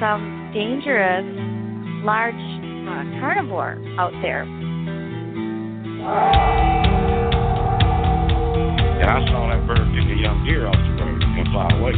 some 0.00 0.50
dangerous 0.54 1.28
large 2.02 2.32
uh, 2.34 3.04
carnivore 3.20 3.76
out 4.00 4.16
there. 4.24 4.48
Yeah, 8.96 9.12
I 9.12 9.20
saw 9.28 9.44
that 9.52 9.60
bird 9.68 9.84
took 9.92 10.08
a 10.08 10.16
young 10.16 10.40
deer 10.48 10.66
off 10.66 10.74
the 10.74 11.04
road 11.04 11.20
and 11.20 11.46
fly 11.52 11.68
away. 11.76 11.92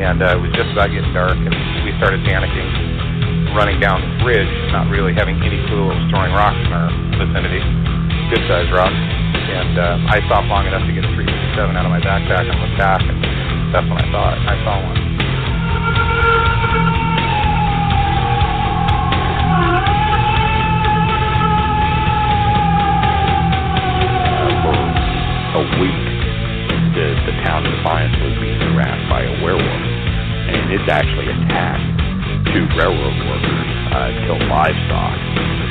And 0.00 0.20
uh, 0.20 0.36
it 0.36 0.40
was 0.44 0.52
just 0.52 0.72
about 0.76 0.92
getting 0.92 1.12
dark, 1.16 1.36
and 1.40 1.56
we 1.84 1.96
started 1.96 2.20
panicking, 2.28 3.56
running 3.56 3.80
down 3.80 4.00
the 4.00 4.24
ridge, 4.28 4.48
not 4.72 4.92
really 4.92 5.16
having 5.16 5.40
any 5.40 5.56
clue 5.68 5.88
what 5.88 5.96
was 5.96 6.04
throwing 6.12 6.32
rocks 6.32 6.60
in 6.60 6.72
our 6.72 6.92
vicinity, 7.16 7.64
good-sized 8.28 8.72
rocks. 8.72 9.19
And 9.50 9.74
uh, 9.74 10.14
I 10.14 10.22
stopped 10.30 10.46
long 10.46 10.66
enough 10.66 10.86
to 10.86 10.92
get 10.94 11.02
a 11.02 11.10
357 11.10 11.74
out 11.74 11.84
of 11.84 11.92
my 11.92 11.98
backpack 11.98 12.46
and 12.46 12.56
look 12.62 12.74
back, 12.78 13.02
and 13.02 13.18
that's 13.74 13.86
when 13.90 13.98
I 13.98 14.06
saw 14.14 14.22
it. 14.30 14.38
I 14.46 14.56
saw 14.62 14.74
one. 14.78 15.00
a 25.50 25.66
week, 25.82 26.04
the, 26.94 27.06
the 27.26 27.34
town 27.44 27.66
of 27.66 27.74
Defiance 27.74 28.14
was 28.22 28.32
being 28.38 28.56
harassed 28.70 29.06
by 29.10 29.26
a 29.26 29.34
werewolf. 29.42 29.66
And 29.66 30.72
it's 30.72 30.88
actually 30.88 31.26
attacked 31.26 31.84
two 32.54 32.64
railroad 32.78 33.18
workers, 33.28 33.68
uh, 33.92 34.10
killed 34.24 34.46
livestock. 34.48 35.18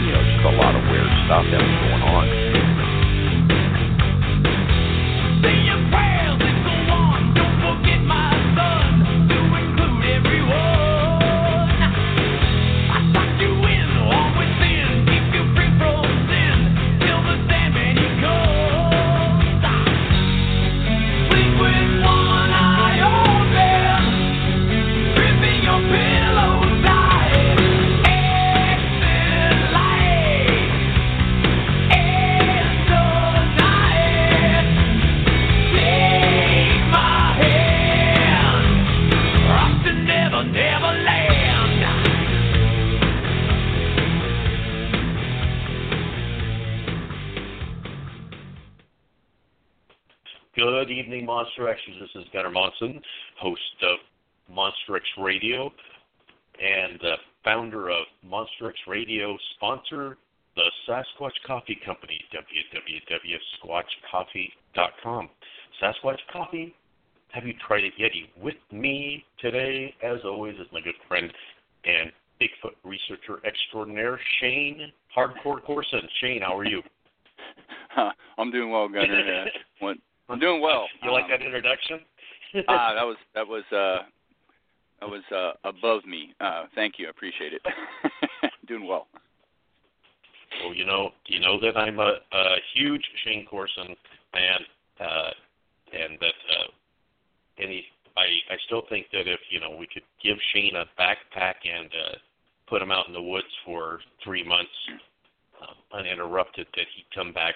You 0.04 0.12
know, 0.14 0.22
just 0.22 0.46
a 0.46 0.56
lot 0.62 0.76
of 0.76 0.84
weird 0.94 1.10
stuff 1.26 1.48
that 1.48 1.58
was 1.64 1.76
going 1.90 2.04
on. 2.06 2.69
Sponsor 59.90 60.18
the 60.56 60.64
Sasquatch 60.88 61.32
Coffee 61.46 61.78
Company, 61.86 62.20
www.squatchcoffee.com. 62.34 65.30
Sasquatch 65.82 66.18
Coffee, 66.32 66.74
have 67.32 67.46
you 67.46 67.54
tried 67.66 67.84
it 67.86 67.94
yet? 67.98 68.12
With 68.42 68.56
me 68.72 69.24
today, 69.40 69.94
as 70.04 70.20
always, 70.26 70.56
is 70.56 70.68
my 70.74 70.82
good 70.82 70.96
friend 71.08 71.32
and 71.86 72.12
Bigfoot 72.42 72.74
researcher 72.84 73.40
extraordinaire, 73.46 74.20
Shane 74.40 74.92
Hardcore 75.16 75.62
Corson. 75.64 76.02
Shane, 76.22 76.42
how 76.42 76.58
are 76.58 76.66
you? 76.66 76.82
I'm 78.38 78.52
doing 78.52 78.72
well, 78.72 78.88
Gunnar. 78.90 79.46
Uh, 79.50 79.50
what, 79.80 79.98
I'm 80.30 80.40
doing 80.40 80.62
well. 80.62 80.88
You 81.04 81.12
like 81.12 81.26
Um, 81.26 81.30
that 81.32 81.42
introduction? 81.42 82.00
ah, 82.68 82.94
that 82.96 83.06
was 83.06 83.18
that 83.34 83.48
was 83.48 83.64
uh, 83.72 84.04
that 85.00 85.10
was 85.10 85.22
uh, 85.34 85.54
above 85.68 86.06
me. 86.06 86.34
Uh, 86.42 86.66
thank 86.76 86.96
you, 87.00 87.08
I 87.08 87.10
appreciate 87.12 87.54
it. 87.54 87.62
doing 88.68 88.86
well. 88.86 89.08
Well, 90.64 90.74
you 90.74 90.86
know, 90.86 91.12
you 91.28 91.40
know 91.40 91.60
that 91.60 91.78
I'm 91.78 92.00
a, 92.00 92.14
a 92.32 92.56
huge 92.74 93.04
Shane 93.24 93.46
Corson 93.46 93.96
fan, 94.34 94.60
uh, 95.00 95.32
and 95.94 96.18
that 96.20 96.38
uh, 96.60 96.68
any 97.60 97.86
I 98.18 98.54
I 98.54 98.58
still 98.66 98.84
think 98.90 99.08
that 99.12 99.28
if 99.28 99.40
you 99.50 99.60
know 99.60 99.76
we 99.78 99.88
could 99.88 100.04
give 100.24 100.38
Shane 100.54 100.76
a 100.76 100.86
backpack 101.00 101.56
and 101.64 101.90
uh, 101.90 102.18
put 102.68 102.82
him 102.82 102.92
out 102.92 103.08
in 103.08 103.14
the 103.14 103.22
woods 103.22 103.48
for 103.66 104.00
three 104.24 104.44
months 104.44 104.72
um, 105.62 105.76
uninterrupted, 106.00 106.68
that 106.76 106.86
he'd 106.96 107.16
come 107.16 107.34
back 107.34 107.56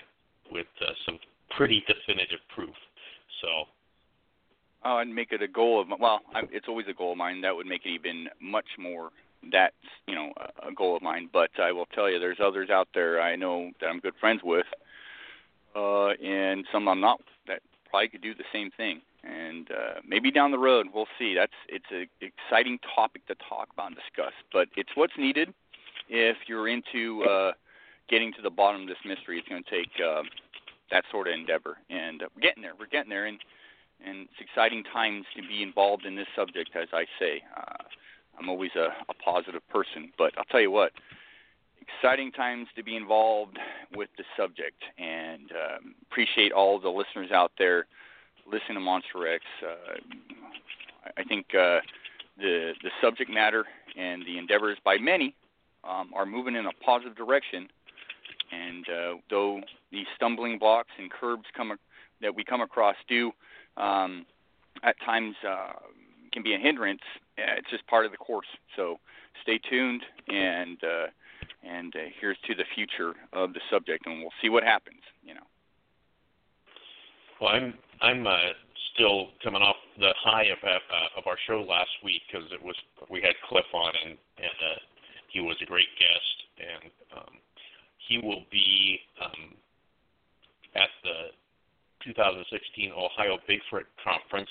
with 0.52 0.68
uh, 0.82 0.92
some 1.06 1.20
pretty 1.58 1.84
definitive 1.88 2.40
proof. 2.56 2.76
So 3.42 3.68
Oh, 4.86 4.98
I'd 4.98 5.08
make 5.08 5.32
it 5.32 5.42
a 5.42 5.48
goal 5.48 5.82
of 5.82 5.88
well, 6.00 6.20
I, 6.36 6.42
it's 6.52 6.68
always 6.68 6.88
a 6.90 6.94
goal 6.94 7.14
of 7.14 7.18
mine. 7.18 7.42
That 7.42 7.56
would 7.56 7.68
make 7.68 7.86
it 7.86 7.90
even 7.90 8.28
much 8.42 8.68
more. 8.78 9.12
That's 9.52 9.76
you 10.08 10.16
know 10.16 10.34
a, 10.62 10.72
goal 10.74 10.96
of 10.96 11.02
mine. 11.02 11.30
But 11.32 11.52
I 11.60 11.72
will 11.72 11.86
tell 11.88 12.10
you, 12.10 12.20
there's 12.20 12.40
others 12.44 12.70
out 12.70 12.88
there 12.94 13.22
I 13.22 13.36
know 13.36 13.72
that 13.80 13.88
I'm 13.88 14.00
good 14.00 14.16
friends 14.20 14.42
with, 14.44 14.66
uh, 15.76 16.10
and 16.10 16.66
some 16.72 16.88
I'm 16.88 17.02
not 17.02 17.22
that 17.48 17.62
probably 17.90 18.10
could 18.10 18.22
do 18.22 18.34
the 18.34 18.46
same 18.52 18.72
thing. 18.72 19.02
And 19.24 19.70
uh, 19.72 20.02
maybe 20.06 20.32
down 20.32 20.52
the 20.52 20.60
road 20.60 20.88
we'll 20.94 21.08
see. 21.18 21.34
That's 21.36 21.54
it's 21.70 21.86
an 21.92 22.08
exciting 22.22 22.80
topic 22.96 23.26
to 23.28 23.36
talk 23.36 23.70
about 23.74 23.88
and 23.88 23.96
discuss. 23.96 24.34
But 24.52 24.68
it's 24.76 24.92
what's 24.96 25.14
needed 25.18 25.54
if 26.10 26.38
you're 26.48 26.68
into 26.68 27.24
uh, 27.24 27.52
getting 28.10 28.34
to 28.34 28.42
the 28.42 28.50
bottom 28.50 28.82
of 28.82 28.88
this 28.88 28.98
mystery. 29.06 29.40
It's 29.40 29.48
going 29.48 29.64
to 29.64 29.70
take 29.70 29.92
uh, 30.04 30.24
that 30.92 31.06
sort 31.12 31.28
of 31.28 31.34
endeavor, 31.34 31.78
and 31.90 32.24
uh, 32.24 32.28
we're 32.36 32.42
getting 32.42 32.64
there. 32.64 32.74
We're 32.78 32.88
getting 32.88 33.10
there, 33.10 33.26
and 33.26 33.40
and 34.06 34.28
it's 34.28 34.42
exciting 34.42 34.84
times 34.84 35.26
to 35.36 35.42
be 35.42 35.64
involved 35.64 36.06
in 36.06 36.16
this 36.16 36.28
subject. 36.36 36.72
As 36.76 36.90
I 36.94 37.06
say, 37.20 37.42
uh, 37.56 37.84
I'm 38.40 38.50
always 38.50 38.72
a, 38.76 38.90
a 39.10 39.14
positive 39.14 39.68
person, 39.70 40.12
but 40.18 40.34
I'll 40.38 40.46
tell 40.46 40.62
you 40.62 40.72
what, 40.72 40.92
exciting 41.82 42.32
times 42.32 42.68
to 42.76 42.84
be 42.84 42.96
involved 42.96 43.58
with 43.96 44.10
the 44.18 44.24
subject, 44.38 44.84
and 44.98 45.52
um, 45.52 45.96
appreciate 46.10 46.52
all 46.52 46.80
the 46.80 46.90
listeners 46.90 47.32
out 47.32 47.52
there 47.58 47.86
listening 48.46 48.76
to 48.76 48.80
Monster 48.82 49.28
X. 49.28 49.44
Uh, 49.62 49.68
I- 51.18 51.24
think 51.24 51.48
uh, 51.54 51.80
the 52.38 52.74
the 52.82 52.90
subject 53.02 53.30
matter 53.30 53.66
and 53.98 54.26
the 54.26 54.38
endeavors 54.38 54.78
by 54.84 54.98
many 54.98 55.36
um, 55.84 56.12
are 56.16 56.26
moving 56.26 56.56
in 56.56 56.66
a 56.66 56.72
positive 56.84 57.16
direction. 57.16 57.68
And 58.52 58.86
uh, 58.90 59.14
though 59.30 59.62
these 59.92 60.06
stumbling 60.16 60.58
blocks 60.60 60.92
and 60.98 61.12
curbs 61.12 61.46
come 61.56 61.78
that 62.22 62.36
we 62.36 62.44
come 62.44 62.62
across 62.62 62.96
do 63.08 63.32
um, 63.78 64.26
at 64.84 64.96
times 65.06 65.36
uh, 65.48 65.74
can 66.32 66.44
be 66.44 66.54
a 66.54 66.58
hindrance, 66.58 67.02
uh, 67.38 67.58
it's 67.58 67.70
just 67.70 67.86
part 67.88 68.06
of 68.06 68.12
the 68.12 68.18
course. 68.18 68.48
So 68.76 69.00
stay 69.42 69.60
tuned, 69.70 70.04
and 70.28 70.78
uh, 70.84 71.08
and 71.64 71.96
uh, 71.96 72.00
here's 72.20 72.38
to 72.48 72.56
the 72.56 72.66
future 72.76 73.14
of 73.34 73.54
the 73.54 73.62
subject, 73.72 74.06
and 74.06 74.20
we'll 74.20 74.38
see 74.42 74.50
what 74.50 74.64
happens. 74.64 75.02
You 75.24 75.36
know. 75.36 75.48
Well, 77.42 77.52
I'm 77.52 77.74
I'm 78.02 78.28
uh, 78.28 78.54
still 78.94 79.30
coming 79.44 79.62
off 79.62 79.76
the 80.00 80.14
high 80.24 80.46
of 80.46 80.58
uh, 80.64 81.20
of 81.20 81.28
our 81.28 81.38
show 81.48 81.66
last 81.68 81.92
week 82.04 82.22
because 82.32 82.48
it 82.52 82.64
was 82.64 82.76
we 83.10 83.22
had 83.22 83.34
Cliff 83.48 83.66
on 83.74 83.94
and 84.06 84.18
and 84.38 84.58
uh, 84.62 84.80
he 85.30 85.42
was 85.42 85.58
a 85.62 85.66
great 85.66 85.90
guest 86.00 86.36
and 86.60 86.92
um, 87.18 87.34
he 88.08 88.18
will 88.20 88.44
be 88.52 89.00
um, 89.24 89.56
at 90.76 90.90
the 91.04 91.34
2016 92.06 92.92
Ohio 92.92 93.38
Bigfoot 93.50 93.86
Conference 94.04 94.50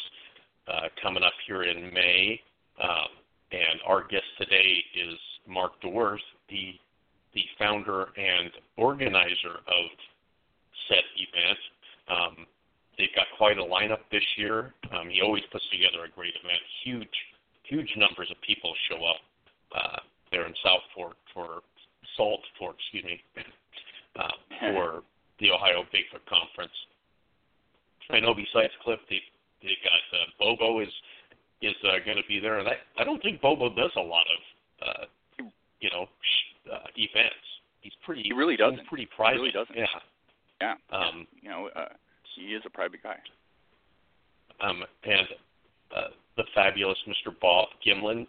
uh, 0.68 0.88
coming 1.02 1.22
up 1.22 1.34
here 1.46 1.62
in 1.62 1.92
May. 1.92 2.40
Um, 2.80 3.08
and 3.52 3.80
our 3.86 4.06
guest 4.06 4.24
today 4.38 4.84
is 4.94 5.18
Marc 5.46 5.80
DeWerth, 5.82 6.24
the 6.48 6.74
the 7.34 7.44
founder 7.58 8.08
and 8.16 8.50
organizer 8.76 9.56
of 9.64 9.84
said 10.88 11.04
event. 11.16 11.58
Um, 12.08 12.46
they've 12.98 13.14
got 13.16 13.26
quite 13.38 13.56
a 13.56 13.64
lineup 13.64 14.04
this 14.10 14.24
year. 14.36 14.74
Um, 14.92 15.08
he 15.08 15.22
always 15.22 15.42
puts 15.50 15.64
together 15.70 16.04
a 16.04 16.10
great 16.12 16.34
event. 16.36 16.60
Huge, 16.84 17.16
huge 17.64 17.88
numbers 17.96 18.28
of 18.30 18.36
people 18.42 18.74
show 18.90 19.00
up 19.04 19.20
uh, 19.74 19.98
there 20.30 20.46
in 20.46 20.52
South 20.62 20.84
Fork 20.94 21.16
for 21.32 21.60
Salt 22.16 22.40
Fork, 22.58 22.76
excuse 22.78 23.04
me, 23.04 23.22
uh, 24.20 24.36
for 24.60 25.02
the 25.40 25.50
Ohio 25.50 25.84
Bigfoot 25.88 26.24
Conference. 26.28 26.76
I 28.10 28.20
know 28.20 28.34
besides 28.34 28.72
Cliff, 28.84 29.00
they 29.08 29.20
they 29.62 29.78
got 29.80 30.02
uh, 30.12 30.26
Bobo 30.38 30.80
is 30.80 30.92
is 31.62 31.74
uh, 31.84 32.04
going 32.04 32.16
to 32.16 32.26
be 32.28 32.40
there, 32.40 32.58
and 32.58 32.68
I 32.68 32.74
I 32.98 33.04
don't 33.04 33.22
think 33.22 33.40
Bobo 33.40 33.68
does 33.74 33.92
a 33.96 34.00
lot 34.00 34.26
of 34.26 34.88
uh, 34.88 35.46
you 35.80 35.90
know 35.90 36.06
sh- 36.06 36.70
uh, 36.72 36.88
events. 36.96 37.46
He's 37.80 37.92
pretty. 38.04 38.22
He 38.22 38.32
really 38.32 38.56
doesn't. 38.56 38.86
Pretty 38.86 39.08
private. 39.14 39.36
He 39.36 39.40
really 39.40 39.52
doesn't. 39.52 39.76
Yeah. 39.76 39.86
Yeah. 40.60 40.74
Um, 40.96 41.26
you 41.40 41.48
know, 41.48 41.68
uh, 41.74 41.88
he 42.36 42.54
is 42.54 42.62
a 42.64 42.70
private 42.70 43.02
guy. 43.02 43.16
Um, 44.60 44.84
and 45.04 45.26
uh, 45.96 46.08
the 46.36 46.44
fabulous 46.54 46.98
Mr. 47.08 47.34
Bob 47.40 47.68
Gimlin, 47.84 48.26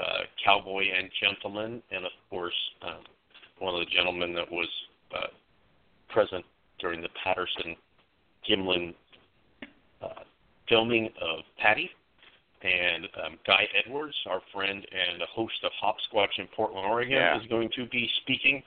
uh, 0.00 0.22
cowboy 0.44 0.84
and 0.96 1.10
gentleman, 1.20 1.82
and 1.90 2.04
of 2.04 2.12
course 2.30 2.54
um, 2.82 3.02
one 3.58 3.74
of 3.74 3.80
the 3.80 3.90
gentlemen 3.94 4.34
that 4.34 4.50
was 4.50 4.68
uh, 5.16 5.26
present 6.08 6.44
during 6.78 7.02
the 7.02 7.08
Patterson 7.22 7.76
Gimlin 8.48 8.94
uh, 10.00 10.22
filming 10.68 11.06
of 11.20 11.40
Patty, 11.58 11.90
and 12.62 13.04
um, 13.24 13.38
Guy 13.46 13.66
Edwards, 13.84 14.14
our 14.26 14.40
friend 14.52 14.86
and 14.90 15.22
a 15.22 15.26
host 15.26 15.54
of 15.64 15.72
Hopsquatch 15.82 16.38
in 16.38 16.46
Portland, 16.54 16.86
Oregon, 16.86 17.16
Yeah. 17.16 17.40
is 17.40 17.46
going 17.48 17.70
to 17.76 17.86
be 17.86 18.08
speaking. 18.22 18.62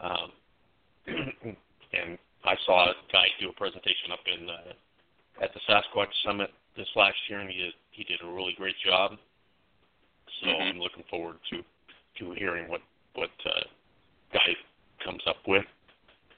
Um, 0.00 0.32
and 1.92 2.18
I 2.44 2.54
saw 2.66 2.92
Guy 3.12 3.26
do 3.40 3.48
a 3.50 3.52
presentation 3.52 4.12
up 4.12 4.20
in 4.26 4.48
uh, 4.48 5.42
at 5.42 5.52
the 5.54 5.60
Sasquatch 5.68 6.12
Summit 6.24 6.50
this 6.76 6.88
last 6.96 7.16
year, 7.28 7.40
and 7.40 7.50
he 7.50 7.58
did, 7.58 7.74
he 7.90 8.04
did 8.04 8.20
a 8.22 8.26
really 8.26 8.54
great 8.56 8.76
job. 8.84 9.18
So 10.40 10.46
Mhm. 10.48 10.70
I'm 10.70 10.78
looking 10.80 11.04
forward 11.10 11.36
to 11.50 11.64
to 12.18 12.32
hearing 12.32 12.68
what 12.68 12.82
what 13.14 13.30
uh, 13.46 13.60
Guy 14.32 14.54
comes 15.04 15.22
up 15.26 15.36
with. 15.46 15.64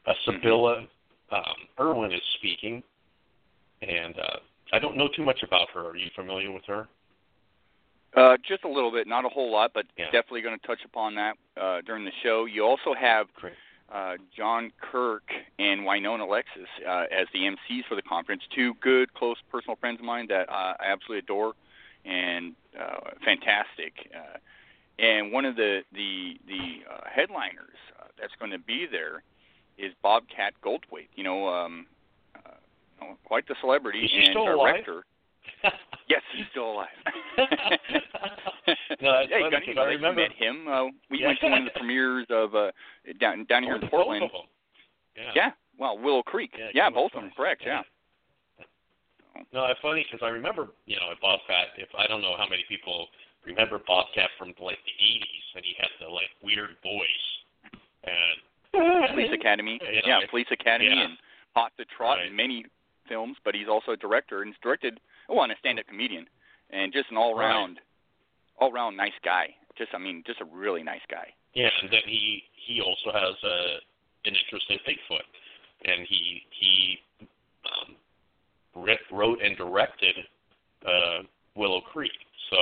Uh, 0.06 0.14
Sybilla 0.24 0.86
um, 1.30 1.68
Irwin 1.80 2.12
is 2.12 2.22
speaking, 2.38 2.82
and 3.82 4.18
uh, 4.18 4.38
I 4.74 4.80
don't 4.80 4.96
know 4.96 5.08
too 5.08 5.24
much 5.24 5.42
about 5.44 5.70
her. 5.70 5.90
Are 5.90 5.96
you 5.96 6.10
familiar 6.16 6.50
with 6.50 6.64
her? 6.66 6.88
Uh, 8.16 8.36
just 8.46 8.64
a 8.64 8.68
little 8.68 8.90
bit, 8.90 9.06
not 9.06 9.24
a 9.24 9.28
whole 9.28 9.50
lot, 9.50 9.72
but 9.72 9.86
Yeah. 9.96 10.06
definitely 10.06 10.42
going 10.42 10.58
to 10.58 10.66
touch 10.66 10.84
upon 10.84 11.14
that 11.14 11.36
uh, 11.56 11.80
during 11.82 12.04
the 12.04 12.12
show. 12.22 12.44
You 12.44 12.64
also 12.64 12.92
have 12.94 13.28
uh, 13.92 14.16
John 14.36 14.72
Kirk 14.80 15.30
and 15.58 15.84
Winona 15.84 16.24
Alexis 16.24 16.68
uh, 16.86 17.06
as 17.12 17.28
the 17.32 17.40
MCs 17.40 17.84
for 17.88 17.94
the 17.94 18.02
conference. 18.02 18.42
Two 18.54 18.74
good, 18.80 19.14
close 19.14 19.36
personal 19.50 19.76
friends 19.76 20.00
of 20.00 20.04
mine 20.04 20.26
that 20.28 20.48
uh, 20.48 20.74
I 20.80 20.86
absolutely 20.86 21.18
adore 21.18 21.54
and 22.04 22.54
uh, 22.78 23.10
fantastic. 23.24 24.10
Uh, 24.14 24.38
and 24.98 25.32
one 25.32 25.44
of 25.44 25.56
the 25.56 25.82
the 25.92 26.38
the 26.46 26.82
uh, 26.90 27.00
headliners 27.12 27.78
uh, 28.00 28.06
that's 28.20 28.34
going 28.38 28.50
to 28.52 28.58
be 28.58 28.86
there 28.90 29.22
is 29.78 29.92
Bobcat 30.02 30.54
Goldthwait. 30.64 31.08
You 31.16 31.24
know, 31.24 31.48
um, 31.48 31.86
quite 33.24 33.46
the 33.48 33.54
celebrity 33.60 34.08
and 34.14 34.28
still 34.30 34.54
alive? 34.54 34.84
director. 34.84 35.04
Yes, 36.06 36.20
he's 36.36 36.44
still 36.50 36.72
alive. 36.72 36.88
No, 39.00 39.20
yeah, 39.20 39.40
funny 39.40 39.44
you 39.44 39.50
got 39.50 39.64
'cause 39.64 39.76
I 39.78 39.84
remember- 39.84 40.20
met 40.22 40.32
him. 40.32 40.68
Uh, 40.68 40.84
we 41.10 41.20
Yeah. 41.20 41.28
went 41.28 41.40
to 41.40 41.48
one 41.48 41.58
of 41.66 41.72
the 41.72 41.78
premieres 41.78 42.26
of 42.30 42.54
uh, 42.54 42.72
down 43.18 43.44
down 43.44 43.62
here 43.62 43.72
Oh, 43.72 43.76
in 43.76 43.80
both 43.82 43.90
Portland. 43.90 44.22
of 44.24 44.32
them. 44.32 44.46
Yeah. 45.16 45.32
Yeah, 45.34 45.50
well, 45.78 45.96
Willow 45.98 46.22
Creek. 46.22 46.52
Yeah, 46.58 46.70
Yeah, 46.74 46.90
both 46.90 47.12
of 47.14 47.22
them. 47.22 47.30
Correct. 47.36 47.62
Yeah. 47.64 47.82
No, 49.52 49.66
it's 49.66 49.80
funny 49.80 50.04
because 50.10 50.24
I 50.24 50.28
remember, 50.30 50.68
you 50.86 50.96
know, 50.96 51.10
at 51.10 51.20
Bobcat. 51.20 51.68
If 51.76 51.88
I 51.98 52.06
don't 52.06 52.20
know 52.22 52.36
how 52.36 52.46
many 52.48 52.64
people 52.68 53.08
remember 53.44 53.78
Bobcat 53.86 54.30
from 54.38 54.48
like 54.60 54.78
the 54.84 54.96
'80s, 55.04 55.46
and 55.56 55.64
he 55.64 55.74
had 55.78 55.88
the 56.00 56.08
like 56.08 56.30
weird 56.42 56.76
voice, 56.82 57.26
and 58.04 59.10
Police 59.12 59.32
Academy. 59.32 59.78
Yeah, 59.82 59.90
Yeah, 59.90 60.00
yeah. 60.20 60.26
Police 60.30 60.48
Academy 60.50 60.94
Yeah. 60.94 61.04
and 61.04 61.18
Hot 61.56 61.72
to 61.78 61.84
Trot 61.96 62.18
Right. 62.18 62.26
and 62.28 62.36
many 62.36 62.64
films. 63.08 63.36
But 63.44 63.54
he's 63.54 63.68
also 63.68 63.92
a 63.92 63.96
director 63.96 64.42
and 64.42 64.52
he's 64.52 64.62
directed. 64.62 65.00
Oh, 65.28 65.40
and 65.40 65.52
a 65.52 65.56
stand-up 65.58 65.86
comedian, 65.86 66.26
and 66.70 66.92
just 66.92 67.10
an 67.10 67.16
all-round, 67.16 67.80
all-round 68.58 68.96
nice 68.96 69.16
guy. 69.24 69.54
Just, 69.76 69.94
I 69.94 69.98
mean, 69.98 70.22
just 70.26 70.40
a 70.40 70.44
really 70.44 70.82
nice 70.82 71.04
guy. 71.10 71.32
Yeah, 71.54 71.70
and 71.82 71.90
then 71.90 72.02
he 72.06 72.42
he 72.66 72.80
also 72.80 73.10
has 73.16 73.34
a 73.42 73.78
an 74.26 74.34
interest 74.34 74.66
in 74.68 74.78
Bigfoot, 74.86 75.24
and 75.84 76.06
he 76.06 76.42
he 76.50 76.98
um, 77.64 77.96
wrote 79.12 79.38
and 79.42 79.56
directed 79.56 80.16
uh, 80.84 81.22
Willow 81.54 81.80
Creek. 81.80 82.12
So, 82.50 82.56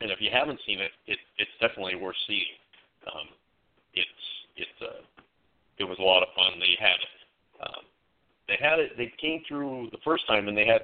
and 0.00 0.10
if 0.10 0.20
you 0.20 0.30
haven't 0.32 0.60
seen 0.66 0.80
it, 0.80 0.90
it 1.06 1.18
it's 1.38 1.50
definitely 1.60 1.96
worth 1.96 2.16
seeing. 2.26 2.56
Um, 3.06 3.28
it's 3.94 4.24
it's 4.56 4.82
uh, 4.82 5.02
it 5.78 5.84
was 5.84 5.98
a 5.98 6.02
lot 6.02 6.22
of 6.22 6.28
fun. 6.34 6.58
They 6.58 6.76
had 6.78 7.00
um, 7.66 7.84
they 8.52 8.64
had 8.64 8.78
it. 8.78 8.92
They 8.96 9.12
came 9.20 9.42
through 9.48 9.88
the 9.92 9.98
first 10.04 10.26
time, 10.26 10.48
and 10.48 10.56
they 10.56 10.66
had 10.66 10.82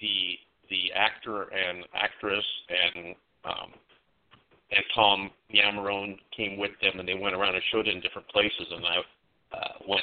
the 0.00 0.34
the 0.70 0.90
actor 0.94 1.52
and 1.52 1.84
actress 1.94 2.44
and 2.68 3.14
um, 3.44 3.70
and 4.70 4.84
Tom 4.94 5.30
Yamarone 5.54 6.18
came 6.36 6.58
with 6.58 6.72
them, 6.82 6.98
and 6.98 7.06
they 7.06 7.14
went 7.14 7.36
around 7.36 7.54
and 7.54 7.62
showed 7.70 7.86
it 7.86 7.94
in 7.94 8.00
different 8.00 8.26
places. 8.28 8.66
And 8.70 8.84
I 8.84 8.96
uh, 9.54 9.72
went 9.86 10.02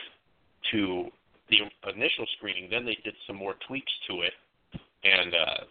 to 0.72 1.10
the 1.50 1.58
initial 1.92 2.26
screening. 2.38 2.70
Then 2.70 2.86
they 2.86 2.98
did 3.04 3.16
some 3.28 3.36
more 3.36 3.56
tweaks 3.68 3.92
to 4.08 4.22
it, 4.22 4.34
and 5.04 5.34
uh, 5.34 5.62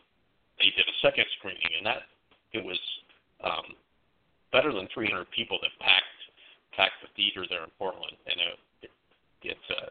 they 0.58 0.68
did 0.76 0.84
a 0.84 0.96
second 1.00 1.24
screening, 1.38 1.72
and 1.78 1.86
that 1.86 2.02
it 2.52 2.62
was 2.62 2.78
um, 3.42 3.72
better 4.52 4.72
than 4.72 4.88
300 4.92 5.24
people 5.30 5.58
that 5.62 5.70
packed 5.80 6.04
packed 6.76 7.00
the 7.02 7.08
theater 7.16 7.46
there 7.48 7.64
in 7.64 7.70
Portland, 7.78 8.16
and 8.26 8.36
it 8.36 8.58
it, 8.82 8.92
it, 9.54 9.58
uh, 9.70 9.88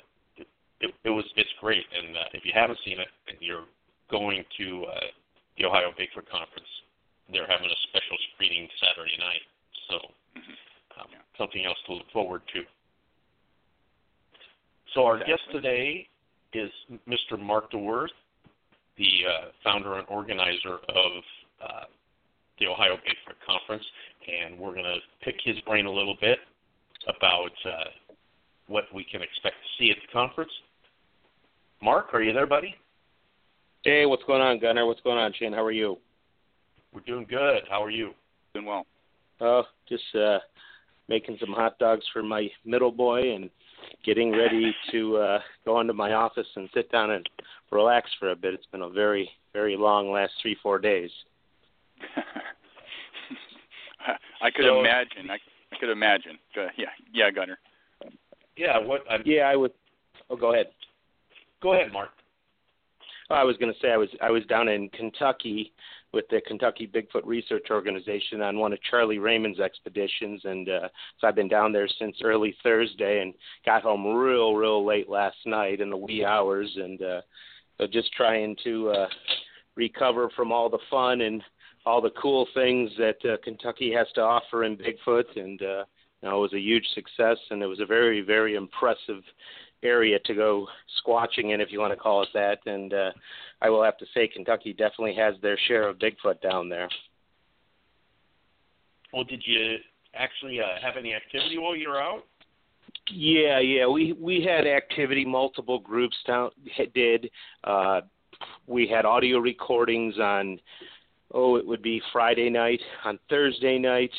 it, 0.81 0.89
it 0.89 0.95
it 1.03 1.09
was 1.09 1.25
it's 1.35 1.49
great. 1.59 1.85
And 1.95 2.15
uh, 2.17 2.19
if 2.33 2.45
you 2.45 2.51
haven't 2.53 2.79
seen 2.85 2.99
it, 2.99 3.07
and 3.27 3.37
you're 3.39 3.65
going 4.11 4.43
to 4.57 4.85
uh, 4.85 4.99
the 5.57 5.65
Ohio 5.65 5.91
Bigfoot 5.91 6.29
Conference, 6.29 6.67
they're 7.31 7.47
having 7.47 7.67
a 7.67 7.79
special 7.89 8.17
screening 8.33 8.67
Saturday 8.81 9.17
night. 9.19 9.43
So 9.89 9.95
um, 10.99 11.07
Yeah. 11.11 11.17
something 11.37 11.65
else 11.65 11.77
to 11.87 11.93
look 11.93 12.09
forward 12.11 12.41
to. 12.53 12.61
So 14.93 15.05
our 15.05 15.19
guest 15.19 15.41
today 15.51 16.07
is 16.53 16.71
Mr. 17.07 17.39
Marc 17.39 17.71
DeWerth, 17.71 18.07
the 18.97 19.11
uh, 19.27 19.45
founder 19.63 19.95
and 19.99 20.07
organizer 20.09 20.75
of 20.89 21.11
uh, 21.61 21.83
the 22.59 22.67
Ohio 22.67 22.95
Bigfoot 22.95 23.37
Conference, 23.45 23.85
and 24.27 24.57
we're 24.57 24.73
going 24.73 24.83
to 24.85 24.97
pick 25.23 25.35
his 25.43 25.59
brain 25.61 25.85
a 25.85 25.91
little 25.91 26.17
bit 26.19 26.39
about 27.07 27.51
uh, 27.65 27.89
what 28.67 28.85
we 28.93 29.03
can 29.03 29.21
expect 29.21 29.55
to 29.55 29.69
see 29.77 29.91
at 29.91 29.97
the 29.97 30.11
conference. 30.11 30.51
Mark, 31.81 32.13
are 32.13 32.21
you 32.21 32.33
there, 32.33 32.47
buddy? 32.47 32.75
Hey, 33.83 34.05
what's 34.05 34.23
going 34.25 34.41
on, 34.41 34.59
Gunnar? 34.59 34.85
What's 34.85 35.01
going 35.01 35.17
on, 35.17 35.33
Shane? 35.37 35.53
How 35.53 35.63
are 35.63 35.71
you? 35.71 35.97
We're 36.93 37.01
doing 37.01 37.25
good. 37.29 37.61
How 37.69 37.83
are 37.83 37.89
you? 37.91 38.11
Doing 38.53 38.65
well. 38.65 38.85
Oh, 39.41 39.63
just 39.87 40.03
uh 40.15 40.39
making 41.07 41.37
some 41.39 41.53
hot 41.53 41.79
dogs 41.79 42.03
for 42.11 42.21
my 42.21 42.49
middle 42.65 42.91
boy 42.91 43.33
and 43.35 43.49
getting 44.05 44.31
ready 44.31 44.75
to 44.91 45.17
uh 45.17 45.39
go 45.65 45.79
into 45.79 45.93
my 45.93 46.13
office 46.13 46.47
and 46.55 46.69
sit 46.73 46.91
down 46.91 47.11
and 47.11 47.27
relax 47.71 48.09
for 48.19 48.31
a 48.31 48.35
bit. 48.35 48.53
It's 48.53 48.65
been 48.71 48.81
a 48.81 48.89
very, 48.89 49.29
very 49.53 49.77
long 49.77 50.11
last 50.11 50.33
three, 50.41 50.57
four 50.61 50.77
days. 50.79 51.09
I 54.41 54.49
could 54.51 54.65
So- 54.65 54.79
imagine. 54.81 55.29
I, 55.29 55.35
I 55.71 55.77
could 55.79 55.89
imagine. 55.91 56.37
Go, 56.55 56.67
yeah, 56.77 56.87
yeah, 57.13 57.29
Gunnar. 57.31 57.59
Yeah. 58.57 58.77
What? 58.79 59.01
I'm, 59.09 59.21
Yeah, 59.25 59.43
I 59.43 59.55
would 59.55 59.71
oh 60.29 60.35
go 60.35 60.53
ahead. 60.53 60.67
Go 61.61 61.73
ahead, 61.73 61.91
Mark. 61.91 62.09
I 63.29 63.43
was 63.43 63.57
going 63.57 63.71
to 63.71 63.79
say 63.79 63.91
I 63.91 63.97
was 63.97 64.09
I 64.21 64.31
was 64.31 64.43
down 64.45 64.67
in 64.67 64.89
Kentucky 64.89 65.71
with 66.11 66.25
the 66.29 66.41
Kentucky 66.47 66.87
Bigfoot 66.87 67.25
Research 67.25 67.67
Organization 67.69 68.41
on 68.41 68.57
one 68.57 68.73
of 68.73 68.79
Charlie 68.89 69.19
Raymond's 69.19 69.59
expeditions, 69.59 70.41
and 70.45 70.67
uh, 70.67 70.87
so 71.19 71.27
I've 71.27 71.35
been 71.35 71.47
down 71.47 71.71
there 71.71 71.87
since 71.99 72.17
early 72.23 72.55
Thursday 72.63 73.21
and 73.21 73.35
got 73.65 73.83
home 73.83 74.05
real 74.07 74.55
real 74.55 74.83
late 74.83 75.09
last 75.09 75.37
night 75.45 75.79
in 75.79 75.91
the 75.91 75.97
wee 75.97 76.25
hours, 76.25 76.71
and 76.75 77.01
uh, 77.01 77.21
so 77.77 77.85
just 77.85 78.11
trying 78.13 78.55
to 78.63 78.89
uh, 78.89 79.07
recover 79.75 80.29
from 80.35 80.51
all 80.51 80.69
the 80.69 80.79
fun 80.89 81.21
and 81.21 81.43
all 81.85 82.01
the 82.01 82.11
cool 82.21 82.47
things 82.55 82.89
that 82.97 83.17
uh, 83.25 83.37
Kentucky 83.43 83.93
has 83.93 84.07
to 84.15 84.21
offer 84.21 84.63
in 84.63 84.75
Bigfoot, 84.75 85.37
and 85.37 85.61
uh, 85.61 85.83
you 86.23 86.29
know, 86.29 86.37
it 86.37 86.41
was 86.41 86.53
a 86.53 86.59
huge 86.59 86.85
success, 86.95 87.37
and 87.51 87.61
it 87.61 87.67
was 87.67 87.79
a 87.79 87.85
very 87.85 88.21
very 88.21 88.55
impressive 88.55 89.21
area 89.83 90.19
to 90.25 90.33
go 90.33 90.67
squatching 91.01 91.53
in, 91.53 91.61
if 91.61 91.71
you 91.71 91.79
want 91.79 91.93
to 91.93 91.99
call 91.99 92.23
it 92.23 92.29
that. 92.33 92.59
And 92.65 92.93
uh, 92.93 93.11
I 93.61 93.69
will 93.69 93.83
have 93.83 93.97
to 93.97 94.05
say, 94.13 94.27
Kentucky 94.27 94.73
definitely 94.73 95.15
has 95.15 95.35
their 95.41 95.57
share 95.67 95.87
of 95.87 95.97
Bigfoot 95.97 96.41
down 96.41 96.69
there. 96.69 96.89
Well, 99.13 99.23
did 99.23 99.43
you 99.45 99.77
actually 100.15 100.59
uh, 100.59 100.81
have 100.81 100.97
any 100.97 101.13
activity 101.13 101.57
while 101.57 101.75
you 101.75 101.89
were 101.89 102.01
out? 102.01 102.23
Yeah, 103.11 103.59
yeah, 103.59 103.87
we 103.87 104.13
we 104.13 104.43
had 104.43 104.67
activity. 104.67 105.25
Multiple 105.25 105.79
groups 105.79 106.15
down 106.27 106.51
did. 106.93 107.29
Uh, 107.63 108.01
we 108.67 108.87
had 108.87 109.05
audio 109.05 109.39
recordings 109.39 110.17
on. 110.19 110.59
Oh, 111.31 111.55
it 111.57 111.65
would 111.65 111.81
be 111.81 112.01
Friday 112.11 112.49
night. 112.49 112.79
On 113.05 113.19
Thursday 113.29 113.77
night, 113.77 114.11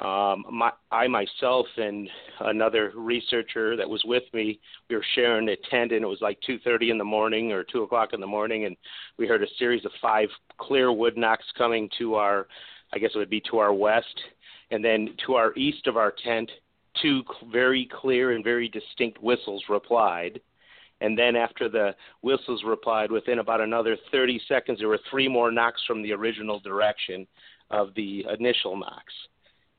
um, 0.00 0.44
my, 0.52 0.72
I 0.90 1.08
myself 1.08 1.66
and 1.78 2.08
another 2.40 2.92
researcher 2.94 3.76
that 3.76 3.88
was 3.88 4.02
with 4.04 4.24
me, 4.34 4.60
we 4.90 4.96
were 4.96 5.04
sharing 5.14 5.48
a 5.48 5.56
tent, 5.70 5.92
and 5.92 6.02
it 6.02 6.08
was 6.08 6.20
like 6.20 6.38
2:30 6.46 6.90
in 6.90 6.98
the 6.98 7.04
morning 7.04 7.52
or 7.52 7.64
two 7.64 7.82
o'clock 7.82 8.12
in 8.12 8.20
the 8.20 8.26
morning, 8.26 8.66
and 8.66 8.76
we 9.16 9.26
heard 9.26 9.42
a 9.42 9.54
series 9.58 9.84
of 9.86 9.92
five 10.02 10.28
clear 10.58 10.92
wood 10.92 11.16
knocks 11.16 11.46
coming 11.56 11.88
to 11.98 12.14
our, 12.16 12.46
I 12.92 12.98
guess 12.98 13.10
it 13.14 13.18
would 13.18 13.30
be 13.30 13.42
to 13.50 13.58
our 13.58 13.72
west, 13.72 14.20
and 14.70 14.84
then 14.84 15.14
to 15.24 15.34
our 15.34 15.54
east 15.56 15.86
of 15.86 15.96
our 15.96 16.12
tent, 16.24 16.50
two 17.00 17.22
very 17.50 17.88
clear 18.00 18.32
and 18.32 18.44
very 18.44 18.68
distinct 18.68 19.22
whistles 19.22 19.64
replied. 19.70 20.40
And 21.00 21.18
then 21.18 21.36
after 21.36 21.68
the 21.68 21.94
whistles 22.22 22.64
replied, 22.64 23.10
within 23.10 23.38
about 23.38 23.60
another 23.60 23.96
30 24.12 24.40
seconds, 24.48 24.78
there 24.78 24.88
were 24.88 25.00
three 25.10 25.28
more 25.28 25.50
knocks 25.50 25.82
from 25.86 26.02
the 26.02 26.12
original 26.12 26.58
direction 26.58 27.26
of 27.70 27.94
the 27.94 28.24
initial 28.38 28.76
knocks. 28.76 29.12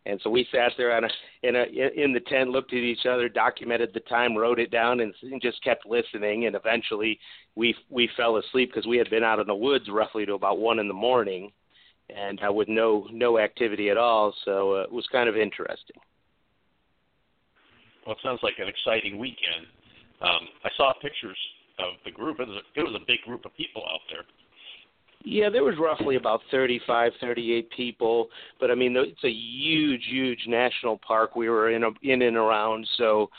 And 0.08 0.22
so 0.24 0.30
we 0.30 0.48
sat 0.54 0.72
there 0.78 0.96
on 0.96 1.04
a, 1.04 1.10
in 1.44 1.56
a 1.58 1.64
in 2.02 2.14
the 2.14 2.22
tent, 2.22 2.50
looked 2.50 2.72
at 2.72 2.80
each 2.80 3.06
other, 3.06 3.28
documented 3.28 3.92
the 3.94 4.00
time, 4.02 4.38
wrote 4.38 4.58
it 4.58 4.72
down, 4.72 5.02
and, 5.02 5.14
and 5.22 5.42
just 5.42 5.62
kept 5.64 5.86
listening. 5.86 6.46
And 6.46 6.56
eventually, 6.56 7.20
we 7.56 7.76
we 7.90 8.10
fell 8.16 8.38
asleep 8.38 8.72
because 8.74 8.88
we 8.88 8.98
had 8.98 9.10
been 9.10 9.24
out 9.24 9.40
in 9.40 9.48
the 9.48 9.56
woods 9.56 9.86
roughly 9.92 10.26
to 10.26 10.34
about 10.34 10.60
one 10.60 10.80
in 10.80 10.88
the 10.88 10.94
morning, 10.94 11.52
and 12.16 12.40
uh, 12.48 12.54
with 12.54 12.70
no 12.70 13.08
no 13.12 13.38
activity 13.38 13.90
at 13.90 13.98
all. 13.98 14.34
So 14.46 14.76
uh, 14.76 14.84
it 14.84 14.92
was 14.92 15.06
kind 15.12 15.28
of 15.28 15.36
interesting. 15.36 15.98
Well, 18.06 18.16
it 18.16 18.22
sounds 18.24 18.40
like 18.44 18.56
an 18.60 18.70
exciting 18.70 19.20
weekend. 19.20 19.68
Um, 20.22 20.48
I 20.64 20.70
saw 20.78 20.94
pictures 21.02 21.38
of 21.80 22.00
the 22.06 22.12
group. 22.12 22.40
It 22.40 22.48
was 22.48 22.58
a, 22.64 22.80
it 22.80 22.84
was 22.84 22.96
a 22.96 23.06
big 23.06 23.20
group 23.26 23.44
of 23.44 23.54
people 23.58 23.84
out 23.92 24.00
there. 24.10 24.24
Yeah, 25.24 25.50
there 25.50 25.64
was 25.64 25.76
roughly 25.80 26.16
about 26.16 26.42
35, 26.52 27.12
38 27.20 27.70
people, 27.72 28.30
but 28.60 28.72
I 28.72 28.76
mean 28.76 28.96
it's 28.96 29.24
a 29.24 29.30
huge, 29.30 30.06
huge 30.10 30.46
national 30.48 31.00
park. 31.00 31.36
We 31.36 31.50
were 31.50 31.72
in 31.72 31.84
a, 31.84 31.90
in 32.02 32.22
and 32.22 32.38
around, 32.38 32.88
so 32.98 33.30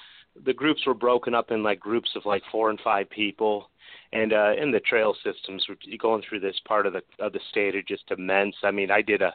the 0.44 0.52
groups 0.52 0.86
were 0.86 0.94
broken 0.94 1.34
up 1.34 1.50
in 1.50 1.62
like 1.62 1.80
groups 1.80 2.10
of 2.14 2.26
like 2.26 2.42
four 2.50 2.70
and 2.70 2.80
five 2.82 3.08
people, 3.10 3.70
and 4.12 4.32
uh, 4.32 4.52
in 4.60 4.70
the 4.70 4.80
trail 4.80 5.14
systems, 5.24 5.64
going 5.98 6.22
through 6.28 6.40
this 6.40 6.56
part 6.66 6.86
of 6.86 6.92
the 6.92 7.02
of 7.18 7.32
the 7.32 7.40
state 7.50 7.74
are 7.74 7.82
just 7.82 8.10
immense. 8.10 8.56
I 8.62 8.70
mean, 8.70 8.90
I 8.90 9.02
did 9.02 9.22
a 9.22 9.32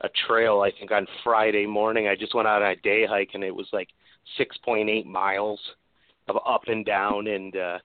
a 0.00 0.08
trail 0.26 0.60
I 0.60 0.72
think 0.78 0.90
on 0.90 1.06
Friday 1.22 1.66
morning. 1.66 2.08
I 2.08 2.16
just 2.16 2.34
went 2.34 2.48
out 2.48 2.62
on 2.62 2.72
a 2.72 2.76
day 2.76 3.06
hike, 3.06 3.30
and 3.34 3.44
it 3.44 3.54
was 3.54 3.68
like 3.72 3.88
6.8 4.38 5.06
miles 5.06 5.60
of 6.28 6.36
up 6.46 6.62
and 6.66 6.84
down, 6.84 7.28
and 7.28 7.56
uh, 7.56 7.78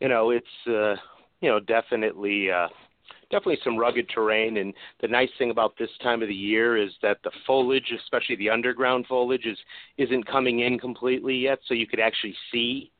you 0.00 0.08
know 0.08 0.30
it's 0.30 0.46
uh, 0.66 0.96
you 1.40 1.50
know 1.50 1.60
definitely. 1.60 2.50
Uh, 2.50 2.68
definitely 3.30 3.58
some 3.64 3.78
rugged 3.78 4.08
terrain. 4.08 4.58
And 4.58 4.74
the 5.00 5.08
nice 5.08 5.30
thing 5.38 5.50
about 5.50 5.74
this 5.78 5.90
time 6.02 6.22
of 6.22 6.28
the 6.28 6.34
year 6.34 6.76
is 6.76 6.90
that 7.02 7.18
the 7.24 7.30
foliage, 7.46 7.92
especially 8.04 8.36
the 8.36 8.50
underground 8.50 9.06
foliage, 9.08 9.46
is 9.46 9.58
isn't 9.98 10.26
coming 10.26 10.60
in 10.60 10.78
completely 10.78 11.36
yet, 11.36 11.58
so 11.66 11.74
you 11.74 11.86
could 11.86 12.00
actually 12.00 12.34
see. 12.52 12.90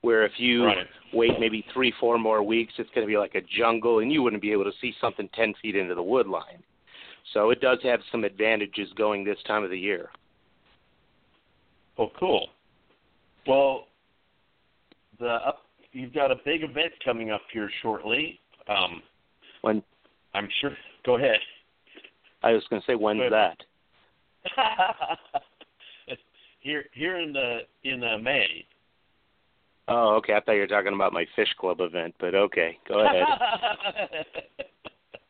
Where 0.00 0.24
if 0.24 0.32
you 0.36 0.66
right. 0.66 0.86
wait 1.12 1.40
maybe 1.40 1.66
three, 1.74 1.92
four 1.98 2.18
more 2.18 2.40
weeks, 2.40 2.72
it's 2.78 2.88
going 2.94 3.04
to 3.04 3.10
be 3.10 3.18
like 3.18 3.34
a 3.34 3.40
jungle, 3.58 3.98
and 3.98 4.12
you 4.12 4.22
wouldn't 4.22 4.40
be 4.40 4.52
able 4.52 4.62
to 4.62 4.72
see 4.80 4.94
something 5.00 5.28
ten 5.34 5.54
feet 5.60 5.74
into 5.74 5.96
the 5.96 6.02
wood 6.02 6.28
line. 6.28 6.62
So 7.34 7.50
it 7.50 7.60
does 7.60 7.78
have 7.82 7.98
some 8.12 8.22
advantages 8.22 8.88
going 8.96 9.24
this 9.24 9.38
time 9.44 9.64
of 9.64 9.70
the 9.70 9.78
year. 9.78 10.10
Oh, 11.98 12.10
cool. 12.18 12.48
Well, 13.46 13.88
the 15.18 15.26
up, 15.26 15.62
you've 15.92 16.14
got 16.14 16.30
a 16.30 16.36
big 16.44 16.62
event 16.62 16.92
coming 17.04 17.32
up 17.32 17.42
here 17.52 17.68
shortly. 17.82 18.38
Um, 18.68 19.02
when 19.62 19.82
I'm 20.34 20.48
sure. 20.60 20.76
Go 21.04 21.16
ahead. 21.16 21.38
I 22.42 22.52
was 22.52 22.62
going 22.70 22.82
to 22.82 22.86
say 22.86 22.94
when's 22.94 23.30
that? 23.30 23.56
here, 26.60 26.84
here 26.92 27.18
in 27.18 27.32
the 27.32 27.60
in 27.84 28.00
the 28.00 28.18
May. 28.18 28.64
Oh, 29.88 30.16
okay. 30.16 30.34
I 30.34 30.40
thought 30.40 30.52
you 30.52 30.60
were 30.60 30.66
talking 30.66 30.92
about 30.92 31.12
my 31.12 31.26
fish 31.34 31.48
club 31.58 31.80
event, 31.80 32.14
but 32.20 32.34
okay, 32.34 32.78
go 32.86 33.00
ahead. 33.00 33.24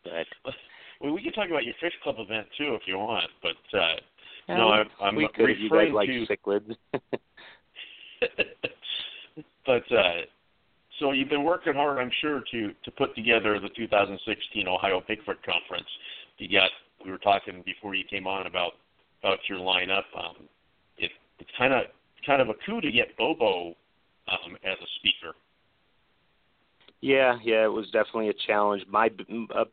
but, 0.44 0.54
well, 1.00 1.12
we 1.12 1.22
can 1.22 1.32
talk 1.32 1.48
about 1.48 1.64
your 1.64 1.74
fish 1.80 1.92
club 2.02 2.16
event 2.18 2.48
too 2.58 2.74
if 2.74 2.82
you 2.86 2.98
want, 2.98 3.30
but 3.40 3.78
uh, 3.78 3.94
no, 4.48 4.70
I'm, 4.70 4.88
I'm 5.00 5.14
we 5.14 5.28
could 5.28 5.44
referring 5.44 5.60
you 5.60 5.70
guys 5.70 5.92
like 5.94 6.08
to. 6.08 6.26
cichlids. 6.26 6.76
but 9.66 9.92
uh, 9.92 10.12
so 10.98 11.12
you've 11.12 11.28
been 11.28 11.44
working 11.44 11.74
hard, 11.74 11.98
I'm 11.98 12.10
sure, 12.20 12.42
to 12.52 12.72
to 12.84 12.90
put 12.92 13.14
together 13.14 13.58
the 13.60 13.68
2016 13.76 14.68
Ohio 14.68 15.00
Bigfoot 15.08 15.42
Conference. 15.44 15.88
You 16.38 16.48
got 16.48 16.70
we 17.04 17.10
were 17.10 17.18
talking 17.18 17.62
before 17.64 17.94
you 17.94 18.04
came 18.08 18.26
on 18.26 18.46
about 18.46 18.72
about 19.22 19.38
your 19.48 19.58
lineup. 19.58 20.04
Um, 20.16 20.48
it, 20.96 21.10
it's 21.38 21.50
kind 21.56 21.72
of 21.72 21.82
kind 22.26 22.42
of 22.42 22.48
a 22.48 22.54
coup 22.66 22.80
to 22.80 22.90
get 22.90 23.16
Bobo 23.16 23.74
um, 24.28 24.56
as 24.64 24.76
a 24.80 24.86
speaker. 24.98 25.34
Yeah, 27.00 27.38
yeah, 27.44 27.64
it 27.64 27.72
was 27.72 27.86
definitely 27.86 28.30
a 28.30 28.46
challenge. 28.46 28.82
My 28.88 29.10
uh, 29.54 29.64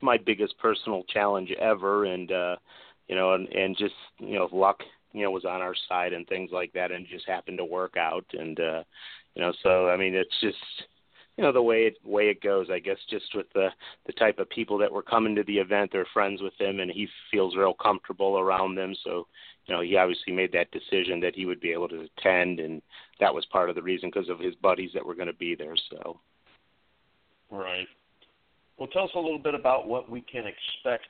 my 0.00 0.16
biggest 0.18 0.58
personal 0.58 1.04
challenge 1.12 1.50
ever, 1.60 2.06
and 2.06 2.32
uh, 2.32 2.56
you 3.08 3.16
know, 3.16 3.34
and 3.34 3.48
and 3.48 3.76
just 3.76 3.94
you 4.18 4.38
know, 4.38 4.48
luck 4.52 4.80
you 5.12 5.22
know 5.22 5.30
was 5.30 5.44
on 5.44 5.60
our 5.60 5.74
side 5.88 6.12
and 6.12 6.26
things 6.26 6.50
like 6.52 6.72
that, 6.72 6.90
and 6.90 7.06
just 7.06 7.28
happened 7.28 7.58
to 7.58 7.64
work 7.64 7.96
out. 7.98 8.24
And 8.32 8.58
uh, 8.58 8.82
you 9.34 9.42
know, 9.42 9.52
so 9.62 9.88
I 9.88 9.96
mean, 9.96 10.14
it's 10.14 10.40
just 10.40 10.56
you 11.36 11.44
know 11.44 11.52
the 11.52 11.62
way 11.62 11.84
it 11.84 11.96
way 12.04 12.28
it 12.28 12.42
goes. 12.42 12.68
I 12.70 12.78
guess 12.78 12.98
just 13.08 13.34
with 13.34 13.46
the 13.54 13.68
the 14.06 14.12
type 14.12 14.38
of 14.38 14.50
people 14.50 14.78
that 14.78 14.92
were 14.92 15.02
coming 15.02 15.34
to 15.36 15.44
the 15.44 15.58
event, 15.58 15.90
they're 15.92 16.06
friends 16.12 16.42
with 16.42 16.54
him, 16.58 16.80
and 16.80 16.90
he 16.90 17.08
feels 17.30 17.56
real 17.56 17.74
comfortable 17.74 18.38
around 18.38 18.74
them. 18.74 18.94
So 19.04 19.26
you 19.66 19.74
know, 19.74 19.82
he 19.82 19.96
obviously 19.96 20.32
made 20.32 20.52
that 20.52 20.70
decision 20.72 21.20
that 21.20 21.34
he 21.34 21.46
would 21.46 21.60
be 21.60 21.72
able 21.72 21.88
to 21.88 22.06
attend, 22.18 22.60
and 22.60 22.82
that 23.20 23.34
was 23.34 23.46
part 23.46 23.70
of 23.70 23.76
the 23.76 23.82
reason 23.82 24.10
because 24.12 24.28
of 24.28 24.40
his 24.40 24.54
buddies 24.56 24.90
that 24.94 25.04
were 25.04 25.14
going 25.14 25.28
to 25.28 25.32
be 25.34 25.54
there. 25.54 25.76
So. 25.90 26.18
Right. 27.50 27.86
Well, 28.78 28.88
tell 28.88 29.04
us 29.04 29.10
a 29.14 29.18
little 29.18 29.38
bit 29.38 29.54
about 29.54 29.86
what 29.86 30.10
we 30.10 30.22
can 30.22 30.44
expect 30.46 31.08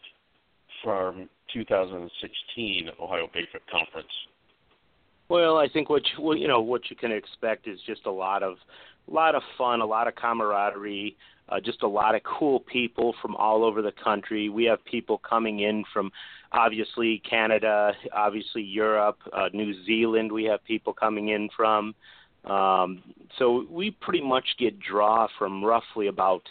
from 0.82 1.28
2016 1.52 2.90
Ohio 3.00 3.26
Bigfoot 3.28 3.64
Conference. 3.70 4.08
Well, 5.30 5.58
I 5.58 5.68
think 5.68 5.88
what 5.88 6.02
you, 6.18 6.34
you 6.34 6.48
know 6.48 6.60
what 6.60 6.90
you 6.90 6.96
can 6.96 7.12
expect 7.12 7.68
is 7.68 7.78
just 7.86 8.04
a 8.04 8.10
lot 8.10 8.42
of 8.42 8.56
a 9.08 9.14
lot 9.14 9.36
of 9.36 9.42
fun, 9.56 9.80
a 9.80 9.86
lot 9.86 10.08
of 10.08 10.16
camaraderie, 10.16 11.16
uh, 11.48 11.60
just 11.60 11.84
a 11.84 11.88
lot 11.88 12.16
of 12.16 12.22
cool 12.24 12.58
people 12.58 13.14
from 13.22 13.36
all 13.36 13.64
over 13.64 13.80
the 13.80 13.92
country. 13.92 14.48
We 14.48 14.64
have 14.64 14.84
people 14.84 15.18
coming 15.18 15.60
in 15.60 15.84
from 15.92 16.10
obviously 16.50 17.22
Canada, 17.30 17.92
obviously 18.12 18.62
Europe, 18.62 19.18
uh, 19.32 19.50
New 19.52 19.72
Zealand. 19.84 20.32
We 20.32 20.44
have 20.44 20.64
people 20.64 20.92
coming 20.92 21.28
in 21.28 21.48
from. 21.56 21.94
Um, 22.44 23.02
so 23.38 23.66
we 23.70 23.92
pretty 23.92 24.22
much 24.22 24.56
get 24.58 24.80
draw 24.80 25.28
from 25.38 25.64
roughly 25.64 26.08
about 26.08 26.42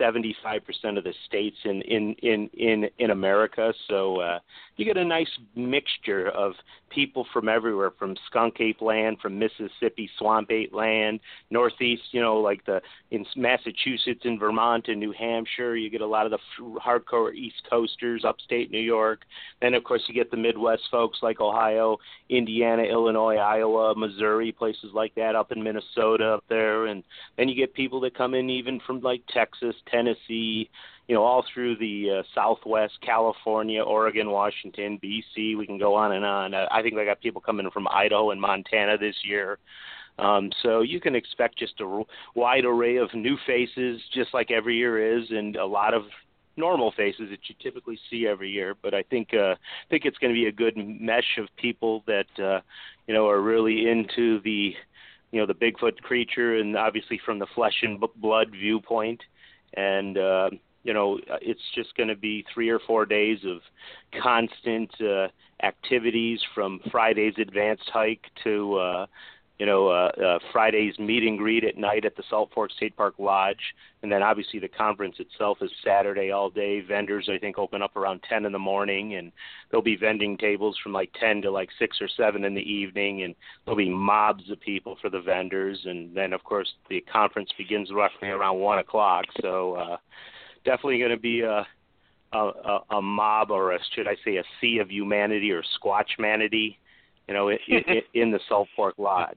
75% 0.00 0.98
of 0.98 1.04
the 1.04 1.14
states 1.26 1.56
in 1.64 1.82
in 1.82 2.14
in 2.22 2.50
in 2.54 2.88
in 2.98 3.10
America. 3.10 3.72
So 3.88 4.20
uh, 4.20 4.38
you 4.76 4.84
get 4.84 4.96
a 4.96 5.04
nice 5.04 5.30
mixture 5.54 6.28
of 6.30 6.54
people 6.90 7.26
from 7.32 7.48
everywhere, 7.48 7.90
from 7.98 8.16
skunk 8.26 8.60
ape 8.60 8.80
land, 8.80 9.18
from 9.20 9.38
Mississippi 9.38 10.08
swamp 10.18 10.50
ape 10.50 10.72
land, 10.72 11.20
Northeast. 11.50 12.02
You 12.12 12.20
know, 12.20 12.38
like 12.38 12.64
the 12.64 12.80
in 13.10 13.24
Massachusetts 13.36 14.20
and 14.24 14.38
Vermont 14.38 14.88
and 14.88 15.00
New 15.00 15.12
Hampshire. 15.12 15.76
You 15.76 15.90
get 15.90 16.00
a 16.00 16.06
lot 16.06 16.26
of 16.26 16.32
the 16.32 16.38
hardcore 16.80 17.34
East 17.34 17.62
Coasters, 17.68 18.24
upstate 18.24 18.70
New 18.70 18.80
York. 18.80 19.20
Then 19.60 19.74
of 19.74 19.84
course 19.84 20.02
you 20.08 20.14
get 20.14 20.30
the 20.30 20.36
Midwest 20.36 20.82
folks 20.90 21.18
like 21.22 21.40
Ohio, 21.40 21.98
Indiana, 22.28 22.82
Illinois, 22.82 23.36
Iowa, 23.36 23.94
Missouri, 23.96 24.52
places 24.52 24.90
like 24.94 25.14
that. 25.14 25.34
Up 25.34 25.52
in 25.52 25.62
Minnesota, 25.62 26.34
up 26.34 26.44
there, 26.48 26.86
and 26.86 27.02
then 27.36 27.48
you 27.48 27.54
get 27.54 27.74
people 27.74 28.00
that 28.00 28.16
come 28.16 28.34
in 28.34 28.50
even 28.50 28.80
from 28.86 29.00
like 29.00 29.22
Texas, 29.32 29.74
Tennessee, 29.90 30.68
you 31.06 31.14
know, 31.14 31.22
all 31.22 31.44
through 31.52 31.76
the 31.76 32.18
uh, 32.18 32.22
Southwest, 32.34 32.94
California, 33.04 33.82
Oregon, 33.82 34.30
Washington, 34.30 34.98
BC. 35.02 35.56
We 35.56 35.66
can 35.66 35.78
go 35.78 35.94
on 35.94 36.12
and 36.12 36.24
on. 36.24 36.54
Uh, 36.54 36.66
I 36.70 36.82
think 36.82 36.94
they 36.94 37.04
got 37.04 37.20
people 37.20 37.40
coming 37.40 37.70
from 37.70 37.88
Idaho 37.88 38.30
and 38.30 38.40
Montana 38.40 38.98
this 38.98 39.16
year. 39.24 39.58
Um, 40.18 40.50
so 40.62 40.80
you 40.80 41.00
can 41.00 41.14
expect 41.14 41.58
just 41.58 41.80
a 41.80 42.02
wide 42.34 42.64
array 42.64 42.96
of 42.96 43.14
new 43.14 43.36
faces, 43.46 44.00
just 44.12 44.34
like 44.34 44.50
every 44.50 44.76
year 44.76 45.18
is, 45.18 45.24
and 45.30 45.56
a 45.56 45.64
lot 45.64 45.94
of 45.94 46.02
normal 46.56 46.92
faces 46.96 47.30
that 47.30 47.38
you 47.48 47.54
typically 47.62 47.98
see 48.10 48.26
every 48.26 48.50
year. 48.50 48.74
But 48.82 48.92
I 48.92 49.02
think 49.04 49.28
uh, 49.32 49.54
I 49.54 49.88
think 49.88 50.04
it's 50.04 50.18
going 50.18 50.34
to 50.34 50.38
be 50.38 50.46
a 50.46 50.52
good 50.52 50.76
mesh 50.76 51.38
of 51.38 51.46
people 51.56 52.02
that 52.06 52.26
uh, 52.38 52.60
you 53.06 53.14
know 53.14 53.28
are 53.28 53.40
really 53.40 53.88
into 53.88 54.40
the 54.42 54.74
you 55.30 55.40
know 55.40 55.46
the 55.46 55.54
Bigfoot 55.54 55.98
creature, 56.02 56.56
and 56.56 56.76
obviously 56.76 57.20
from 57.24 57.38
the 57.38 57.46
flesh 57.54 57.76
and 57.82 58.02
blood 58.16 58.48
viewpoint 58.50 59.22
and 59.74 60.18
uh, 60.18 60.50
you 60.84 60.92
know 60.92 61.18
it's 61.42 61.60
just 61.74 61.96
going 61.96 62.08
to 62.08 62.16
be 62.16 62.44
three 62.52 62.68
or 62.68 62.78
four 62.86 63.06
days 63.06 63.38
of 63.44 63.60
constant 64.22 64.90
uh, 65.00 65.28
activities 65.62 66.40
from 66.54 66.80
Friday's 66.90 67.34
advanced 67.38 67.90
hike 67.92 68.24
to 68.44 68.76
uh, 68.76 69.06
you 69.58 69.66
know 69.66 69.88
uh, 69.88 70.10
uh, 70.24 70.38
Friday's 70.52 70.98
meet 70.98 71.24
and 71.24 71.36
greet 71.36 71.64
at 71.64 71.76
night 71.76 72.04
at 72.04 72.16
the 72.16 72.22
Salt 72.30 72.50
Fork 72.54 72.70
State 72.72 72.96
Park 72.96 73.14
Lodge, 73.18 73.74
and 74.02 74.10
then 74.10 74.22
obviously 74.22 74.60
the 74.60 74.68
conference 74.68 75.16
itself 75.18 75.58
is 75.60 75.70
Saturday 75.84 76.30
all 76.30 76.48
day. 76.48 76.80
Vendors 76.80 77.28
I 77.32 77.38
think 77.38 77.58
open 77.58 77.82
up 77.82 77.96
around 77.96 78.22
10 78.28 78.44
in 78.44 78.52
the 78.52 78.58
morning, 78.58 79.16
and 79.16 79.32
there'll 79.70 79.82
be 79.82 79.96
vending 79.96 80.36
tables 80.38 80.78
from 80.82 80.92
like 80.92 81.12
10 81.18 81.42
to 81.42 81.50
like 81.50 81.70
six 81.78 81.98
or 82.00 82.08
seven 82.08 82.44
in 82.44 82.54
the 82.54 82.60
evening, 82.60 83.22
and 83.22 83.34
there'll 83.64 83.76
be 83.76 83.90
mobs 83.90 84.48
of 84.50 84.60
people 84.60 84.96
for 85.00 85.10
the 85.10 85.20
vendors, 85.20 85.80
and 85.84 86.16
then 86.16 86.32
of 86.32 86.44
course 86.44 86.72
the 86.88 87.00
conference 87.12 87.50
begins 87.58 87.90
roughly 87.92 88.28
around 88.28 88.58
one 88.58 88.78
o'clock. 88.78 89.24
So 89.40 89.74
uh, 89.74 89.96
definitely 90.64 90.98
going 90.98 91.10
to 91.10 91.16
be 91.16 91.40
a, 91.40 91.66
a 92.32 92.78
a 92.90 93.02
mob, 93.02 93.50
or 93.50 93.72
a, 93.72 93.78
should 93.94 94.06
I 94.06 94.16
say, 94.24 94.36
a 94.36 94.44
sea 94.60 94.78
of 94.78 94.90
humanity 94.90 95.50
or 95.50 95.62
squatch 95.62 96.18
manity 96.20 96.76
you 97.28 97.34
know, 97.34 97.50
in, 97.50 97.58
in, 97.68 97.82
in 98.14 98.30
the 98.30 98.40
Salt 98.48 98.68
Fork 98.74 98.94
Lodge. 98.98 99.36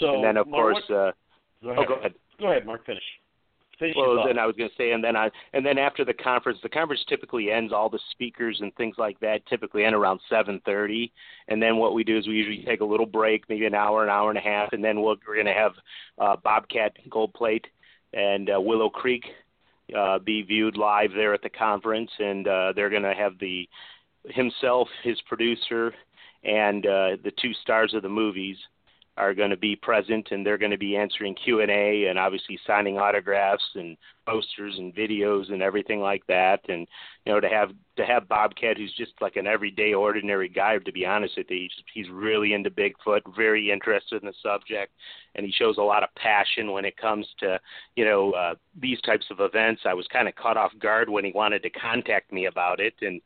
So 0.00 0.14
and 0.14 0.24
then 0.24 0.36
of 0.36 0.48
Mark, 0.48 0.74
course, 0.74 0.84
uh, 0.90 1.12
go 1.62 1.70
oh, 1.70 1.72
ahead. 1.72 1.88
go 1.88 1.94
ahead. 1.94 2.14
Go 2.40 2.50
ahead, 2.50 2.66
Mark. 2.66 2.86
Finish. 2.86 3.02
Finish 3.78 3.94
Well, 3.96 4.24
then 4.26 4.38
I 4.38 4.46
was 4.46 4.56
going 4.56 4.68
to 4.68 4.76
say, 4.76 4.90
and 4.90 5.02
then 5.02 5.14
I, 5.16 5.30
and 5.52 5.64
then 5.64 5.78
after 5.78 6.04
the 6.04 6.14
conference, 6.14 6.58
the 6.62 6.68
conference 6.68 7.04
typically 7.08 7.50
ends. 7.50 7.72
All 7.72 7.88
the 7.88 8.00
speakers 8.10 8.58
and 8.60 8.74
things 8.74 8.96
like 8.98 9.18
that 9.20 9.46
typically 9.46 9.84
end 9.84 9.94
around 9.94 10.20
seven 10.28 10.60
thirty. 10.64 11.12
And 11.48 11.62
then 11.62 11.76
what 11.76 11.94
we 11.94 12.04
do 12.04 12.18
is 12.18 12.26
we 12.26 12.34
usually 12.34 12.64
take 12.64 12.80
a 12.80 12.84
little 12.84 13.06
break, 13.06 13.44
maybe 13.48 13.66
an 13.66 13.74
hour, 13.74 14.04
an 14.04 14.10
hour 14.10 14.30
and 14.30 14.38
a 14.38 14.42
half, 14.42 14.72
and 14.72 14.82
then 14.84 15.00
we'll, 15.00 15.16
we're 15.26 15.34
going 15.34 15.46
to 15.46 15.52
have 15.52 15.72
uh, 16.18 16.36
Bobcat 16.42 16.96
Goldthwait 17.08 17.64
and 18.12 18.50
uh, 18.50 18.60
Willow 18.60 18.88
Creek 18.88 19.24
uh, 19.96 20.18
be 20.18 20.42
viewed 20.42 20.76
live 20.76 21.10
there 21.14 21.34
at 21.34 21.42
the 21.42 21.50
conference, 21.50 22.10
and 22.18 22.46
uh, 22.46 22.72
they're 22.74 22.90
going 22.90 23.02
to 23.02 23.14
have 23.14 23.38
the 23.38 23.68
himself, 24.30 24.88
his 25.02 25.20
producer, 25.22 25.92
and 26.44 26.86
uh, 26.86 27.16
the 27.22 27.32
two 27.40 27.52
stars 27.62 27.94
of 27.94 28.02
the 28.02 28.08
movies 28.08 28.56
are 29.18 29.34
going 29.34 29.50
to 29.50 29.56
be 29.56 29.74
present 29.74 30.28
and 30.30 30.46
they're 30.46 30.56
going 30.56 30.70
to 30.70 30.78
be 30.78 30.96
answering 30.96 31.34
Q&A 31.34 32.06
and 32.06 32.18
obviously 32.18 32.58
signing 32.64 32.98
autographs 32.98 33.64
and 33.74 33.96
posters 34.26 34.76
and 34.78 34.94
videos 34.94 35.52
and 35.52 35.60
everything 35.60 36.00
like 36.00 36.24
that. 36.28 36.60
And 36.68 36.86
you 37.26 37.32
know 37.32 37.40
to 37.40 37.48
have 37.48 37.70
to 37.96 38.06
have 38.06 38.28
Bobcat 38.28 38.78
who's 38.78 38.94
just 38.96 39.12
like 39.20 39.34
an 39.34 39.46
everyday 39.46 39.92
ordinary 39.92 40.48
guy 40.48 40.78
to 40.78 40.92
be 40.92 41.04
honest 41.04 41.34
with 41.36 41.50
you 41.50 41.62
he's, 41.62 41.84
he's 41.92 42.10
really 42.10 42.52
into 42.52 42.70
Bigfoot 42.70 43.22
very 43.36 43.72
interested 43.72 44.22
in 44.22 44.26
the 44.26 44.34
subject 44.40 44.92
and 45.34 45.44
he 45.44 45.52
shows 45.52 45.78
a 45.78 45.82
lot 45.82 46.04
of 46.04 46.14
passion 46.14 46.70
when 46.70 46.84
it 46.84 46.96
comes 46.96 47.26
to 47.40 47.58
you 47.96 48.04
know 48.04 48.32
uh, 48.32 48.54
these 48.80 49.00
types 49.00 49.26
of 49.30 49.40
events. 49.40 49.82
I 49.84 49.94
was 49.94 50.06
kind 50.12 50.28
of 50.28 50.36
caught 50.36 50.56
off 50.56 50.72
guard 50.80 51.10
when 51.10 51.24
he 51.24 51.32
wanted 51.32 51.62
to 51.64 51.70
contact 51.70 52.32
me 52.32 52.46
about 52.46 52.78
it 52.78 52.94
and 53.02 53.20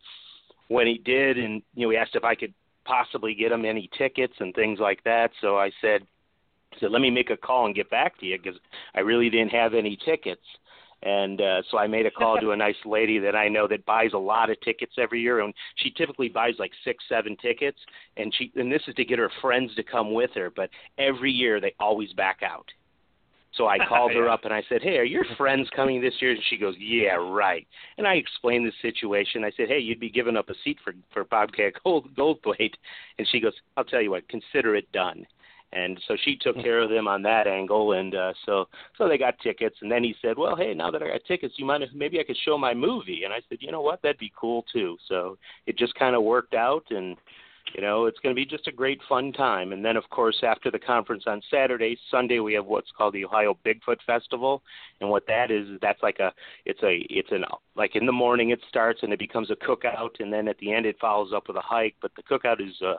when 0.72 0.86
he 0.86 0.98
did 0.98 1.38
and 1.38 1.62
you 1.74 1.86
know 1.86 1.90
he 1.90 1.96
asked 1.96 2.16
if 2.16 2.24
I 2.24 2.34
could 2.34 2.54
possibly 2.84 3.34
get 3.34 3.52
him 3.52 3.64
any 3.64 3.88
tickets 3.96 4.34
and 4.40 4.54
things 4.54 4.78
like 4.80 5.02
that. 5.04 5.30
So 5.40 5.58
I 5.58 5.70
said, 5.80 6.02
said, 6.80 6.90
let 6.90 7.02
me 7.02 7.10
make 7.10 7.30
a 7.30 7.36
call 7.36 7.66
and 7.66 7.74
get 7.74 7.90
back 7.90 8.18
to 8.20 8.26
you 8.26 8.38
because 8.42 8.58
I 8.94 9.00
really 9.00 9.30
didn't 9.30 9.52
have 9.52 9.74
any 9.74 9.98
tickets. 10.04 10.42
And 11.04 11.40
uh, 11.40 11.62
so 11.70 11.78
I 11.78 11.88
made 11.88 12.06
a 12.06 12.12
call 12.12 12.38
to 12.38 12.52
a 12.52 12.56
nice 12.56 12.76
lady 12.84 13.18
that 13.18 13.34
I 13.34 13.48
know 13.48 13.66
that 13.66 13.84
buys 13.84 14.12
a 14.14 14.18
lot 14.18 14.50
of 14.50 14.60
tickets 14.60 14.92
every 14.98 15.20
year, 15.20 15.40
and 15.40 15.52
she 15.76 15.90
typically 15.90 16.28
buys 16.28 16.54
like 16.60 16.70
six, 16.84 17.02
seven 17.08 17.36
tickets. 17.42 17.78
And 18.16 18.32
she, 18.38 18.52
and 18.54 18.70
this 18.70 18.82
is 18.86 18.94
to 18.94 19.04
get 19.04 19.18
her 19.18 19.30
friends 19.40 19.74
to 19.74 19.82
come 19.82 20.14
with 20.14 20.30
her, 20.34 20.50
but 20.54 20.70
every 20.98 21.32
year 21.32 21.60
they 21.60 21.74
always 21.80 22.12
back 22.12 22.40
out. 22.44 22.66
So 23.54 23.66
I 23.66 23.78
called 23.86 24.12
her 24.12 24.28
up 24.30 24.44
and 24.44 24.52
I 24.52 24.62
said, 24.68 24.82
"Hey, 24.82 24.98
are 24.98 25.04
your 25.04 25.24
friends 25.36 25.68
coming 25.74 26.00
this 26.00 26.14
year?" 26.20 26.32
And 26.32 26.42
she 26.48 26.56
goes, 26.56 26.74
"Yeah, 26.78 27.14
right." 27.14 27.66
And 27.98 28.06
I 28.06 28.14
explained 28.14 28.66
the 28.66 28.72
situation. 28.80 29.44
I 29.44 29.52
said, 29.56 29.68
"Hey, 29.68 29.78
you'd 29.78 30.00
be 30.00 30.10
giving 30.10 30.36
up 30.36 30.50
a 30.50 30.54
seat 30.64 30.78
for 30.84 30.94
for 31.12 31.24
Bobcat 31.24 31.74
Gold 31.84 32.14
Goldthwait," 32.16 32.74
and 33.18 33.28
she 33.30 33.40
goes, 33.40 33.54
"I'll 33.76 33.84
tell 33.84 34.02
you 34.02 34.10
what, 34.10 34.28
consider 34.28 34.76
it 34.76 34.90
done." 34.92 35.26
And 35.74 35.98
so 36.06 36.16
she 36.22 36.36
took 36.36 36.56
care 36.56 36.80
of 36.80 36.90
them 36.90 37.08
on 37.08 37.22
that 37.22 37.46
angle, 37.46 37.92
and 37.92 38.14
uh, 38.14 38.34
so 38.44 38.68
so 38.98 39.08
they 39.08 39.16
got 39.16 39.38
tickets. 39.38 39.76
And 39.80 39.90
then 39.90 40.04
he 40.04 40.14
said, 40.20 40.36
"Well, 40.36 40.54
hey, 40.54 40.74
now 40.74 40.90
that 40.90 41.02
I 41.02 41.08
got 41.08 41.24
tickets, 41.26 41.54
you 41.56 41.64
mind 41.64 41.82
if 41.82 41.90
maybe 41.94 42.20
I 42.20 42.24
could 42.24 42.36
show 42.44 42.58
my 42.58 42.74
movie?" 42.74 43.24
And 43.24 43.32
I 43.32 43.40
said, 43.48 43.58
"You 43.60 43.72
know 43.72 43.80
what? 43.80 44.02
That'd 44.02 44.18
be 44.18 44.32
cool 44.38 44.66
too." 44.70 44.98
So 45.08 45.38
it 45.66 45.78
just 45.78 45.94
kind 45.94 46.14
of 46.14 46.22
worked 46.22 46.54
out, 46.54 46.84
and 46.90 47.16
you 47.74 47.82
know, 47.82 48.06
it's 48.06 48.18
going 48.20 48.34
to 48.34 48.38
be 48.38 48.44
just 48.44 48.66
a 48.66 48.72
great 48.72 49.00
fun 49.08 49.32
time. 49.32 49.72
And 49.72 49.84
then, 49.84 49.96
of 49.96 50.08
course, 50.10 50.42
after 50.42 50.70
the 50.70 50.78
conference 50.78 51.24
on 51.26 51.40
Saturday, 51.50 51.96
Sunday 52.10 52.38
we 52.38 52.54
have 52.54 52.66
what's 52.66 52.90
called 52.96 53.14
the 53.14 53.24
Ohio 53.24 53.56
Bigfoot 53.64 53.98
Festival, 54.06 54.62
and 55.00 55.08
what 55.10 55.26
that 55.26 55.50
is 55.50 55.68
that's 55.80 56.02
like 56.02 56.18
a 56.18 56.32
it's 56.64 56.82
a 56.82 57.06
it's 57.10 57.30
an 57.32 57.44
like 57.74 57.96
in 57.96 58.06
the 58.06 58.12
morning 58.12 58.50
it 58.50 58.60
starts 58.68 59.00
and 59.02 59.12
it 59.12 59.18
becomes 59.18 59.50
a 59.50 59.56
cookout, 59.56 60.20
and 60.20 60.32
then 60.32 60.48
at 60.48 60.58
the 60.58 60.72
end 60.72 60.86
it 60.86 60.96
follows 61.00 61.32
up 61.34 61.48
with 61.48 61.56
a 61.56 61.62
hike. 61.62 61.94
But 62.00 62.12
the 62.16 62.22
cookout 62.22 62.60
is 62.60 62.74
uh, 62.82 62.94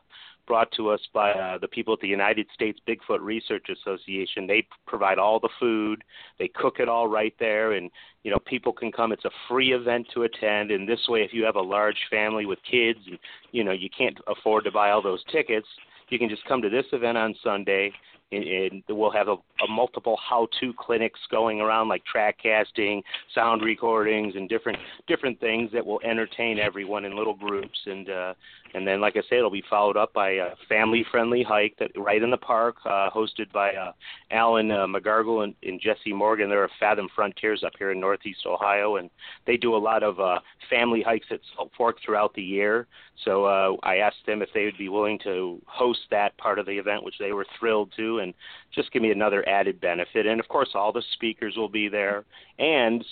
brought 0.45 0.71
to 0.73 0.89
us 0.89 0.99
by 1.13 1.31
uh, 1.31 1.57
the 1.57 1.67
people 1.67 1.93
at 1.93 1.99
the 1.99 2.07
United 2.07 2.47
States 2.53 2.79
Bigfoot 2.87 3.19
Research 3.21 3.67
Association. 3.69 4.47
They 4.47 4.67
provide 4.85 5.17
all 5.17 5.39
the 5.39 5.49
food, 5.59 6.03
they 6.39 6.47
cook 6.47 6.75
it 6.79 6.89
all 6.89 7.07
right 7.07 7.33
there, 7.39 7.73
and 7.73 7.89
you 8.23 8.31
know 8.31 8.39
people 8.45 8.73
can 8.73 8.91
come. 8.91 9.11
It's 9.11 9.25
a 9.25 9.31
free 9.47 9.73
event 9.73 10.07
to 10.13 10.23
attend, 10.23 10.71
and 10.71 10.87
this 10.87 11.07
way, 11.07 11.21
if 11.21 11.33
you 11.33 11.43
have 11.45 11.55
a 11.55 11.61
large 11.61 11.97
family 12.09 12.45
with 12.45 12.59
kids, 12.69 12.99
and 13.07 13.17
you 13.51 13.63
know 13.63 13.71
you 13.71 13.89
can't 13.95 14.17
afford 14.27 14.63
to 14.65 14.71
buy 14.71 14.91
all 14.91 15.01
those 15.01 15.23
tickets, 15.31 15.67
you 16.09 16.19
can 16.19 16.29
just 16.29 16.45
come 16.45 16.61
to 16.61 16.69
this 16.69 16.85
event 16.91 17.17
on 17.17 17.35
Sunday. 17.43 17.91
And, 18.35 18.83
we'll 18.89 19.11
have 19.11 19.27
a, 19.27 19.33
a 19.33 19.67
multiple 19.69 20.17
how-to 20.27 20.73
clinics 20.79 21.19
going 21.29 21.61
around, 21.61 21.87
like 21.87 22.03
track 22.05 22.37
casting, 22.41 23.03
sound 23.33 23.61
recordings, 23.61 24.35
and 24.35 24.49
different 24.49 24.77
different 25.07 25.39
things 25.39 25.71
that 25.73 25.85
will 25.85 25.99
entertain 26.03 26.59
everyone 26.59 27.05
in 27.05 27.15
little 27.15 27.35
groups. 27.35 27.79
And 27.85 28.09
uh, 28.09 28.33
and 28.73 28.87
then, 28.87 29.01
like 29.01 29.15
I 29.15 29.21
say, 29.29 29.37
it'll 29.37 29.51
be 29.51 29.63
followed 29.69 29.97
up 29.97 30.13
by 30.13 30.31
a 30.31 30.49
family-friendly 30.67 31.43
hike 31.43 31.75
that 31.77 31.91
right 31.95 32.21
in 32.21 32.31
the 32.31 32.37
park, 32.37 32.77
uh, 32.85 33.09
hosted 33.11 33.51
by 33.53 33.71
uh, 33.73 33.91
Alan 34.31 34.71
uh, 34.71 34.87
McGargle 34.87 35.43
and, 35.43 35.53
and 35.61 35.79
Jesse 35.79 36.11
Morgan. 36.11 36.49
They're 36.49 36.69
Fathom 36.79 37.07
Frontiers 37.15 37.63
up 37.63 37.73
here 37.77 37.91
in 37.91 37.99
Northeast 37.99 38.39
Ohio, 38.47 38.95
and 38.95 39.11
they 39.45 39.57
do 39.57 39.75
a 39.75 39.77
lot 39.77 40.01
of 40.01 40.19
uh, 40.19 40.39
family 40.69 41.03
hikes 41.03 41.27
at 41.29 41.39
Salt 41.55 41.71
Fork 41.77 41.97
throughout 42.03 42.33
the 42.33 42.41
year. 42.41 42.87
So 43.25 43.45
uh, 43.45 43.73
I 43.83 43.97
asked 43.97 44.25
them 44.25 44.41
if 44.41 44.49
they 44.55 44.65
would 44.65 44.77
be 44.77 44.89
willing 44.89 45.19
to 45.23 45.61
host 45.67 45.99
that 46.09 46.35
part 46.37 46.57
of 46.57 46.65
the 46.65 46.71
event, 46.71 47.03
which 47.03 47.19
they 47.19 47.31
were 47.31 47.45
thrilled 47.59 47.93
to, 47.97 48.19
and 48.23 48.33
just 48.73 48.91
give 48.91 49.01
me 49.01 49.11
another 49.11 49.47
added 49.47 49.79
benefit. 49.79 50.25
And 50.25 50.39
of 50.39 50.47
course, 50.47 50.69
all 50.73 50.91
the 50.91 51.03
speakers 51.13 51.55
will 51.55 51.69
be 51.69 51.87
there, 51.87 52.25
and 52.59 53.03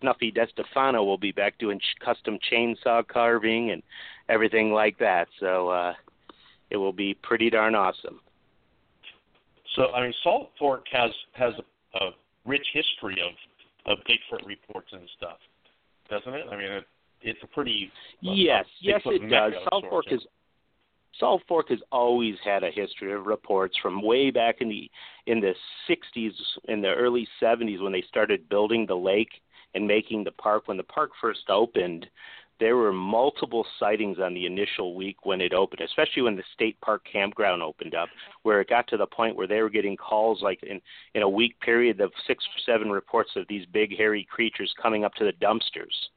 Snuffy 0.00 0.32
DeStefano 0.32 1.04
will 1.04 1.18
be 1.18 1.32
back 1.32 1.58
doing 1.58 1.80
custom 2.04 2.38
chainsaw 2.50 3.06
carving 3.06 3.72
and 3.72 3.82
everything 4.28 4.72
like 4.72 4.98
that. 4.98 5.28
So 5.38 5.68
uh, 5.68 5.92
it 6.70 6.76
will 6.76 6.92
be 6.92 7.14
pretty 7.22 7.50
darn 7.50 7.74
awesome. 7.74 8.20
So 9.76 9.92
I 9.92 10.02
mean, 10.02 10.14
Salt 10.22 10.50
Fork 10.58 10.84
has 10.92 11.10
has 11.34 11.54
a, 11.94 12.04
a 12.04 12.10
rich 12.44 12.66
history 12.72 13.20
of 13.20 13.92
of 13.92 13.98
Bigfoot 14.04 14.46
reports 14.46 14.88
and 14.92 15.08
stuff, 15.16 15.38
doesn't 16.08 16.34
it? 16.34 16.46
I 16.50 16.56
mean, 16.56 16.70
it, 16.70 16.84
it's 17.22 17.38
a 17.42 17.46
pretty 17.46 17.90
uh, 18.26 18.32
Yes, 18.32 18.64
yes, 18.80 19.00
Bigfoot 19.04 19.24
it 19.24 19.28
does. 19.28 19.52
Salt. 19.70 19.84
Fork 19.88 20.06
is 20.10 20.20
Salt 21.18 21.42
Fork 21.48 21.68
has 21.68 21.80
always 21.90 22.36
had 22.44 22.62
a 22.62 22.70
history 22.70 23.12
of 23.12 23.26
reports 23.26 23.76
from 23.82 24.02
way 24.02 24.30
back 24.30 24.60
in 24.60 24.68
the 24.68 24.90
in 25.26 25.40
the 25.40 25.54
60s, 25.88 26.32
in 26.68 26.80
the 26.80 26.94
early 26.94 27.26
70s 27.42 27.82
when 27.82 27.92
they 27.92 28.02
started 28.02 28.48
building 28.48 28.86
the 28.86 28.96
lake 28.96 29.42
and 29.74 29.86
making 29.86 30.24
the 30.24 30.32
park. 30.32 30.68
When 30.68 30.76
the 30.76 30.82
park 30.84 31.10
first 31.20 31.50
opened, 31.50 32.06
there 32.58 32.76
were 32.76 32.92
multiple 32.92 33.66
sightings 33.78 34.18
on 34.18 34.34
the 34.34 34.46
initial 34.46 34.94
week 34.94 35.24
when 35.24 35.40
it 35.40 35.52
opened, 35.52 35.80
especially 35.80 36.22
when 36.22 36.36
the 36.36 36.44
state 36.54 36.80
park 36.80 37.02
campground 37.10 37.62
opened 37.62 37.94
up, 37.94 38.08
where 38.42 38.60
it 38.60 38.68
got 38.68 38.86
to 38.88 38.96
the 38.96 39.06
point 39.06 39.36
where 39.36 39.46
they 39.46 39.62
were 39.62 39.70
getting 39.70 39.96
calls 39.96 40.42
like 40.42 40.62
in 40.62 40.80
in 41.14 41.22
a 41.22 41.28
week 41.28 41.58
period 41.60 42.00
of 42.00 42.12
six 42.26 42.44
or 42.44 42.72
seven 42.72 42.90
reports 42.90 43.30
of 43.36 43.46
these 43.48 43.66
big 43.66 43.96
hairy 43.96 44.26
creatures 44.30 44.72
coming 44.80 45.04
up 45.04 45.14
to 45.14 45.24
the 45.24 45.32
dumpsters 45.32 46.08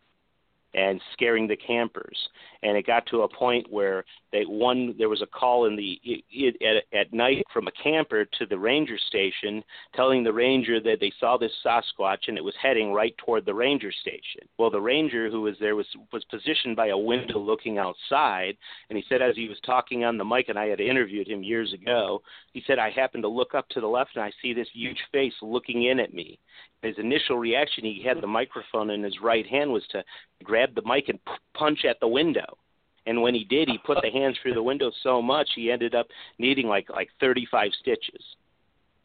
and 0.73 1.01
scaring 1.13 1.47
the 1.47 1.55
campers. 1.55 2.17
And 2.63 2.77
it 2.77 2.87
got 2.87 3.05
to 3.07 3.23
a 3.23 3.27
point 3.27 3.67
where 3.69 4.05
they 4.31 4.43
one 4.43 4.95
there 4.97 5.09
was 5.09 5.21
a 5.21 5.27
call 5.27 5.65
in 5.65 5.75
the 5.75 5.99
it, 6.03 6.55
at 6.61 6.97
at 6.97 7.13
night 7.13 7.43
from 7.53 7.67
a 7.67 7.71
camper 7.71 8.25
to 8.25 8.45
the 8.45 8.57
ranger 8.57 8.97
station 9.07 9.63
telling 9.95 10.23
the 10.23 10.33
ranger 10.33 10.79
that 10.79 10.97
they 10.99 11.11
saw 11.19 11.37
this 11.37 11.51
Sasquatch 11.65 12.27
and 12.27 12.37
it 12.37 12.43
was 12.43 12.55
heading 12.61 12.93
right 12.93 13.15
toward 13.17 13.45
the 13.45 13.53
ranger 13.53 13.91
station. 13.91 14.47
Well, 14.57 14.69
the 14.69 14.81
ranger 14.81 15.29
who 15.29 15.41
was 15.41 15.55
there 15.59 15.75
was 15.75 15.87
was 16.11 16.23
positioned 16.25 16.75
by 16.75 16.87
a 16.87 16.97
window 16.97 17.39
looking 17.39 17.77
outside, 17.77 18.55
and 18.89 18.97
he 18.97 19.03
said 19.09 19.21
as 19.21 19.35
he 19.35 19.47
was 19.47 19.59
talking 19.65 20.03
on 20.03 20.17
the 20.17 20.25
mic, 20.25 20.49
and 20.49 20.57
I 20.57 20.67
had 20.67 20.79
interviewed 20.79 21.27
him 21.27 21.43
years 21.43 21.73
ago, 21.73 22.21
he 22.53 22.63
said 22.65 22.79
I 22.79 22.89
happened 22.89 23.23
to 23.23 23.29
look 23.29 23.53
up 23.53 23.67
to 23.69 23.81
the 23.81 23.87
left 23.87 24.11
and 24.15 24.23
I 24.23 24.31
see 24.41 24.53
this 24.53 24.67
huge 24.73 24.99
face 25.11 25.33
looking 25.41 25.85
in 25.85 25.99
at 25.99 26.13
me. 26.13 26.39
His 26.83 26.97
initial 26.97 27.37
reaction, 27.37 27.85
he 27.85 28.03
had 28.05 28.21
the 28.21 28.27
microphone 28.27 28.89
in 28.89 29.03
his 29.03 29.19
right 29.21 29.47
hand, 29.47 29.71
was 29.71 29.87
to 29.91 30.03
grab 30.43 30.75
the 30.75 30.83
mic 30.85 31.09
and 31.09 31.19
punch 31.53 31.85
at 31.85 31.99
the 31.99 32.07
window. 32.07 32.57
And 33.05 33.21
when 33.21 33.33
he 33.33 33.43
did, 33.43 33.69
he 33.69 33.77
put 33.77 33.99
the 34.01 34.11
hands 34.11 34.37
through 34.41 34.53
the 34.53 34.63
window 34.63 34.91
so 35.01 35.21
much 35.21 35.49
he 35.55 35.71
ended 35.71 35.95
up 35.95 36.07
needing 36.39 36.67
like 36.67 36.89
like 36.89 37.09
35 37.19 37.71
stitches. 37.81 38.23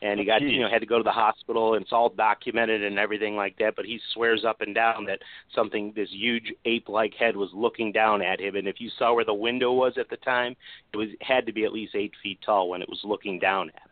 And 0.00 0.20
he 0.20 0.26
got 0.26 0.42
you 0.42 0.60
know 0.60 0.68
had 0.70 0.80
to 0.80 0.86
go 0.86 0.98
to 0.98 1.04
the 1.04 1.10
hospital 1.10 1.74
and 1.74 1.82
it's 1.82 1.92
all 1.92 2.08
documented 2.08 2.84
and 2.84 2.98
everything 2.98 3.34
like 3.34 3.58
that. 3.58 3.74
But 3.74 3.86
he 3.86 4.00
swears 4.14 4.44
up 4.44 4.60
and 4.60 4.74
down 4.74 5.04
that 5.06 5.18
something 5.54 5.92
this 5.96 6.10
huge 6.12 6.52
ape-like 6.64 7.14
head 7.14 7.36
was 7.36 7.50
looking 7.52 7.90
down 7.90 8.22
at 8.22 8.40
him. 8.40 8.54
And 8.54 8.68
if 8.68 8.80
you 8.80 8.90
saw 8.98 9.14
where 9.14 9.24
the 9.24 9.34
window 9.34 9.72
was 9.72 9.94
at 9.98 10.08
the 10.10 10.16
time, 10.18 10.54
it 10.92 10.96
was 10.96 11.08
had 11.20 11.46
to 11.46 11.52
be 11.52 11.64
at 11.64 11.72
least 11.72 11.96
eight 11.96 12.12
feet 12.22 12.38
tall 12.46 12.68
when 12.68 12.82
it 12.82 12.88
was 12.88 13.00
looking 13.02 13.40
down 13.40 13.70
at 13.70 13.82
him. 13.82 13.90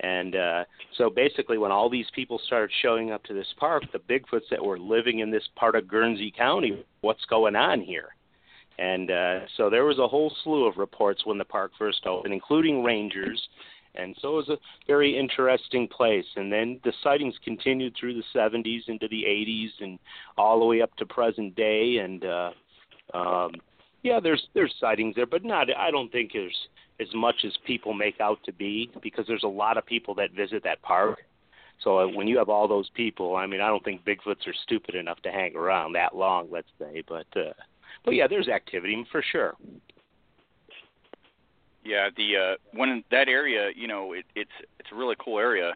And 0.00 0.34
uh, 0.34 0.64
so 0.96 1.10
basically, 1.10 1.58
when 1.58 1.72
all 1.72 1.90
these 1.90 2.06
people 2.14 2.40
started 2.46 2.70
showing 2.80 3.10
up 3.10 3.22
to 3.24 3.34
this 3.34 3.52
park, 3.58 3.84
the 3.92 3.98
Bigfoots 3.98 4.48
that 4.50 4.64
were 4.64 4.78
living 4.78 5.18
in 5.18 5.30
this 5.30 5.46
part 5.56 5.76
of 5.76 5.86
Guernsey 5.86 6.32
County, 6.34 6.84
what's 7.02 7.24
going 7.26 7.54
on 7.54 7.82
here? 7.82 8.08
And 8.78 9.10
uh, 9.10 9.40
so 9.58 9.68
there 9.68 9.84
was 9.84 9.98
a 9.98 10.08
whole 10.08 10.34
slew 10.42 10.64
of 10.64 10.78
reports 10.78 11.26
when 11.26 11.36
the 11.36 11.44
park 11.44 11.72
first 11.78 12.06
opened, 12.06 12.32
including 12.32 12.82
rangers. 12.82 13.40
And 13.94 14.16
so 14.22 14.28
it 14.30 14.36
was 14.36 14.48
a 14.48 14.58
very 14.86 15.18
interesting 15.18 15.86
place. 15.86 16.24
And 16.36 16.50
then 16.50 16.80
the 16.82 16.92
sightings 17.02 17.34
continued 17.44 17.94
through 17.98 18.14
the 18.14 18.22
70s 18.34 18.88
into 18.88 19.06
the 19.08 19.24
80s 19.24 19.68
and 19.80 19.98
all 20.38 20.60
the 20.60 20.64
way 20.64 20.80
up 20.80 20.96
to 20.96 21.04
present 21.04 21.54
day. 21.56 21.98
And 21.98 22.24
uh, 22.24 22.50
um, 23.12 23.50
Yeah, 24.02 24.20
there's 24.20 24.46
there's 24.54 24.74
sightings 24.80 25.14
there, 25.16 25.26
but 25.26 25.44
not. 25.44 25.68
I 25.76 25.90
don't 25.90 26.10
think 26.10 26.30
there's 26.32 26.56
as 27.00 27.08
much 27.14 27.44
as 27.44 27.52
people 27.64 27.94
make 27.94 28.20
out 28.20 28.38
to 28.44 28.52
be 28.52 28.90
because 29.02 29.26
there's 29.26 29.44
a 29.44 29.48
lot 29.48 29.78
of 29.78 29.86
people 29.86 30.14
that 30.14 30.32
visit 30.32 30.62
that 30.64 30.82
park. 30.82 31.18
So 31.82 31.98
uh, 31.98 32.06
when 32.08 32.28
you 32.28 32.36
have 32.38 32.50
all 32.50 32.68
those 32.68 32.90
people, 32.90 33.36
I 33.36 33.46
mean, 33.46 33.60
I 33.60 33.68
don't 33.68 33.82
think 33.82 34.04
Bigfoots 34.04 34.46
are 34.46 34.54
stupid 34.64 34.94
enough 34.94 35.20
to 35.22 35.30
hang 35.30 35.56
around 35.56 35.94
that 35.94 36.14
long, 36.14 36.48
let's 36.50 36.68
say. 36.78 37.02
But 37.08 37.26
uh, 37.34 37.54
but 38.04 38.12
yeah, 38.12 38.26
there's 38.28 38.48
activity 38.48 39.04
for 39.10 39.22
sure. 39.32 39.54
Yeah, 41.84 42.10
the 42.14 42.36
uh, 42.36 42.54
when 42.74 43.02
that 43.10 43.28
area, 43.28 43.70
you 43.74 43.88
know, 43.88 44.12
it, 44.12 44.26
it's 44.34 44.50
it's 44.78 44.90
a 44.92 44.94
really 44.94 45.16
cool 45.18 45.38
area. 45.38 45.72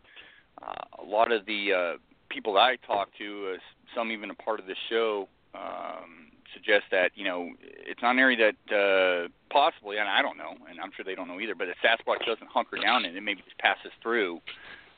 Uh, 0.63 1.03
a 1.03 1.05
lot 1.05 1.33
of 1.33 1.47
the 1.47 1.73
uh, 1.73 1.99
people 2.29 2.55
that 2.55 2.61
I 2.61 2.77
talk 2.87 3.09
to, 3.19 3.55
uh, 3.55 3.59
some 3.97 4.13
even 4.13 4.31
a 4.31 4.35
part 4.35 4.61
of 4.61 4.67
the 4.67 4.77
show, 4.91 5.29
um, 5.55 6.31
suggest 6.55 6.85
that 6.91 7.11
you 7.15 7.25
know 7.25 7.51
it's 7.61 8.01
not 8.01 8.13
an 8.13 8.19
area 8.19 8.53
that 8.53 8.75
uh, 8.75 9.29
possibly, 9.51 9.99
and 9.99 10.09
I 10.09 10.23
don't 10.23 10.39
know, 10.39 10.55
and 10.69 10.81
I'm 10.81 10.91
sure 10.97 11.05
they 11.05 11.15
don't 11.15 11.29
know 11.29 11.41
either, 11.41 11.55
but 11.55 11.69
if 11.69 11.77
Sasquatch 11.85 12.25
doesn't 12.25 12.49
hunker 12.49 12.79
down 12.79 13.05
in 13.05 13.17
it, 13.17 13.21
maybe 13.21 13.43
just 13.43 13.59
passes 13.59 13.93
through. 14.03 14.41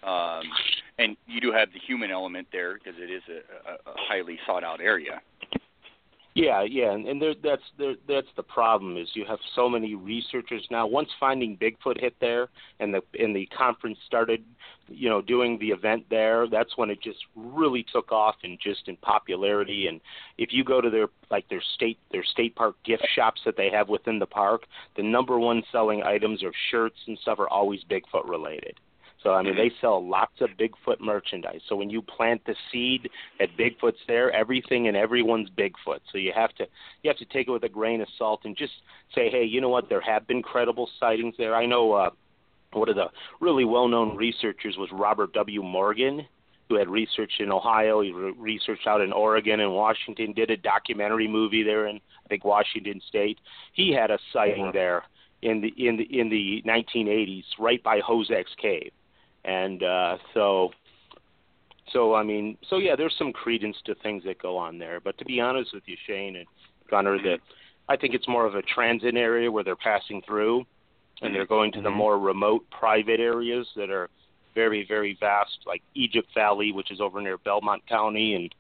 Um, 0.05 0.45
and 0.99 1.17
you 1.27 1.41
do 1.41 1.51
have 1.53 1.73
the 1.73 1.81
human 1.81 2.11
element 2.11 2.49
there 2.53 2.75
because 2.75 2.95
it 2.99 3.11
is 3.11 3.23
a, 3.29 3.71
a, 3.71 3.75
a 3.91 3.95
highly 3.97 4.39
sought 4.47 4.63
out 4.63 4.81
area. 4.81 5.21
Yeah, 6.37 6.65
yeah, 6.69 6.93
and, 6.93 7.09
and 7.09 7.23
there, 7.23 7.33
that's 7.43 7.63
there, 7.79 7.95
that's 8.07 8.27
the 8.37 8.43
problem 8.43 8.99
is 8.99 9.09
you 9.15 9.25
have 9.25 9.39
so 9.55 9.71
many 9.71 9.95
researchers 9.95 10.67
now. 10.71 10.87
Once 10.87 11.09
finding 11.19 11.57
Bigfoot 11.57 11.99
hit 11.99 12.15
there, 12.21 12.51
and 12.79 12.93
the 12.93 13.01
and 13.19 13.35
the 13.35 13.47
conference 13.47 13.97
started, 14.07 14.45
you 14.87 15.09
know, 15.09 15.23
doing 15.23 15.59
the 15.59 15.71
event 15.71 16.05
there. 16.11 16.47
That's 16.47 16.77
when 16.77 16.91
it 16.91 17.01
just 17.03 17.21
really 17.35 17.87
took 17.91 18.13
off 18.13 18.35
and 18.43 18.59
just 18.63 18.87
in 18.87 18.99
popularity. 18.99 19.87
And 19.87 20.03
if 20.37 20.53
you 20.53 20.63
go 20.63 20.83
to 20.83 20.91
their 20.91 21.07
like 21.31 21.49
their 21.49 21.63
state 21.75 21.99
their 22.13 22.25
state 22.25 22.55
park 22.55 22.77
gift 22.85 23.07
shops 23.15 23.41
that 23.47 23.57
they 23.57 23.71
have 23.71 23.89
within 23.89 24.19
the 24.19 24.27
park, 24.27 24.65
the 24.95 25.03
number 25.03 25.39
one 25.39 25.63
selling 25.73 26.03
items 26.03 26.45
or 26.45 26.53
shirts 26.71 26.99
and 27.07 27.19
stuff 27.23 27.39
are 27.39 27.49
always 27.49 27.81
Bigfoot 27.91 28.29
related. 28.29 28.79
So 29.23 29.33
I 29.33 29.43
mean, 29.43 29.57
they 29.57 29.73
sell 29.81 30.07
lots 30.07 30.41
of 30.41 30.51
Bigfoot 30.51 31.01
merchandise. 31.01 31.61
So 31.69 31.75
when 31.75 31.91
you 31.91 32.03
plant 32.03 32.43
the 32.47 32.55
seed 32.71 33.09
that 33.39 33.49
Bigfoot's 33.59 33.99
there, 34.07 34.31
everything 34.31 34.89
and 34.89 34.97
everyone's 34.97 35.49
Bigfoot. 35.51 36.01
So 36.13 36.19
you 36.19 36.33
have 36.35 36.55
to 36.57 36.67
you 37.03 37.11
have 37.11 37.17
to 37.19 37.25
take 37.25 37.49
it 37.49 37.51
with 37.51 37.65
a 37.65 37.69
grain 37.69 38.01
of 38.01 38.09
salt 38.19 38.43
and 38.45 38.57
just 38.57 38.73
say, 39.15 39.29
hey, 39.31 39.45
you 39.45 39.61
know 39.61 39.69
what? 39.69 39.89
There 39.89 40.01
have 40.01 40.27
been 40.27 40.43
credible 40.43 40.89
sightings 41.01 41.35
there. 41.39 41.55
I 41.55 41.67
know 41.67 41.93
uh, 41.93 42.11
one 42.73 42.89
of 42.89 42.95
the 42.95 43.07
really 43.41 43.65
well-known 43.65 44.17
researchers 44.17 44.77
was 44.77 44.91
Robert 44.93 45.33
W. 45.33 45.63
Morgan, 45.63 46.27
who 46.69 46.77
had 46.77 46.89
researched 46.89 47.41
in 47.41 47.51
Ohio. 47.51 48.03
He 48.03 48.13
re- 48.13 48.35
researched 48.37 48.87
out 48.87 49.01
in 49.01 49.13
Oregon 49.13 49.61
and 49.61 49.73
Washington. 49.73 50.35
Did 50.35 50.51
a 50.51 50.57
documentary 50.57 51.27
movie 51.27 51.63
there 51.63 51.87
in 51.87 51.97
I 51.97 52.29
think 52.29 52.45
Washington 52.45 53.01
State. 53.09 53.39
He 53.73 53.93
had 53.93 54.11
a 54.11 54.19
sighting 54.33 54.71
there 54.73 55.05
in 55.43 55.63
the 55.63 55.73
in 55.77 55.97
the 55.97 56.05
in 56.05 56.29
the 56.29 56.63
1980s, 56.67 57.45
right 57.59 57.83
by 57.83 58.01
Hosak's 58.01 58.55
Cave 58.61 58.93
and 59.47 59.83
uh, 59.83 60.19
so 60.35 60.71
so 61.93 62.15
I 62.15 62.23
mean, 62.23 62.59
so 62.69 62.79
yeah, 62.79 62.97
there's 62.97 63.15
some 63.17 63.33
credence 63.33 63.77
to 63.87 63.95
things 63.95 64.25
that 64.25 64.43
go 64.43 64.57
on 64.57 64.79
there. 64.79 65.01
But 65.01 65.17
to 65.19 65.25
be 65.25 65.41
honest 65.41 65.73
with 65.73 65.85
you, 65.87 65.97
Shane 66.07 66.37
and 66.37 66.47
Gunnar, 66.91 67.19
that 67.23 67.39
I 67.89 67.97
think 67.97 68.15
it's 68.15 68.29
more 68.29 68.45
of 68.45 68.55
a 68.57 68.63
transit 68.63 69.15
area 69.15 69.51
where 69.51 69.65
they're 69.65 69.77
passing 69.77 70.21
through, 70.27 70.65
and 71.23 71.35
they're 71.35 71.47
going 71.47 71.73
to 71.73 71.81
the 71.81 71.89
Mm-hmm. 71.89 71.99
more 71.99 72.19
remote 72.19 72.65
private 72.71 73.21
areas 73.21 73.67
that 73.77 73.91
are 73.91 74.11
very 74.55 74.85
very 74.87 75.17
vast, 75.21 75.59
like 75.67 75.83
Egypt 75.95 76.29
Valley, 76.35 76.73
which 76.73 76.91
is 76.91 77.01
over 77.01 77.21
near 77.21 77.39
Belmont 77.39 77.87
County, 77.89 78.35
and 78.35 78.55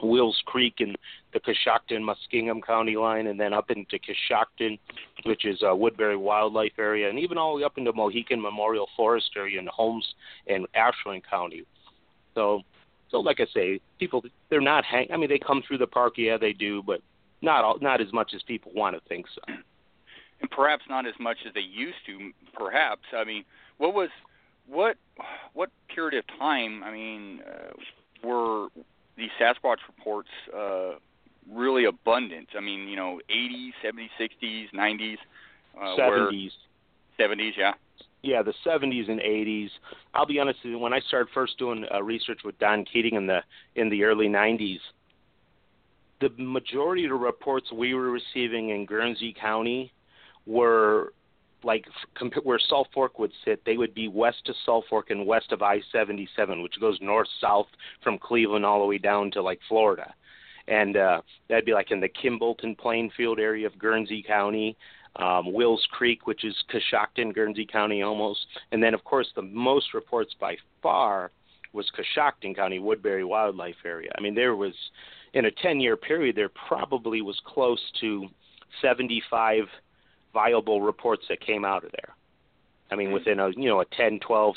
Wills 0.00 0.40
Creek 0.46 0.74
and 0.78 0.96
the 1.32 1.40
Coshocton 1.40 2.02
Muskingum 2.02 2.64
County 2.64 2.96
line, 2.96 3.26
and 3.26 3.38
then 3.38 3.52
up 3.52 3.70
into 3.70 3.98
Coshocton, 3.98 4.78
which 5.24 5.44
is 5.44 5.62
a 5.62 5.74
Woodbury 5.74 6.16
Wildlife 6.16 6.72
Area, 6.78 7.08
and 7.08 7.18
even 7.18 7.38
all 7.38 7.54
the 7.54 7.58
way 7.58 7.64
up 7.64 7.78
into 7.78 7.92
Mohican 7.92 8.40
Memorial 8.40 8.88
Forest 8.96 9.30
Area 9.36 9.58
in 9.58 9.66
Holmes 9.66 10.06
and 10.46 10.66
Ashland 10.74 11.22
County. 11.28 11.64
So, 12.34 12.62
so 13.10 13.18
like 13.18 13.40
I 13.40 13.46
say, 13.52 13.80
people 13.98 14.22
they're 14.50 14.60
not 14.60 14.84
hang. 14.84 15.08
I 15.12 15.16
mean, 15.16 15.28
they 15.28 15.38
come 15.38 15.62
through 15.66 15.78
the 15.78 15.86
park, 15.86 16.14
yeah, 16.16 16.36
they 16.36 16.52
do, 16.52 16.82
but 16.82 17.00
not 17.42 17.64
all, 17.64 17.78
not 17.80 18.00
as 18.00 18.12
much 18.12 18.32
as 18.34 18.42
people 18.42 18.72
want 18.74 18.96
to 18.96 19.08
think 19.08 19.26
so. 19.34 19.40
and 20.40 20.50
perhaps 20.50 20.84
not 20.88 21.06
as 21.06 21.14
much 21.18 21.38
as 21.46 21.54
they 21.54 21.60
used 21.60 21.98
to. 22.06 22.30
Perhaps 22.54 23.02
I 23.16 23.24
mean, 23.24 23.44
what 23.78 23.94
was 23.94 24.10
what 24.68 24.96
what 25.54 25.70
period 25.94 26.18
of 26.18 26.38
time? 26.38 26.82
I 26.84 26.92
mean, 26.92 27.40
uh, 27.46 27.72
Sasquatch 29.40 29.78
reports 29.88 30.28
uh, 30.56 30.92
really 31.52 31.84
abundant? 31.84 32.48
I 32.56 32.60
mean, 32.60 32.88
you 32.88 32.96
know, 32.96 33.20
80s, 33.30 33.70
70s, 33.84 34.08
60s, 34.20 34.66
90s, 34.74 35.16
uh, 35.80 35.94
where- 35.96 36.30
70s. 36.30 36.50
70s, 37.18 37.56
yeah. 37.56 37.72
yeah, 38.22 38.42
the 38.42 38.54
70s 38.64 39.08
and 39.10 39.18
80s. 39.20 39.70
I'll 40.14 40.24
be 40.26 40.38
honest 40.38 40.60
with 40.62 40.70
you. 40.70 40.78
When 40.78 40.92
I 40.92 41.00
started 41.00 41.28
first 41.34 41.58
doing 41.58 41.84
uh, 41.92 42.00
research 42.00 42.40
with 42.44 42.56
Don 42.60 42.84
Keating 42.84 43.16
in 43.16 43.26
the 43.26 43.42
in 43.74 43.88
the 43.90 44.04
early 44.04 44.28
90s, 44.28 44.78
the 46.20 46.30
majority 46.38 47.04
of 47.04 47.10
the 47.10 47.16
reports 47.16 47.72
we 47.72 47.94
were 47.94 48.10
receiving 48.10 48.70
in 48.70 48.86
Guernsey 48.86 49.34
County 49.38 49.92
were 50.46 51.12
like 51.68 51.84
comp- 52.18 52.44
where 52.44 52.58
Salt 52.58 52.88
Fork 52.92 53.18
would 53.18 53.32
sit. 53.44 53.62
They 53.64 53.76
would 53.76 53.94
be 53.94 54.08
west 54.08 54.48
of 54.48 54.56
Salt 54.64 54.86
Fork 54.88 55.10
and 55.10 55.26
west 55.26 55.52
of 55.52 55.62
I-77, 55.62 56.62
which 56.62 56.80
goes 56.80 56.98
north 57.00 57.28
south 57.40 57.68
from 58.02 58.18
Cleveland 58.18 58.64
all 58.64 58.80
the 58.80 58.86
way 58.86 58.98
down 58.98 59.30
to 59.32 59.42
like 59.42 59.60
Florida. 59.68 60.14
And 60.66 60.96
uh, 60.96 61.20
that'd 61.48 61.66
be 61.66 61.74
like 61.74 61.90
in 61.90 62.00
the 62.00 62.08
Kimbolton 62.08 62.76
Plainfield 62.76 63.38
area 63.38 63.66
of 63.66 63.78
Guernsey 63.78 64.24
County 64.26 64.76
um, 65.16 65.52
Wills 65.52 65.86
Creek, 65.90 66.26
which 66.26 66.44
is 66.44 66.54
Coshocton, 66.72 67.34
Guernsey 67.34 67.66
County 67.66 68.02
almost. 68.02 68.40
And 68.72 68.82
then, 68.82 68.94
of 68.94 69.04
course, 69.04 69.28
the 69.34 69.42
most 69.42 69.94
reports 69.94 70.34
by 70.40 70.56
far 70.82 71.30
was 71.72 71.90
Coshocton 71.96 72.56
County, 72.56 72.78
Woodbury 72.78 73.24
Wildlife 73.24 73.76
Area. 73.84 74.10
I 74.16 74.20
mean, 74.20 74.34
there 74.34 74.56
was, 74.56 74.74
in 75.34 75.44
a 75.44 75.50
10 75.50 75.80
year 75.80 75.96
period, 75.96 76.36
there 76.36 76.50
probably 76.68 77.20
was 77.20 77.40
close 77.44 77.80
to 78.00 78.26
75 78.80 79.64
viable 80.38 80.80
reports 80.80 81.24
that 81.28 81.40
came 81.44 81.64
out 81.64 81.82
of 81.84 81.90
there. 81.90 82.14
I 82.92 82.94
mean, 82.94 83.08
hmm. 83.08 83.14
within 83.14 83.40
a, 83.40 83.48
you 83.50 83.68
know, 83.68 83.80
a 83.80 83.84
10, 83.96 84.20
12 84.20 84.54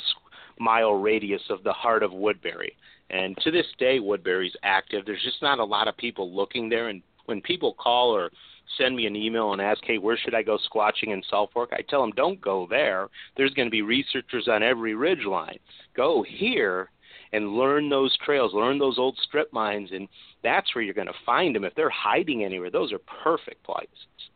mile 0.59 0.93
radius 0.93 1.41
of 1.49 1.63
the 1.63 1.73
heart 1.73 2.03
of 2.03 2.13
Woodbury. 2.13 2.77
And 3.09 3.35
to 3.37 3.49
this 3.49 3.65
day, 3.79 3.99
Woodbury's 3.99 4.53
active. 4.61 5.05
There's 5.05 5.23
just 5.23 5.41
not 5.41 5.57
a 5.57 5.65
lot 5.65 5.87
of 5.87 5.97
people 5.97 6.33
looking 6.33 6.69
there. 6.69 6.89
And 6.89 7.01
when 7.25 7.41
people 7.41 7.73
call 7.73 8.15
or 8.15 8.29
send 8.77 8.95
me 8.95 9.07
an 9.07 9.15
email 9.15 9.53
and 9.53 9.61
ask, 9.61 9.81
hey, 9.83 9.97
where 9.97 10.17
should 10.17 10.35
I 10.35 10.43
go 10.43 10.59
squatching 10.71 11.11
in 11.13 11.23
Salt 11.27 11.49
Fork? 11.51 11.71
I 11.73 11.81
tell 11.89 12.01
them, 12.01 12.13
don't 12.15 12.39
go 12.39 12.67
there. 12.69 13.09
There's 13.35 13.53
going 13.55 13.67
to 13.67 13.71
be 13.71 13.81
researchers 13.81 14.47
on 14.47 14.61
every 14.61 14.93
ridge 14.93 15.25
line. 15.25 15.57
Go 15.97 16.23
here 16.23 16.91
and 17.33 17.55
learn 17.55 17.89
those 17.89 18.15
trails, 18.23 18.53
learn 18.53 18.77
those 18.77 18.99
old 18.99 19.17
strip 19.23 19.51
mines, 19.51 19.89
and 19.91 20.07
that's 20.43 20.75
where 20.75 20.83
you're 20.83 20.93
going 20.93 21.07
to 21.07 21.25
find 21.25 21.55
them. 21.55 21.65
If 21.65 21.73
they're 21.73 21.89
hiding 21.89 22.43
anywhere, 22.43 22.69
those 22.69 22.93
are 22.93 22.99
perfect 23.23 23.63
places. 23.63 24.29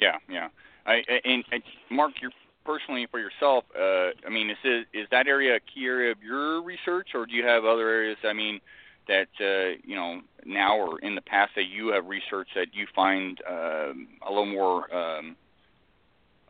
Yeah, 0.00 0.16
yeah. 0.28 0.48
I 0.86 1.02
and, 1.24 1.44
and 1.50 1.62
Mark, 1.90 2.12
you're 2.20 2.32
personally 2.64 3.06
for 3.10 3.18
yourself. 3.18 3.64
Uh, 3.74 4.10
I 4.26 4.30
mean, 4.30 4.50
is 4.50 4.56
is 4.92 5.06
that 5.10 5.26
area 5.26 5.56
a 5.56 5.60
key 5.60 5.86
area 5.86 6.12
of 6.12 6.22
your 6.22 6.62
research, 6.62 7.08
or 7.14 7.26
do 7.26 7.32
you 7.32 7.44
have 7.44 7.64
other 7.64 7.88
areas? 7.88 8.18
I 8.24 8.32
mean, 8.32 8.60
that 9.08 9.28
uh, 9.40 9.78
you 9.84 9.94
know 9.94 10.20
now 10.44 10.76
or 10.76 10.98
in 11.00 11.14
the 11.14 11.20
past 11.20 11.52
that 11.56 11.66
you 11.66 11.88
have 11.88 12.06
researched 12.06 12.52
that 12.54 12.68
you 12.72 12.86
find 12.94 13.40
um, 13.48 14.08
a 14.26 14.28
little 14.28 14.46
more 14.46 14.94
um, 14.94 15.36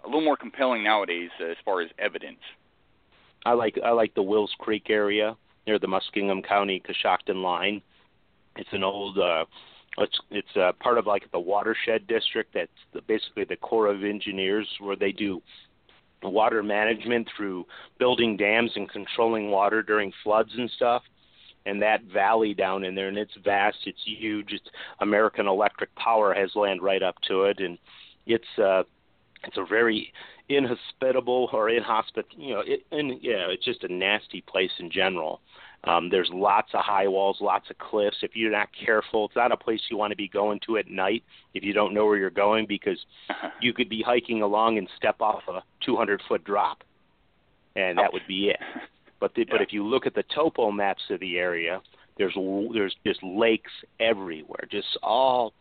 a 0.05 0.07
little 0.07 0.25
more 0.25 0.37
compelling 0.37 0.83
nowadays 0.83 1.31
as 1.41 1.57
far 1.65 1.83
as 1.83 1.91
evidence. 1.99 2.41
I 3.45 3.53
like 3.53 3.79
I 3.85 3.91
like 3.91 4.15
the 4.15 4.23
Wills 4.23 4.55
Creek 4.59 4.87
area 4.89 5.37
near 5.67 5.79
the 5.79 5.87
Muskingum 5.87 6.47
County 6.47 6.83
Coshocton 6.85 7.43
line. 7.43 7.83
It's 8.57 8.73
an 8.73 8.83
old 8.83 9.19
uh 9.19 9.45
it's 9.99 10.19
it's 10.31 10.57
uh, 10.57 10.73
part 10.81 10.99
of 10.99 11.07
like 11.07 11.31
the 11.33 11.41
watershed 11.41 12.07
district 12.07 12.55
that's 12.55 12.71
the, 12.93 13.03
basically 13.03 13.45
the 13.45 13.57
Corps 13.57 13.89
of 13.89 14.05
Engineers 14.05 14.69
where 14.81 14.97
they 14.97 15.13
do 15.13 15.41
water 16.23 16.63
management 16.63 17.29
through 17.37 17.65
building 17.99 18.37
dams 18.37 18.73
and 18.75 18.91
controlling 18.91 19.51
water 19.51 19.83
during 19.83 20.13
floods 20.23 20.51
and 20.57 20.71
stuff. 20.71 21.03
And 21.67 21.83
that 21.83 22.05
valley 22.05 22.55
down 22.55 22.85
in 22.85 22.95
there, 22.95 23.09
and 23.09 23.19
it's 23.19 23.37
vast, 23.43 23.79
it's 23.87 23.99
huge. 24.05 24.53
It's 24.53 24.69
American 25.01 25.49
Electric 25.49 25.93
Power 25.97 26.33
has 26.33 26.55
land 26.55 26.81
right 26.81 27.03
up 27.03 27.17
to 27.27 27.45
it, 27.45 27.59
and 27.59 27.77
it's 28.25 28.45
uh, 28.57 28.85
it's 29.43 29.57
a 29.57 29.65
very 29.65 30.13
inhospitable 30.49 31.49
or 31.53 31.69
inhospit, 31.69 32.25
you 32.37 32.55
know, 32.55 32.61
it, 32.65 32.87
and 32.93 33.21
yeah, 33.21 33.47
it's 33.49 33.65
just 33.65 33.83
a 33.85 33.93
nasty 33.93 34.43
place 34.43 34.71
in 34.79 34.91
general. 34.91 35.41
Um, 35.87 36.09
there's 36.11 36.31
lots 36.33 36.69
of 36.75 36.81
high 36.81 37.07
walls, 37.07 37.39
lots 37.41 37.71
of 37.71 37.79
cliffs. 37.79 38.17
If 38.23 38.33
you're 38.35 38.51
not 38.51 38.69
careful, 38.85 39.27
it's 39.27 39.37
not 39.37 39.53
a 39.53 39.57
place 39.57 39.81
you 39.91 39.97
want 39.97 40.11
to 40.11 40.17
be 40.17 40.29
going 40.29 40.61
to 40.67 40.79
at 40.79 40.89
night 40.89 41.23
if 41.55 41.63
you 41.63 41.73
don't 41.73 41.95
know 41.95 42.05
where 42.07 42.17
you're 42.17 42.31
going 42.31 42.67
because 42.67 42.99
you 43.61 43.73
could 43.73 43.89
be 43.89 44.03
hiking 44.03 44.43
along 44.43 44.79
and 44.79 44.89
step 44.97 45.21
off 45.21 45.43
a 45.49 45.63
200 45.85 46.21
foot 46.29 46.45
drop, 46.45 46.83
and 47.77 47.99
that 47.99 48.13
would 48.13 48.27
be 48.27 48.51
it. 48.51 48.61
But 49.19 49.33
the, 49.35 49.47
but 49.51 49.63
if 49.63 49.73
you 49.73 49.83
look 49.83 50.07
at 50.07 50.15
the 50.15 50.25
topo 50.35 50.71
maps 50.71 51.01
of 51.09 51.21
the 51.21 51.39
area, 51.39 51.81
there's 52.19 52.37
there's 52.75 52.95
just 53.07 53.23
lakes 53.23 53.73
everywhere, 53.99 54.69
just 54.71 54.89
all 55.03 55.55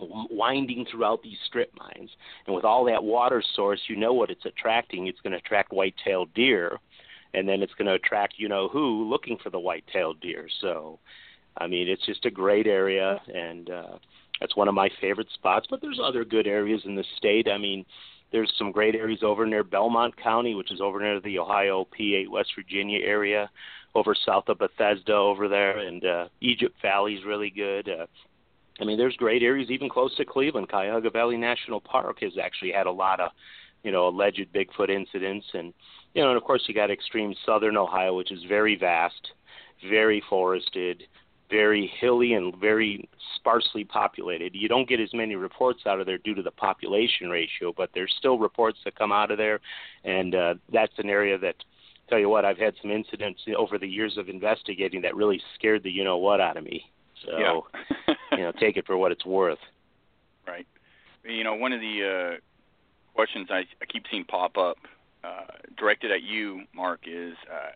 winding 0.00 0.86
throughout 0.90 1.22
these 1.22 1.36
strip 1.46 1.72
mines. 1.78 2.10
And 2.46 2.54
with 2.54 2.64
all 2.64 2.84
that 2.84 3.02
water 3.02 3.42
source, 3.54 3.80
you 3.88 3.96
know 3.96 4.12
what 4.12 4.30
it's 4.30 4.44
attracting. 4.44 5.06
It's 5.06 5.20
going 5.20 5.32
to 5.32 5.38
attract 5.38 5.72
white-tailed 5.72 6.32
deer, 6.34 6.78
and 7.34 7.48
then 7.48 7.62
it's 7.62 7.74
going 7.74 7.86
to 7.86 7.94
attract 7.94 8.34
you 8.38 8.48
know 8.48 8.68
who 8.68 9.08
looking 9.08 9.38
for 9.42 9.50
the 9.50 9.58
white-tailed 9.58 10.20
deer. 10.20 10.48
So, 10.60 10.98
I 11.56 11.66
mean, 11.66 11.88
it's 11.88 12.06
just 12.06 12.24
a 12.24 12.30
great 12.30 12.66
area, 12.66 13.20
and 13.32 13.70
uh, 13.70 13.98
that's 14.40 14.56
one 14.56 14.68
of 14.68 14.74
my 14.74 14.88
favorite 15.00 15.28
spots. 15.34 15.66
But 15.68 15.80
there's 15.80 16.00
other 16.02 16.24
good 16.24 16.46
areas 16.46 16.82
in 16.84 16.94
the 16.94 17.04
state. 17.16 17.48
I 17.48 17.58
mean, 17.58 17.84
there's 18.30 18.52
some 18.58 18.72
great 18.72 18.94
areas 18.94 19.20
over 19.22 19.46
near 19.46 19.64
Belmont 19.64 20.16
County, 20.16 20.54
which 20.54 20.70
is 20.70 20.80
over 20.80 21.00
near 21.00 21.20
the 21.20 21.38
Ohio 21.38 21.86
P8 21.98 22.28
West 22.28 22.50
Virginia 22.54 23.00
area, 23.04 23.50
over 23.94 24.14
south 24.14 24.48
of 24.48 24.58
Bethesda 24.58 25.14
over 25.14 25.48
there, 25.48 25.78
and 25.78 26.04
uh, 26.04 26.28
Egypt 26.40 26.76
Valley 26.82 27.14
is 27.14 27.24
really 27.24 27.50
good. 27.50 27.88
Uh, 27.88 28.06
I 28.80 28.84
mean, 28.84 28.98
there's 28.98 29.16
great 29.16 29.42
areas 29.42 29.70
even 29.70 29.88
close 29.88 30.14
to 30.16 30.24
Cleveland. 30.24 30.68
Cuyahoga 30.68 31.10
Valley 31.10 31.36
National 31.36 31.80
Park 31.80 32.18
has 32.20 32.32
actually 32.40 32.72
had 32.72 32.86
a 32.86 32.92
lot 32.92 33.18
of, 33.18 33.30
you 33.82 33.90
know, 33.90 34.08
alleged 34.08 34.46
Bigfoot 34.54 34.90
incidents, 34.90 35.46
and 35.54 35.72
you 36.14 36.22
know, 36.22 36.28
and 36.28 36.36
of 36.36 36.44
course 36.44 36.62
you 36.66 36.74
got 36.74 36.90
extreme 36.90 37.34
southern 37.44 37.76
Ohio, 37.76 38.16
which 38.16 38.32
is 38.32 38.42
very 38.48 38.76
vast, 38.76 39.32
very 39.88 40.22
forested, 40.28 41.04
very 41.50 41.90
hilly, 42.00 42.34
and 42.34 42.54
very 42.56 43.08
sparsely 43.36 43.84
populated. 43.84 44.54
You 44.54 44.68
don't 44.68 44.88
get 44.88 45.00
as 45.00 45.14
many 45.14 45.36
reports 45.36 45.80
out 45.86 46.00
of 46.00 46.06
there 46.06 46.18
due 46.18 46.34
to 46.34 46.42
the 46.42 46.50
population 46.50 47.30
ratio, 47.30 47.72
but 47.76 47.90
there's 47.94 48.14
still 48.18 48.38
reports 48.38 48.78
that 48.84 48.98
come 48.98 49.12
out 49.12 49.30
of 49.30 49.38
there, 49.38 49.60
and 50.04 50.34
uh, 50.34 50.54
that's 50.72 50.98
an 50.98 51.08
area 51.08 51.38
that. 51.38 51.56
Tell 52.08 52.18
you 52.18 52.30
what, 52.30 52.46
I've 52.46 52.56
had 52.56 52.72
some 52.80 52.90
incidents 52.90 53.42
over 53.54 53.76
the 53.76 53.86
years 53.86 54.16
of 54.16 54.30
investigating 54.30 55.02
that 55.02 55.14
really 55.14 55.42
scared 55.54 55.82
the 55.82 55.90
you 55.90 56.04
know 56.04 56.16
what 56.16 56.40
out 56.40 56.56
of 56.56 56.64
me. 56.64 56.90
So, 57.26 57.38
yeah. 57.38 58.14
you 58.32 58.38
know, 58.38 58.52
take 58.52 58.78
it 58.78 58.86
for 58.86 58.96
what 58.96 59.12
it's 59.12 59.26
worth. 59.26 59.58
Right. 60.46 60.66
You 61.24 61.44
know, 61.44 61.54
one 61.54 61.72
of 61.72 61.80
the 61.80 62.36
uh, 62.36 62.36
questions 63.14 63.48
I, 63.50 63.64
I 63.82 63.86
keep 63.86 64.04
seeing 64.10 64.24
pop 64.24 64.56
up, 64.56 64.78
uh, 65.24 65.44
directed 65.76 66.10
at 66.10 66.22
you, 66.22 66.62
Mark, 66.74 67.00
is 67.06 67.34
uh, 67.50 67.70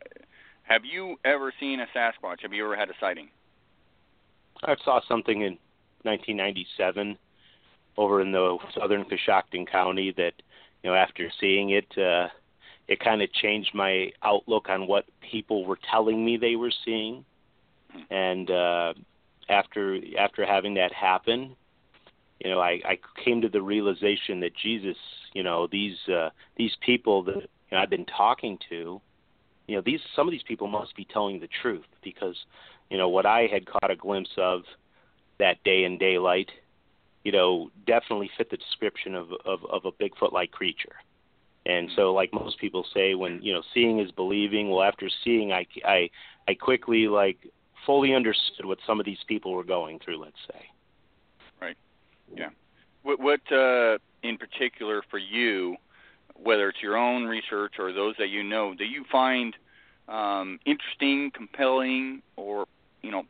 Have 0.62 0.84
you 0.84 1.16
ever 1.24 1.52
seen 1.58 1.80
a 1.80 1.86
Sasquatch? 1.96 2.40
Have 2.42 2.52
you 2.52 2.64
ever 2.64 2.76
had 2.76 2.88
a 2.88 2.94
sighting? 3.00 3.28
I 4.64 4.76
saw 4.84 5.00
something 5.08 5.42
in 5.42 5.58
1997 6.02 7.18
over 7.96 8.20
in 8.20 8.32
the 8.32 8.58
southern 8.78 9.04
Coshocton 9.04 9.70
County 9.70 10.12
that, 10.16 10.34
you 10.82 10.90
know, 10.90 10.96
after 10.96 11.30
seeing 11.40 11.70
it, 11.70 11.98
uh, 11.98 12.28
it 12.88 13.00
kind 13.00 13.22
of 13.22 13.32
changed 13.32 13.74
my 13.74 14.12
outlook 14.22 14.68
on 14.68 14.86
what 14.86 15.04
people 15.20 15.64
were 15.64 15.78
telling 15.90 16.24
me 16.24 16.36
they 16.36 16.56
were 16.56 16.72
seeing. 16.84 17.24
Hmm. 17.92 18.00
And 18.10 18.50
uh, 18.50 18.94
after 19.48 19.98
after 20.18 20.46
having 20.46 20.74
that 20.74 20.92
happen, 20.92 21.56
you 22.42 22.50
know, 22.50 22.60
I, 22.60 22.80
I 22.84 22.98
came 23.24 23.40
to 23.42 23.48
the 23.48 23.62
realization 23.62 24.40
that 24.40 24.56
Jesus, 24.56 24.96
you 25.32 25.42
know, 25.42 25.68
these 25.70 25.96
uh, 26.08 26.30
these 26.56 26.72
people 26.84 27.22
that 27.24 27.36
you 27.36 27.42
know, 27.72 27.78
I've 27.78 27.90
been 27.90 28.06
talking 28.06 28.58
to, 28.68 29.00
you 29.68 29.76
know, 29.76 29.82
these 29.84 30.00
some 30.16 30.26
of 30.26 30.32
these 30.32 30.42
people 30.42 30.66
must 30.66 30.96
be 30.96 31.04
telling 31.04 31.38
the 31.38 31.48
truth 31.62 31.84
because, 32.02 32.36
you 32.90 32.98
know, 32.98 33.08
what 33.08 33.26
I 33.26 33.46
had 33.52 33.66
caught 33.66 33.90
a 33.90 33.96
glimpse 33.96 34.30
of 34.36 34.62
that 35.38 35.62
day 35.62 35.84
in 35.84 35.98
daylight, 35.98 36.50
you 37.24 37.30
know, 37.30 37.70
definitely 37.86 38.30
fit 38.36 38.50
the 38.50 38.56
description 38.56 39.14
of 39.14 39.28
of, 39.44 39.64
of 39.66 39.84
a 39.84 39.92
Bigfoot-like 39.92 40.50
creature. 40.50 40.96
And 41.64 41.90
so, 41.94 42.12
like 42.12 42.32
most 42.32 42.58
people 42.58 42.84
say, 42.92 43.14
when 43.14 43.40
you 43.40 43.52
know, 43.52 43.62
seeing 43.72 44.00
is 44.00 44.10
believing. 44.10 44.68
Well, 44.68 44.82
after 44.82 45.08
seeing, 45.24 45.52
I 45.52 45.64
I 45.84 46.10
I 46.48 46.54
quickly 46.54 47.06
like 47.06 47.38
fully 47.86 48.14
understood 48.14 48.64
what 48.64 48.78
some 48.84 48.98
of 48.98 49.06
these 49.06 49.22
people 49.28 49.52
were 49.52 49.62
going 49.62 50.00
through. 50.00 50.20
Let's 50.20 50.42
say. 50.52 50.71
Yeah. 52.36 52.50
What, 53.02 53.20
what 53.20 53.52
uh, 53.52 53.98
in 54.22 54.38
particular 54.38 55.02
for 55.10 55.18
you, 55.18 55.76
whether 56.36 56.68
it's 56.68 56.82
your 56.82 56.96
own 56.96 57.24
research 57.24 57.74
or 57.78 57.92
those 57.92 58.14
that 58.18 58.28
you 58.28 58.42
know, 58.42 58.74
do 58.74 58.84
you 58.84 59.04
find 59.10 59.54
um, 60.08 60.58
interesting, 60.64 61.30
compelling, 61.32 62.22
or 62.36 62.66
you 63.02 63.10
know, 63.10 63.24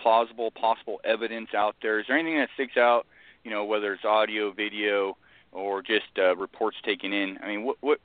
plausible, 0.00 0.50
possible 0.50 1.00
evidence 1.04 1.50
out 1.54 1.76
there? 1.82 2.00
Is 2.00 2.06
there 2.08 2.18
anything 2.18 2.38
that 2.38 2.48
sticks 2.54 2.76
out? 2.76 3.06
You 3.44 3.50
know, 3.50 3.64
whether 3.64 3.92
it's 3.92 4.04
audio, 4.04 4.52
video, 4.52 5.16
or 5.52 5.82
just 5.82 6.06
uh, 6.18 6.36
reports 6.36 6.76
taken 6.84 7.12
in. 7.12 7.38
I 7.42 7.48
mean, 7.48 7.64
what 7.64 7.76
what 7.80 8.00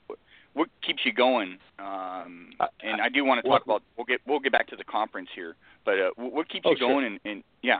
what 0.54 0.68
keeps 0.82 1.04
you 1.04 1.12
going? 1.12 1.58
Um, 1.78 2.50
and 2.82 3.00
I 3.00 3.08
do 3.08 3.24
want 3.24 3.42
to 3.42 3.48
talk 3.48 3.64
about. 3.64 3.82
We'll 3.96 4.04
get 4.04 4.20
we'll 4.26 4.40
get 4.40 4.52
back 4.52 4.68
to 4.68 4.76
the 4.76 4.84
conference 4.84 5.28
here, 5.34 5.54
but 5.84 5.98
uh, 5.98 6.10
what 6.16 6.48
keeps 6.48 6.66
oh, 6.66 6.72
you 6.72 6.78
going? 6.78 7.04
And, 7.04 7.20
and 7.24 7.44
yeah. 7.62 7.78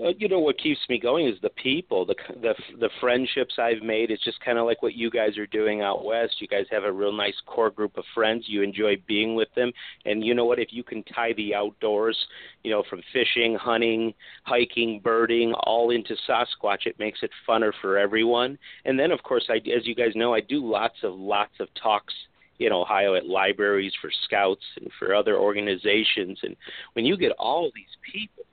Uh, 0.00 0.10
you 0.16 0.28
know 0.28 0.38
what 0.38 0.58
keeps 0.58 0.80
me 0.88 0.98
going 1.00 1.26
is 1.26 1.34
the 1.42 1.50
people, 1.50 2.04
the 2.04 2.14
the 2.40 2.54
the 2.78 2.90
friendships 3.00 3.54
I've 3.58 3.82
made. 3.82 4.10
It's 4.10 4.22
just 4.22 4.38
kind 4.40 4.58
of 4.58 4.66
like 4.66 4.82
what 4.82 4.94
you 4.94 5.10
guys 5.10 5.36
are 5.38 5.46
doing 5.46 5.80
out 5.80 6.04
west. 6.04 6.40
You 6.40 6.46
guys 6.46 6.66
have 6.70 6.84
a 6.84 6.92
real 6.92 7.12
nice 7.12 7.34
core 7.46 7.70
group 7.70 7.96
of 7.96 8.04
friends. 8.14 8.44
You 8.46 8.62
enjoy 8.62 9.02
being 9.08 9.34
with 9.34 9.48
them, 9.56 9.72
and 10.04 10.24
you 10.24 10.34
know 10.34 10.44
what? 10.44 10.60
If 10.60 10.68
you 10.72 10.84
can 10.84 11.02
tie 11.04 11.32
the 11.32 11.54
outdoors, 11.54 12.16
you 12.62 12.70
know, 12.70 12.84
from 12.88 13.02
fishing, 13.12 13.56
hunting, 13.56 14.14
hiking, 14.44 15.00
birding, 15.02 15.52
all 15.64 15.90
into 15.90 16.14
Sasquatch, 16.28 16.86
it 16.86 16.98
makes 16.98 17.20
it 17.22 17.30
funner 17.48 17.72
for 17.80 17.98
everyone. 17.98 18.58
And 18.84 18.98
then, 18.98 19.10
of 19.10 19.22
course, 19.22 19.48
I, 19.48 19.56
as 19.56 19.84
you 19.84 19.94
guys 19.94 20.12
know, 20.14 20.32
I 20.32 20.40
do 20.40 20.64
lots 20.64 20.96
of 21.02 21.14
lots 21.14 21.54
of 21.60 21.68
talks 21.82 22.14
in 22.60 22.72
Ohio 22.72 23.14
at 23.14 23.26
libraries 23.26 23.92
for 24.00 24.10
scouts 24.24 24.64
and 24.76 24.90
for 24.98 25.14
other 25.14 25.36
organizations. 25.36 26.38
And 26.42 26.56
when 26.92 27.04
you 27.04 27.16
get 27.16 27.32
all 27.38 27.70
these 27.74 27.84
people 28.12 28.44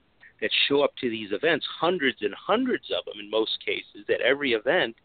that 0.41 0.51
show 0.67 0.81
up 0.81 0.95
to 1.01 1.09
these 1.09 1.31
events, 1.31 1.65
hundreds 1.79 2.21
and 2.21 2.33
hundreds 2.33 2.85
of 2.91 3.05
them 3.05 3.19
in 3.19 3.29
most 3.29 3.57
cases, 3.65 4.05
at 4.09 4.21
every 4.21 4.53
event, 4.53 4.95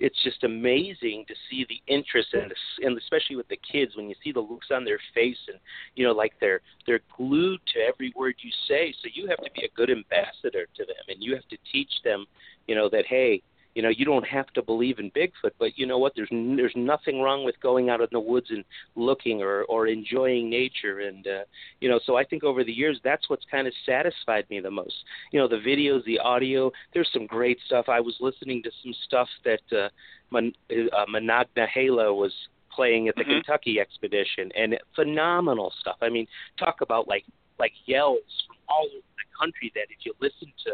it's 0.00 0.22
just 0.22 0.44
amazing 0.44 1.24
to 1.26 1.34
see 1.50 1.66
the 1.68 1.80
interest 1.92 2.28
and, 2.32 2.52
and 2.82 2.96
especially 2.96 3.36
with 3.36 3.48
the 3.48 3.58
kids 3.70 3.96
when 3.96 4.08
you 4.08 4.14
see 4.22 4.30
the 4.30 4.40
looks 4.40 4.68
on 4.72 4.84
their 4.84 5.00
face 5.12 5.38
and 5.48 5.58
you 5.96 6.04
know 6.06 6.12
like 6.12 6.32
they're 6.40 6.60
they're 6.86 7.00
glued 7.16 7.60
to 7.74 7.80
every 7.80 8.12
word 8.16 8.36
you 8.38 8.50
say. 8.68 8.94
So 9.02 9.08
you 9.12 9.26
have 9.28 9.38
to 9.38 9.50
be 9.54 9.64
a 9.64 9.76
good 9.76 9.90
ambassador 9.90 10.66
to 10.76 10.84
them 10.84 11.04
and 11.08 11.16
you 11.20 11.34
have 11.34 11.48
to 11.48 11.56
teach 11.72 11.90
them 12.04 12.26
you 12.68 12.76
know 12.76 12.88
that 12.90 13.06
hey 13.06 13.42
you 13.74 13.82
know 13.82 13.88
you 13.88 14.04
don't 14.04 14.26
have 14.26 14.46
to 14.48 14.62
believe 14.62 14.98
in 14.98 15.10
Bigfoot, 15.10 15.52
but 15.58 15.78
you 15.78 15.86
know 15.86 15.98
what? 15.98 16.12
There's 16.16 16.28
there's 16.30 16.72
nothing 16.74 17.20
wrong 17.20 17.44
with 17.44 17.60
going 17.60 17.90
out 17.90 18.00
in 18.00 18.08
the 18.12 18.20
woods 18.20 18.48
and 18.50 18.64
looking 18.96 19.42
or 19.42 19.62
or 19.64 19.86
enjoying 19.86 20.50
nature, 20.50 21.00
and 21.00 21.26
uh, 21.26 21.44
you 21.80 21.88
know. 21.88 22.00
So 22.04 22.16
I 22.16 22.24
think 22.24 22.44
over 22.44 22.64
the 22.64 22.72
years 22.72 22.98
that's 23.04 23.28
what's 23.28 23.44
kind 23.50 23.66
of 23.66 23.72
satisfied 23.86 24.46
me 24.50 24.60
the 24.60 24.70
most. 24.70 24.94
You 25.32 25.40
know, 25.40 25.48
the 25.48 25.56
videos, 25.56 26.04
the 26.04 26.18
audio. 26.18 26.72
There's 26.94 27.10
some 27.12 27.26
great 27.26 27.58
stuff. 27.66 27.86
I 27.88 28.00
was 28.00 28.16
listening 28.20 28.62
to 28.64 28.70
some 28.82 28.94
stuff 29.06 29.28
that 29.44 29.76
uh, 29.76 29.88
Man, 30.30 30.52
uh, 30.70 31.66
Halo 31.72 32.14
was 32.14 32.32
playing 32.74 33.08
at 33.08 33.16
the 33.16 33.22
mm-hmm. 33.22 33.32
Kentucky 33.32 33.80
expedition, 33.80 34.50
and 34.56 34.78
phenomenal 34.94 35.72
stuff. 35.80 35.96
I 36.02 36.08
mean, 36.08 36.26
talk 36.58 36.80
about 36.80 37.08
like 37.08 37.24
like 37.58 37.72
yells 37.86 38.18
from 38.46 38.56
all 38.68 38.86
over 38.86 38.96
the 39.16 39.38
country 39.38 39.72
that 39.74 39.86
if 39.90 40.04
you 40.04 40.14
listen 40.20 40.52
to 40.64 40.72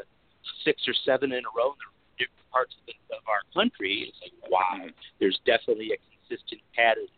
six 0.65 0.83
or 0.89 0.95
seven 1.05 1.33
in 1.33 1.39
a 1.39 1.53
row, 1.57 1.75
they're 1.79 1.94
different 2.19 2.51
parts 2.51 2.75
of, 2.79 2.87
the, 2.87 2.95
of 3.17 3.23
our 3.29 3.43
country, 3.53 4.09
it's 4.09 4.19
like 4.23 4.51
wow, 4.51 4.87
there's 5.21 5.39
definitely 5.47 5.93
a 5.93 5.99
consistent 6.11 6.61
pattern. 6.75 7.09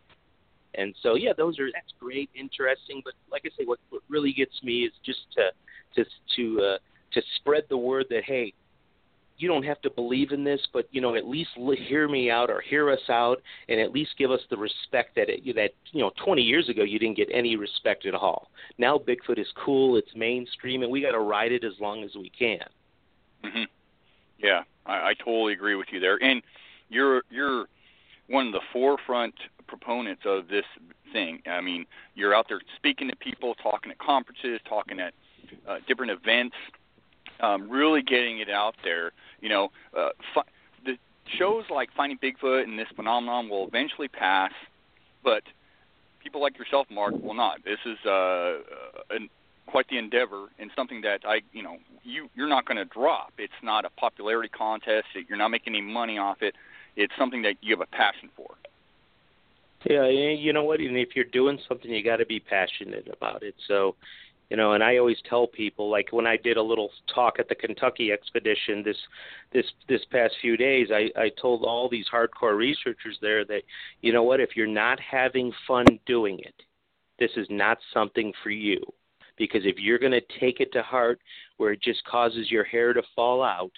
And 0.74 0.94
so 1.02 1.14
yeah, 1.14 1.32
those 1.36 1.58
are 1.58 1.70
that's 1.72 1.92
great, 1.98 2.30
interesting. 2.34 3.00
But 3.04 3.14
like 3.30 3.42
I 3.44 3.50
say, 3.58 3.64
what 3.64 3.78
what 3.90 4.02
really 4.08 4.32
gets 4.32 4.62
me 4.62 4.84
is 4.84 4.92
just 5.04 5.20
to 5.34 5.50
to 5.96 6.04
to 6.36 6.62
uh, 6.62 6.78
to 7.12 7.22
spread 7.36 7.64
the 7.68 7.78
word 7.78 8.06
that 8.10 8.24
hey, 8.24 8.52
you 9.38 9.48
don't 9.48 9.64
have 9.64 9.80
to 9.82 9.90
believe 9.90 10.32
in 10.32 10.44
this, 10.44 10.60
but 10.72 10.86
you 10.90 11.00
know 11.00 11.14
at 11.14 11.26
least 11.26 11.50
hear 11.88 12.08
me 12.08 12.30
out 12.30 12.50
or 12.50 12.60
hear 12.60 12.90
us 12.90 13.00
out, 13.08 13.42
and 13.68 13.80
at 13.80 13.92
least 13.92 14.12
give 14.18 14.30
us 14.30 14.40
the 14.50 14.56
respect 14.56 15.14
that 15.16 15.28
it, 15.28 15.54
that 15.54 15.70
you 15.92 16.00
know 16.00 16.10
20 16.24 16.42
years 16.42 16.68
ago 16.68 16.82
you 16.82 16.98
didn't 16.98 17.16
get 17.16 17.28
any 17.32 17.56
respect 17.56 18.06
at 18.06 18.14
all. 18.14 18.50
Now 18.78 18.98
Bigfoot 18.98 19.38
is 19.38 19.48
cool, 19.64 19.96
it's 19.96 20.10
mainstream, 20.14 20.82
and 20.82 20.90
we 20.90 21.00
got 21.00 21.12
to 21.12 21.20
ride 21.20 21.52
it 21.52 21.64
as 21.64 21.74
long 21.80 22.04
as 22.04 22.10
we 22.14 22.30
can. 22.30 22.60
Mm-hmm. 23.44 23.64
Yeah, 24.38 24.62
I, 24.86 25.10
I 25.10 25.14
totally 25.14 25.52
agree 25.52 25.74
with 25.74 25.88
you 25.92 26.00
there. 26.00 26.22
And 26.22 26.42
you're 26.88 27.22
you're 27.30 27.66
one 28.28 28.48
of 28.48 28.52
the 28.52 28.60
forefront 28.72 29.34
proponents 29.66 30.22
of 30.24 30.48
this 30.48 30.64
thing. 31.12 31.42
I 31.46 31.60
mean, 31.60 31.86
you're 32.14 32.34
out 32.34 32.46
there 32.48 32.60
speaking 32.76 33.08
to 33.10 33.16
people, 33.16 33.54
talking 33.54 33.90
at 33.90 33.98
conferences, 33.98 34.60
talking 34.68 35.00
at 35.00 35.14
uh, 35.68 35.78
different 35.86 36.12
events, 36.12 36.56
um, 37.40 37.70
really 37.70 38.02
getting 38.02 38.38
it 38.40 38.50
out 38.50 38.74
there. 38.84 39.12
You 39.40 39.48
know, 39.48 39.68
uh, 39.96 40.10
fi- 40.34 40.42
the 40.84 40.96
shows 41.38 41.64
like 41.70 41.90
Finding 41.96 42.18
Bigfoot 42.18 42.64
and 42.64 42.78
this 42.78 42.88
phenomenon 42.94 43.48
will 43.48 43.66
eventually 43.66 44.08
pass, 44.08 44.52
but 45.22 45.42
people 46.22 46.40
like 46.40 46.58
yourself, 46.58 46.86
Mark, 46.90 47.14
will 47.22 47.34
not. 47.34 47.64
This 47.64 47.78
is 47.84 47.98
uh, 48.06 48.58
an 49.10 49.28
quite 49.66 49.88
the 49.88 49.98
endeavor 49.98 50.48
and 50.58 50.70
something 50.76 51.00
that 51.02 51.20
I, 51.26 51.40
you 51.52 51.62
know, 51.62 51.76
you 52.02 52.28
you're 52.34 52.48
not 52.48 52.66
going 52.66 52.76
to 52.76 52.84
drop. 52.84 53.32
It's 53.38 53.52
not 53.62 53.84
a 53.84 53.90
popularity 53.90 54.48
contest. 54.48 55.06
You're 55.28 55.38
not 55.38 55.48
making 55.48 55.74
any 55.74 55.82
money 55.82 56.18
off 56.18 56.38
it. 56.40 56.54
It's 56.96 57.12
something 57.18 57.42
that 57.42 57.54
you 57.60 57.76
have 57.76 57.86
a 57.86 57.96
passion 57.96 58.30
for. 58.36 58.54
Yeah, 59.84 60.08
you 60.08 60.52
know 60.52 60.64
what? 60.64 60.80
And 60.80 60.96
if 60.96 61.10
you're 61.14 61.26
doing 61.26 61.58
something, 61.68 61.90
you 61.90 62.02
got 62.02 62.16
to 62.16 62.26
be 62.26 62.40
passionate 62.40 63.08
about 63.12 63.42
it. 63.42 63.54
So, 63.68 63.94
you 64.50 64.56
know 64.56 64.72
and 64.72 64.82
i 64.82 64.96
always 64.96 65.16
tell 65.28 65.46
people 65.46 65.90
like 65.90 66.12
when 66.12 66.26
i 66.26 66.36
did 66.36 66.56
a 66.56 66.62
little 66.62 66.90
talk 67.12 67.38
at 67.38 67.48
the 67.48 67.54
kentucky 67.54 68.12
expedition 68.12 68.82
this 68.82 68.96
this 69.52 69.66
this 69.88 70.02
past 70.10 70.34
few 70.40 70.56
days 70.56 70.88
i 70.92 71.10
i 71.20 71.30
told 71.40 71.64
all 71.64 71.88
these 71.88 72.06
hardcore 72.12 72.56
researchers 72.56 73.18
there 73.20 73.44
that 73.44 73.62
you 74.02 74.12
know 74.12 74.22
what 74.22 74.40
if 74.40 74.50
you're 74.54 74.66
not 74.66 74.98
having 75.00 75.52
fun 75.66 75.84
doing 76.06 76.38
it 76.38 76.54
this 77.18 77.30
is 77.36 77.46
not 77.50 77.78
something 77.92 78.32
for 78.42 78.50
you 78.50 78.80
because 79.38 79.62
if 79.64 79.76
you're 79.78 79.98
going 79.98 80.12
to 80.12 80.40
take 80.40 80.60
it 80.60 80.72
to 80.72 80.82
heart 80.82 81.20
where 81.56 81.72
it 81.72 81.82
just 81.82 82.04
causes 82.04 82.50
your 82.50 82.64
hair 82.64 82.92
to 82.92 83.02
fall 83.14 83.42
out 83.42 83.72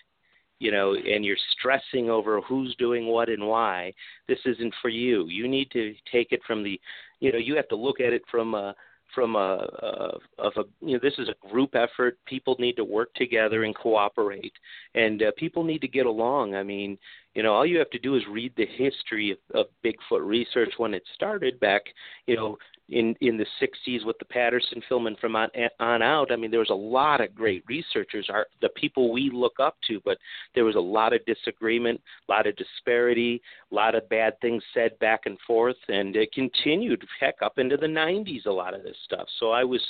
you 0.58 0.70
know 0.70 0.94
and 0.94 1.24
you're 1.24 1.36
stressing 1.58 2.10
over 2.10 2.40
who's 2.40 2.74
doing 2.76 3.06
what 3.06 3.28
and 3.28 3.46
why 3.46 3.92
this 4.26 4.38
isn't 4.44 4.74
for 4.82 4.88
you. 4.88 5.26
You 5.28 5.48
need 5.48 5.70
to 5.72 5.94
take 6.10 6.32
it 6.32 6.40
from 6.46 6.62
the 6.62 6.80
you 7.20 7.32
know 7.32 7.38
you 7.38 7.56
have 7.56 7.68
to 7.68 7.76
look 7.76 8.00
at 8.00 8.12
it 8.12 8.22
from 8.30 8.54
a 8.54 8.74
from 9.14 9.36
a, 9.36 9.66
a 9.82 10.42
of 10.42 10.52
a 10.56 10.64
you 10.84 10.94
know 10.94 11.00
this 11.02 11.18
is 11.18 11.28
a 11.28 11.48
group 11.48 11.74
effort. 11.74 12.18
People 12.26 12.56
need 12.58 12.76
to 12.76 12.84
work 12.84 13.12
together 13.14 13.64
and 13.64 13.74
cooperate 13.74 14.52
and 14.94 15.22
uh, 15.22 15.30
people 15.36 15.64
need 15.64 15.80
to 15.80 15.88
get 15.88 16.06
along. 16.06 16.54
I 16.54 16.62
mean 16.62 16.98
you 17.34 17.42
know 17.42 17.52
all 17.52 17.66
you 17.66 17.78
have 17.78 17.90
to 17.90 17.98
do 17.98 18.16
is 18.16 18.22
read 18.30 18.52
the 18.56 18.66
history 18.66 19.30
of, 19.30 19.38
of 19.54 19.66
bigfoot 19.84 20.26
research 20.26 20.72
when 20.78 20.94
it 20.94 21.02
started 21.14 21.58
back 21.60 21.82
you 22.26 22.36
know 22.36 22.58
in 22.90 23.14
in 23.20 23.36
the 23.36 23.46
60s 23.60 24.04
with 24.04 24.18
the 24.18 24.24
Patterson 24.24 24.82
film 24.88 25.06
and 25.06 25.18
from 25.18 25.36
on, 25.36 25.48
on 25.78 26.02
out. 26.02 26.32
I 26.32 26.36
mean, 26.36 26.50
there 26.50 26.60
was 26.60 26.70
a 26.70 26.74
lot 26.74 27.20
of 27.20 27.34
great 27.34 27.62
researchers, 27.68 28.28
are 28.30 28.46
the 28.62 28.70
people 28.70 29.12
we 29.12 29.30
look 29.32 29.60
up 29.60 29.76
to, 29.88 30.00
but 30.04 30.18
there 30.54 30.64
was 30.64 30.76
a 30.76 30.80
lot 30.80 31.12
of 31.12 31.24
disagreement, 31.26 32.00
a 32.28 32.32
lot 32.32 32.46
of 32.46 32.56
disparity, 32.56 33.42
a 33.70 33.74
lot 33.74 33.94
of 33.94 34.08
bad 34.08 34.40
things 34.40 34.62
said 34.72 34.98
back 35.00 35.22
and 35.26 35.38
forth, 35.46 35.76
and 35.88 36.16
it 36.16 36.32
continued 36.32 37.06
heck 37.20 37.36
up 37.42 37.58
into 37.58 37.76
the 37.76 37.86
90s. 37.86 38.46
A 38.46 38.50
lot 38.50 38.74
of 38.74 38.82
this 38.82 38.96
stuff. 39.04 39.28
So 39.38 39.50
I 39.50 39.64
was 39.64 39.82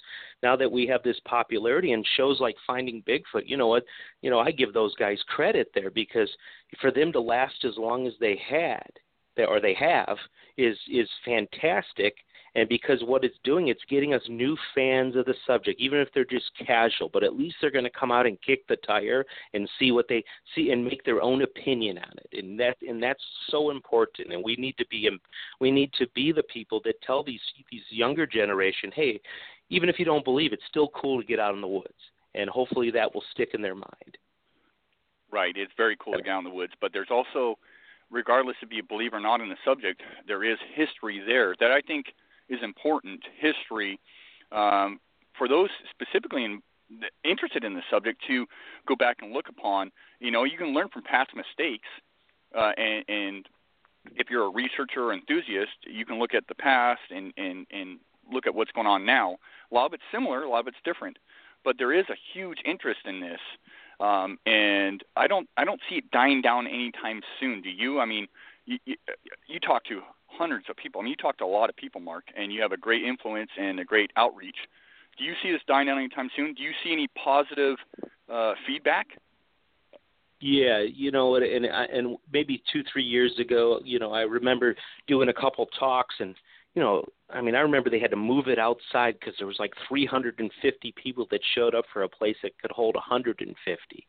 now 0.42 0.56
that 0.56 0.70
we 0.70 0.86
have 0.86 1.02
this 1.02 1.20
popularity 1.24 1.92
and 1.92 2.06
shows 2.16 2.40
like 2.40 2.56
Finding 2.66 3.02
Bigfoot, 3.02 3.46
you 3.46 3.56
know 3.56 3.68
what? 3.68 3.84
You 4.22 4.30
know, 4.30 4.40
I 4.40 4.50
give 4.50 4.72
those 4.72 4.94
guys 4.96 5.18
credit 5.28 5.70
there 5.74 5.90
because 5.90 6.30
for 6.80 6.90
them 6.90 7.12
to 7.12 7.20
last 7.20 7.64
as 7.64 7.76
long 7.76 8.06
as 8.06 8.14
they 8.20 8.40
had 8.48 8.90
or 9.48 9.60
they 9.60 9.74
have 9.74 10.16
is 10.56 10.76
is 10.90 11.08
fantastic 11.24 12.14
and 12.54 12.68
because 12.68 13.02
what 13.04 13.24
it's 13.24 13.36
doing, 13.44 13.68
it's 13.68 13.84
getting 13.88 14.14
us 14.14 14.22
new 14.28 14.56
fans 14.74 15.16
of 15.16 15.26
the 15.26 15.34
subject, 15.46 15.80
even 15.80 16.00
if 16.00 16.08
they're 16.12 16.24
just 16.24 16.50
casual. 16.66 17.08
But 17.08 17.22
at 17.22 17.36
least 17.36 17.56
they're 17.60 17.70
going 17.70 17.84
to 17.84 17.90
come 17.90 18.10
out 18.10 18.26
and 18.26 18.40
kick 18.42 18.66
the 18.66 18.76
tire 18.76 19.24
and 19.54 19.68
see 19.78 19.92
what 19.92 20.06
they 20.08 20.24
see 20.54 20.70
and 20.70 20.84
make 20.84 21.04
their 21.04 21.22
own 21.22 21.42
opinion 21.42 21.98
on 21.98 22.12
it. 22.18 22.44
And 22.44 22.58
that 22.58 22.76
and 22.86 23.02
that's 23.02 23.22
so 23.50 23.70
important. 23.70 24.32
And 24.32 24.42
we 24.42 24.56
need 24.56 24.76
to 24.78 24.86
be 24.88 25.08
um, 25.08 25.20
we 25.60 25.70
need 25.70 25.92
to 25.98 26.08
be 26.14 26.32
the 26.32 26.42
people 26.44 26.80
that 26.84 27.00
tell 27.02 27.22
these 27.22 27.40
these 27.70 27.82
younger 27.90 28.26
generation, 28.26 28.90
hey, 28.94 29.20
even 29.70 29.88
if 29.88 29.98
you 29.98 30.04
don't 30.04 30.24
believe, 30.24 30.52
it's 30.52 30.62
still 30.68 30.88
cool 30.88 31.20
to 31.20 31.26
get 31.26 31.40
out 31.40 31.54
in 31.54 31.60
the 31.60 31.68
woods. 31.68 31.94
And 32.34 32.48
hopefully 32.50 32.90
that 32.90 33.14
will 33.14 33.24
stick 33.32 33.50
in 33.54 33.62
their 33.62 33.74
mind. 33.74 34.18
Right. 35.30 35.54
It's 35.56 35.72
very 35.76 35.96
cool 35.98 36.14
to 36.14 36.22
get 36.22 36.30
out 36.30 36.38
in 36.38 36.44
the 36.44 36.50
woods, 36.50 36.72
but 36.80 36.92
there's 36.92 37.10
also 37.10 37.58
regardless 38.10 38.56
if 38.62 38.72
you 38.72 38.82
believe 38.82 39.12
or 39.12 39.20
not 39.20 39.40
in 39.40 39.48
the 39.48 39.56
subject, 39.64 40.02
there 40.26 40.44
is 40.44 40.58
history 40.74 41.22
there 41.26 41.54
that 41.60 41.70
I 41.70 41.80
think 41.80 42.06
is 42.48 42.58
important 42.62 43.20
history 43.38 44.00
um, 44.52 45.00
for 45.36 45.48
those 45.48 45.68
specifically 45.90 46.44
in, 46.44 46.62
interested 47.24 47.64
in 47.64 47.74
the 47.74 47.82
subject 47.90 48.22
to 48.28 48.46
go 48.86 48.96
back 48.96 49.18
and 49.20 49.32
look 49.32 49.48
upon. 49.48 49.90
You 50.20 50.30
know, 50.30 50.44
you 50.44 50.56
can 50.56 50.72
learn 50.74 50.88
from 50.88 51.02
past 51.02 51.30
mistakes, 51.36 51.88
uh, 52.56 52.72
and, 52.76 53.04
and 53.08 53.48
if 54.16 54.28
you're 54.30 54.46
a 54.46 54.50
researcher 54.50 55.04
or 55.04 55.12
enthusiast, 55.12 55.76
you 55.86 56.06
can 56.06 56.18
look 56.18 56.32
at 56.34 56.48
the 56.48 56.54
past 56.54 57.02
and, 57.10 57.32
and, 57.36 57.66
and 57.70 57.98
look 58.32 58.46
at 58.46 58.54
what's 58.54 58.72
going 58.72 58.86
on 58.86 59.04
now. 59.04 59.36
A 59.70 59.74
lot 59.74 59.86
of 59.86 59.92
it's 59.92 60.02
similar, 60.10 60.42
a 60.42 60.48
lot 60.48 60.60
of 60.60 60.68
it's 60.68 60.78
different, 60.84 61.18
but 61.64 61.76
there 61.76 61.92
is 61.92 62.06
a 62.08 62.16
huge 62.32 62.58
interest 62.64 63.00
in 63.04 63.20
this, 63.20 63.40
um, 64.00 64.38
and 64.46 65.02
I 65.16 65.26
don't 65.26 65.48
I 65.56 65.64
don't 65.64 65.80
see 65.88 65.96
it 65.96 66.10
dying 66.10 66.40
down 66.40 66.66
anytime 66.66 67.20
soon. 67.40 67.62
Do 67.62 67.70
you? 67.70 68.00
I 68.00 68.06
mean, 68.06 68.28
you, 68.66 68.78
you, 68.84 68.96
you 69.46 69.60
talk 69.60 69.84
to 69.86 70.00
hundreds 70.26 70.66
of 70.68 70.76
people. 70.76 71.00
I 71.00 71.04
mean, 71.04 71.10
you 71.10 71.16
talk 71.16 71.38
to 71.38 71.44
a 71.44 71.46
lot 71.46 71.68
of 71.68 71.76
people, 71.76 72.00
Mark, 72.00 72.24
and 72.36 72.52
you 72.52 72.62
have 72.62 72.72
a 72.72 72.76
great 72.76 73.02
influence 73.02 73.50
and 73.58 73.80
a 73.80 73.84
great 73.84 74.10
outreach. 74.16 74.56
Do 75.18 75.24
you 75.24 75.34
see 75.42 75.50
this 75.50 75.60
dying 75.66 75.86
down 75.88 75.98
anytime 75.98 76.30
soon? 76.36 76.54
Do 76.54 76.62
you 76.62 76.70
see 76.84 76.92
any 76.92 77.08
positive 77.08 77.76
uh, 78.32 78.54
feedback? 78.66 79.08
Yeah, 80.40 80.82
you 80.82 81.10
know, 81.10 81.34
and 81.34 81.64
and 81.64 82.16
maybe 82.32 82.62
two, 82.72 82.84
three 82.92 83.02
years 83.02 83.32
ago, 83.40 83.80
you 83.84 83.98
know, 83.98 84.12
I 84.12 84.20
remember 84.20 84.76
doing 85.08 85.28
a 85.28 85.32
couple 85.32 85.66
talks, 85.78 86.14
and 86.20 86.36
you 86.78 86.84
know, 86.84 87.02
I 87.28 87.40
mean, 87.40 87.56
I 87.56 87.60
remember 87.60 87.90
they 87.90 87.98
had 87.98 88.12
to 88.12 88.16
move 88.16 88.46
it 88.46 88.58
outside 88.58 89.16
because 89.18 89.34
there 89.36 89.48
was 89.48 89.58
like 89.58 89.72
350 89.88 90.94
people 91.02 91.26
that 91.32 91.40
showed 91.56 91.74
up 91.74 91.86
for 91.92 92.04
a 92.04 92.08
place 92.08 92.36
that 92.44 92.56
could 92.60 92.70
hold 92.70 92.94
150 92.94 94.06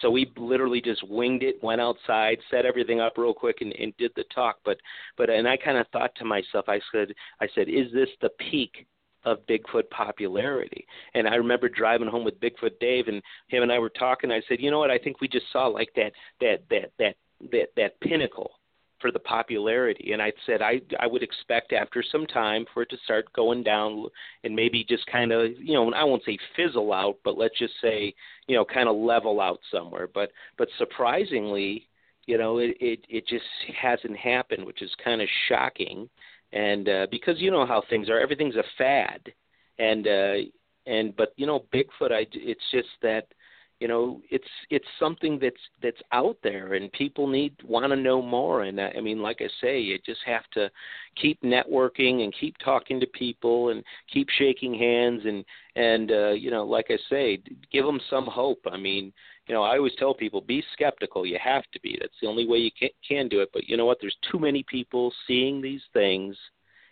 so 0.00 0.10
we 0.10 0.32
literally 0.36 0.80
just 0.80 1.06
winged 1.08 1.42
it, 1.42 1.62
went 1.62 1.80
outside, 1.80 2.38
set 2.50 2.64
everything 2.64 3.00
up 3.00 3.14
real 3.16 3.34
quick, 3.34 3.58
and, 3.60 3.72
and 3.74 3.96
did 3.98 4.12
the 4.16 4.24
talk. 4.34 4.56
But 4.64 4.78
but 5.16 5.28
and 5.30 5.46
I 5.46 5.56
kind 5.56 5.76
of 5.76 5.86
thought 5.88 6.14
to 6.16 6.24
myself, 6.24 6.68
I 6.68 6.80
said, 6.90 7.12
I 7.40 7.48
said, 7.54 7.68
is 7.68 7.92
this 7.92 8.08
the 8.22 8.30
peak? 8.50 8.86
of 9.26 9.44
Bigfoot 9.46 9.82
popularity. 9.90 10.86
And 11.12 11.28
I 11.28 11.34
remember 11.34 11.68
driving 11.68 12.08
home 12.08 12.24
with 12.24 12.40
Bigfoot 12.40 12.80
Dave 12.80 13.06
and 13.06 13.20
him 13.48 13.62
and 13.62 13.70
I 13.70 13.78
were 13.78 13.90
talking. 13.90 14.32
I 14.32 14.40
said, 14.48 14.62
"You 14.62 14.70
know 14.70 14.78
what? 14.78 14.90
I 14.90 14.96
think 14.96 15.20
we 15.20 15.28
just 15.28 15.44
saw 15.52 15.66
like 15.66 15.90
that 15.94 16.12
that 16.40 16.62
that 16.70 16.90
that 16.98 17.16
that 17.52 17.66
that 17.76 18.00
pinnacle 18.00 18.52
for 19.00 19.10
the 19.10 19.18
popularity. 19.18 20.12
And 20.12 20.22
I 20.22 20.32
said 20.46 20.62
I 20.62 20.80
I 20.98 21.06
would 21.06 21.22
expect 21.22 21.72
after 21.72 22.02
some 22.02 22.26
time 22.26 22.66
for 22.72 22.82
it 22.82 22.90
to 22.90 22.96
start 23.04 23.32
going 23.32 23.62
down 23.62 24.06
and 24.44 24.54
maybe 24.54 24.84
just 24.84 25.06
kind 25.06 25.32
of 25.32 25.50
you 25.58 25.74
know 25.74 25.92
I 25.92 26.04
won't 26.04 26.24
say 26.24 26.38
fizzle 26.56 26.92
out, 26.92 27.16
but 27.24 27.38
let's 27.38 27.58
just 27.58 27.74
say 27.82 28.14
you 28.46 28.56
know 28.56 28.64
kind 28.64 28.88
of 28.88 28.96
level 28.96 29.40
out 29.40 29.60
somewhere. 29.70 30.08
But 30.12 30.30
but 30.58 30.68
surprisingly, 30.78 31.88
you 32.26 32.38
know 32.38 32.58
it 32.58 32.76
it, 32.80 33.04
it 33.08 33.26
just 33.26 33.44
hasn't 33.80 34.16
happened, 34.16 34.64
which 34.64 34.82
is 34.82 34.90
kind 35.02 35.20
of 35.20 35.28
shocking. 35.48 36.08
And 36.52 36.88
uh, 36.88 37.06
because 37.10 37.36
you 37.38 37.50
know 37.50 37.66
how 37.66 37.82
things 37.88 38.08
are, 38.08 38.18
everything's 38.18 38.56
a 38.56 38.64
fad, 38.76 39.20
and 39.78 40.06
uh, 40.06 40.34
and 40.86 41.14
but 41.16 41.32
you 41.36 41.46
know 41.46 41.64
Bigfoot, 41.72 42.12
I 42.12 42.26
it's 42.32 42.70
just 42.72 42.88
that 43.02 43.26
you 43.80 43.88
know 43.88 44.20
it's 44.30 44.48
it's 44.68 44.86
something 44.98 45.38
that's 45.40 45.60
that's 45.82 46.00
out 46.12 46.36
there 46.42 46.74
and 46.74 46.92
people 46.92 47.26
need 47.26 47.54
want 47.64 47.90
to 47.90 47.96
know 47.96 48.20
more. 48.22 48.62
And 48.64 48.78
I, 48.80 48.92
I 48.96 49.00
mean 49.00 49.20
like 49.20 49.38
I 49.40 49.48
say 49.60 49.80
you 49.80 49.98
just 50.04 50.20
have 50.26 50.44
to 50.52 50.70
keep 51.16 51.40
networking 51.42 52.22
and 52.22 52.34
keep 52.38 52.56
talking 52.58 53.00
to 53.00 53.06
people 53.06 53.70
and 53.70 53.82
keep 54.12 54.28
shaking 54.28 54.74
hands 54.74 55.22
and 55.24 55.44
and 55.76 56.12
uh 56.12 56.30
you 56.30 56.50
know 56.50 56.64
like 56.64 56.86
I 56.90 56.98
say 57.08 57.42
give 57.72 57.86
them 57.86 58.00
some 58.10 58.26
hope. 58.26 58.60
I 58.70 58.76
mean 58.76 59.12
you 59.48 59.54
know 59.54 59.62
I 59.62 59.78
always 59.78 59.96
tell 59.98 60.14
people 60.14 60.42
be 60.42 60.62
skeptical. 60.74 61.24
You 61.24 61.38
have 61.42 61.64
to 61.72 61.80
be. 61.80 61.96
That's 61.98 62.14
the 62.20 62.28
only 62.28 62.46
way 62.46 62.58
you 62.58 62.70
can 62.78 62.90
can 63.06 63.28
do 63.28 63.40
it. 63.40 63.48
But 63.52 63.66
you 63.66 63.78
know 63.78 63.86
what? 63.86 63.98
There's 64.00 64.16
too 64.30 64.38
many 64.38 64.62
people 64.68 65.12
seeing 65.26 65.62
these 65.62 65.82
things 65.94 66.36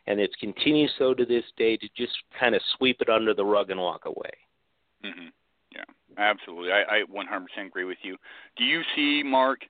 and 0.06 0.18
it 0.18 0.34
continues 0.40 0.90
so 0.98 1.12
to 1.12 1.26
this 1.26 1.44
day 1.58 1.76
to 1.76 1.88
just 1.94 2.14
kind 2.40 2.54
of 2.54 2.62
sweep 2.78 3.02
it 3.02 3.10
under 3.10 3.34
the 3.34 3.44
rug 3.44 3.70
and 3.70 3.78
walk 3.78 4.06
away. 4.06 4.32
Mhm 5.04 5.32
Absolutely, 6.16 6.72
I, 6.72 6.82
I 6.82 7.02
100% 7.04 7.66
agree 7.66 7.84
with 7.84 7.98
you. 8.02 8.16
Do 8.56 8.64
you 8.64 8.82
see 8.96 9.22
Mark, 9.22 9.60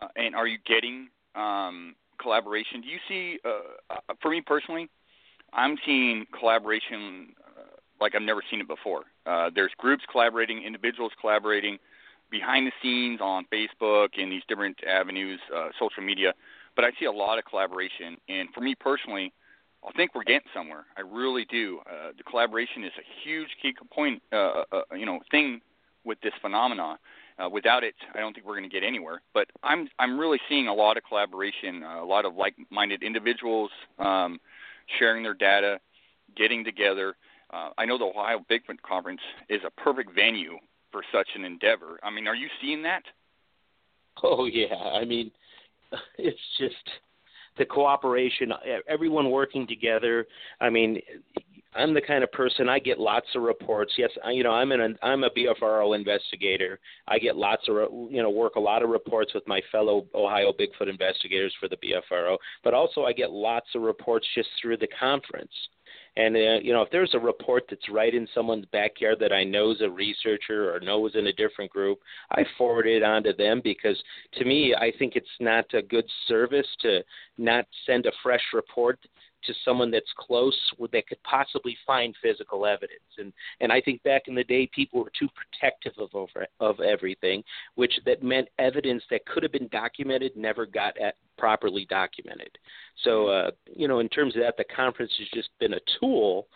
uh, 0.00 0.08
and 0.16 0.34
are 0.34 0.46
you 0.46 0.58
getting 0.66 1.08
um, 1.34 1.94
collaboration? 2.20 2.80
Do 2.80 2.88
you 2.88 2.98
see, 3.08 3.38
uh, 3.44 3.94
uh, 3.94 4.14
for 4.22 4.30
me 4.30 4.40
personally, 4.40 4.88
I'm 5.52 5.76
seeing 5.86 6.26
collaboration 6.38 7.34
uh, 7.46 7.62
like 8.00 8.14
I've 8.14 8.22
never 8.22 8.42
seen 8.50 8.60
it 8.60 8.68
before. 8.68 9.02
Uh, 9.26 9.50
there's 9.54 9.72
groups 9.78 10.04
collaborating, 10.10 10.62
individuals 10.62 11.12
collaborating 11.20 11.78
behind 12.30 12.66
the 12.66 12.72
scenes 12.82 13.20
on 13.20 13.46
Facebook 13.52 14.10
and 14.18 14.32
these 14.32 14.42
different 14.48 14.78
avenues, 14.88 15.40
uh, 15.54 15.68
social 15.78 16.02
media. 16.02 16.34
But 16.76 16.84
I 16.84 16.90
see 16.98 17.06
a 17.06 17.12
lot 17.12 17.38
of 17.38 17.44
collaboration, 17.44 18.16
and 18.28 18.48
for 18.54 18.60
me 18.60 18.74
personally, 18.74 19.32
I 19.86 19.92
think 19.92 20.14
we're 20.14 20.24
getting 20.24 20.48
somewhere. 20.54 20.86
I 20.96 21.02
really 21.02 21.44
do. 21.50 21.80
Uh, 21.86 22.12
the 22.16 22.22
collaboration 22.22 22.84
is 22.84 22.92
a 22.98 23.28
huge 23.28 23.48
key 23.60 23.74
point, 23.92 24.22
uh, 24.32 24.36
uh, 24.36 24.64
uh, 24.72 24.94
you 24.94 25.06
know, 25.06 25.20
thing 25.30 25.60
with 26.04 26.20
this 26.22 26.32
phenomenon. 26.40 26.98
Uh, 27.36 27.48
without 27.48 27.82
it, 27.82 27.94
I 28.14 28.20
don't 28.20 28.32
think 28.32 28.46
we're 28.46 28.56
going 28.56 28.68
to 28.68 28.72
get 28.72 28.86
anywhere. 28.86 29.20
But 29.32 29.48
I'm 29.64 29.88
I'm 29.98 30.18
really 30.18 30.38
seeing 30.48 30.68
a 30.68 30.74
lot 30.74 30.96
of 30.96 31.02
collaboration, 31.02 31.82
uh, 31.82 32.02
a 32.02 32.06
lot 32.06 32.24
of 32.24 32.36
like-minded 32.36 33.02
individuals 33.02 33.70
um, 33.98 34.40
sharing 34.98 35.22
their 35.24 35.34
data, 35.34 35.80
getting 36.36 36.64
together. 36.64 37.16
Uh, 37.52 37.70
I 37.76 37.86
know 37.86 37.98
the 37.98 38.04
Ohio 38.04 38.44
Bigfoot 38.50 38.80
Conference 38.86 39.20
is 39.48 39.60
a 39.66 39.70
perfect 39.80 40.14
venue 40.14 40.58
for 40.92 41.02
such 41.12 41.28
an 41.34 41.44
endeavor. 41.44 41.98
I 42.04 42.10
mean, 42.10 42.28
are 42.28 42.36
you 42.36 42.48
seeing 42.60 42.82
that? 42.84 43.02
Oh 44.22 44.44
yeah, 44.44 44.76
I 44.76 45.04
mean, 45.04 45.32
it's 46.18 46.38
just 46.58 46.88
the 47.58 47.64
cooperation, 47.64 48.52
everyone 48.88 49.30
working 49.30 49.66
together. 49.66 50.26
I 50.60 50.70
mean, 50.70 51.00
I'm 51.76 51.92
the 51.92 52.00
kind 52.00 52.22
of 52.22 52.30
person 52.30 52.68
I 52.68 52.78
get 52.78 52.98
lots 52.98 53.26
of 53.34 53.42
reports. 53.42 53.92
Yes, 53.98 54.10
I, 54.24 54.30
you 54.30 54.44
know 54.44 54.52
I'm 54.52 54.72
an 54.72 54.96
I'm 55.02 55.24
a 55.24 55.30
BFRO 55.30 55.96
investigator. 55.96 56.78
I 57.08 57.18
get 57.18 57.36
lots 57.36 57.62
of 57.68 57.76
you 58.10 58.22
know 58.22 58.30
work 58.30 58.54
a 58.56 58.60
lot 58.60 58.82
of 58.82 58.90
reports 58.90 59.34
with 59.34 59.46
my 59.46 59.60
fellow 59.72 60.06
Ohio 60.14 60.52
Bigfoot 60.52 60.88
investigators 60.88 61.54
for 61.58 61.68
the 61.68 61.76
BFRO, 61.76 62.36
but 62.62 62.74
also 62.74 63.04
I 63.04 63.12
get 63.12 63.32
lots 63.32 63.66
of 63.74 63.82
reports 63.82 64.26
just 64.34 64.48
through 64.60 64.76
the 64.76 64.88
conference. 64.98 65.52
And 66.16 66.36
uh, 66.36 66.60
you 66.62 66.72
know, 66.72 66.82
if 66.82 66.90
there's 66.90 67.14
a 67.14 67.18
report 67.18 67.64
that's 67.68 67.88
right 67.90 68.14
in 68.14 68.28
someone's 68.34 68.66
backyard 68.66 69.18
that 69.20 69.32
I 69.32 69.42
know 69.42 69.72
is 69.72 69.80
a 69.80 69.90
researcher 69.90 70.72
or 70.74 70.80
knows 70.80 71.12
in 71.14 71.26
a 71.26 71.32
different 71.32 71.70
group, 71.70 71.98
I 72.30 72.44
forward 72.56 72.86
it 72.86 73.02
on 73.02 73.24
to 73.24 73.32
them 73.32 73.60
because 73.64 74.00
to 74.34 74.44
me, 74.44 74.74
I 74.74 74.92
think 74.98 75.16
it's 75.16 75.26
not 75.40 75.64
a 75.74 75.82
good 75.82 76.06
service 76.28 76.68
to 76.82 77.02
not 77.36 77.66
send 77.84 78.06
a 78.06 78.12
fresh 78.22 78.42
report 78.52 78.98
to 79.46 79.54
someone 79.64 79.90
that's 79.90 80.12
close 80.16 80.56
that 80.92 81.06
could 81.06 81.22
possibly 81.22 81.76
find 81.86 82.14
physical 82.22 82.66
evidence. 82.66 83.00
And 83.18 83.32
and 83.60 83.72
I 83.72 83.80
think 83.80 84.02
back 84.02 84.22
in 84.26 84.34
the 84.34 84.44
day, 84.44 84.68
people 84.74 85.02
were 85.02 85.12
too 85.18 85.28
protective 85.34 85.92
of 85.98 86.14
over, 86.14 86.46
of 86.60 86.80
everything, 86.80 87.42
which 87.74 87.92
that 88.06 88.22
meant 88.22 88.48
evidence 88.58 89.02
that 89.10 89.26
could 89.26 89.42
have 89.42 89.52
been 89.52 89.68
documented 89.68 90.36
never 90.36 90.66
got 90.66 90.98
at, 90.98 91.16
properly 91.38 91.86
documented. 91.88 92.56
So 93.02 93.28
uh, 93.28 93.50
you 93.66 93.88
know, 93.88 94.00
in 94.00 94.08
terms 94.08 94.36
of 94.36 94.42
that, 94.42 94.56
the 94.56 94.64
conference 94.74 95.12
has 95.18 95.28
just 95.32 95.50
been 95.58 95.74
a 95.74 95.80
tool 96.00 96.46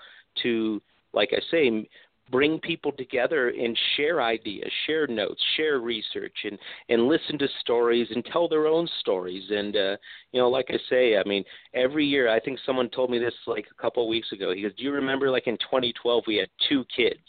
to, 0.43 0.80
like 1.12 1.30
I 1.32 1.41
say, 1.51 1.89
bring 2.30 2.58
people 2.60 2.92
together 2.92 3.48
and 3.48 3.78
share 3.96 4.22
ideas, 4.22 4.70
share 4.86 5.06
notes, 5.06 5.42
share 5.56 5.80
research, 5.80 6.36
and 6.44 6.58
and 6.88 7.08
listen 7.08 7.38
to 7.38 7.48
stories 7.60 8.08
and 8.10 8.24
tell 8.26 8.48
their 8.48 8.66
own 8.66 8.88
stories. 9.00 9.44
And 9.50 9.76
uh, 9.76 9.96
you 10.32 10.40
know, 10.40 10.48
like 10.48 10.66
I 10.70 10.78
say, 10.90 11.16
I 11.16 11.28
mean, 11.28 11.44
every 11.74 12.06
year 12.06 12.28
I 12.28 12.40
think 12.40 12.58
someone 12.64 12.88
told 12.90 13.10
me 13.10 13.18
this 13.18 13.34
like 13.46 13.66
a 13.70 13.82
couple 13.82 14.02
of 14.02 14.08
weeks 14.08 14.32
ago. 14.32 14.52
He 14.52 14.62
goes, 14.62 14.74
"Do 14.76 14.84
you 14.84 14.92
remember 14.92 15.30
like 15.30 15.46
in 15.46 15.56
2012 15.58 16.24
we 16.26 16.36
had 16.36 16.48
two 16.68 16.84
kids?" 16.94 17.20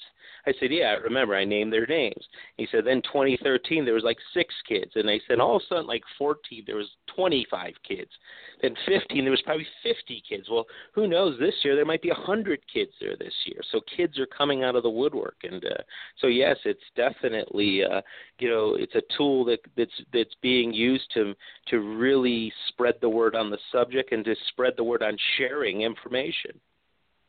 I 0.46 0.54
said, 0.60 0.72
yeah, 0.72 0.96
I 0.98 1.04
remember. 1.04 1.36
I 1.36 1.46
named 1.46 1.74
their 1.74 1.86
names. 1.86 2.24
He 2.58 2.68
said, 2.72 2.86
then 2.86 3.02
2013 3.04 3.86
there 3.86 3.94
was 3.94 4.04
like 4.04 4.18
six 4.34 4.54
kids, 4.68 4.92
and 4.96 5.10
I 5.10 5.20
said 5.28 5.40
all 5.40 5.58
of 5.58 5.62
a 5.64 5.66
sudden 5.68 5.88
like 5.88 6.04
14 6.18 6.64
there 6.66 6.78
was 6.78 6.90
25 7.16 7.74
kids. 7.88 8.10
Then 8.62 8.76
15 8.86 9.24
there 9.24 9.32
was 9.32 9.42
probably 9.44 9.68
50 9.84 10.24
kids. 10.28 10.48
Well, 10.50 10.66
who 10.94 11.08
knows? 11.08 11.40
This 11.40 11.56
year 11.64 11.76
there 11.76 11.86
might 11.86 12.02
be 12.02 12.10
100 12.10 12.60
kids 12.72 12.92
there 13.00 13.16
this 13.18 13.34
year. 13.46 13.62
So 13.72 13.82
kids 13.96 14.20
are 14.20 14.26
coming 14.26 14.64
out 14.64 14.76
of 14.76 14.84
the 14.84 14.90
woodwork, 14.90 15.38
and 15.44 15.64
uh, 15.64 15.84
so 16.20 16.28
yes, 16.28 16.58
it's 16.66 16.80
definitely 16.96 17.84
uh, 17.84 18.02
you 18.40 18.50
know 18.50 18.76
it's 18.76 18.96
a 18.96 19.02
tool 19.18 19.46
that 19.46 19.60
that's 19.78 19.92
that's 20.14 20.36
being 20.42 20.74
used 20.74 21.10
to 21.14 21.34
to 21.68 21.80
really 21.80 22.52
spread 22.70 22.96
the 23.02 23.10
word 23.10 23.36
on 23.36 23.50
the 23.50 23.60
subject 23.72 24.12
and 24.12 24.26
to 24.26 24.36
spread 24.50 24.74
the 24.78 24.84
word 24.84 25.04
on 25.04 25.18
sharing 25.38 25.82
information. 25.82 26.60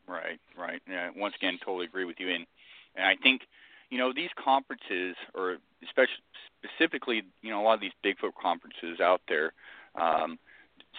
Right, 0.07 0.39
right. 0.57 0.81
Yeah, 0.89 1.09
once 1.15 1.35
again, 1.37 1.57
totally 1.63 1.85
agree 1.85 2.05
with 2.05 2.17
you. 2.19 2.33
And 2.33 2.45
and 2.95 3.05
I 3.05 3.15
think, 3.15 3.41
you 3.89 3.97
know, 3.97 4.13
these 4.13 4.29
conferences, 4.41 5.15
or 5.33 5.57
especially 5.83 6.23
specifically, 6.63 7.23
you 7.41 7.49
know, 7.49 7.61
a 7.61 7.63
lot 7.63 7.73
of 7.73 7.81
these 7.81 7.91
Bigfoot 8.03 8.33
conferences 8.41 8.99
out 8.99 9.21
there, 9.27 9.53
um, 9.95 10.39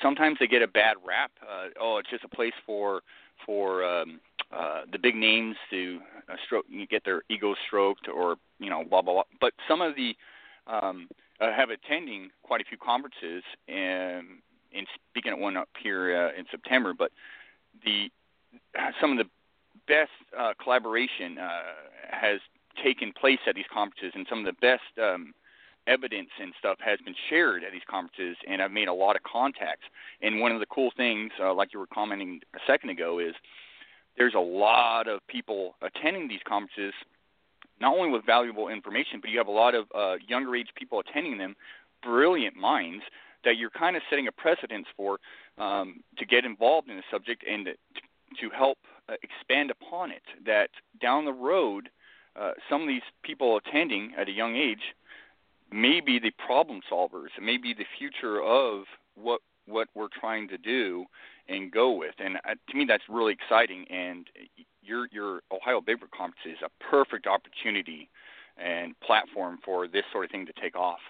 sometimes 0.01 0.39
they 0.39 0.47
get 0.47 0.63
a 0.63 0.69
bad 0.69 0.97
rap. 1.07 1.31
Uh, 1.43 1.69
oh, 1.81 1.99
it's 1.99 2.11
just 2.11 2.25
a 2.25 2.29
place 2.29 2.55
for 2.67 3.03
for 3.45 3.85
um, 3.85 4.21
uh, 4.53 4.83
the 4.91 4.99
big 4.99 5.17
names 5.17 5.57
to 5.71 6.01
uh, 6.29 6.37
stroke, 6.45 6.67
get 6.91 7.05
their 7.05 7.23
ego 7.29 7.55
stroked, 7.67 8.09
or 8.09 8.37
you 8.59 8.71
know, 8.71 8.85
blah 8.85 9.03
blah 9.03 9.15
blah. 9.15 9.23
But 9.41 9.53
some 9.69 9.81
of 9.81 9.97
the 9.97 10.15
um, 10.67 11.09
uh, 11.41 11.53
have 11.53 11.71
attending 11.71 12.31
quite 12.43 12.61
a 12.61 12.65
few 12.65 12.79
conferences, 12.79 13.43
and 13.69 14.27
and 14.75 14.87
speaking 15.11 15.33
at 15.33 15.39
one 15.39 15.57
up 15.57 15.69
here 15.83 16.17
uh, 16.17 16.39
in 16.39 16.47
September. 16.51 16.95
But 16.97 17.13
the 17.85 18.11
some 19.01 19.13
of 19.13 19.19
the 19.19 19.31
best 19.87 20.11
uh, 20.39 20.53
collaboration 20.63 21.39
uh, 21.39 21.63
has 22.11 22.41
taken 22.83 23.13
place 23.13 23.39
at 23.47 23.55
these 23.55 23.67
conferences, 23.73 24.13
and 24.15 24.27
some 24.29 24.41
of 24.41 24.45
the 24.45 24.59
best 24.61 24.83
um, 25.03 25.35
evidence 25.87 26.31
and 26.41 26.53
stuff 26.59 26.79
has 26.81 26.99
been 27.05 27.15
shared 27.29 27.65
at 27.65 27.73
these 27.73 27.83
conferences, 27.89 28.37
and 28.49 28.63
I've 28.63 28.71
made 28.71 28.89
a 28.89 28.93
lot 28.93 29.17
of 29.17 29.23
contacts. 29.23 29.85
And 30.21 30.41
one 30.41 30.53
of 30.53 30.61
the 30.61 30.67
cool 30.67 30.91
things, 30.97 31.33
uh, 31.41 31.53
like 31.55 31.73
you 31.73 31.81
were 31.81 31.89
commenting 31.93 32.41
a 32.55 32.59
second 32.67 32.91
ago, 32.91 33.19
is 33.19 33.35
there's 34.17 34.35
a 34.35 34.41
lot 34.41 35.09
of 35.09 35.27
people 35.27 35.75
attending 35.83 36.29
these 36.29 36.41
conferences, 36.47 36.95
not 37.81 37.97
only 37.97 38.11
with 38.11 38.25
valuable 38.25 38.69
information, 38.69 39.21
but 39.21 39.31
you 39.31 39.39
have 39.39 39.49
a 39.49 39.53
lot 39.53 39.75
of 39.75 39.87
uh, 39.95 40.15
younger 40.27 40.55
age 40.55 40.69
people 40.77 41.01
attending 41.01 41.39
them, 41.39 41.57
brilliant 42.03 42.57
minds 42.57 43.03
that 43.45 43.57
you're 43.57 43.71
kind 43.71 43.97
of 43.97 44.03
setting 44.09 44.29
a 44.29 44.33
precedence 44.33 44.87
for 44.97 45.19
um, 45.59 46.01
to 46.17 46.25
get 46.25 46.45
involved 46.45 46.89
in 46.89 46.97
the 46.97 47.03
subject 47.11 47.45
and 47.49 47.67
to, 47.67 47.73
to 48.41 48.51
help 48.51 48.79
uh, 49.09 49.15
expand 49.23 49.71
upon 49.71 50.11
it. 50.11 50.23
That 50.45 50.71
down 51.01 51.25
the 51.25 51.33
road, 51.33 51.89
uh, 52.37 52.53
some 52.69 52.83
of 52.83 52.89
these 52.89 53.03
people 53.23 53.57
attending 53.57 54.13
at 54.17 54.29
a 54.29 54.33
young 54.33 54.57
age 54.57 54.95
may 55.71 56.01
be 56.01 56.19
the 56.19 56.33
problem 56.45 56.81
solvers, 56.91 57.29
may 57.41 57.57
be 57.57 57.75
the 57.75 57.87
future 57.99 58.43
of 58.43 58.85
what 59.15 59.41
what 59.67 59.89
we're 59.95 60.09
trying 60.09 60.49
to 60.49 60.59
do 60.59 61.07
and 61.49 61.71
go 61.71 61.93
with. 61.93 62.15
And 62.19 62.37
uh, 62.39 62.55
to 62.71 62.77
me, 62.77 62.85
that's 62.87 63.05
really 63.09 63.33
exciting. 63.33 63.87
And 63.91 64.27
your 64.83 65.09
your 65.13 65.43
Ohio 65.53 65.81
Bigfoot 65.81 66.11
Conference 66.17 66.45
is 66.47 66.59
a 66.65 66.85
perfect 66.85 67.27
opportunity 67.27 68.09
and 68.59 68.99
platform 69.01 69.59
for 69.65 69.89
this 69.89 70.05
sort 70.13 70.25
of 70.25 70.31
thing 70.31 70.47
to 70.47 70.53
take 70.61 70.77
off. 70.77 71.01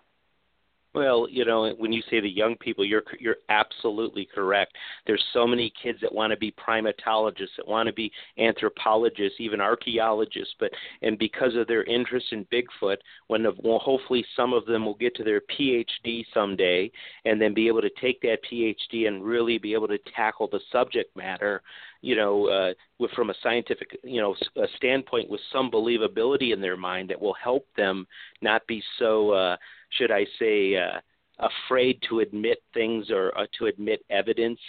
Well, 0.94 1.26
you 1.30 1.46
know, 1.46 1.72
when 1.78 1.90
you 1.90 2.02
say 2.10 2.20
the 2.20 2.28
young 2.28 2.54
people, 2.56 2.84
you're 2.84 3.04
you're 3.18 3.38
absolutely 3.48 4.28
correct. 4.34 4.76
There's 5.06 5.24
so 5.32 5.46
many 5.46 5.72
kids 5.82 5.98
that 6.02 6.12
want 6.12 6.32
to 6.32 6.36
be 6.36 6.52
primatologists, 6.52 7.56
that 7.56 7.66
want 7.66 7.86
to 7.86 7.94
be 7.94 8.12
anthropologists, 8.38 9.40
even 9.40 9.58
archaeologists, 9.62 10.54
but 10.60 10.70
and 11.00 11.18
because 11.18 11.56
of 11.56 11.66
their 11.66 11.82
interest 11.84 12.26
in 12.32 12.44
Bigfoot, 12.52 12.98
when 13.28 13.42
the, 13.42 13.52
well, 13.64 13.78
hopefully 13.78 14.22
some 14.36 14.52
of 14.52 14.66
them 14.66 14.84
will 14.84 14.94
get 14.96 15.14
to 15.16 15.24
their 15.24 15.40
PhD 15.40 16.26
someday, 16.34 16.90
and 17.24 17.40
then 17.40 17.54
be 17.54 17.68
able 17.68 17.80
to 17.80 17.90
take 17.98 18.20
that 18.20 18.40
PhD 18.50 19.08
and 19.08 19.24
really 19.24 19.56
be 19.56 19.72
able 19.72 19.88
to 19.88 19.98
tackle 20.14 20.46
the 20.52 20.60
subject 20.70 21.16
matter, 21.16 21.62
you 22.02 22.16
know, 22.16 22.48
uh, 22.48 22.74
with 22.98 23.10
from 23.12 23.30
a 23.30 23.34
scientific, 23.42 23.98
you 24.04 24.20
know, 24.20 24.34
a 24.56 24.66
standpoint 24.76 25.30
with 25.30 25.40
some 25.50 25.70
believability 25.70 26.52
in 26.52 26.60
their 26.60 26.76
mind 26.76 27.08
that 27.08 27.20
will 27.20 27.34
help 27.42 27.66
them 27.78 28.06
not 28.42 28.66
be 28.66 28.82
so. 28.98 29.30
Uh, 29.30 29.56
should 29.96 30.10
I 30.10 30.26
say, 30.38 30.76
uh, 30.76 31.00
afraid 31.38 32.00
to 32.08 32.20
admit 32.20 32.58
things 32.74 33.10
or 33.10 33.36
uh, 33.36 33.46
to 33.58 33.66
admit 33.66 34.04
evidence. 34.10 34.60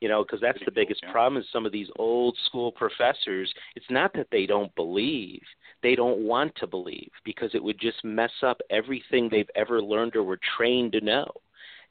You 0.00 0.08
know, 0.08 0.24
because 0.24 0.40
that's 0.40 0.64
the 0.64 0.72
biggest 0.72 1.02
problem 1.12 1.42
is 1.42 1.46
some 1.52 1.66
of 1.66 1.72
these 1.72 1.88
old 1.98 2.34
school 2.46 2.72
professors. 2.72 3.52
It's 3.76 3.90
not 3.90 4.14
that 4.14 4.28
they 4.32 4.46
don't 4.46 4.74
believe; 4.74 5.42
they 5.82 5.94
don't 5.94 6.20
want 6.20 6.54
to 6.56 6.66
believe 6.66 7.10
because 7.24 7.50
it 7.54 7.62
would 7.62 7.78
just 7.78 8.02
mess 8.02 8.32
up 8.42 8.60
everything 8.70 9.28
they've 9.28 9.50
ever 9.54 9.82
learned 9.82 10.16
or 10.16 10.22
were 10.22 10.40
trained 10.56 10.92
to 10.92 11.02
know 11.02 11.26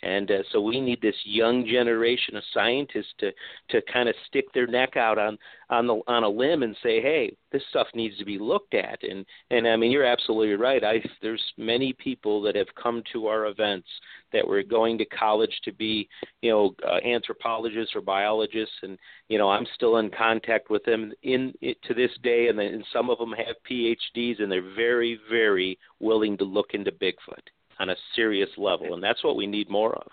and 0.02 0.32
uh, 0.32 0.44
so 0.52 0.62
we 0.62 0.80
need 0.80 1.02
this 1.02 1.16
young 1.26 1.66
generation 1.66 2.36
of 2.38 2.44
scientists 2.54 3.14
to 3.20 3.32
to 3.70 3.82
kind 3.92 4.08
of 4.08 4.16
stick 4.28 4.46
their 4.54 4.68
neck 4.68 4.96
out 4.96 5.18
on 5.18 5.38
on 5.70 5.88
the 5.88 6.02
on 6.08 6.24
a 6.24 6.30
limb 6.30 6.64
and 6.64 6.76
say, 6.82 7.02
hey, 7.02 7.36
this 7.52 7.64
stuff 7.70 7.88
needs 7.94 8.18
to 8.18 8.26
be 8.26 8.40
looked 8.40 8.74
at. 8.74 9.00
And 9.04 9.26
and 9.52 9.68
I 9.68 9.76
mean, 9.76 9.92
you're 9.92 10.06
absolutely 10.06 10.56
right. 10.56 10.84
I 10.84 11.02
there's 11.22 11.44
many 11.58 11.94
people 11.94 12.42
that 12.44 12.56
have 12.56 12.74
come 12.82 13.04
to 13.12 13.28
our 13.28 13.48
events 13.48 13.88
that 14.32 14.48
were 14.48 14.64
going 14.64 14.98
to 15.00 15.06
college 15.06 15.54
to 15.66 15.74
be, 15.74 16.08
you 16.42 16.52
know, 16.52 16.76
uh, 16.88 17.06
anthropologists 17.06 17.96
or 17.96 18.02
biologists, 18.02 18.76
and 18.84 18.98
you 19.28 19.38
know, 19.38 19.50
I'm 19.50 19.68
still 19.76 19.98
in 19.98 20.12
contact 20.12 20.70
with 20.70 20.84
them 20.86 21.12
in 21.24 21.54
it, 21.62 21.78
to 21.88 21.94
this 21.94 22.12
day, 22.24 22.48
and, 22.48 22.60
and 22.60 22.86
some 22.94 23.10
of 23.10 23.18
them 23.18 23.34
have 23.34 23.56
PhDs, 23.70 24.42
and 24.42 24.50
they're 24.50 24.76
very 24.76 25.20
very 25.30 25.78
willing 26.00 26.38
to 26.38 26.46
look 26.46 26.74
into 26.74 26.92
Bigfoot 26.92 27.50
on 27.80 27.90
a 27.90 27.96
serious 28.16 28.50
level, 28.58 28.94
and 28.94 29.04
that's 29.04 29.24
what 29.24 29.36
we 29.36 29.48
need 29.48 29.70
more 29.70 29.94
of. 29.96 30.12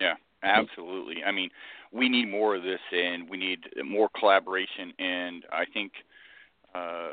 Yeah, 0.00 0.14
absolutely. 0.42 1.24
I 1.24 1.32
mean, 1.32 1.50
we 1.92 2.08
need 2.08 2.28
more 2.28 2.54
of 2.56 2.62
this, 2.62 2.80
and 2.92 3.28
we 3.28 3.38
need 3.38 3.60
more 3.84 4.08
collaboration. 4.18 4.92
And 4.98 5.44
I 5.50 5.64
think 5.72 5.92
uh, 6.74 7.12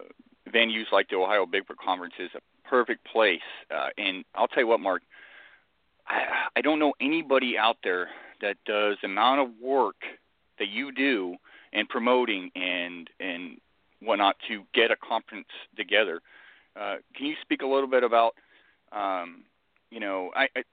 venues 0.53 0.91
like 0.91 1.09
the 1.09 1.15
Ohio 1.15 1.45
Bigfoot 1.45 1.77
Conference 1.83 2.13
is 2.19 2.29
a 2.35 2.69
perfect 2.69 3.05
place. 3.05 3.39
Uh, 3.73 3.89
and 3.97 4.25
I'll 4.35 4.47
tell 4.47 4.63
you 4.63 4.67
what, 4.67 4.79
Mark, 4.79 5.03
I, 6.07 6.23
I 6.57 6.61
don't 6.61 6.79
know 6.79 6.93
anybody 6.99 7.57
out 7.57 7.77
there 7.83 8.09
that 8.41 8.57
does 8.65 8.97
the 9.01 9.07
amount 9.07 9.41
of 9.41 9.49
work 9.61 9.95
that 10.59 10.67
you 10.69 10.91
do 10.91 11.35
in 11.73 11.85
promoting 11.87 12.51
and 12.55 13.09
and 13.19 13.57
whatnot 14.01 14.35
to 14.47 14.63
get 14.73 14.91
a 14.91 14.95
conference 14.95 15.47
together. 15.75 16.21
Uh, 16.79 16.95
can 17.15 17.25
you 17.25 17.35
speak 17.41 17.61
a 17.61 17.65
little 17.65 17.87
bit 17.87 18.03
about 18.03 18.35
um, 18.95 19.43
you 19.91 19.99
know, 19.99 20.31
I, 20.35 20.47
I 20.55 20.63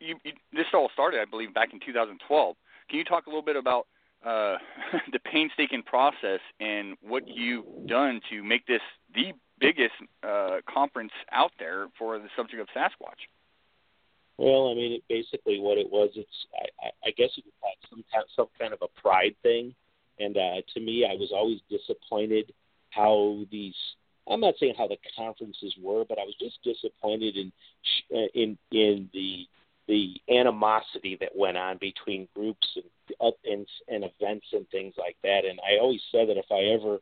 you, 0.00 0.16
you, 0.24 0.32
this 0.52 0.66
all 0.74 0.90
started, 0.92 1.20
I 1.20 1.24
believe, 1.24 1.54
back 1.54 1.72
in 1.72 1.80
2012. 1.80 2.56
Can 2.88 2.98
you 2.98 3.04
talk 3.04 3.26
a 3.26 3.30
little 3.30 3.42
bit 3.42 3.56
about 3.56 3.86
uh, 4.24 4.56
the 5.12 5.18
painstaking 5.18 5.82
process 5.82 6.40
and 6.60 6.96
what 7.00 7.28
you've 7.28 7.64
done 7.86 8.20
to 8.30 8.42
make 8.42 8.66
this 8.66 8.80
the 9.14 9.32
biggest 9.60 9.94
uh, 10.22 10.58
conference 10.68 11.12
out 11.32 11.52
there 11.58 11.86
for 11.98 12.18
the 12.18 12.28
subject 12.36 12.60
of 12.60 12.68
Sasquatch? 12.76 13.28
Well, 14.38 14.70
I 14.70 14.74
mean, 14.74 14.92
it, 14.92 15.02
basically 15.08 15.60
what 15.60 15.78
it 15.78 15.90
was, 15.90 16.10
it's 16.14 16.46
I, 16.82 16.88
I 17.08 17.10
guess 17.16 17.30
you 17.36 17.42
could 17.42 17.52
call 17.60 17.70
it 17.70 17.88
some 17.88 18.04
some 18.34 18.46
kind 18.58 18.74
of 18.74 18.82
a 18.82 19.00
pride 19.00 19.34
thing, 19.42 19.74
and 20.18 20.36
uh, 20.36 20.60
to 20.74 20.80
me, 20.80 21.06
I 21.10 21.14
was 21.14 21.30
always 21.32 21.60
disappointed 21.70 22.52
how 22.90 23.44
these 23.50 23.74
I'm 24.28 24.40
not 24.40 24.54
saying 24.58 24.74
how 24.76 24.88
the 24.88 24.98
conferences 25.16 25.74
were, 25.80 26.04
but 26.04 26.18
I 26.18 26.24
was 26.24 26.34
just 26.40 26.62
disappointed 26.62 27.36
in 27.36 27.52
uh, 28.14 28.28
in 28.34 28.58
in 28.70 29.08
the 29.12 29.46
the 29.88 30.20
animosity 30.28 31.16
that 31.20 31.36
went 31.36 31.56
on 31.56 31.78
between 31.78 32.28
groups 32.34 32.66
and, 32.76 33.32
and 33.44 33.66
and 33.88 34.04
events 34.04 34.46
and 34.52 34.68
things 34.70 34.94
like 34.98 35.16
that. 35.22 35.44
And 35.44 35.60
I 35.60 35.78
always 35.80 36.02
said 36.10 36.28
that 36.28 36.36
if 36.36 36.46
I 36.50 36.74
ever, 36.74 36.98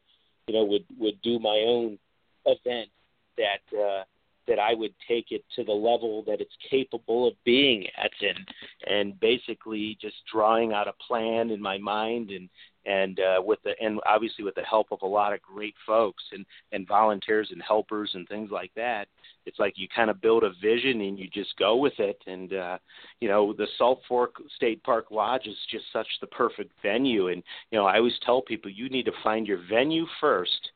you 0.47 0.55
know, 0.55 0.65
would 0.65 0.85
would 0.99 1.21
do 1.23 1.39
my 1.39 1.65
own 1.67 1.99
event, 2.47 2.91
that 3.37 3.79
uh, 3.79 4.05
that 4.47 4.59
I 4.59 4.75
would 4.75 4.95
take 5.09 5.31
it 5.31 5.45
to 5.57 5.65
the 5.65 5.73
level 5.73 6.23
that 6.27 6.41
it's 6.41 6.57
capable 6.71 7.27
of 7.27 7.35
being 7.45 7.87
at, 7.97 8.11
and 8.21 8.49
and 8.87 9.21
basically 9.21 9.97
just 10.01 10.17
drawing 10.31 10.73
out 10.73 10.89
a 10.89 10.93
plan 11.07 11.51
in 11.51 11.61
my 11.61 11.79
mind 11.79 12.31
and 12.31 12.49
and 12.87 13.21
uh, 13.21 13.43
with 13.43 13.59
the 13.65 13.73
and 13.81 14.01
obviously 14.09 14.45
with 14.45 14.55
the 14.55 14.63
help 14.63 14.89
of 14.91 15.03
a 15.03 15.07
lot 15.07 15.33
of 15.33 15.41
great 15.43 15.75
folks 15.87 16.23
and 16.33 16.45
and 16.73 16.87
volunteers 16.87 17.49
and 17.51 17.63
helpers 17.63 18.11
and 18.15 18.29
things 18.29 18.51
like 18.51 18.71
that 18.75 19.09
it's 19.47 19.59
like 19.59 19.75
you 19.77 19.89
kind 19.95 20.11
of 20.11 20.21
build 20.21 20.43
a 20.43 20.53
vision 20.63 21.01
and 21.03 21.19
you 21.19 21.29
just 21.29 21.57
go 21.59 21.77
with 21.77 21.99
it. 21.99 22.21
And 22.27 22.53
uh 22.53 22.79
you 23.21 23.29
know 23.29 23.53
the 23.53 23.67
salt 23.79 24.01
fork 24.09 24.37
state 24.57 24.83
park 24.83 25.11
lodge 25.11 25.47
is 25.47 25.57
just 25.71 25.85
such 25.93 26.09
the 26.21 26.27
perfect 26.29 26.73
venue. 26.83 27.29
And 27.29 27.43
you 27.71 27.79
know 27.79 27.87
i 27.87 27.97
always 27.97 28.19
tell 28.25 28.43
people 28.43 28.71
you 28.71 28.89
need 28.89 29.05
to 29.07 29.13
find 29.23 29.47
your 29.47 29.61
venue 29.69 30.07
first 30.21 30.71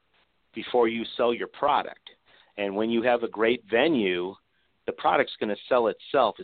before 0.54 0.88
you 0.88 1.04
sell 1.16 1.32
your 1.32 1.48
product. 1.48 2.10
And 2.56 2.74
when 2.74 2.90
you 2.90 3.02
have 3.02 3.22
a 3.22 3.28
great 3.28 3.62
venue 3.70 4.34
the 4.88 4.92
product's 4.94 5.36
going 5.38 5.50
to 5.50 5.62
sell 5.68 5.88
itself 5.88 6.34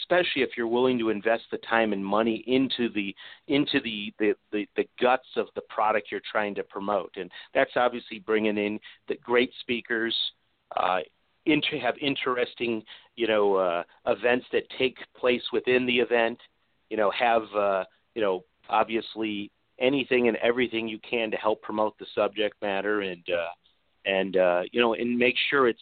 especially 0.00 0.42
if 0.42 0.50
you're 0.56 0.68
willing 0.68 0.98
to 0.98 1.10
invest 1.10 1.42
the 1.50 1.58
time 1.58 1.92
and 1.92 2.04
money 2.04 2.44
into 2.46 2.88
the 2.94 3.14
into 3.48 3.80
the 3.80 4.12
the, 4.18 4.34
the, 4.52 4.66
the 4.76 4.84
guts 5.00 5.26
of 5.36 5.46
the 5.56 5.60
product 5.62 6.08
you're 6.10 6.20
trying 6.30 6.54
to 6.54 6.62
promote. 6.62 7.10
And 7.16 7.30
that's 7.52 7.72
obviously 7.76 8.20
bringing 8.20 8.56
in 8.58 8.78
the 9.08 9.16
great 9.16 9.50
speakers 9.60 10.14
uh, 10.76 11.00
inter- 11.46 11.80
have 11.80 11.96
interesting 12.00 12.82
you 13.16 13.26
know 13.26 13.56
uh, 13.56 13.82
events 14.06 14.46
that 14.52 14.62
take 14.78 14.96
place 15.16 15.42
within 15.52 15.84
the 15.84 15.98
event 15.98 16.38
you 16.90 16.96
know 16.96 17.10
have 17.10 17.42
uh, 17.56 17.84
you 18.14 18.22
know 18.22 18.44
obviously 18.68 19.50
anything 19.80 20.28
and 20.28 20.36
everything 20.36 20.86
you 20.86 21.00
can 21.08 21.28
to 21.30 21.36
help 21.36 21.60
promote 21.62 21.98
the 21.98 22.06
subject 22.14 22.54
matter 22.62 23.00
and 23.00 23.24
uh, 23.30 23.50
and 24.06 24.36
uh, 24.36 24.62
you 24.70 24.80
know 24.80 24.94
and 24.94 25.18
make 25.18 25.34
sure 25.50 25.66
it's 25.68 25.80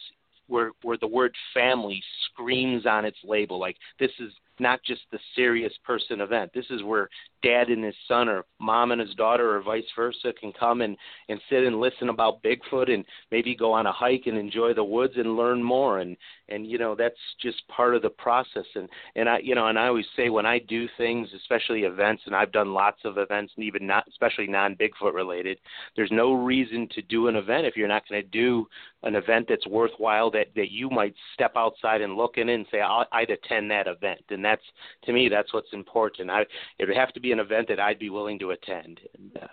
where 0.49 0.70
where 0.82 0.97
the 0.99 1.07
word 1.07 1.34
family 1.55 2.03
screams 2.26 2.86
on 2.86 3.05
its 3.05 3.18
label 3.24 3.59
like 3.59 3.76
this 3.99 4.11
is 4.18 4.32
not 4.61 4.81
just 4.85 5.03
the 5.11 5.19
serious 5.35 5.73
person 5.85 6.21
event. 6.21 6.51
This 6.55 6.67
is 6.71 6.83
where 6.83 7.09
dad 7.43 7.69
and 7.69 7.85
his 7.85 7.95
son 8.07 8.29
or 8.29 8.45
mom 8.61 8.93
and 8.93 9.01
his 9.01 9.15
daughter 9.15 9.57
or 9.57 9.63
vice 9.63 9.85
versa 9.97 10.33
can 10.39 10.53
come 10.53 10.81
and 10.81 10.97
and 11.29 11.41
sit 11.51 11.65
and 11.65 11.81
listen 11.81 12.09
about 12.09 12.43
Bigfoot 12.43 12.93
and 12.93 13.05
maybe 13.31 13.55
go 13.55 13.73
on 13.73 13.87
a 13.87 13.93
hike 13.93 14.25
and 14.27 14.39
enjoy 14.39 14.73
the 14.75 14.85
woods 14.85 15.15
and 15.17 15.37
learn 15.37 15.63
more. 15.63 15.99
And 15.99 16.17
and 16.49 16.67
you 16.67 16.79
know 16.79 16.95
that's 16.95 17.17
just 17.41 17.67
part 17.69 17.95
of 17.95 18.03
the 18.03 18.11
process. 18.11 18.67
And 18.75 18.89
and 19.17 19.29
I 19.29 19.39
you 19.39 19.55
know 19.55 19.69
and 19.69 19.79
I 19.79 19.89
always 19.89 20.07
say 20.17 20.29
when 20.29 20.47
I 20.47 20.59
do 20.59 20.89
things 20.97 21.29
especially 21.35 21.83
events 21.83 22.23
and 22.27 22.35
I've 22.35 22.53
done 22.53 22.75
lots 22.75 23.01
of 23.05 23.19
events 23.19 23.53
and 23.57 23.65
even 23.65 23.87
not 23.87 24.05
especially 24.09 24.47
non 24.47 24.77
Bigfoot 24.77 25.15
related 25.15 25.59
there's 25.97 26.11
no 26.13 26.33
reason 26.33 26.89
to 26.95 27.03
do 27.03 27.29
an 27.29 27.37
event 27.37 27.67
if 27.67 27.77
you're 27.77 27.89
not 27.89 28.09
going 28.09 28.23
to 28.23 28.29
do 28.29 28.67
an 29.03 29.15
event 29.17 29.47
that's 29.49 29.67
worthwhile 29.67 30.31
that 30.31 30.47
that 30.55 30.71
you 30.71 30.89
might 30.91 31.15
step 31.35 31.53
outside 31.57 32.01
and 32.01 32.17
look 32.17 32.37
in 32.37 32.49
and 32.49 32.67
say 32.71 32.81
I'd 32.81 33.31
attend 33.31 33.71
that 33.71 33.87
event. 33.87 34.21
And 34.31 34.41
that's 34.45 34.62
to 35.05 35.12
me 35.12 35.28
that's 35.28 35.53
what's 35.53 35.72
important. 35.72 36.30
I 36.30 36.43
it 36.78 36.86
would 36.86 36.97
have 36.97 37.12
to 37.14 37.20
be 37.20 37.32
an 37.32 37.40
event 37.40 37.68
that 37.68 37.80
I'd 37.80 37.99
be 37.99 38.11
willing 38.11 38.38
to 38.40 38.51
attend 38.51 39.01
and 39.18 39.36
uh, 39.43 39.47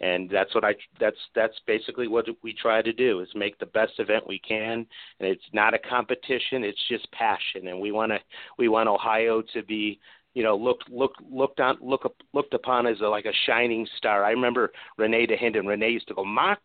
and 0.00 0.30
that's 0.30 0.54
what 0.54 0.64
I 0.64 0.74
that's 0.98 1.16
that's 1.34 1.58
basically 1.66 2.08
what 2.08 2.26
we 2.42 2.52
try 2.52 2.82
to 2.82 2.92
do 2.92 3.20
is 3.20 3.28
make 3.34 3.58
the 3.58 3.66
best 3.66 3.92
event 3.98 4.26
we 4.26 4.38
can 4.38 4.86
and 5.18 5.28
it's 5.28 5.42
not 5.52 5.74
a 5.74 5.78
competition 5.78 6.64
it's 6.64 6.88
just 6.88 7.10
passion 7.12 7.68
and 7.68 7.80
we 7.80 7.92
want 7.92 8.12
to 8.12 8.18
we 8.58 8.68
want 8.68 8.88
Ohio 8.88 9.42
to 9.52 9.62
be 9.62 10.00
you 10.34 10.42
know 10.42 10.56
looked 10.56 10.88
look 10.90 11.12
looked 11.30 11.60
on 11.60 11.76
look 11.80 12.12
looked 12.32 12.54
upon 12.54 12.86
as 12.86 13.00
a, 13.00 13.06
like 13.06 13.26
a 13.26 13.32
shining 13.46 13.86
star. 13.96 14.24
I 14.24 14.30
remember 14.30 14.72
Rene 14.96 15.26
Dahinden 15.26 15.66
Rene 15.66 15.90
used 15.90 16.08
to 16.08 16.14
go 16.14 16.24
Mark 16.24 16.60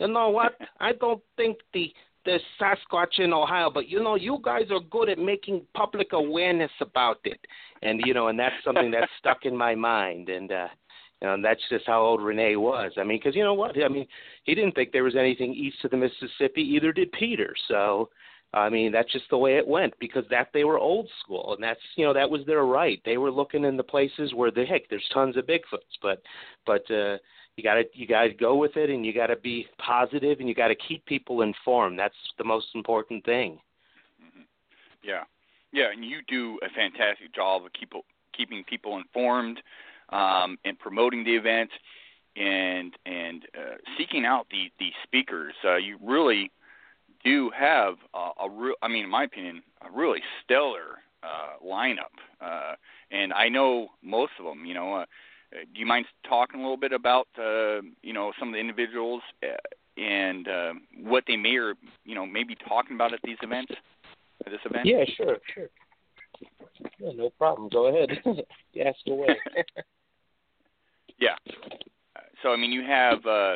you 0.00 0.08
know 0.08 0.30
what? 0.30 0.54
I 0.80 0.94
don't 0.94 1.22
think 1.36 1.58
the 1.74 1.92
the 2.24 2.38
Sasquatch 2.60 3.18
in 3.18 3.32
Ohio, 3.32 3.70
but 3.70 3.88
you 3.88 4.02
know, 4.02 4.14
you 4.14 4.38
guys 4.42 4.64
are 4.70 4.80
good 4.90 5.08
at 5.08 5.18
making 5.18 5.62
public 5.74 6.12
awareness 6.12 6.70
about 6.80 7.18
it, 7.24 7.40
and 7.82 8.00
you 8.04 8.14
know, 8.14 8.28
and 8.28 8.38
that's 8.38 8.54
something 8.64 8.90
that's 8.90 9.10
stuck 9.18 9.44
in 9.44 9.56
my 9.56 9.74
mind, 9.74 10.28
and 10.28 10.52
uh, 10.52 10.68
you 11.20 11.28
know, 11.28 11.34
and 11.34 11.44
that's 11.44 11.60
just 11.70 11.86
how 11.86 12.02
old 12.02 12.22
Rene 12.22 12.56
was. 12.56 12.92
I 12.98 13.04
mean, 13.04 13.18
because 13.18 13.34
you 13.34 13.44
know 13.44 13.54
what? 13.54 13.82
I 13.82 13.88
mean, 13.88 14.06
he 14.44 14.54
didn't 14.54 14.74
think 14.74 14.92
there 14.92 15.04
was 15.04 15.16
anything 15.16 15.54
east 15.54 15.76
of 15.84 15.90
the 15.90 15.96
Mississippi. 15.96 16.62
Either 16.62 16.92
did 16.92 17.12
Peter. 17.12 17.54
So, 17.68 18.10
I 18.52 18.68
mean, 18.68 18.92
that's 18.92 19.12
just 19.12 19.28
the 19.30 19.38
way 19.38 19.56
it 19.56 19.66
went 19.66 19.94
because 20.00 20.24
that 20.30 20.48
they 20.52 20.64
were 20.64 20.78
old 20.78 21.08
school, 21.22 21.54
and 21.54 21.62
that's 21.62 21.80
you 21.96 22.04
know 22.04 22.12
that 22.12 22.28
was 22.28 22.44
their 22.46 22.64
right. 22.64 23.00
They 23.04 23.16
were 23.16 23.30
looking 23.30 23.64
in 23.64 23.76
the 23.76 23.82
places 23.82 24.34
where 24.34 24.50
the 24.50 24.64
heck 24.64 24.88
there's 24.88 25.08
tons 25.12 25.36
of 25.36 25.46
Bigfoots, 25.46 25.98
but 26.02 26.22
but 26.66 26.90
uh, 26.90 27.16
you 27.60 27.64
got 27.64 27.74
to 27.74 27.84
you 27.92 28.06
got 28.06 28.22
to 28.22 28.30
go 28.32 28.56
with 28.56 28.76
it, 28.76 28.88
and 28.88 29.04
you 29.04 29.12
got 29.12 29.26
to 29.26 29.36
be 29.36 29.66
positive, 29.78 30.40
and 30.40 30.48
you 30.48 30.54
got 30.54 30.68
to 30.68 30.74
keep 30.74 31.04
people 31.04 31.42
informed. 31.42 31.98
That's 31.98 32.14
the 32.38 32.44
most 32.44 32.68
important 32.74 33.24
thing. 33.24 33.58
Mm-hmm. 34.22 34.42
Yeah, 35.02 35.24
yeah, 35.72 35.92
and 35.92 36.02
you 36.04 36.20
do 36.26 36.58
a 36.62 36.70
fantastic 36.70 37.34
job 37.34 37.64
of 37.64 37.72
keep, 37.74 37.92
keeping 38.34 38.64
people 38.64 38.96
informed 38.96 39.60
um, 40.08 40.58
and 40.64 40.78
promoting 40.78 41.22
the 41.22 41.36
event 41.36 41.70
and 42.36 42.94
and 43.04 43.44
uh, 43.54 43.76
seeking 43.98 44.24
out 44.24 44.46
the 44.50 44.70
the 44.78 44.90
speakers. 45.04 45.54
Uh, 45.62 45.76
you 45.76 45.98
really 46.02 46.50
do 47.22 47.50
have 47.54 47.96
a, 48.14 48.30
a 48.44 48.50
real, 48.50 48.74
I 48.80 48.88
mean, 48.88 49.04
in 49.04 49.10
my 49.10 49.24
opinion, 49.24 49.62
a 49.86 49.90
really 49.94 50.20
stellar 50.42 51.02
uh, 51.22 51.62
lineup. 51.62 52.16
Uh, 52.40 52.76
and 53.10 53.34
I 53.34 53.50
know 53.50 53.88
most 54.02 54.32
of 54.38 54.46
them. 54.46 54.64
You 54.64 54.72
know, 54.72 54.94
uh, 54.94 55.04
do 55.52 55.80
you 55.80 55.86
mind 55.86 56.06
talking 56.28 56.60
a 56.60 56.62
little 56.62 56.76
bit 56.76 56.92
about 56.92 57.28
uh, 57.38 57.80
you 58.02 58.12
know 58.12 58.32
some 58.38 58.48
of 58.48 58.54
the 58.54 58.60
individuals 58.60 59.22
uh, 59.42 60.00
and 60.00 60.48
uh, 60.48 60.72
what 61.02 61.24
they 61.26 61.36
may 61.36 61.56
or 61.56 61.74
you 62.04 62.14
know 62.14 62.26
maybe 62.26 62.54
talking 62.68 62.94
about 62.94 63.12
at 63.12 63.20
these 63.24 63.38
events? 63.42 63.72
At 64.46 64.52
this 64.52 64.60
event? 64.64 64.86
Yeah, 64.86 65.04
sure, 65.16 65.36
sure. 65.54 65.68
Yeah, 66.98 67.12
no 67.14 67.30
problem. 67.30 67.68
Go 67.68 67.88
ahead. 67.88 68.10
Ask 68.84 68.98
away. 69.06 69.36
Yeah. 71.20 71.36
So 72.42 72.52
I 72.52 72.56
mean, 72.56 72.72
you 72.72 72.82
have 72.82 73.24
uh, 73.26 73.54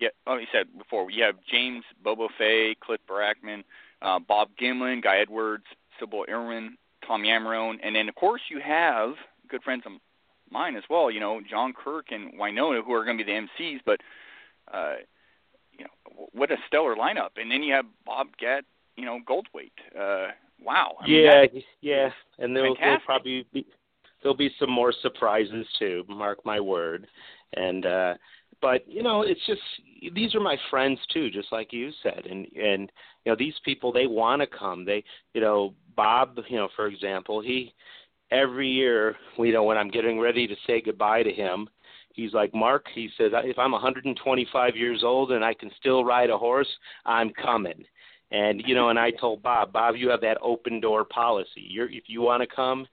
yeah, 0.00 0.08
like 0.26 0.40
you 0.40 0.46
said 0.50 0.66
before, 0.76 1.10
you 1.10 1.22
have 1.22 1.36
James 1.48 1.84
Bobo 2.02 2.28
Fay, 2.38 2.74
Cliff 2.82 3.00
Barackman, 3.08 3.62
uh, 4.00 4.18
Bob 4.18 4.48
Gimlin, 4.60 5.02
Guy 5.02 5.18
Edwards, 5.18 5.66
Sybil 6.00 6.24
Irwin, 6.28 6.76
Tom 7.06 7.22
Yamarone, 7.22 7.76
and 7.82 7.94
then 7.94 8.08
of 8.08 8.14
course 8.14 8.40
you 8.48 8.60
have 8.60 9.10
good 9.48 9.62
friends 9.62 9.82
of 9.84 9.92
mine 10.52 10.76
as 10.76 10.84
well. 10.88 11.10
You 11.10 11.20
know, 11.20 11.40
John 11.48 11.72
Kirk 11.72 12.06
and 12.10 12.38
Winona, 12.38 12.82
who 12.82 12.92
are 12.92 13.04
going 13.04 13.18
to 13.18 13.24
be 13.24 13.32
the 13.32 13.46
MCs, 13.64 13.80
but 13.84 14.00
uh, 14.72 14.94
you 15.72 15.84
know, 15.84 16.28
what 16.32 16.52
a 16.52 16.56
stellar 16.66 16.94
lineup. 16.94 17.30
And 17.36 17.50
then 17.50 17.62
you 17.62 17.74
have 17.74 17.86
Bob 18.04 18.28
Gatt, 18.38 18.64
you 18.96 19.04
know, 19.04 19.18
Goldthwait. 19.28 19.72
Uh, 19.98 20.32
wow. 20.62 20.96
I 21.00 21.06
yeah, 21.06 21.44
yeah, 21.80 22.10
and 22.38 22.54
there'll, 22.54 22.76
there'll 22.80 23.00
probably 23.00 23.46
be 23.52 23.66
there'll 24.22 24.36
be 24.36 24.50
some 24.58 24.70
more 24.70 24.92
surprises 25.02 25.66
too. 25.78 26.04
Mark 26.08 26.44
my 26.44 26.60
word. 26.60 27.06
And 27.54 27.84
uh, 27.84 28.14
but 28.60 28.88
you 28.88 29.02
know, 29.02 29.22
it's 29.22 29.44
just 29.46 29.60
these 30.14 30.34
are 30.34 30.40
my 30.40 30.56
friends 30.70 30.98
too, 31.12 31.30
just 31.30 31.52
like 31.52 31.72
you 31.72 31.90
said. 32.02 32.26
And 32.28 32.46
and 32.56 32.90
you 33.24 33.32
know, 33.32 33.36
these 33.36 33.54
people 33.64 33.92
they 33.92 34.06
want 34.06 34.40
to 34.40 34.46
come. 34.46 34.84
They 34.84 35.04
you 35.34 35.40
know, 35.40 35.74
Bob, 35.96 36.38
you 36.48 36.56
know, 36.56 36.68
for 36.74 36.86
example, 36.86 37.40
he 37.40 37.74
every 38.32 38.68
year, 38.68 39.16
you 39.38 39.52
know, 39.52 39.64
when 39.64 39.76
I'm 39.76 39.90
getting 39.90 40.18
ready 40.18 40.46
to 40.46 40.54
say 40.66 40.80
goodbye 40.80 41.22
to 41.22 41.30
him, 41.30 41.68
he's 42.14 42.32
like, 42.32 42.54
Mark, 42.54 42.86
he 42.94 43.08
says, 43.16 43.32
if 43.34 43.58
I'm 43.58 43.72
125 43.72 44.76
years 44.76 45.02
old 45.04 45.32
and 45.32 45.44
I 45.44 45.54
can 45.54 45.70
still 45.78 46.04
ride 46.04 46.30
a 46.30 46.38
horse, 46.38 46.68
I'm 47.04 47.30
coming. 47.30 47.84
And 48.30 48.62
you 48.66 48.74
know, 48.74 48.88
and 48.88 48.98
I 48.98 49.10
told 49.10 49.42
Bob, 49.42 49.72
Bob, 49.72 49.94
you 49.94 50.08
have 50.08 50.22
that 50.22 50.38
open 50.40 50.80
door 50.80 51.04
policy. 51.04 51.66
You're 51.68 51.90
if 51.90 52.04
you 52.06 52.22
want 52.22 52.42
to 52.42 52.46
come, 52.46 52.86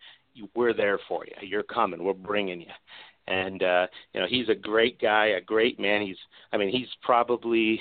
we're 0.53 0.73
there 0.73 0.99
for 1.07 1.25
you. 1.25 1.47
You're 1.47 1.63
coming. 1.63 2.03
We're 2.03 2.13
bringing 2.13 2.59
you. 2.59 2.67
And 3.27 3.63
uh, 3.63 3.87
you 4.13 4.19
know, 4.19 4.27
he's 4.29 4.49
a 4.49 4.55
great 4.55 4.99
guy, 4.99 5.27
a 5.27 5.41
great 5.41 5.79
man. 5.79 6.01
He's, 6.01 6.17
I 6.51 6.57
mean, 6.57 6.69
he's 6.69 6.89
probably 7.03 7.79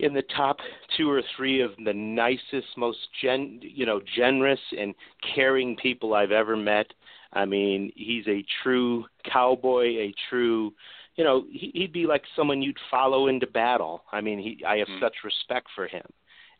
in 0.00 0.12
the 0.12 0.22
top 0.36 0.58
two 0.96 1.10
or 1.10 1.22
three 1.36 1.60
of 1.60 1.70
the 1.84 1.92
nicest, 1.92 2.76
most 2.76 2.98
gen, 3.22 3.60
you 3.62 3.86
know, 3.86 4.00
generous 4.16 4.60
and 4.76 4.94
caring 5.34 5.76
people 5.76 6.14
I've 6.14 6.32
ever 6.32 6.56
met. 6.56 6.86
I 7.32 7.44
mean, 7.44 7.92
he's 7.94 8.26
a 8.26 8.44
true 8.62 9.04
cowboy, 9.24 9.86
a 9.98 10.14
true, 10.30 10.72
you 11.16 11.24
know, 11.24 11.44
he, 11.50 11.70
he'd 11.74 11.92
be 11.92 12.06
like 12.06 12.22
someone 12.36 12.62
you'd 12.62 12.78
follow 12.90 13.28
into 13.28 13.46
battle. 13.46 14.04
I 14.12 14.20
mean, 14.20 14.38
he, 14.38 14.64
I 14.64 14.78
have 14.78 14.88
mm-hmm. 14.88 15.04
such 15.04 15.14
respect 15.24 15.68
for 15.74 15.86
him, 15.86 16.06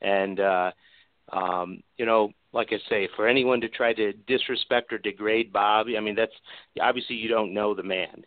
and 0.00 0.40
uh, 0.40 0.70
um, 1.32 1.82
you 1.96 2.06
know, 2.06 2.32
like 2.52 2.68
I 2.72 2.78
say, 2.88 3.08
for 3.16 3.26
anyone 3.26 3.60
to 3.62 3.68
try 3.68 3.92
to 3.94 4.12
disrespect 4.12 4.92
or 4.92 4.98
degrade 4.98 5.52
Bob, 5.52 5.86
I 5.96 6.00
mean, 6.00 6.14
that's 6.14 6.32
obviously 6.80 7.16
you 7.16 7.28
don't 7.28 7.54
know 7.54 7.74
the 7.74 7.82
man. 7.82 8.24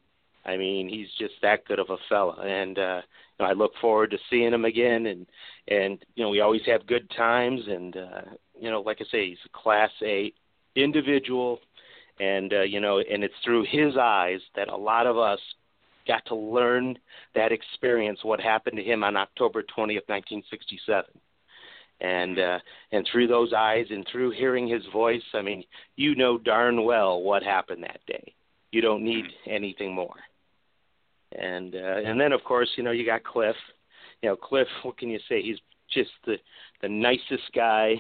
I 0.48 0.56
mean, 0.56 0.88
he's 0.88 1.10
just 1.20 1.34
that 1.42 1.66
good 1.66 1.80
of 1.80 1.90
a 1.90 1.98
fella, 2.08 2.42
and 2.42 2.80
uh, 2.80 3.02
you 3.38 3.46
know, 3.46 3.46
I 3.46 3.54
look 3.54 3.74
forward 3.82 4.12
to 4.12 4.18
seeing 4.30 4.54
him 4.54 4.66
again. 4.66 5.06
And 5.06 5.28
and 5.68 6.04
you 6.16 6.24
know, 6.24 6.30
we 6.30 6.40
always 6.40 6.62
have 6.66 6.88
good 6.88 7.10
times, 7.16 7.62
and 7.68 7.98
uh, 7.98 8.22
you 8.60 8.72
know, 8.72 8.82
like 8.82 8.98
I 9.02 9.06
say, 9.12 9.30
he's 9.30 9.38
a 9.46 9.58
class 9.58 9.92
A 10.04 10.32
individual, 10.76 11.60
and 12.20 12.54
uh, 12.54 12.62
you 12.62 12.80
know, 12.80 13.00
and 13.00 13.24
it's 13.24 13.34
through 13.44 13.66
his 13.70 13.98
eyes 14.00 14.40
that 14.56 14.70
a 14.70 14.78
lot 14.78 15.06
of 15.06 15.18
us 15.18 15.40
got 16.08 16.26
to 16.28 16.36
learn 16.36 16.98
that 17.36 17.52
experience, 17.52 18.20
what 18.24 18.40
happened 18.40 18.78
to 18.78 18.84
him 18.84 19.04
on 19.04 19.18
October 19.18 19.62
20th, 19.62 20.08
1967. 20.08 21.06
And 22.00 22.40
uh, 22.40 22.60
and 22.92 23.08
through 23.12 23.28
those 23.28 23.54
eyes 23.54 23.88
and 23.90 24.08
through 24.10 24.32
hearing 24.32 24.68
his 24.68 24.84
voice, 24.94 25.24
I 25.34 25.42
mean, 25.42 25.64
you 25.96 26.16
know 26.16 26.38
darn 26.38 26.86
well 26.86 27.22
what 27.22 27.42
happened 27.42 27.84
that 27.84 28.00
day. 28.06 28.34
You 28.72 28.82
don't 28.82 29.04
need 29.04 29.26
anything 29.48 29.96
more. 29.96 30.16
And 31.34 31.76
uh, 31.76 32.02
and 32.06 32.20
then 32.20 32.32
of 32.32 32.44
course, 32.44 32.70
you 32.78 32.84
know, 32.84 32.92
you 32.92 33.06
got 33.06 33.24
Cliff. 33.24 33.56
You 34.22 34.30
know, 34.30 34.36
Cliff. 34.36 34.68
What 34.84 34.98
can 34.98 35.10
you 35.10 35.20
say? 35.28 35.42
He's 35.42 35.60
just 35.94 36.12
the 36.26 36.38
the 36.82 36.90
nicest 36.90 37.52
guy 37.54 37.96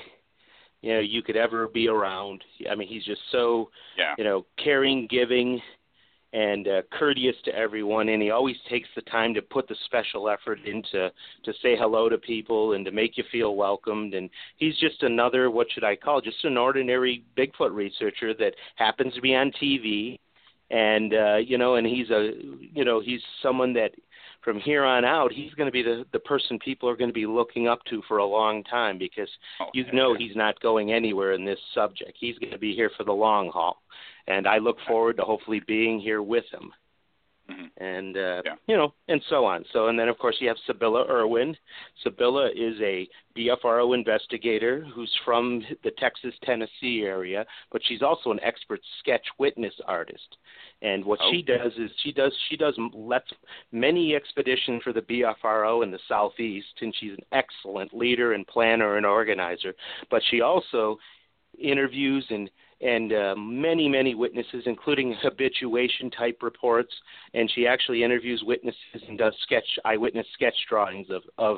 you 0.81 0.93
know 0.93 0.99
you 0.99 1.21
could 1.21 1.35
ever 1.35 1.67
be 1.67 1.87
around. 1.87 2.43
I 2.69 2.75
mean, 2.75 2.87
he's 2.87 3.05
just 3.05 3.21
so 3.31 3.69
yeah. 3.97 4.13
you 4.17 4.23
know 4.23 4.45
caring, 4.63 5.07
giving, 5.09 5.61
and 6.33 6.67
uh, 6.67 6.81
courteous 6.91 7.35
to 7.45 7.55
everyone. 7.55 8.09
And 8.09 8.21
he 8.21 8.31
always 8.31 8.57
takes 8.69 8.89
the 8.95 9.01
time 9.03 9.33
to 9.33 9.41
put 9.41 9.67
the 9.67 9.75
special 9.85 10.29
effort 10.29 10.59
into 10.65 11.11
to 11.43 11.53
say 11.61 11.75
hello 11.77 12.09
to 12.09 12.17
people 12.17 12.73
and 12.73 12.85
to 12.85 12.91
make 12.91 13.17
you 13.17 13.23
feel 13.31 13.55
welcomed. 13.55 14.13
And 14.13 14.29
he's 14.57 14.77
just 14.77 15.03
another 15.03 15.49
what 15.49 15.67
should 15.71 15.83
I 15.83 15.95
call 15.95 16.21
just 16.21 16.43
an 16.43 16.57
ordinary 16.57 17.23
Bigfoot 17.37 17.73
researcher 17.73 18.33
that 18.35 18.53
happens 18.75 19.13
to 19.15 19.21
be 19.21 19.35
on 19.35 19.51
TV. 19.61 20.19
And 20.69 21.13
uh, 21.13 21.37
you 21.37 21.57
know, 21.57 21.75
and 21.75 21.87
he's 21.87 22.09
a 22.09 22.31
you 22.73 22.83
know 22.83 22.99
he's 22.99 23.21
someone 23.41 23.73
that 23.73 23.91
from 24.43 24.59
here 24.59 24.83
on 24.83 25.05
out, 25.05 25.31
he's 25.33 25.53
going 25.53 25.67
to 25.67 25.71
be 25.71 25.83
the 25.83 26.05
the 26.11 26.19
person 26.19 26.59
people 26.59 26.89
are 26.89 26.95
going 26.95 27.09
to 27.09 27.13
be 27.13 27.25
looking 27.25 27.67
up 27.67 27.79
to 27.89 28.01
for 28.07 28.17
a 28.17 28.25
long 28.25 28.63
time 28.63 28.97
because 28.97 29.29
oh, 29.61 29.65
you 29.73 29.85
know 29.93 30.15
he's 30.15 30.35
not 30.35 30.59
going 30.61 30.91
anywhere 30.91 31.33
in 31.33 31.45
this 31.45 31.59
subject. 31.73 32.17
He's 32.19 32.37
going 32.37 32.51
to 32.51 32.59
be 32.59 32.73
here 32.73 32.91
for 32.97 33.03
the 33.03 33.13
long 33.13 33.49
haul, 33.49 33.81
and 34.27 34.47
I 34.47 34.57
look 34.57 34.77
forward 34.87 35.17
to 35.17 35.23
hopefully 35.23 35.61
being 35.67 35.99
here 35.99 36.21
with 36.21 36.45
him. 36.51 36.71
Mm-hmm. 37.49 37.83
And 37.83 38.17
uh, 38.17 38.41
yeah. 38.43 38.55
you 38.67 38.75
know, 38.75 38.93
and 39.07 39.21
so 39.29 39.45
on. 39.45 39.63
So, 39.71 39.87
and 39.87 39.97
then 39.97 40.09
of 40.09 40.17
course 40.17 40.35
you 40.39 40.47
have 40.49 40.57
Sybilla 40.65 41.05
Irwin. 41.09 41.55
Sybilla 42.03 42.49
is 42.49 42.75
a 42.81 43.07
BFRO 43.37 43.95
investigator 43.95 44.85
who's 44.93 45.11
from 45.23 45.63
the 45.83 45.91
Texas 45.91 46.33
Tennessee 46.43 47.03
area, 47.05 47.45
but 47.71 47.81
she's 47.85 48.01
also 48.01 48.31
an 48.31 48.39
expert 48.43 48.81
sketch 48.99 49.25
witness 49.39 49.73
artist. 49.85 50.37
And 50.81 51.05
what 51.05 51.19
oh. 51.21 51.31
she 51.31 51.41
does 51.41 51.71
is 51.77 51.89
she 52.03 52.11
does 52.11 52.33
she 52.49 52.57
does 52.57 52.77
lets 52.93 53.31
many 53.71 54.15
expeditions 54.15 54.81
for 54.83 54.91
the 54.91 55.01
BFRO 55.01 55.83
in 55.83 55.91
the 55.91 55.99
southeast, 56.07 56.67
and 56.81 56.93
she's 56.99 57.13
an 57.13 57.25
excellent 57.31 57.93
leader 57.93 58.33
and 58.33 58.45
planner 58.47 58.97
and 58.97 59.05
organizer. 59.05 59.73
But 60.11 60.21
she 60.29 60.41
also 60.41 60.97
interviews 61.57 62.25
and 62.29 62.49
and 62.81 63.11
uh, 63.11 63.35
many, 63.35 63.89
many 63.89 64.13
witnesses, 64.13 64.63
including 64.65 65.15
habituation 65.21 66.11
type 66.11 66.39
reports. 66.41 66.93
And 67.33 67.49
she 67.53 67.65
actually 67.65 68.03
interviews 68.03 68.43
witnesses 68.45 69.01
and 69.07 69.17
does 69.17 69.33
sketch 69.43 69.65
eyewitness 69.83 70.27
sketch 70.33 70.55
drawings 70.69 71.07
of 71.09 71.23
of 71.37 71.57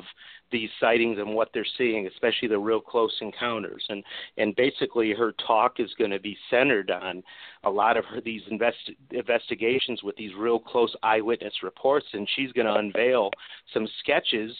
these 0.50 0.70
sightings 0.80 1.18
and 1.18 1.34
what 1.34 1.50
they're 1.54 1.66
seeing, 1.78 2.06
especially 2.06 2.48
the 2.48 2.58
real 2.58 2.80
close 2.80 3.14
encounters. 3.20 3.84
And 3.88 4.02
and 4.38 4.56
basically, 4.56 5.12
her 5.12 5.32
talk 5.46 5.78
is 5.78 5.90
going 5.98 6.10
to 6.10 6.20
be 6.20 6.36
centered 6.50 6.90
on 6.90 7.22
a 7.64 7.70
lot 7.70 7.96
of 7.96 8.04
her 8.06 8.20
these 8.20 8.42
invest, 8.50 8.90
investigations 9.10 10.02
with 10.02 10.16
these 10.16 10.34
real 10.36 10.58
close 10.58 10.94
eyewitness 11.02 11.54
reports. 11.62 12.06
And 12.12 12.28
she's 12.34 12.52
going 12.52 12.66
to 12.66 12.74
unveil 12.74 13.30
some 13.74 13.86
sketches 14.00 14.56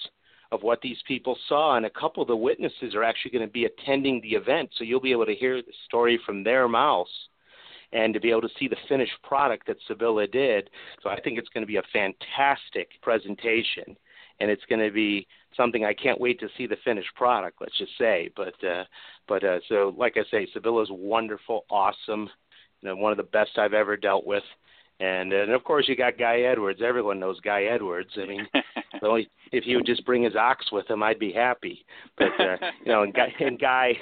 of 0.53 0.63
what 0.63 0.81
these 0.81 0.99
people 1.07 1.37
saw, 1.49 1.77
and 1.77 1.87
a 1.87 1.91
couple 1.91 2.23
of 2.23 2.29
the 2.29 2.37
witnesses 2.37 2.95
are 2.95 3.05
actually 3.05 3.31
going 3.31 3.47
to 3.47 3.53
be 3.53 3.67
attending 3.67 4.21
the 4.21 4.31
event, 4.31 4.71
so 4.77 4.85
you'll 4.85 5.01
be 5.01 5.13
able 5.13 5.27
to 5.27 5.35
hear 5.35 5.63
the 5.63 5.73
story 5.87 6.19
from 6.27 6.43
their 6.43 6.69
mouths 6.69 7.11
and 7.93 8.15
to 8.15 8.21
be 8.21 8.31
able 8.31 8.41
to 8.41 8.49
see 8.59 8.69
the 8.69 8.77
finished 8.89 9.21
product 9.23 9.67
that 9.67 9.77
Sybilla 9.89 10.27
did. 10.27 10.71
So 11.03 11.11
I 11.11 11.21
think 11.21 11.39
it's 11.39 11.49
going 11.49 11.63
to 11.63 11.67
be 11.67 11.77
a 11.77 11.83
fantastic 11.93 12.91
presentation, 13.03 13.97
and 14.39 14.51
it's 14.51 14.65
going 14.69 14.81
to 14.81 14.93
be 14.93 15.27
something 15.57 15.85
I 15.85 15.95
can't 15.95 16.21
wait 16.21 16.39
to 16.41 16.49
see 16.57 16.67
the 16.67 16.77
finished 16.85 17.15
product. 17.17 17.59
Let's 17.61 17.77
just 17.79 17.93
say, 17.99 18.31
but 18.37 18.55
uh, 18.65 18.85
but 19.27 19.45
uh, 19.45 19.59
so 19.69 19.95
like 19.97 20.17
I 20.17 20.23
say, 20.31 20.47
Sybilla's 20.53 20.89
wonderful, 20.91 21.65
awesome, 21.71 22.31
you 22.81 22.89
know, 22.89 22.97
one 22.97 23.13
of 23.13 23.19
the 23.19 23.25
best 23.25 23.59
I've 23.59 23.75
ever 23.75 23.97
dealt 23.97 24.27
with. 24.27 24.45
And 25.01 25.33
and 25.33 25.53
of 25.53 25.65
course 25.65 25.89
you 25.89 25.97
got 25.97 26.19
Guy 26.19 26.41
Edwards. 26.41 26.81
Everyone 26.85 27.19
knows 27.19 27.41
Guy 27.41 27.63
Edwards. 27.63 28.11
I 28.17 28.27
mean, 28.27 28.47
only 29.03 29.31
if 29.51 29.65
he 29.65 29.75
would 29.75 29.87
just 29.87 30.05
bring 30.05 30.23
his 30.23 30.37
ox 30.37 30.71
with 30.71 30.89
him, 30.89 31.03
I'd 31.03 31.19
be 31.19 31.33
happy. 31.33 31.85
But 32.19 32.39
uh, 32.39 32.57
you 32.85 32.93
know, 32.93 33.03
and 33.03 33.15
Guy, 33.15 33.33
and 33.41 33.59
Guy, 33.59 33.95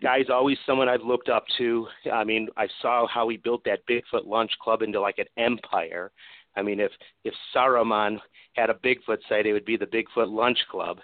Guy's 0.00 0.30
always 0.30 0.56
someone 0.64 0.88
I've 0.88 1.02
looked 1.02 1.28
up 1.28 1.44
to. 1.58 1.88
I 2.12 2.22
mean, 2.22 2.48
I 2.56 2.68
saw 2.80 3.06
how 3.08 3.28
he 3.28 3.36
built 3.36 3.64
that 3.64 3.86
Bigfoot 3.90 4.24
Lunch 4.24 4.52
Club 4.62 4.82
into 4.82 5.00
like 5.00 5.18
an 5.18 5.26
empire. 5.36 6.12
I 6.56 6.62
mean, 6.62 6.78
if 6.78 6.92
if 7.24 7.34
Saruman 7.54 8.18
had 8.54 8.70
a 8.70 8.74
Bigfoot 8.74 9.18
site, 9.28 9.46
it 9.46 9.52
would 9.52 9.64
be 9.64 9.76
the 9.76 9.86
Bigfoot 9.86 10.32
Lunch 10.32 10.58
Club. 10.70 10.98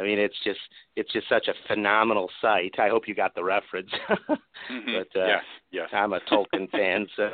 I 0.00 0.02
mean, 0.02 0.18
it's 0.18 0.36
just 0.44 0.60
it's 0.96 1.12
just 1.12 1.28
such 1.28 1.48
a 1.48 1.68
phenomenal 1.68 2.30
site. 2.40 2.74
I 2.78 2.88
hope 2.88 3.06
you 3.06 3.14
got 3.14 3.34
the 3.34 3.44
reference. 3.44 3.90
mm-hmm. 4.10 4.96
But 4.96 5.20
uh, 5.20 5.26
yes, 5.26 5.44
yes. 5.70 5.88
I'm 5.92 6.14
a 6.14 6.20
Tolkien 6.20 6.70
fan, 6.70 7.06
so. 7.16 7.30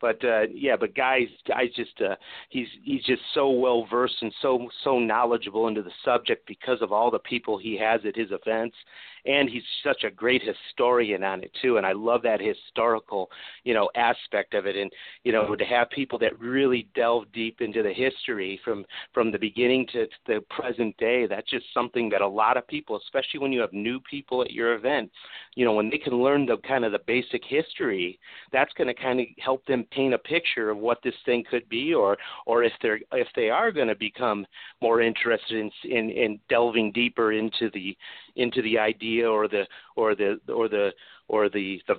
But 0.00 0.22
uh, 0.24 0.42
yeah, 0.52 0.76
but 0.78 0.94
guys, 0.94 1.28
guys, 1.46 1.68
just 1.74 2.00
uh, 2.00 2.16
he's 2.48 2.68
he's 2.82 3.02
just 3.04 3.22
so 3.34 3.50
well 3.50 3.86
versed 3.90 4.16
and 4.20 4.32
so 4.42 4.68
so 4.84 4.98
knowledgeable 4.98 5.68
into 5.68 5.82
the 5.82 5.90
subject 6.04 6.46
because 6.46 6.82
of 6.82 6.92
all 6.92 7.10
the 7.10 7.18
people 7.20 7.56
he 7.56 7.78
has 7.78 8.00
at 8.06 8.16
his 8.16 8.28
events, 8.30 8.76
and 9.24 9.48
he's 9.48 9.62
such 9.82 10.04
a 10.04 10.10
great 10.10 10.42
historian 10.42 11.24
on 11.24 11.42
it 11.42 11.50
too. 11.62 11.78
And 11.78 11.86
I 11.86 11.92
love 11.92 12.22
that 12.22 12.40
historical, 12.40 13.30
you 13.64 13.74
know, 13.74 13.88
aspect 13.94 14.54
of 14.54 14.66
it. 14.66 14.76
And 14.76 14.90
you 15.24 15.32
know, 15.32 15.54
to 15.54 15.64
have 15.64 15.90
people 15.90 16.18
that 16.18 16.38
really 16.38 16.88
delve 16.94 17.24
deep 17.32 17.60
into 17.60 17.82
the 17.82 17.92
history 17.92 18.60
from 18.64 18.84
from 19.12 19.32
the 19.32 19.38
beginning 19.38 19.86
to, 19.92 20.06
the 20.26 20.44
present 20.50 20.96
day, 20.98 21.26
that's 21.26 21.50
just 21.50 21.66
something 21.72 22.08
that 22.10 22.20
a 22.20 22.28
lot 22.28 22.56
of 22.56 22.66
people, 22.68 22.96
especially 22.96 23.40
when 23.40 23.52
you 23.52 23.60
have 23.60 23.72
new 23.72 23.98
people 24.00 24.42
at 24.42 24.52
your 24.52 24.74
event, 24.74 25.10
you 25.54 25.64
know, 25.64 25.72
when 25.72 25.88
they 25.90 25.98
can 25.98 26.14
learn 26.14 26.46
the 26.46 26.56
kind 26.68 26.84
of 26.84 26.92
the 26.92 27.00
basic 27.06 27.42
history, 27.44 28.18
that's 28.52 28.72
going 28.74 28.88
to 28.88 28.94
kind 28.94 29.20
of 29.20 29.26
help 29.38 29.64
them 29.66 29.85
paint 29.90 30.14
a 30.14 30.18
picture 30.18 30.70
of 30.70 30.78
what 30.78 30.98
this 31.02 31.14
thing 31.24 31.44
could 31.48 31.68
be, 31.68 31.94
or 31.94 32.16
or 32.46 32.62
if 32.62 32.72
they're 32.82 33.00
if 33.12 33.28
they 33.34 33.50
are 33.50 33.72
going 33.72 33.88
to 33.88 33.94
become 33.96 34.46
more 34.80 35.00
interested 35.00 35.58
in, 35.58 35.70
in 35.90 36.10
in 36.10 36.40
delving 36.48 36.92
deeper 36.92 37.32
into 37.32 37.70
the 37.72 37.96
into 38.36 38.62
the 38.62 38.78
idea 38.78 39.28
or 39.28 39.48
the 39.48 39.64
or 39.96 40.14
the 40.14 40.38
or 40.48 40.68
the 40.68 40.90
or 41.28 41.48
the 41.48 41.80
the 41.88 41.94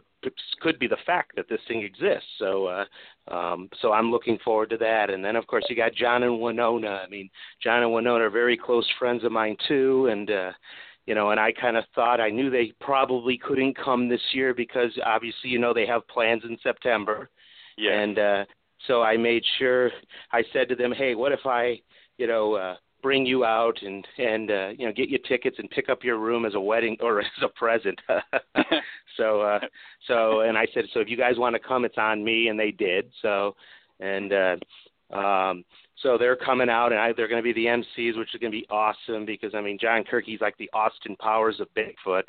could 0.61 0.79
be 0.79 0.87
the 0.87 0.97
fact 1.05 1.35
that 1.35 1.47
this 1.49 1.61
thing 1.67 1.81
exists. 1.81 2.29
So 2.39 2.65
uh, 2.65 2.85
um, 3.33 3.69
so 3.81 3.91
I'm 3.91 4.11
looking 4.11 4.37
forward 4.43 4.69
to 4.71 4.77
that. 4.77 5.09
And 5.09 5.23
then 5.23 5.35
of 5.35 5.47
course 5.47 5.65
you 5.69 5.75
got 5.75 5.93
John 5.93 6.23
and 6.23 6.39
Winona. 6.39 7.01
I 7.05 7.07
mean 7.07 7.29
John 7.61 7.83
and 7.83 7.93
Winona 7.93 8.25
are 8.25 8.29
very 8.29 8.57
close 8.57 8.87
friends 8.99 9.23
of 9.23 9.31
mine 9.31 9.57
too, 9.67 10.07
and 10.11 10.29
uh, 10.31 10.51
you 11.07 11.15
know, 11.15 11.31
and 11.31 11.39
I 11.39 11.53
kind 11.53 11.77
of 11.77 11.85
thought 11.95 12.19
I 12.19 12.29
knew 12.29 12.49
they 12.49 12.73
probably 12.81 13.37
couldn't 13.37 13.77
come 13.77 14.09
this 14.09 14.21
year 14.33 14.53
because 14.53 14.91
obviously, 15.05 15.49
you 15.49 15.57
know, 15.57 15.73
they 15.73 15.87
have 15.87 16.07
plans 16.09 16.43
in 16.43 16.57
September. 16.61 17.29
Yeah. 17.77 17.99
And 17.99 18.19
uh 18.19 18.45
so 18.87 19.01
I 19.01 19.17
made 19.17 19.43
sure 19.57 19.91
I 20.31 20.43
said 20.53 20.69
to 20.69 20.75
them, 20.75 20.91
"Hey, 20.91 21.15
what 21.15 21.31
if 21.31 21.45
I, 21.45 21.79
you 22.17 22.27
know, 22.27 22.53
uh 22.55 22.75
bring 23.03 23.25
you 23.25 23.45
out 23.45 23.77
and 23.81 24.05
and 24.17 24.51
uh 24.51 24.69
you 24.77 24.85
know, 24.85 24.93
get 24.93 25.09
you 25.09 25.19
tickets 25.27 25.57
and 25.59 25.69
pick 25.69 25.89
up 25.89 26.03
your 26.03 26.17
room 26.17 26.45
as 26.45 26.55
a 26.55 26.59
wedding 26.59 26.97
or 26.99 27.19
as 27.21 27.27
a 27.41 27.49
present." 27.49 27.99
so 29.17 29.41
uh 29.41 29.59
so 30.07 30.41
and 30.41 30.57
I 30.57 30.67
said, 30.73 30.85
"So 30.93 30.99
if 30.99 31.09
you 31.09 31.17
guys 31.17 31.37
want 31.37 31.55
to 31.55 31.59
come, 31.59 31.85
it's 31.85 31.97
on 31.97 32.23
me." 32.23 32.49
And 32.49 32.59
they 32.59 32.71
did. 32.71 33.11
So 33.21 33.55
and 33.99 34.33
uh 34.33 34.55
um 35.15 35.63
so 36.03 36.17
they're 36.17 36.35
coming 36.35 36.69
out, 36.69 36.91
and 36.91 37.01
I, 37.01 37.11
they're 37.13 37.27
going 37.27 37.41
to 37.41 37.53
be 37.53 37.53
the 37.53 37.65
MCs, 37.65 38.17
which 38.17 38.33
is 38.33 38.39
going 38.39 38.51
to 38.51 38.57
be 38.57 38.67
awesome 38.69 39.25
because 39.25 39.55
I 39.55 39.61
mean 39.61 39.77
John 39.79 40.03
Kirky's 40.03 40.41
like 40.41 40.57
the 40.57 40.69
Austin 40.73 41.15
Powers 41.15 41.59
of 41.59 41.67
Bigfoot, 41.75 42.23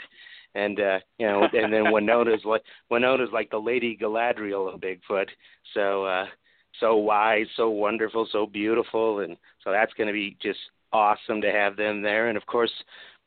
and 0.54 0.80
uh, 0.80 0.98
you 1.18 1.26
know, 1.26 1.48
and 1.52 1.72
then 1.72 1.84
Winona's 1.84 2.44
like 2.44 2.62
Winona's 2.90 3.32
like 3.32 3.50
the 3.50 3.58
Lady 3.58 3.98
Galadriel 4.00 4.72
of 4.72 4.80
Bigfoot. 4.80 5.28
So 5.74 6.04
uh, 6.04 6.26
so 6.80 6.96
wise, 6.96 7.46
so 7.56 7.70
wonderful, 7.70 8.28
so 8.30 8.46
beautiful, 8.46 9.20
and 9.20 9.36
so 9.64 9.70
that's 9.70 9.92
going 9.94 10.06
to 10.06 10.12
be 10.12 10.36
just 10.40 10.58
awesome 10.92 11.40
to 11.40 11.50
have 11.50 11.76
them 11.76 12.02
there. 12.02 12.28
And 12.28 12.36
of 12.36 12.46
course, 12.46 12.72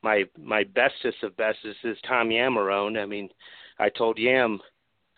my 0.04 0.24
my 0.38 0.64
bestest 0.64 1.24
of 1.24 1.36
bestest 1.38 1.80
is 1.84 1.98
Tom 2.08 2.30
Yamarone. 2.30 3.02
I 3.02 3.06
mean, 3.06 3.30
I 3.80 3.90
told 3.90 4.18
Yam 4.18 4.60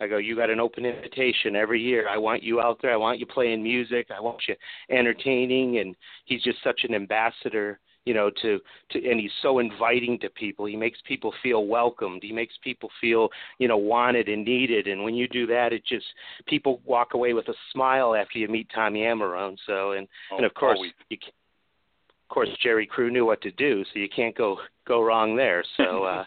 I 0.03 0.07
go, 0.07 0.17
you 0.17 0.35
got 0.35 0.49
an 0.49 0.59
open 0.59 0.85
invitation 0.85 1.55
every 1.55 1.81
year. 1.81 2.09
I 2.09 2.17
want 2.17 2.43
you 2.43 2.59
out 2.59 2.79
there. 2.81 2.91
I 2.91 2.97
want 2.97 3.19
you 3.19 3.25
playing 3.25 3.63
music. 3.63 4.07
I 4.15 4.19
want 4.19 4.41
you 4.47 4.55
entertaining. 4.89 5.77
And 5.77 5.95
he's 6.25 6.43
just 6.43 6.57
such 6.63 6.81
an 6.83 6.93
ambassador, 6.93 7.79
you 8.05 8.13
know, 8.13 8.29
to, 8.41 8.59
to, 8.91 9.09
and 9.09 9.19
he's 9.19 9.31
so 9.41 9.59
inviting 9.59 10.19
to 10.19 10.29
people. 10.29 10.65
He 10.65 10.75
makes 10.75 10.99
people 11.07 11.33
feel 11.41 11.65
welcomed. 11.65 12.21
He 12.23 12.31
makes 12.31 12.53
people 12.63 12.89
feel, 12.99 13.29
you 13.59 13.67
know, 13.67 13.77
wanted 13.77 14.27
and 14.27 14.43
needed. 14.43 14.87
And 14.87 15.03
when 15.03 15.15
you 15.15 15.27
do 15.27 15.47
that, 15.47 15.71
it 15.71 15.83
just, 15.85 16.05
people 16.47 16.81
walk 16.85 17.13
away 17.13 17.33
with 17.33 17.47
a 17.47 17.53
smile 17.71 18.15
after 18.15 18.39
you 18.39 18.47
meet 18.47 18.67
Tom 18.73 18.93
Yamarone. 18.93 19.57
So, 19.65 19.93
and, 19.93 20.07
oh, 20.31 20.37
and 20.37 20.45
of 20.45 20.53
course, 20.53 20.77
always. 20.77 20.91
you, 21.09 21.17
of 21.21 22.33
course, 22.33 22.49
Jerry 22.61 22.85
Crew 22.85 23.09
knew 23.09 23.25
what 23.25 23.41
to 23.41 23.51
do, 23.51 23.83
so 23.85 23.99
you 23.99 24.09
can't 24.13 24.35
go, 24.35 24.57
go 24.87 25.01
wrong 25.01 25.35
there. 25.35 25.63
So, 25.77 26.03
uh, 26.03 26.25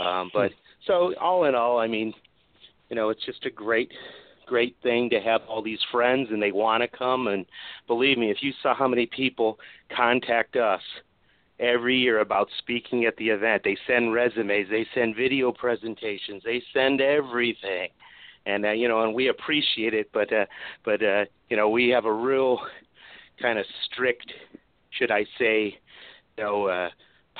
um, 0.00 0.30
but, 0.34 0.50
so 0.86 1.14
all 1.20 1.44
in 1.44 1.54
all, 1.54 1.78
I 1.78 1.86
mean, 1.86 2.12
you 2.90 2.96
know, 2.96 3.08
it's 3.10 3.24
just 3.24 3.44
a 3.46 3.50
great 3.50 3.90
great 4.48 4.76
thing 4.82 5.10
to 5.10 5.20
have 5.20 5.42
all 5.48 5.62
these 5.62 5.80
friends 5.92 6.28
and 6.30 6.42
they 6.42 6.52
want 6.52 6.82
to 6.82 6.88
come. 6.88 7.26
And 7.28 7.46
believe 7.86 8.18
me 8.18 8.30
if 8.30 8.38
you 8.42 8.52
saw 8.62 8.74
how 8.74 8.88
many 8.88 9.06
people 9.06 9.58
contact 9.94 10.56
us 10.56 10.82
every 11.60 11.98
year 11.98 12.20
about 12.20 12.48
speaking 12.58 13.04
at 13.04 13.16
the 13.16 13.28
event 13.28 13.62
they 13.64 13.76
send 13.86 14.12
resumes 14.12 14.68
they 14.70 14.86
send 14.94 15.16
video 15.16 15.50
presentations 15.50 16.42
they 16.44 16.62
send 16.72 17.00
everything. 17.00 17.88
And 18.46 18.64
uh, 18.64 18.70
you 18.70 18.88
know 18.88 19.02
and 19.02 19.14
we 19.14 19.28
appreciate 19.28 19.92
it 19.94 20.10
but 20.12 20.32
uh 20.32 20.46
but 20.84 21.02
uh 21.02 21.24
you 21.48 21.56
know 21.56 21.68
we 21.68 21.88
have 21.88 22.04
a 22.04 22.12
real 22.12 22.60
kind 23.42 23.58
of 23.58 23.66
strict 23.90 24.32
should 24.90 25.10
i 25.10 25.24
say 25.38 25.78
you 26.36 26.44
know 26.44 26.66
uh 26.66 26.88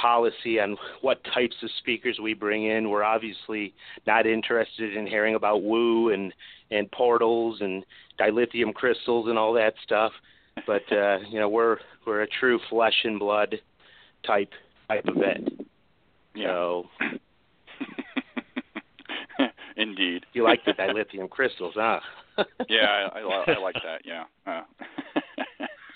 policy 0.01 0.61
on 0.61 0.77
what 1.03 1.23
types 1.35 1.57
of 1.63 1.71
speakers 1.79 2.19
we 2.23 2.35
bring 2.35 2.65
in. 2.65 2.91
We're 2.91 3.05
obviously 3.05 3.75
not 4.07 4.27
interested 4.27 4.97
in 4.97 5.07
hearing 5.07 5.35
about 5.35 5.63
woo 5.63 6.13
and 6.13 6.33
and 6.71 6.91
portals 6.93 7.59
and 7.61 7.85
dilithium 8.21 8.75
crystals 8.75 9.29
and 9.29 9.39
all 9.39 9.53
that 9.55 9.75
stuff. 9.85 10.13
But 10.67 10.83
uh, 10.93 11.19
you 11.29 11.39
know, 11.39 11.49
we're 11.49 11.79
we're 12.07 12.23
a 12.23 12.29
true 12.41 12.59
flesh 12.71 13.05
and 13.05 13.19
blood 13.19 13.57
type 14.27 14.51
type 14.89 15.05
event. 15.07 15.67
Yeah. 16.35 16.47
So 16.47 16.85
Indeed. 19.77 20.27
you 20.33 20.43
like 20.43 20.65
the 20.65 20.73
dilithium 20.73 21.31
crystals, 21.31 21.75
huh? 21.77 22.01
yeah, 22.69 23.09
I, 23.15 23.21
I, 23.21 23.53
I 23.53 23.59
like 23.59 23.77
that. 23.85 24.03
Yeah. 24.05 24.25
Uh. 24.47 24.63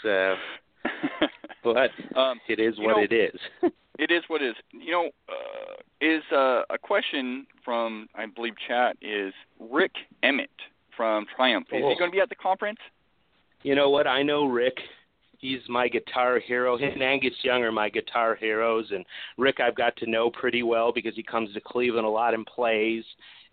so, 0.03 0.35
but 1.75 1.91
um, 2.17 2.41
it 2.49 2.59
is 2.59 2.79
what 2.79 2.97
know, 2.97 3.03
it 3.03 3.13
is. 3.13 3.41
it 3.99 4.11
is 4.11 4.23
what 4.29 4.43
it 4.43 4.51
is. 4.51 4.57
You 4.73 4.93
know, 4.93 5.11
uh, 5.29 5.75
is 6.01 6.23
uh, 6.33 6.63
a 6.71 6.79
question 6.81 7.47
from 7.65 8.09
I 8.15 8.27
believe 8.27 8.55
chat 8.67 8.97
is 9.01 9.33
Rik 9.61 9.93
Emmett 10.23 10.51
from 10.97 11.27
Triumph. 11.37 11.69
Is 11.73 11.83
Oh. 11.85 11.91
he 11.91 11.99
going 11.99 12.11
to 12.11 12.15
be 12.15 12.21
at 12.21 12.29
the 12.29 12.35
conference? 12.35 12.81
You 13.63 13.75
know 13.75 13.91
what? 13.91 14.07
I 14.07 14.23
know 14.23 14.47
Rick. 14.47 14.79
He's 15.43 15.69
my 15.69 15.89
guitar 15.89 16.39
hero. 16.39 16.79
Him 16.79 16.93
and 16.93 17.03
Angus 17.03 17.35
Young 17.43 17.65
are 17.65 17.73
my 17.73 17.89
guitar 17.89 18.37
heroes, 18.37 18.87
and 18.93 19.05
Rik 19.37 19.59
I've 19.59 19.75
got 19.75 19.97
to 19.97 20.09
know 20.09 20.31
pretty 20.31 20.63
well 20.63 20.93
because 20.93 21.17
he 21.17 21.25
comes 21.25 21.53
to 21.53 21.61
Cleveland 21.61 22.07
a 22.07 22.09
lot 22.09 22.33
and 22.33 22.47
plays, 22.47 23.03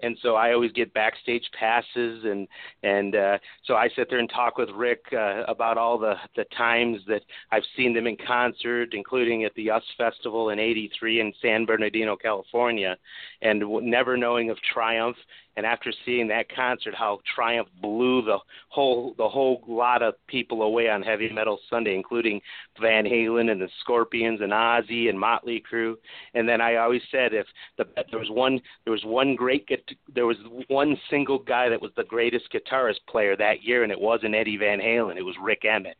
and 0.01 0.15
so 0.21 0.35
I 0.35 0.53
always 0.53 0.71
get 0.71 0.93
backstage 0.93 1.49
passes, 1.59 2.25
and 2.25 2.47
and 2.83 3.15
uh, 3.15 3.39
so 3.65 3.73
I 3.73 3.89
sit 3.95 4.07
there 4.07 4.19
and 4.19 4.29
talk 4.29 4.59
with 4.59 4.69
Rik 4.69 5.03
uh, 5.13 5.45
about 5.47 5.79
all 5.79 5.97
the 5.97 6.13
the 6.35 6.45
times 6.55 6.99
that 7.07 7.23
I've 7.51 7.63
seen 7.75 7.95
them 7.95 8.05
in 8.05 8.17
concert, 8.17 8.93
including 8.93 9.43
at 9.45 9.55
the 9.55 9.71
US 9.71 9.83
Festival 9.97 10.51
in 10.51 10.59
'83 10.59 11.21
in 11.21 11.33
San 11.41 11.65
Bernardino, 11.65 12.15
California, 12.15 12.97
and 13.41 13.61
w- 13.61 13.81
never 13.81 14.15
knowing 14.15 14.51
of 14.51 14.57
Triumph 14.73 15.17
and 15.59 15.65
after 15.65 15.91
seeing 16.05 16.29
that 16.29 16.45
concert 16.55 16.95
how 16.95 17.19
triumph 17.35 17.67
blew 17.81 18.21
the 18.21 18.37
whole 18.69 19.13
the 19.17 19.27
whole 19.27 19.61
lot 19.67 20.01
of 20.01 20.13
people 20.27 20.61
away 20.61 20.89
on 20.89 21.01
heavy 21.01 21.29
metal 21.33 21.59
sunday 21.69 21.93
including 21.93 22.39
van 22.79 23.03
halen 23.03 23.51
and 23.51 23.61
the 23.61 23.67
scorpions 23.81 24.39
and 24.39 24.53
ozzy 24.53 25.09
and 25.09 25.19
motley 25.19 25.61
crue 25.69 25.95
and 26.33 26.47
then 26.47 26.61
i 26.61 26.77
always 26.77 27.01
said 27.11 27.33
if 27.33 27.45
the 27.77 27.85
there 28.09 28.19
was 28.19 28.29
one 28.29 28.59
there 28.85 28.93
was 28.93 29.03
one 29.03 29.35
great 29.35 29.69
there 30.15 30.25
was 30.25 30.37
one 30.69 30.97
single 31.09 31.39
guy 31.39 31.67
that 31.67 31.81
was 31.81 31.91
the 31.97 32.05
greatest 32.05 32.45
guitarist 32.53 33.01
player 33.09 33.35
that 33.35 33.61
year 33.61 33.83
and 33.83 33.91
it 33.91 33.99
wasn't 33.99 34.33
eddie 34.33 34.57
van 34.57 34.79
halen 34.79 35.17
it 35.17 35.25
was 35.25 35.35
rik 35.41 35.65
emmett 35.65 35.97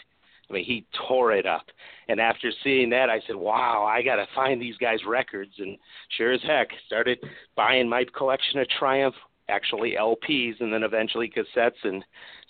I 0.49 0.53
mean, 0.53 0.66
he 0.66 0.84
tore 1.07 1.32
it 1.32 1.45
up. 1.45 1.66
And 2.07 2.20
after 2.20 2.51
seeing 2.64 2.89
that, 2.89 3.07
I 3.07 3.20
said, 3.28 3.36
"Wow, 3.36 3.86
I 3.86 4.01
got 4.01 4.16
to 4.16 4.26
find 4.34 4.60
these 4.60 4.78
guys' 4.78 5.05
records." 5.05 5.53
And 5.60 5.78
sure 6.18 6.32
as 6.32 6.41
heck, 6.41 6.70
started 6.88 7.20
buying 7.55 7.88
my 7.88 8.03
collection 8.16 8.60
of 8.60 8.68
Triumph 8.68 9.14
actually 9.49 9.95
LPs 9.99 10.59
and 10.59 10.71
then 10.73 10.83
eventually 10.83 11.29
cassettes 11.29 11.83
and 11.83 12.03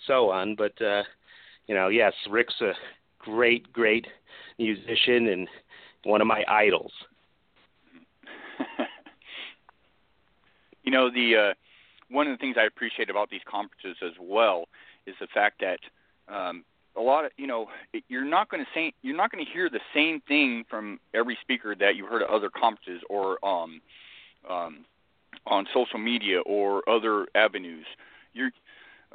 so 0.06 0.30
on. 0.30 0.54
But 0.54 0.80
uh, 0.82 1.02
you 1.66 1.74
know, 1.74 1.88
yes, 1.88 2.12
Rik's 2.28 2.60
a 2.60 2.72
great, 3.18 3.72
great 3.72 4.06
musician 4.58 5.28
and 5.28 5.48
one 6.04 6.20
of 6.20 6.26
my 6.26 6.44
idols. 6.48 6.92
you 10.84 10.92
know, 10.92 11.10
the 11.10 11.50
uh, 11.50 11.54
one 12.10 12.26
of 12.26 12.36
the 12.36 12.40
things 12.40 12.56
I 12.58 12.64
appreciate 12.64 13.08
about 13.10 13.30
these 13.30 13.40
conferences 13.48 13.96
as 14.04 14.12
well 14.20 14.66
is 15.06 15.14
the 15.20 15.28
fact 15.32 15.60
that 15.60 15.78
um, 16.32 16.64
a 16.96 17.00
lot 17.00 17.24
of 17.24 17.32
you 17.36 17.46
know 17.46 17.66
you're 18.08 18.24
not 18.24 18.50
going 18.50 18.62
to 18.62 18.70
say 18.74 18.92
you're 19.02 19.16
not 19.16 19.30
going 19.30 19.44
to 19.44 19.50
hear 19.50 19.70
the 19.70 19.80
same 19.94 20.20
thing 20.26 20.64
from 20.68 20.98
every 21.14 21.38
speaker 21.40 21.74
that 21.74 21.96
you 21.96 22.06
heard 22.06 22.22
at 22.22 22.28
other 22.28 22.50
conferences 22.50 23.02
or 23.08 23.42
um, 23.44 23.80
um, 24.48 24.84
on 25.46 25.66
social 25.72 25.98
media 25.98 26.40
or 26.40 26.88
other 26.88 27.26
avenues. 27.34 27.86
You're 28.32 28.50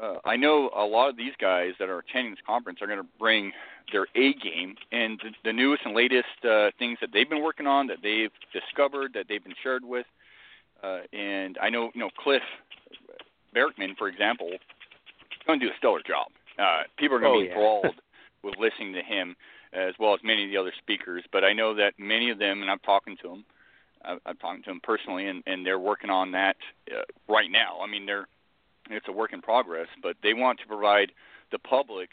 uh, 0.02 0.16
I 0.26 0.36
know 0.36 0.70
a 0.76 0.84
lot 0.84 1.10
of 1.10 1.16
these 1.16 1.32
guys 1.40 1.72
that 1.80 1.88
are 1.88 2.00
attending 2.00 2.34
this 2.34 2.44
conference 2.46 2.82
are 2.82 2.88
going 2.88 3.00
to 3.00 3.08
bring 3.18 3.54
their 3.94 4.08
A 4.16 4.34
game 4.34 4.76
and 4.92 5.18
the, 5.24 5.30
the 5.46 5.54
newest 5.54 5.84
and 5.86 5.96
latest 5.96 6.28
uh, 6.44 6.72
things 6.78 6.98
that 7.00 7.12
they've 7.14 7.30
been 7.30 7.42
working 7.42 7.66
on, 7.66 7.88
that 7.88 8.00
they've 8.04 8.32
discovered, 8.52 9.14
that 9.14 9.28
they've 9.30 9.44
been 9.44 9.56
shared 9.64 9.86
with. 9.86 10.06
Uh, 10.84 11.00
and 11.14 11.58
I 11.62 11.70
know, 11.70 11.92
you 11.94 12.02
know, 12.02 12.10
Cliff 12.20 12.42
Barackman, 13.56 13.96
for 13.98 14.10
example, 14.10 14.50
is 14.50 14.60
going 15.48 15.60
to 15.62 15.66
do 15.68 15.72
a 15.72 15.78
stellar 15.78 16.02
job. 16.06 16.28
Uh, 16.60 16.84
people 16.98 17.16
are 17.16 17.22
going 17.22 17.32
to 17.32 17.38
Oh, 17.38 17.42
be 17.42 17.46
yeah. 17.48 17.52
enthralled 17.54 17.96
with 18.44 18.56
listening 18.60 18.94
to 18.94 19.02
him, 19.02 19.36
as 19.72 19.94
well 19.98 20.14
as 20.14 20.20
many 20.24 20.44
of 20.44 20.52
the 20.52 20.58
other 20.58 20.74
speakers. 20.78 21.24
But 21.32 21.46
I 21.46 21.54
know 21.54 21.74
that 21.76 21.94
many 21.98 22.30
of 22.30 22.38
them, 22.40 22.62
and 22.62 22.70
I'm 22.70 22.80
talking 22.80 23.16
to 23.22 23.30
them, 23.30 23.46
I'm 24.26 24.38
talking 24.38 24.64
to 24.64 24.70
them 24.70 24.82
personally, 24.84 25.28
and, 25.28 25.44
and 25.46 25.66
they're 25.66 25.80
working 25.80 26.10
on 26.10 26.32
that 26.32 26.58
uh, 26.92 27.02
right 27.28 27.50
now. 27.52 27.80
I 27.82 27.88
mean, 27.88 28.06
they're 28.06 28.28
it's 28.90 29.08
a 29.08 29.12
work 29.12 29.34
in 29.34 29.42
progress, 29.42 29.88
but 30.02 30.16
they 30.22 30.34
want 30.34 30.60
to 30.60 30.68
provide 30.68 31.12
the 31.52 31.60
public 31.60 32.10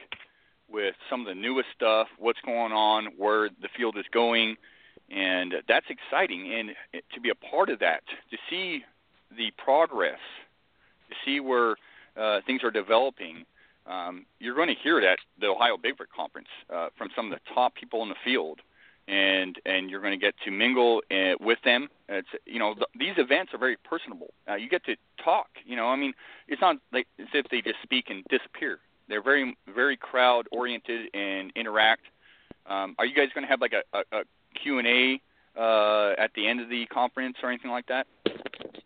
with 0.70 0.95
some 1.11 1.20
of 1.20 1.26
the 1.26 1.34
newest 1.34 1.68
stuff, 1.76 2.09
what's 2.18 2.40
going 2.40 2.72
on, 2.72 3.09
where 3.18 3.51
the 3.61 3.68
field 3.76 3.97
is 3.99 4.07
going, 4.12 4.57
and 5.11 5.55
that's 5.68 5.86
exciting. 5.90 6.53
And 6.53 7.03
to 7.14 7.20
be 7.20 7.28
a 7.28 7.34
part 7.34 7.68
of 7.68 7.78
that, 7.80 8.03
to 8.30 8.38
see 8.49 8.84
the 9.36 9.51
progress, 9.62 10.18
to 11.11 11.14
see 11.24 11.40
where 11.40 11.76
uh, 12.16 12.40
things 12.47 12.62
are 12.64 12.70
developing, 12.70 13.45
um, 13.86 14.24
you're 14.38 14.55
going 14.55 14.68
to 14.68 14.80
hear 14.82 14.99
it 14.99 15.05
at 15.05 15.18
the 15.40 15.49
Ohio 15.49 15.76
Bigfoot 15.76 16.09
Conference 16.14 16.49
uh, 16.72 16.88
from 16.97 17.09
some 17.14 17.30
of 17.30 17.38
the 17.38 17.55
top 17.55 17.74
people 17.74 18.03
in 18.03 18.09
the 18.09 18.14
field, 18.24 18.61
and 19.09 19.57
and 19.66 19.90
you're 19.90 20.00
going 20.00 20.18
to 20.18 20.24
get 20.24 20.34
to 20.44 20.50
mingle 20.50 21.03
uh, 21.11 21.34
with 21.40 21.59
them. 21.64 21.88
It's 22.09 22.28
you 22.46 22.59
know 22.59 22.74
th- 22.74 22.86
these 22.98 23.14
events 23.16 23.53
are 23.55 23.59
very 23.59 23.76
personable. 23.76 24.32
Uh, 24.48 24.55
you 24.55 24.68
get 24.68 24.84
to 24.86 24.96
talk. 25.22 25.48
You 25.64 25.76
know, 25.76 25.86
I 25.86 25.96
mean, 25.96 26.14
it's 26.48 26.61
not 26.61 26.76
like 26.92 27.07
as 27.18 27.26
if 27.34 27.46
they 27.50 27.61
just 27.61 27.76
speak 27.82 28.11
and 28.11 28.24
disappear. 28.30 28.78
They're 29.09 29.22
very 29.22 29.57
very 29.74 29.96
crowd 29.96 30.46
oriented 30.53 31.14
and 31.14 31.53
interact. 31.57 32.03
Um, 32.66 32.94
are 32.98 33.07
you 33.07 33.14
guys 33.14 33.28
going 33.34 33.44
to 33.44 33.48
have 33.48 33.61
like 33.61 33.72
a, 33.72 33.82
a, 33.96 34.20
a 34.20 34.22
Q 34.55 34.78
and 34.78 34.86
A 34.86 35.20
uh, 35.59 36.14
at 36.18 36.32
the 36.34 36.46
end 36.46 36.61
of 36.61 36.68
the 36.68 36.86
conference 36.86 37.36
or 37.42 37.48
anything 37.48 37.70
like 37.70 37.86
that? 37.86 38.07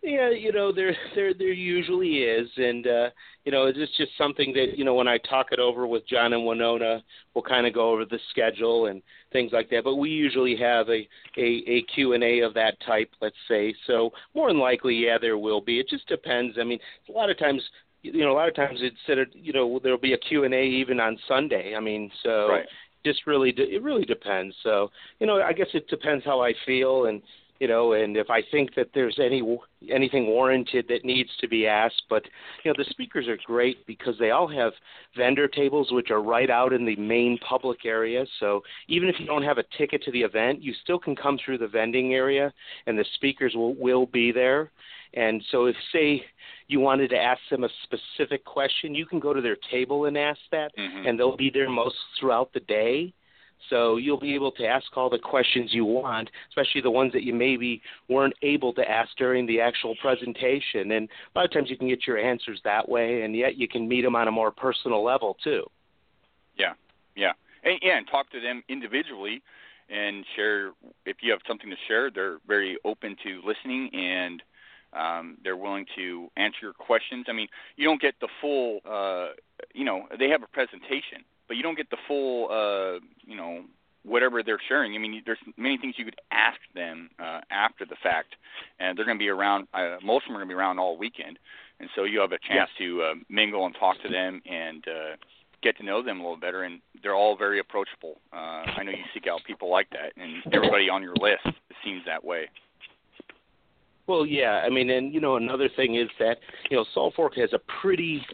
Yeah, 0.02 0.30
you 0.30 0.52
know, 0.52 0.72
there 0.72 0.96
there 1.14 1.34
there 1.34 1.52
usually 1.52 2.18
is, 2.18 2.48
and 2.56 2.86
uh, 2.86 3.10
you 3.44 3.52
know, 3.52 3.66
it's 3.66 3.96
just 3.96 4.12
something 4.18 4.52
that 4.54 4.76
you 4.76 4.84
know 4.84 4.94
when 4.94 5.08
I 5.08 5.18
talk 5.18 5.48
it 5.52 5.58
over 5.58 5.86
with 5.86 6.06
John 6.08 6.32
and 6.32 6.46
Winona, 6.46 7.02
we'll 7.34 7.42
kind 7.42 7.66
of 7.66 7.74
go 7.74 7.90
over 7.90 8.04
the 8.04 8.18
schedule 8.30 8.86
and 8.86 9.02
things 9.32 9.52
like 9.52 9.70
that. 9.70 9.84
But 9.84 9.96
we 9.96 10.10
usually 10.10 10.56
have 10.56 10.88
a 10.88 11.08
a, 11.36 11.62
a 11.66 11.82
Q 11.94 12.14
and 12.14 12.24
A 12.24 12.40
of 12.40 12.54
that 12.54 12.78
type, 12.86 13.10
let's 13.20 13.36
say. 13.48 13.74
So 13.86 14.10
more 14.34 14.48
than 14.48 14.58
likely, 14.58 14.94
yeah, 14.94 15.18
there 15.20 15.38
will 15.38 15.60
be. 15.60 15.78
It 15.80 15.88
just 15.88 16.06
depends. 16.08 16.56
I 16.60 16.64
mean, 16.64 16.78
a 17.08 17.12
lot 17.12 17.30
of 17.30 17.38
times. 17.38 17.62
You 18.02 18.24
know, 18.24 18.30
a 18.30 18.34
lot 18.34 18.48
of 18.48 18.54
times 18.54 18.78
it's 18.82 18.94
said, 19.04 19.18
you 19.32 19.52
know, 19.52 19.80
there'll 19.82 19.98
be 19.98 20.12
a 20.12 20.18
Q 20.18 20.44
and 20.44 20.54
A 20.54 20.62
even 20.62 21.00
on 21.00 21.18
Sunday. 21.26 21.74
I 21.76 21.80
mean, 21.80 22.08
so 22.22 22.48
Right. 22.50 22.66
just 23.04 23.26
really 23.26 23.50
de- 23.50 23.74
it 23.74 23.82
really 23.82 24.04
depends 24.04 24.54
so 24.62 24.90
you 25.20 25.26
know 25.26 25.40
i 25.40 25.52
guess 25.52 25.68
it 25.74 25.86
depends 25.88 26.24
how 26.24 26.40
i 26.40 26.52
feel 26.64 27.06
and 27.06 27.22
you 27.60 27.68
know 27.68 27.92
and 27.92 28.16
if 28.16 28.30
i 28.30 28.42
think 28.50 28.74
that 28.74 28.88
there's 28.94 29.18
any 29.18 29.42
anything 29.90 30.26
warranted 30.26 30.86
that 30.88 31.04
needs 31.04 31.30
to 31.40 31.48
be 31.48 31.66
asked 31.66 32.02
but 32.08 32.24
you 32.62 32.70
know 32.70 32.74
the 32.76 32.88
speakers 32.90 33.28
are 33.28 33.38
great 33.46 33.86
because 33.86 34.14
they 34.18 34.30
all 34.30 34.48
have 34.48 34.72
vendor 35.16 35.48
tables 35.48 35.88
which 35.92 36.10
are 36.10 36.22
right 36.22 36.50
out 36.50 36.72
in 36.72 36.84
the 36.84 36.96
main 36.96 37.38
public 37.38 37.84
area 37.84 38.24
so 38.40 38.62
even 38.88 39.08
if 39.08 39.16
you 39.18 39.26
don't 39.26 39.42
have 39.42 39.58
a 39.58 39.64
ticket 39.78 40.02
to 40.02 40.10
the 40.12 40.22
event 40.22 40.62
you 40.62 40.74
still 40.82 40.98
can 40.98 41.16
come 41.16 41.38
through 41.44 41.58
the 41.58 41.68
vending 41.68 42.14
area 42.14 42.52
and 42.86 42.98
the 42.98 43.04
speakers 43.14 43.54
will 43.54 43.74
will 43.74 44.06
be 44.06 44.32
there 44.32 44.70
and 45.14 45.42
so 45.50 45.66
if 45.66 45.76
say 45.92 46.24
you 46.68 46.80
wanted 46.80 47.08
to 47.08 47.16
ask 47.16 47.40
them 47.50 47.64
a 47.64 47.68
specific 47.84 48.44
question 48.44 48.94
you 48.94 49.06
can 49.06 49.20
go 49.20 49.32
to 49.32 49.40
their 49.40 49.56
table 49.70 50.06
and 50.06 50.18
ask 50.18 50.40
that 50.50 50.72
Mhm. 50.76 51.08
and 51.08 51.18
they'll 51.18 51.36
be 51.36 51.50
there 51.50 51.70
most 51.70 51.96
throughout 52.18 52.52
the 52.52 52.60
day. 52.60 53.12
So 53.70 53.96
you'll 53.96 54.20
be 54.20 54.34
able 54.34 54.52
to 54.52 54.66
ask 54.66 54.96
all 54.96 55.10
the 55.10 55.18
questions 55.18 55.74
you 55.74 55.84
want, 55.84 56.30
especially 56.50 56.82
the 56.82 56.90
ones 56.90 57.12
that 57.12 57.24
you 57.24 57.34
maybe 57.34 57.82
weren't 58.08 58.34
able 58.42 58.72
to 58.74 58.88
ask 58.88 59.10
during 59.16 59.46
the 59.46 59.60
actual 59.60 59.96
presentation. 60.00 60.92
And 60.92 61.08
a 61.08 61.38
lot 61.38 61.44
of 61.46 61.52
times 61.52 61.68
you 61.68 61.76
can 61.76 61.88
get 61.88 62.06
your 62.06 62.18
answers 62.18 62.60
that 62.64 62.88
way, 62.88 63.22
and 63.22 63.34
yet 63.34 63.56
you 63.56 63.66
can 63.66 63.88
meet 63.88 64.02
them 64.02 64.14
on 64.14 64.28
a 64.28 64.30
more 64.30 64.50
personal 64.50 65.02
level 65.02 65.36
too. 65.42 65.64
Yeah, 66.56 66.74
yeah, 67.16 67.32
and, 67.64 67.78
yeah, 67.82 67.98
and 67.98 68.06
talk 68.06 68.30
to 68.30 68.40
them 68.40 68.62
individually 68.68 69.42
and 69.88 70.24
share 70.34 70.72
if 71.04 71.16
you 71.20 71.32
have 71.32 71.40
something 71.46 71.70
to 71.70 71.76
share. 71.88 72.10
They're 72.10 72.38
very 72.46 72.78
open 72.84 73.16
to 73.24 73.42
listening, 73.44 73.90
and 73.94 74.42
Um, 74.92 75.36
they're 75.42 75.62
willing 75.66 75.86
to 75.96 76.30
answer 76.36 76.60
your 76.62 76.72
questions. 76.72 77.26
I 77.28 77.32
mean, 77.32 77.48
you 77.76 77.84
don't 77.88 78.00
get 78.00 78.14
the 78.20 78.28
full, 78.40 78.80
uh, 78.88 79.34
you 79.74 79.84
know, 79.84 80.08
they 80.20 80.28
have 80.30 80.42
a 80.42 80.50
presentation, 80.58 81.20
but 81.48 81.56
you 81.56 81.62
don't 81.62 81.76
get 81.76 81.90
the 81.90 81.96
full, 82.06 82.48
uh, 82.50 82.98
you 83.24 83.36
know, 83.36 83.64
whatever 84.04 84.42
they're 84.42 84.60
sharing. 84.68 84.94
I 84.94 84.98
mean, 84.98 85.22
there's 85.26 85.38
many 85.56 85.76
things 85.78 85.94
you 85.98 86.04
could 86.04 86.20
ask 86.30 86.58
them 86.74 87.10
uh, 87.18 87.40
after 87.50 87.84
the 87.84 87.96
fact, 88.02 88.36
and 88.78 88.96
they're 88.96 89.04
going 89.04 89.18
to 89.18 89.22
be 89.22 89.28
around. 89.28 89.66
Uh, 89.74 89.96
most 90.02 90.24
of 90.24 90.28
them 90.28 90.36
are 90.36 90.40
going 90.40 90.48
to 90.48 90.54
be 90.54 90.58
around 90.58 90.78
all 90.78 90.96
weekend, 90.96 91.38
and 91.80 91.88
so 91.94 92.04
you 92.04 92.20
have 92.20 92.32
a 92.32 92.38
chance 92.38 92.70
yeah. 92.78 92.86
to 92.86 93.02
uh, 93.02 93.14
mingle 93.28 93.66
and 93.66 93.74
talk 93.78 94.00
to 94.02 94.08
them 94.08 94.40
and 94.46 94.84
uh, 94.88 95.16
get 95.62 95.76
to 95.78 95.84
know 95.84 96.02
them 96.02 96.20
a 96.20 96.22
little 96.22 96.38
better. 96.38 96.62
And 96.62 96.80
they're 97.02 97.14
all 97.14 97.36
very 97.36 97.58
approachable. 97.58 98.20
Uh, 98.32 98.64
I 98.78 98.82
know 98.84 98.92
you 98.92 99.04
seek 99.12 99.26
out 99.26 99.40
people 99.46 99.70
like 99.70 99.90
that, 99.90 100.12
and 100.16 100.42
everybody 100.54 100.88
on 100.88 101.02
your 101.02 101.16
list 101.16 101.46
seems 101.84 102.02
that 102.06 102.24
way. 102.24 102.48
Well, 104.06 104.24
yeah, 104.24 104.62
I 104.64 104.70
mean, 104.70 104.88
and 104.90 105.12
you 105.12 105.20
know, 105.20 105.36
another 105.36 105.68
thing 105.74 105.96
is 105.96 106.08
that 106.20 106.38
you 106.70 106.76
know, 106.76 106.84
Salt 106.94 107.14
Fork 107.16 107.34
has 107.36 107.52
a 107.52 107.60
pretty 107.80 108.24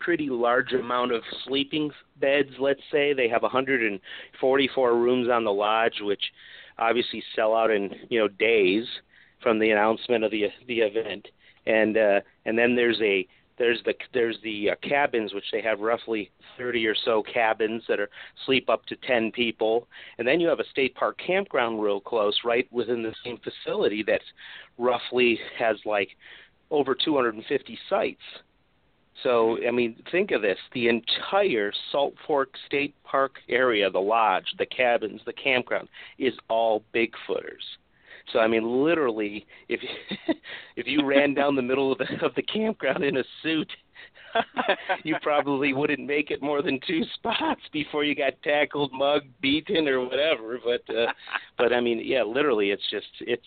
pretty 0.00 0.28
large 0.28 0.72
amount 0.72 1.12
of 1.12 1.22
sleeping 1.44 1.90
beds. 2.20 2.50
Let's 2.58 2.82
say 2.90 3.12
they 3.12 3.28
have 3.28 3.42
144 3.42 4.96
rooms 4.96 5.28
on 5.28 5.44
the 5.44 5.52
lodge, 5.52 6.00
which 6.00 6.22
obviously 6.78 7.22
sell 7.34 7.54
out 7.54 7.70
in 7.70 7.90
you 8.08 8.18
know 8.18 8.28
days 8.28 8.84
from 9.42 9.58
the 9.58 9.70
announcement 9.70 10.24
of 10.24 10.30
the 10.30 10.46
the 10.66 10.80
event. 10.80 11.28
And 11.66 11.96
uh, 11.96 12.20
and 12.44 12.58
then 12.58 12.74
there's 12.74 13.00
a 13.02 13.26
there's 13.58 13.80
the 13.84 13.94
there's 14.14 14.38
the 14.42 14.70
uh, 14.70 14.74
cabins 14.82 15.34
which 15.34 15.44
they 15.52 15.60
have 15.60 15.80
roughly 15.80 16.30
30 16.56 16.86
or 16.86 16.94
so 17.04 17.22
cabins 17.22 17.82
that 17.88 18.00
are 18.00 18.08
sleep 18.46 18.70
up 18.70 18.86
to 18.86 18.96
10 18.96 19.32
people 19.32 19.88
and 20.18 20.26
then 20.26 20.40
you 20.40 20.48
have 20.48 20.60
a 20.60 20.68
state 20.70 20.94
park 20.94 21.18
campground 21.24 21.82
real 21.82 22.00
close 22.00 22.38
right 22.44 22.68
within 22.72 23.02
the 23.02 23.14
same 23.24 23.38
facility 23.38 24.02
that's 24.06 24.24
roughly 24.78 25.38
has 25.58 25.76
like 25.84 26.10
over 26.70 26.94
250 26.94 27.78
sites 27.88 28.22
so, 29.22 29.58
I 29.66 29.70
mean, 29.70 29.96
think 30.12 30.30
of 30.30 30.42
this 30.42 30.58
the 30.74 30.88
entire 30.88 31.72
Salt 31.90 32.14
Fork 32.26 32.50
State 32.66 32.94
Park 33.04 33.36
area, 33.48 33.90
the 33.90 33.98
lodge, 33.98 34.46
the 34.58 34.66
cabins, 34.66 35.20
the 35.26 35.32
campground, 35.32 35.88
is 36.18 36.34
all 36.48 36.84
Bigfooters. 36.94 37.64
So, 38.32 38.38
I 38.38 38.46
mean, 38.46 38.84
literally, 38.84 39.46
if 39.68 39.80
if 40.76 40.86
you 40.86 41.04
ran 41.04 41.34
down 41.34 41.56
the 41.56 41.62
middle 41.62 41.90
of 41.90 41.98
the, 41.98 42.24
of 42.24 42.34
the 42.34 42.42
campground 42.42 43.02
in 43.02 43.16
a 43.16 43.24
suit, 43.42 43.70
you 45.04 45.16
probably 45.22 45.72
wouldn't 45.72 46.06
make 46.06 46.30
it 46.30 46.42
more 46.42 46.62
than 46.62 46.78
two 46.86 47.02
spots 47.14 47.62
before 47.72 48.04
you 48.04 48.14
got 48.14 48.34
tackled, 48.44 48.92
mugged, 48.92 49.28
beaten, 49.40 49.88
or 49.88 50.04
whatever. 50.04 50.58
But, 50.62 50.94
uh, 50.94 51.06
but 51.56 51.72
I 51.72 51.80
mean, 51.80 52.00
yeah, 52.04 52.22
literally, 52.22 52.70
it's 52.70 52.88
just 52.90 53.06
it's 53.20 53.46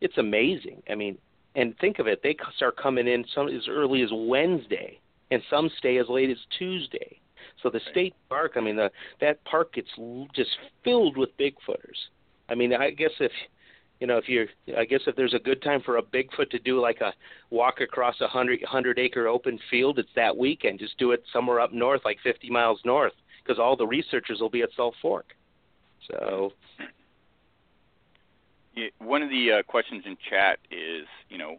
it's 0.00 0.18
amazing. 0.18 0.82
I 0.90 0.96
mean, 0.96 1.16
and 1.54 1.78
think 1.78 2.00
of 2.00 2.08
it, 2.08 2.22
they 2.24 2.34
start 2.56 2.76
coming 2.76 3.06
in 3.06 3.24
some 3.34 3.48
as 3.48 3.68
early 3.68 4.02
as 4.02 4.08
Wednesday 4.10 4.98
and 5.32 5.42
some 5.48 5.70
stay 5.78 5.98
as 5.98 6.08
late 6.08 6.30
as 6.30 6.36
Tuesday. 6.58 7.18
So 7.62 7.70
the 7.70 7.80
state 7.90 8.14
park, 8.28 8.52
I 8.56 8.60
mean, 8.60 8.76
the, 8.76 8.90
that 9.20 9.42
park 9.44 9.74
gets 9.74 9.88
just 10.34 10.50
filled 10.84 11.16
with 11.16 11.36
Bigfooters. 11.38 12.08
I 12.48 12.54
mean, 12.54 12.74
I 12.74 12.90
guess 12.90 13.12
if 13.20 13.32
you 14.00 14.08
know, 14.08 14.18
if 14.18 14.28
you're, 14.28 14.46
I 14.76 14.84
guess 14.84 15.02
if 15.06 15.14
there's 15.14 15.32
a 15.32 15.38
good 15.38 15.62
time 15.62 15.80
for 15.80 15.96
a 15.96 16.02
Bigfoot 16.02 16.50
to 16.50 16.58
do 16.58 16.80
like 16.80 17.00
a 17.00 17.12
walk 17.50 17.80
across 17.80 18.20
a 18.20 18.26
hundred 18.26 18.60
hundred 18.64 18.98
acre 18.98 19.28
open 19.28 19.60
field, 19.70 20.00
it's 20.00 20.08
that 20.16 20.36
weekend. 20.36 20.80
Just 20.80 20.98
do 20.98 21.12
it 21.12 21.22
somewhere 21.32 21.60
up 21.60 21.72
north, 21.72 22.00
like 22.04 22.18
50 22.24 22.50
miles 22.50 22.80
north, 22.84 23.12
because 23.42 23.60
all 23.60 23.76
the 23.76 23.86
researchers 23.86 24.40
will 24.40 24.50
be 24.50 24.62
at 24.62 24.70
Salt 24.76 24.96
Fork. 25.00 25.26
So. 26.10 26.52
Yeah, 28.74 28.86
one 28.98 29.22
of 29.22 29.28
the 29.28 29.52
uh, 29.52 29.62
questions 29.64 30.02
in 30.06 30.16
chat 30.30 30.58
is, 30.70 31.06
you 31.28 31.36
know, 31.36 31.58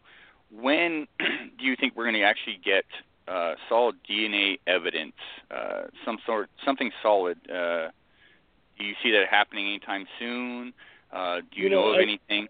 when 0.52 1.08
do 1.20 1.64
you 1.66 1.76
think 1.80 1.96
we're 1.96 2.06
going 2.06 2.16
to 2.16 2.24
actually 2.24 2.60
get 2.66 2.86
uh, 3.28 3.54
solid 3.70 3.96
DNA 4.10 4.60
evidence, 4.68 5.16
uh, 5.52 5.84
some 6.06 6.18
sort, 6.26 6.50
something 6.66 6.92
solid. 7.02 7.38
Uh, 7.50 7.90
do 8.78 8.86
you 8.86 8.94
see 9.04 9.12
that 9.12 9.26
happening 9.30 9.68
anytime 9.68 10.06
soon? 10.20 10.74
Uh, 11.12 11.38
do 11.38 11.60
you, 11.60 11.64
you 11.64 11.70
know, 11.70 11.84
know 11.84 11.94
of 11.94 12.00
I, 12.00 12.02
anything? 12.02 12.48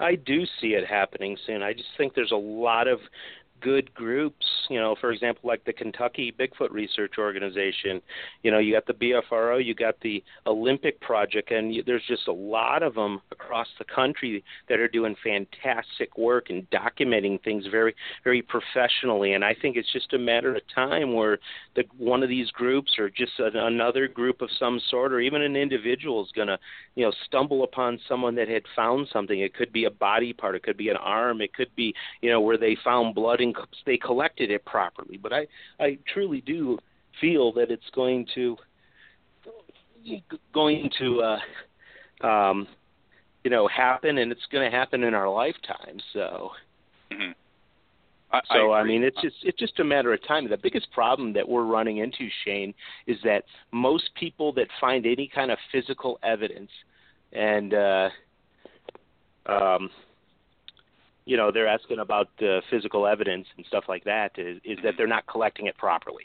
I 0.00 0.14
do 0.16 0.44
see 0.60 0.68
it 0.68 0.86
happening 0.86 1.36
soon. 1.46 1.62
I 1.62 1.72
just 1.74 1.90
think 1.96 2.14
there's 2.14 2.32
a 2.32 2.36
lot 2.36 2.88
of 2.88 3.00
good 3.62 3.92
groups, 3.94 4.44
you 4.68 4.78
know, 4.78 4.96
for 5.00 5.12
example, 5.12 5.48
like 5.48 5.64
the 5.64 5.72
Kentucky 5.72 6.32
Bigfoot 6.38 6.70
Research 6.70 7.14
Organization. 7.18 8.02
You 8.42 8.50
know, 8.50 8.58
you 8.58 8.74
got 8.74 8.86
the 8.86 8.94
BFRO, 8.94 9.64
you 9.64 9.74
got 9.74 9.94
the 10.02 10.22
Olympic 10.46 11.00
Project, 11.00 11.50
and 11.50 11.74
you, 11.74 11.82
there's 11.84 12.02
just 12.08 12.28
a 12.28 12.32
lot 12.32 12.82
of 12.82 12.94
them 12.94 13.20
across 13.30 13.68
the 13.78 13.84
country 13.84 14.44
that 14.68 14.80
are 14.80 14.88
doing 14.88 15.14
fantastic 15.22 16.16
work 16.18 16.50
and 16.50 16.68
documenting 16.70 17.42
things 17.42 17.64
very, 17.70 17.94
very 18.24 18.42
professionally. 18.42 19.34
And 19.34 19.44
I 19.44 19.54
think 19.54 19.76
it's 19.76 19.92
just 19.92 20.12
a 20.12 20.18
matter 20.18 20.54
of 20.54 20.62
time 20.74 21.14
where 21.14 21.38
the 21.76 21.84
one 21.98 22.22
of 22.22 22.28
these 22.28 22.50
groups, 22.50 22.92
or 22.98 23.08
just 23.08 23.38
a, 23.38 23.50
another 23.66 24.08
group 24.08 24.42
of 24.42 24.50
some 24.58 24.80
sort, 24.90 25.12
or 25.12 25.20
even 25.20 25.42
an 25.42 25.56
individual 25.56 26.24
is 26.24 26.32
going 26.34 26.48
to, 26.48 26.58
you 26.94 27.04
know, 27.04 27.12
stumble 27.26 27.62
upon 27.62 28.00
someone 28.08 28.34
that 28.34 28.48
had 28.48 28.64
found 28.74 29.08
something. 29.12 29.40
It 29.40 29.54
could 29.54 29.72
be 29.72 29.84
a 29.84 29.90
body 29.90 30.32
part, 30.32 30.56
it 30.56 30.62
could 30.62 30.76
be 30.76 30.88
an 30.88 30.96
arm, 30.96 31.40
it 31.40 31.54
could 31.54 31.74
be, 31.76 31.94
you 32.20 32.30
know, 32.30 32.40
where 32.40 32.58
they 32.58 32.76
found 32.82 33.14
blood 33.14 33.40
in 33.56 33.64
they 33.86 33.96
collected 33.96 34.50
it 34.50 34.64
properly. 34.64 35.16
But 35.16 35.32
I 35.32 35.46
I 35.80 35.98
truly 36.12 36.40
do 36.40 36.78
feel 37.20 37.52
that 37.52 37.70
it's 37.70 37.90
going 37.94 38.26
to 38.34 38.56
going 40.52 40.90
to 40.98 41.22
uh, 42.22 42.26
um, 42.26 42.66
you 43.44 43.50
know 43.50 43.68
happen, 43.68 44.18
and 44.18 44.32
it's 44.32 44.46
going 44.50 44.70
to 44.70 44.76
happen 44.76 45.04
in 45.04 45.14
our 45.14 45.28
lifetime. 45.28 45.98
So. 46.12 46.50
Mm-hmm. 47.12 47.32
I, 48.34 48.40
so 48.50 48.70
I, 48.70 48.80
I, 48.80 48.84
mean, 48.84 49.02
it's 49.02 49.20
just 49.20 49.36
it's 49.42 49.58
just 49.58 49.78
a 49.78 49.84
matter 49.84 50.10
of 50.14 50.26
time. 50.26 50.48
The 50.48 50.56
biggest 50.56 50.90
problem 50.92 51.34
that 51.34 51.46
we're 51.46 51.66
running 51.66 51.98
into, 51.98 52.28
Shane, 52.46 52.72
is 53.06 53.18
that 53.24 53.44
most 53.72 54.08
people 54.18 54.54
that 54.54 54.68
find 54.80 55.04
any 55.04 55.30
kind 55.34 55.50
of 55.50 55.58
physical 55.70 56.18
evidence, 56.22 56.70
and 57.34 57.74
uh, 57.74 58.08
um, 59.44 59.90
you 61.24 61.36
know 61.36 61.50
they're 61.52 61.68
asking 61.68 61.98
about 61.98 62.28
uh, 62.42 62.60
physical 62.70 63.06
evidence 63.06 63.46
and 63.56 63.64
stuff 63.66 63.84
like 63.88 64.04
that 64.04 64.32
is, 64.38 64.60
is 64.64 64.78
that 64.82 64.94
they're 64.96 65.06
not 65.06 65.26
collecting 65.26 65.66
it 65.66 65.76
properly. 65.76 66.24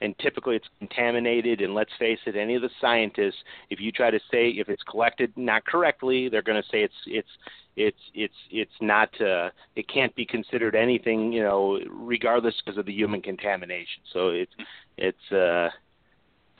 And 0.00 0.16
typically 0.20 0.54
it's 0.54 0.68
contaminated 0.78 1.60
and 1.60 1.74
let's 1.74 1.90
face 1.98 2.20
it 2.24 2.36
any 2.36 2.54
of 2.54 2.62
the 2.62 2.70
scientists 2.80 3.42
if 3.68 3.80
you 3.80 3.90
try 3.90 4.12
to 4.12 4.20
say 4.30 4.50
if 4.50 4.68
it's 4.68 4.82
collected 4.84 5.32
not 5.36 5.64
correctly 5.64 6.28
they're 6.28 6.40
going 6.42 6.62
to 6.62 6.68
say 6.68 6.82
it's 6.82 6.94
it's 7.06 7.28
it's 7.74 7.98
it's 8.14 8.34
it's 8.52 8.70
not 8.80 9.08
uh 9.20 9.50
it 9.74 9.88
can't 9.88 10.14
be 10.14 10.24
considered 10.24 10.76
anything 10.76 11.32
you 11.32 11.42
know 11.42 11.80
regardless 11.90 12.54
because 12.64 12.78
of 12.78 12.86
the 12.86 12.92
human 12.92 13.20
contamination. 13.20 14.02
So 14.12 14.28
it's 14.28 14.52
it's 14.96 15.32
uh 15.32 15.68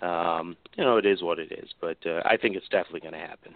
um 0.05 0.57
you 0.77 0.83
know 0.83 0.97
it 0.97 1.07
is 1.07 1.23
what 1.23 1.39
it 1.39 1.53
is 1.53 1.71
but 1.81 1.99
uh, 2.07 2.23
i 2.25 2.37
think 2.37 2.57
it's 2.57 2.69
definitely 2.69 3.01
going 3.01 3.15
to 3.15 3.21
happen. 3.21 3.55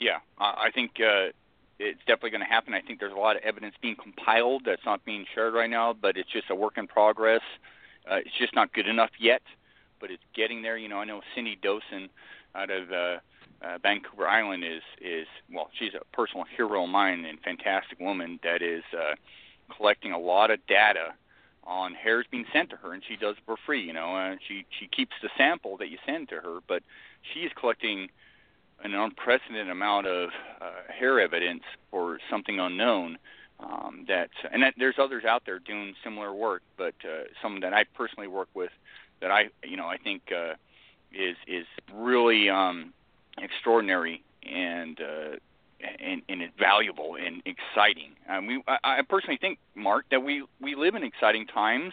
Yeah 0.00 0.20
i 0.38 0.70
think 0.74 0.92
uh 1.00 1.32
it's 1.78 2.00
definitely 2.00 2.30
going 2.30 2.40
to 2.42 2.46
happen. 2.46 2.74
I 2.74 2.80
think 2.80 3.00
there's 3.00 3.12
a 3.12 3.18
lot 3.18 3.36
of 3.36 3.42
evidence 3.42 3.74
being 3.80 3.96
compiled 3.96 4.62
that's 4.64 4.84
not 4.84 5.04
being 5.04 5.24
shared 5.34 5.54
right 5.54 5.70
now, 5.70 5.92
but 5.92 6.16
it's 6.16 6.30
just 6.30 6.50
a 6.50 6.54
work 6.54 6.78
in 6.78 6.86
progress. 6.86 7.42
Uh, 8.10 8.16
it's 8.16 8.36
just 8.38 8.54
not 8.54 8.72
good 8.72 8.86
enough 8.86 9.10
yet, 9.18 9.42
but 10.00 10.10
it's 10.10 10.22
getting 10.34 10.62
there. 10.62 10.76
You 10.76 10.88
know, 10.88 10.98
I 10.98 11.04
know 11.04 11.20
Cindy 11.34 11.58
Dosen 11.62 12.08
out 12.54 12.70
of 12.70 12.92
uh, 12.92 13.16
uh, 13.62 13.78
Vancouver 13.82 14.28
Island 14.28 14.64
is 14.64 14.82
is 15.00 15.26
well, 15.52 15.70
she's 15.78 15.94
a 15.94 16.04
personal 16.14 16.44
hero 16.56 16.84
of 16.84 16.90
mine 16.90 17.24
and 17.24 17.40
fantastic 17.40 17.98
woman 17.98 18.38
that 18.42 18.62
is 18.62 18.84
uh, 18.92 19.14
collecting 19.76 20.12
a 20.12 20.18
lot 20.18 20.50
of 20.50 20.64
data 20.66 21.14
on 21.66 21.94
hairs 21.94 22.26
being 22.30 22.44
sent 22.52 22.70
to 22.70 22.76
her, 22.76 22.92
and 22.92 23.02
she 23.08 23.16
does 23.16 23.36
it 23.36 23.42
for 23.46 23.56
free. 23.64 23.82
You 23.82 23.94
know, 23.94 24.14
uh, 24.14 24.36
she 24.46 24.66
she 24.78 24.86
keeps 24.86 25.12
the 25.22 25.30
sample 25.36 25.76
that 25.78 25.88
you 25.88 25.98
send 26.06 26.28
to 26.28 26.36
her, 26.36 26.58
but 26.68 26.82
she 27.32 27.40
is 27.40 27.52
collecting 27.58 28.08
an 28.82 28.94
unprecedented 28.94 29.70
amount 29.70 30.06
of 30.06 30.30
uh, 30.60 30.92
hair 30.92 31.20
evidence 31.20 31.62
for 31.90 32.18
something 32.30 32.58
unknown. 32.58 33.18
Um, 33.60 34.04
that 34.08 34.30
and 34.52 34.62
that, 34.62 34.74
there's 34.76 34.96
others 34.98 35.24
out 35.24 35.42
there 35.46 35.60
doing 35.60 35.94
similar 36.02 36.34
work, 36.34 36.62
but 36.76 36.94
uh, 37.04 37.24
some 37.40 37.60
that 37.60 37.72
I 37.72 37.84
personally 37.94 38.26
work 38.26 38.48
with 38.52 38.72
that 39.20 39.30
I 39.30 39.44
you 39.62 39.76
know 39.76 39.86
I 39.86 39.96
think 39.96 40.22
uh, 40.32 40.54
is 41.12 41.36
is 41.46 41.66
really 41.94 42.50
um, 42.50 42.92
extraordinary 43.38 44.22
and 44.42 45.00
uh, 45.00 45.36
and, 46.00 46.22
and 46.28 46.42
valuable 46.58 47.16
and 47.16 47.42
exciting. 47.46 48.12
Um, 48.28 48.46
we 48.46 48.62
I, 48.66 48.98
I 48.98 49.02
personally 49.08 49.38
think 49.40 49.58
Mark 49.74 50.06
that 50.10 50.22
we 50.22 50.44
we 50.60 50.74
live 50.74 50.94
in 50.94 51.04
exciting 51.04 51.46
times 51.46 51.92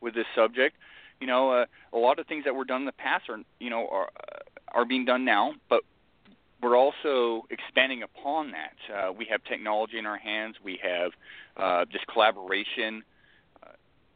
with 0.00 0.14
this 0.14 0.26
subject. 0.34 0.76
You 1.20 1.26
know, 1.26 1.50
uh, 1.50 1.66
a 1.92 1.98
lot 1.98 2.18
of 2.18 2.26
things 2.26 2.44
that 2.44 2.54
were 2.54 2.64
done 2.64 2.82
in 2.82 2.86
the 2.86 2.92
past 2.92 3.28
are 3.28 3.38
you 3.60 3.70
know 3.70 3.88
are 3.90 4.10
are 4.72 4.84
being 4.84 5.04
done 5.04 5.24
now, 5.24 5.54
but 5.68 5.82
we're 6.62 6.76
also 6.76 7.46
expanding 7.50 8.02
upon 8.02 8.52
that. 8.52 8.94
Uh, 8.94 9.12
we 9.12 9.26
have 9.30 9.42
technology 9.44 9.98
in 9.98 10.06
our 10.06 10.18
hands. 10.18 10.56
We 10.64 10.78
have 10.82 11.12
uh, 11.56 11.84
just 11.90 12.06
collaboration. 12.06 13.02
Uh, 13.62 13.72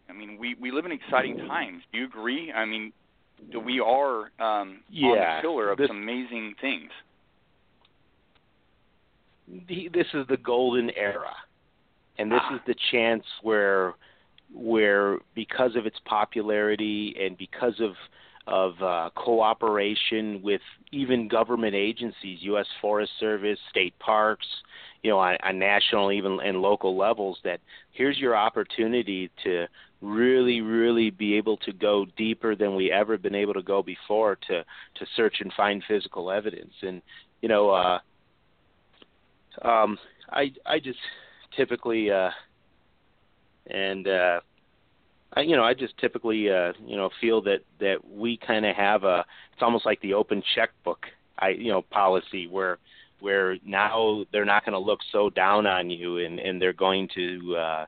I 0.09 0.13
mean, 0.13 0.39
we, 0.39 0.55
we 0.55 0.71
live 0.71 0.87
in 0.87 0.93
exciting 0.93 1.37
times. 1.39 1.83
Do 1.93 1.99
you 1.99 2.05
agree? 2.07 2.51
I 2.53 2.65
mean, 2.65 2.93
we 3.65 3.81
are 3.81 4.31
um, 4.41 4.81
yeah, 4.91 5.09
on 5.09 5.17
the 5.37 5.43
pillar 5.43 5.71
of 5.71 5.79
this, 5.79 5.89
some 5.89 6.03
amazing 6.03 6.55
things. 6.61 6.91
this 9.69 10.07
is 10.15 10.27
the 10.29 10.37
golden 10.37 10.91
era, 10.91 11.35
and 12.19 12.31
this 12.31 12.41
Ah. 12.43 12.55
is 12.55 12.61
the 12.67 12.75
chance 12.91 13.25
where 13.43 13.95
where 14.53 15.19
because 15.35 15.77
of 15.77 15.87
its 15.87 15.99
popularity 16.05 17.15
and 17.21 17.39
because 17.39 17.79
of 17.81 17.93
of 18.51 18.83
uh, 18.83 19.11
cooperation 19.15 20.43
with 20.43 20.61
even 20.91 21.29
government 21.29 21.75
agencies, 21.75 22.41
U.S. 22.43 22.67
Forest 22.81 23.13
Service, 23.21 23.59
state 23.71 23.97
parks, 24.01 24.47
you 25.03 25.11
know, 25.11 25.19
on, 25.19 25.37
on 25.43 25.59
national 25.59 26.11
even 26.11 26.41
and 26.45 26.61
local 26.61 26.99
levels, 26.99 27.39
that 27.45 27.61
here's 27.93 28.19
your 28.19 28.37
opportunity 28.37 29.31
to 29.45 29.67
really, 30.03 30.61
really 30.61 31.11
be 31.11 31.37
able 31.37 31.59
to 31.59 31.73
go 31.73 32.07
deeper 32.17 32.57
than 32.57 32.75
we 32.75 32.91
ever 32.91 33.17
been 33.17 33.37
able 33.37 33.55
to 33.55 33.63
go 33.63 33.83
before 33.83 34.37
to 34.49 34.65
to 34.97 35.07
search 35.17 35.37
and 35.41 35.53
find 35.57 35.83
physical 35.87 36.31
evidence. 36.31 36.75
And 36.83 37.01
you 37.41 37.49
know, 37.49 37.71
uh, 37.71 37.99
um, 39.63 39.97
I 40.29 40.53
I 40.67 40.81
just 40.81 40.99
typically 41.57 42.11
uh, 42.11 42.31
and 43.69 44.09
uh, 44.09 44.41
I 45.35 45.43
you 45.43 45.57
know 45.57 45.65
I 45.65 45.75
just 45.75 45.97
typically 45.99 46.51
uh, 46.51 46.73
you 46.85 46.97
know 46.97 47.11
feel 47.21 47.43
that 47.43 47.61
that 47.79 47.99
we 48.09 48.37
kind 48.37 48.67
of 48.67 48.77
have 48.77 49.05
a 49.05 49.25
it's 49.53 49.63
almost 49.63 49.87
like 49.87 50.01
the 50.01 50.15
open 50.15 50.43
checkbook 50.55 51.07
I 51.39 51.51
you 51.51 51.71
know 51.71 51.83
policy 51.83 52.47
where 52.47 52.79
where 53.21 53.57
now 53.65 54.25
they're 54.33 54.45
not 54.45 54.65
going 54.65 54.73
to 54.73 54.79
look 54.79 55.01
so 55.13 55.31
down 55.31 55.67
on 55.67 55.91
you 55.91 56.19
and 56.19 56.39
and 56.39 56.61
they're 56.61 56.73
going 56.73 57.09
to 57.15 57.57
uh, 57.57 57.87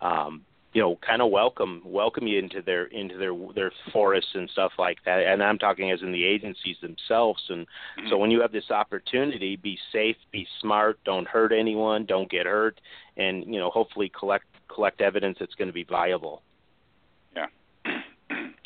um, 0.00 0.44
you 0.74 0.82
know 0.82 0.98
kind 1.06 1.22
of 1.22 1.30
welcome 1.30 1.80
welcome 1.86 2.26
you 2.26 2.38
into 2.38 2.60
their 2.60 2.84
into 2.86 3.16
their 3.16 3.32
their 3.54 3.72
forests 3.92 4.32
and 4.34 4.50
stuff 4.50 4.72
like 4.78 4.98
that. 5.06 5.20
And 5.20 5.42
I'm 5.42 5.58
talking 5.58 5.90
as 5.90 6.02
in 6.02 6.12
the 6.12 6.24
agencies 6.24 6.76
themselves. 6.82 7.42
And 7.48 7.66
so 8.10 8.18
when 8.18 8.30
you 8.30 8.40
have 8.42 8.52
this 8.52 8.70
opportunity 8.70 9.56
be 9.56 9.78
safe 9.92 10.16
be 10.32 10.46
smart 10.60 10.98
don't 11.04 11.28
hurt 11.28 11.52
anyone 11.52 12.04
don't 12.04 12.30
get 12.30 12.44
hurt 12.44 12.80
and 13.16 13.44
you 13.46 13.58
know 13.58 13.70
hopefully 13.70 14.12
collect 14.18 14.46
collect 14.68 15.00
evidence 15.00 15.38
that's 15.40 15.54
going 15.54 15.68
to 15.68 15.72
be 15.72 15.84
viable 15.84 16.42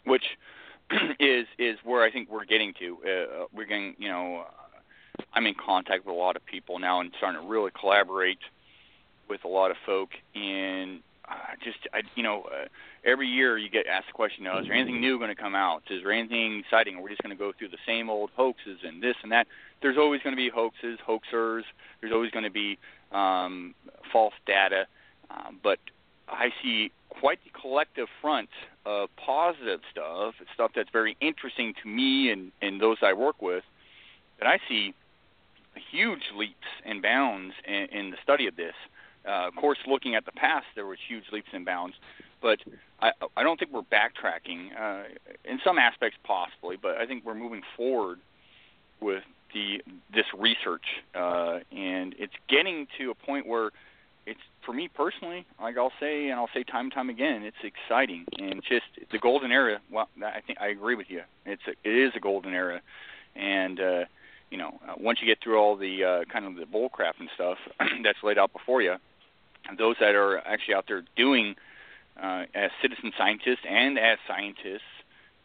which 0.08 0.24
is 1.20 1.46
is 1.58 1.78
where 1.84 2.02
I 2.02 2.10
think 2.10 2.30
we're 2.30 2.44
getting 2.44 2.74
to. 2.74 2.98
Uh, 3.04 3.44
we're 3.52 3.66
getting, 3.66 3.94
you 3.98 4.08
know, 4.08 4.44
uh, 4.46 5.22
I'm 5.34 5.46
in 5.46 5.54
contact 5.54 6.06
with 6.06 6.14
a 6.14 6.18
lot 6.18 6.36
of 6.36 6.44
people 6.46 6.78
now 6.78 7.00
and 7.00 7.12
starting 7.16 7.40
to 7.40 7.46
really 7.46 7.70
collaborate 7.78 8.38
with 9.28 9.44
a 9.44 9.48
lot 9.48 9.70
of 9.70 9.76
folk. 9.84 10.10
And 10.34 11.00
uh, 11.28 11.34
just, 11.62 11.78
I, 11.92 12.02
you 12.14 12.22
know, 12.22 12.44
uh, 12.44 12.66
every 13.04 13.28
year 13.28 13.58
you 13.58 13.68
get 13.68 13.86
asked 13.86 14.06
the 14.08 14.12
question: 14.14 14.46
oh, 14.46 14.58
Is 14.58 14.66
there 14.66 14.74
anything 14.74 15.00
new 15.00 15.18
going 15.18 15.34
to 15.34 15.40
come 15.40 15.54
out? 15.54 15.82
Is 15.90 16.02
there 16.02 16.12
anything 16.12 16.60
exciting? 16.60 16.96
Or 16.96 17.02
we're 17.02 17.10
just 17.10 17.22
going 17.22 17.36
to 17.36 17.38
go 17.38 17.52
through 17.56 17.68
the 17.68 17.78
same 17.86 18.08
old 18.08 18.30
hoaxes 18.36 18.78
and 18.84 19.02
this 19.02 19.16
and 19.22 19.32
that. 19.32 19.46
There's 19.82 19.98
always 19.98 20.22
going 20.22 20.34
to 20.34 20.40
be 20.40 20.48
hoaxes, 20.48 20.98
hoaxers. 21.06 21.62
There's 22.00 22.12
always 22.12 22.30
going 22.30 22.44
to 22.44 22.50
be 22.50 22.78
um, 23.12 23.74
false 24.12 24.34
data. 24.46 24.86
Um, 25.30 25.60
but 25.62 25.78
I 26.26 26.50
see 26.62 26.90
quite 27.20 27.38
the 27.44 27.50
collective 27.58 28.08
front 28.20 28.48
of 28.86 29.08
positive 29.16 29.80
stuff, 29.90 30.34
stuff 30.54 30.70
that's 30.74 30.90
very 30.90 31.16
interesting 31.20 31.74
to 31.82 31.88
me 31.88 32.30
and, 32.30 32.52
and 32.62 32.80
those 32.80 32.98
I 33.02 33.12
work 33.12 33.42
with, 33.42 33.64
that 34.38 34.46
I 34.46 34.58
see 34.68 34.94
huge 35.90 36.22
leaps 36.34 36.66
and 36.84 37.02
bounds 37.02 37.54
in, 37.66 37.86
in 37.92 38.10
the 38.10 38.16
study 38.22 38.46
of 38.46 38.56
this. 38.56 38.74
Uh, 39.26 39.48
of 39.48 39.56
course, 39.56 39.78
looking 39.86 40.14
at 40.14 40.24
the 40.24 40.32
past, 40.32 40.66
there 40.74 40.86
was 40.86 40.98
huge 41.06 41.24
leaps 41.32 41.48
and 41.52 41.64
bounds, 41.64 41.96
but 42.40 42.60
I, 43.00 43.12
I 43.36 43.42
don't 43.42 43.58
think 43.58 43.72
we're 43.72 43.82
backtracking. 43.82 44.68
Uh, 44.78 45.04
in 45.44 45.60
some 45.64 45.78
aspects, 45.78 46.18
possibly, 46.24 46.76
but 46.80 46.96
I 46.96 47.06
think 47.06 47.24
we're 47.24 47.34
moving 47.34 47.62
forward 47.76 48.20
with 49.00 49.24
the 49.54 49.82
this 50.12 50.26
research, 50.36 50.84
uh, 51.14 51.58
and 51.72 52.14
it's 52.18 52.34
getting 52.48 52.86
to 52.98 53.10
a 53.10 53.14
point 53.14 53.46
where 53.46 53.70
it's 54.28 54.40
for 54.64 54.72
me 54.72 54.88
personally, 54.88 55.46
like 55.60 55.78
I'll 55.78 55.92
say, 55.98 56.28
and 56.28 56.38
I'll 56.38 56.50
say 56.52 56.62
time 56.62 56.86
and 56.86 56.92
time 56.92 57.08
again, 57.08 57.42
it's 57.42 57.56
exciting 57.62 58.26
and 58.38 58.62
just 58.62 58.84
the 59.10 59.18
golden 59.18 59.50
era. 59.50 59.80
Well, 59.90 60.08
I 60.24 60.40
think 60.46 60.60
I 60.60 60.68
agree 60.68 60.94
with 60.94 61.06
you. 61.08 61.22
It's 61.46 61.62
a, 61.66 61.70
it 61.88 61.96
is 61.96 62.12
a 62.14 62.20
golden 62.20 62.52
era, 62.52 62.82
and 63.34 63.80
uh, 63.80 64.04
you 64.50 64.58
know, 64.58 64.78
uh, 64.86 64.94
once 64.98 65.20
you 65.22 65.26
get 65.26 65.38
through 65.42 65.58
all 65.58 65.76
the 65.76 66.04
uh, 66.04 66.24
kind 66.30 66.44
of 66.44 66.56
the 66.56 66.66
bullcrap 66.66 67.14
and 67.18 67.30
stuff 67.34 67.58
that's 68.04 68.18
laid 68.22 68.38
out 68.38 68.52
before 68.52 68.82
you, 68.82 68.96
those 69.78 69.96
that 70.00 70.14
are 70.14 70.38
actually 70.46 70.74
out 70.74 70.84
there 70.86 71.02
doing 71.16 71.54
uh, 72.22 72.44
as 72.54 72.70
citizen 72.82 73.12
scientists 73.16 73.64
and 73.68 73.98
as 73.98 74.18
scientists, 74.26 74.92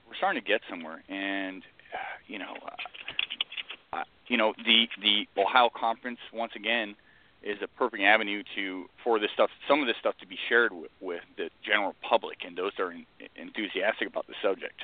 we're 0.07 0.15
starting 0.15 0.41
to 0.41 0.47
get 0.47 0.61
somewhere. 0.69 1.03
And 1.07 1.63
uh, 1.93 2.17
you 2.27 2.39
know, 2.39 2.53
uh, 2.65 3.97
uh, 3.97 4.03
you 4.27 4.35
know, 4.35 4.53
the 4.57 4.89
the 5.01 5.27
Ohio 5.41 5.69
conference 5.73 6.19
once 6.33 6.51
again 6.55 6.95
is 7.43 7.57
a 7.61 7.67
perfect 7.67 8.03
avenue 8.03 8.43
to 8.55 8.85
for 9.03 9.19
this 9.19 9.29
stuff, 9.33 9.49
some 9.67 9.81
of 9.81 9.87
this 9.87 9.97
stuff 9.99 10.15
to 10.21 10.27
be 10.27 10.37
shared 10.49 10.71
with, 10.71 10.91
with 11.01 11.21
the 11.37 11.49
general 11.65 11.95
public 12.07 12.39
and 12.45 12.57
those 12.57 12.71
that 12.77 12.83
are 12.83 12.91
in, 12.91 13.05
enthusiastic 13.35 14.07
about 14.07 14.27
the 14.27 14.33
subject. 14.41 14.81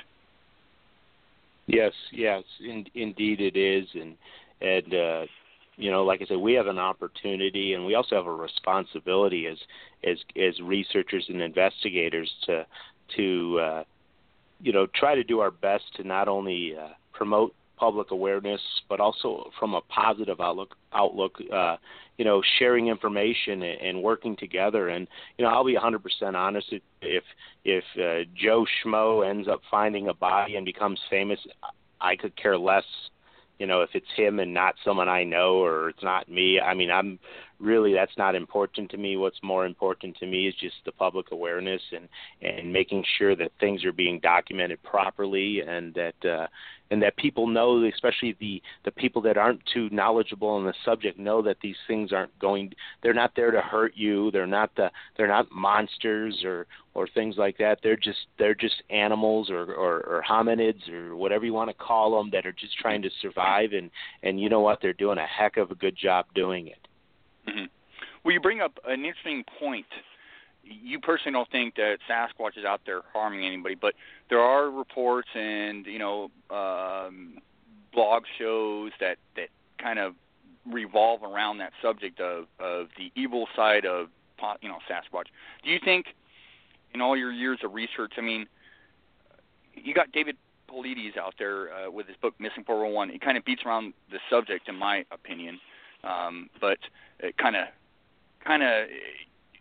Yes, 1.66 1.92
yes, 2.12 2.42
in, 2.60 2.86
indeed 2.94 3.40
it 3.40 3.56
is, 3.56 3.86
and 3.94 4.16
and 4.60 4.94
uh, 4.94 5.26
you 5.76 5.90
know, 5.90 6.04
like 6.04 6.20
I 6.20 6.26
said, 6.26 6.38
we 6.38 6.54
have 6.54 6.66
an 6.66 6.78
opportunity, 6.78 7.74
and 7.74 7.86
we 7.86 7.94
also 7.94 8.16
have 8.16 8.26
a 8.26 8.34
responsibility 8.34 9.46
as 9.46 9.58
as 10.04 10.18
as 10.36 10.60
researchers 10.60 11.24
and 11.28 11.40
investigators 11.40 12.30
to 12.46 12.66
to 13.16 13.58
uh, 13.60 13.84
you 14.60 14.72
know 14.72 14.86
try 14.94 15.14
to 15.14 15.24
do 15.24 15.40
our 15.40 15.50
best 15.50 15.84
to 15.96 16.04
not 16.04 16.28
only 16.28 16.76
uh, 16.76 16.88
promote 17.12 17.54
public 17.80 18.10
awareness, 18.10 18.60
but 18.90 19.00
also 19.00 19.50
from 19.58 19.74
a 19.74 19.80
positive 19.82 20.40
outlook 20.40 20.76
outlook. 20.92 21.38
Uh, 21.52 21.76
you 22.18 22.26
know, 22.26 22.42
sharing 22.58 22.88
information 22.88 23.62
and, 23.62 23.80
and 23.80 24.02
working 24.02 24.36
together. 24.36 24.90
And 24.90 25.08
you 25.38 25.44
know, 25.44 25.50
I'll 25.50 25.64
be 25.64 25.74
100% 25.74 26.34
honest. 26.34 26.66
If 27.00 27.22
if 27.64 27.84
uh, 27.96 28.30
Joe 28.36 28.66
Schmo 28.84 29.26
ends 29.26 29.48
up 29.48 29.62
finding 29.70 30.08
a 30.08 30.12
body 30.12 30.56
and 30.56 30.66
becomes 30.66 31.00
famous, 31.08 31.38
I 31.98 32.16
could 32.16 32.36
care 32.36 32.58
less. 32.58 32.84
You 33.58 33.66
know, 33.66 33.80
if 33.80 33.90
it's 33.94 34.06
him 34.14 34.38
and 34.38 34.52
not 34.52 34.74
someone 34.84 35.08
I 35.08 35.24
know, 35.24 35.64
or 35.64 35.88
it's 35.88 36.02
not 36.02 36.28
me. 36.28 36.60
I 36.60 36.74
mean, 36.74 36.90
I'm 36.90 37.18
really 37.60 37.92
that's 37.92 38.16
not 38.16 38.34
important 38.34 38.90
to 38.90 38.96
me. 38.96 39.16
What's 39.16 39.42
more 39.42 39.66
important 39.66 40.16
to 40.18 40.26
me 40.26 40.48
is 40.48 40.54
just 40.60 40.76
the 40.84 40.92
public 40.92 41.30
awareness 41.30 41.82
and 41.92 42.08
and 42.42 42.72
making 42.72 43.04
sure 43.18 43.36
that 43.36 43.52
things 43.60 43.84
are 43.84 43.92
being 43.92 44.18
documented 44.20 44.82
properly 44.82 45.60
and 45.60 45.94
that 45.94 46.28
uh, 46.28 46.46
and 46.90 47.00
that 47.02 47.16
people 47.16 47.46
know, 47.46 47.84
especially 47.84 48.36
the 48.40 48.60
the 48.84 48.90
people 48.90 49.22
that 49.22 49.36
aren't 49.36 49.60
too 49.72 49.88
knowledgeable 49.90 50.48
on 50.48 50.64
the 50.64 50.74
subject, 50.84 51.18
know 51.18 51.40
that 51.42 51.58
these 51.62 51.76
things 51.86 52.12
aren't 52.12 52.36
going. 52.38 52.72
They're 53.02 53.14
not 53.14 53.32
there 53.36 53.50
to 53.50 53.60
hurt 53.60 53.92
you. 53.96 54.30
They're 54.30 54.46
not 54.46 54.74
the 54.76 54.90
they're 55.16 55.28
not 55.28 55.50
monsters 55.52 56.42
or 56.44 56.66
or 56.94 57.06
things 57.06 57.36
like 57.36 57.58
that. 57.58 57.78
They're 57.82 57.96
just 57.96 58.26
they're 58.38 58.54
just 58.54 58.82
animals 58.90 59.50
or 59.50 59.72
or, 59.72 60.00
or 60.00 60.24
hominids 60.28 60.88
or 60.90 61.14
whatever 61.14 61.44
you 61.44 61.54
want 61.54 61.70
to 61.70 61.74
call 61.74 62.18
them 62.18 62.30
that 62.32 62.46
are 62.46 62.52
just 62.52 62.76
trying 62.78 63.02
to 63.02 63.10
survive. 63.22 63.72
And 63.72 63.90
and 64.22 64.40
you 64.40 64.48
know 64.48 64.60
what? 64.60 64.80
They're 64.82 64.92
doing 64.92 65.18
a 65.18 65.26
heck 65.26 65.56
of 65.56 65.70
a 65.70 65.76
good 65.76 65.96
job 65.96 66.26
doing 66.34 66.66
it. 66.66 66.88
Mm-hmm. 67.48 67.64
Well, 68.24 68.34
you 68.34 68.40
bring 68.40 68.60
up 68.60 68.78
an 68.86 69.04
interesting 69.04 69.44
point. 69.58 69.86
You 70.62 71.00
personally 71.00 71.32
don't 71.32 71.50
think 71.50 71.76
that 71.76 71.98
Sasquatch 72.08 72.58
is 72.58 72.64
out 72.64 72.82
there 72.84 73.00
harming 73.12 73.44
anybody, 73.44 73.74
but 73.74 73.94
there 74.28 74.40
are 74.40 74.70
reports 74.70 75.28
and 75.34 75.86
you 75.86 75.98
know 75.98 76.30
um, 76.50 77.38
blog 77.92 78.24
shows 78.38 78.92
that 79.00 79.16
that 79.36 79.48
kind 79.78 79.98
of 79.98 80.14
revolve 80.70 81.22
around 81.22 81.58
that 81.58 81.72
subject 81.82 82.20
of 82.20 82.46
of 82.58 82.88
the 82.98 83.10
evil 83.14 83.48
side 83.56 83.86
of 83.86 84.08
you 84.60 84.68
know 84.68 84.78
Sasquatch. 84.88 85.26
Do 85.64 85.70
you 85.70 85.78
think, 85.82 86.06
in 86.94 87.00
all 87.00 87.16
your 87.16 87.32
years 87.32 87.60
of 87.64 87.72
research, 87.72 88.12
I 88.18 88.20
mean, 88.20 88.46
you 89.74 89.94
got 89.94 90.12
David 90.12 90.36
Paulides 90.70 91.16
out 91.16 91.34
there 91.38 91.72
uh, 91.72 91.90
with 91.90 92.06
his 92.06 92.16
book 92.16 92.34
Missing 92.38 92.64
401. 92.64 93.10
He 93.10 93.18
kind 93.18 93.36
of 93.36 93.44
beats 93.44 93.62
around 93.66 93.94
the 94.10 94.18
subject, 94.28 94.68
in 94.68 94.76
my 94.76 95.04
opinion, 95.10 95.58
um, 96.04 96.48
but 96.60 96.78
it 97.18 97.36
kind 97.36 97.56
of 97.56 97.66
kind 98.44 98.62
of 98.62 98.88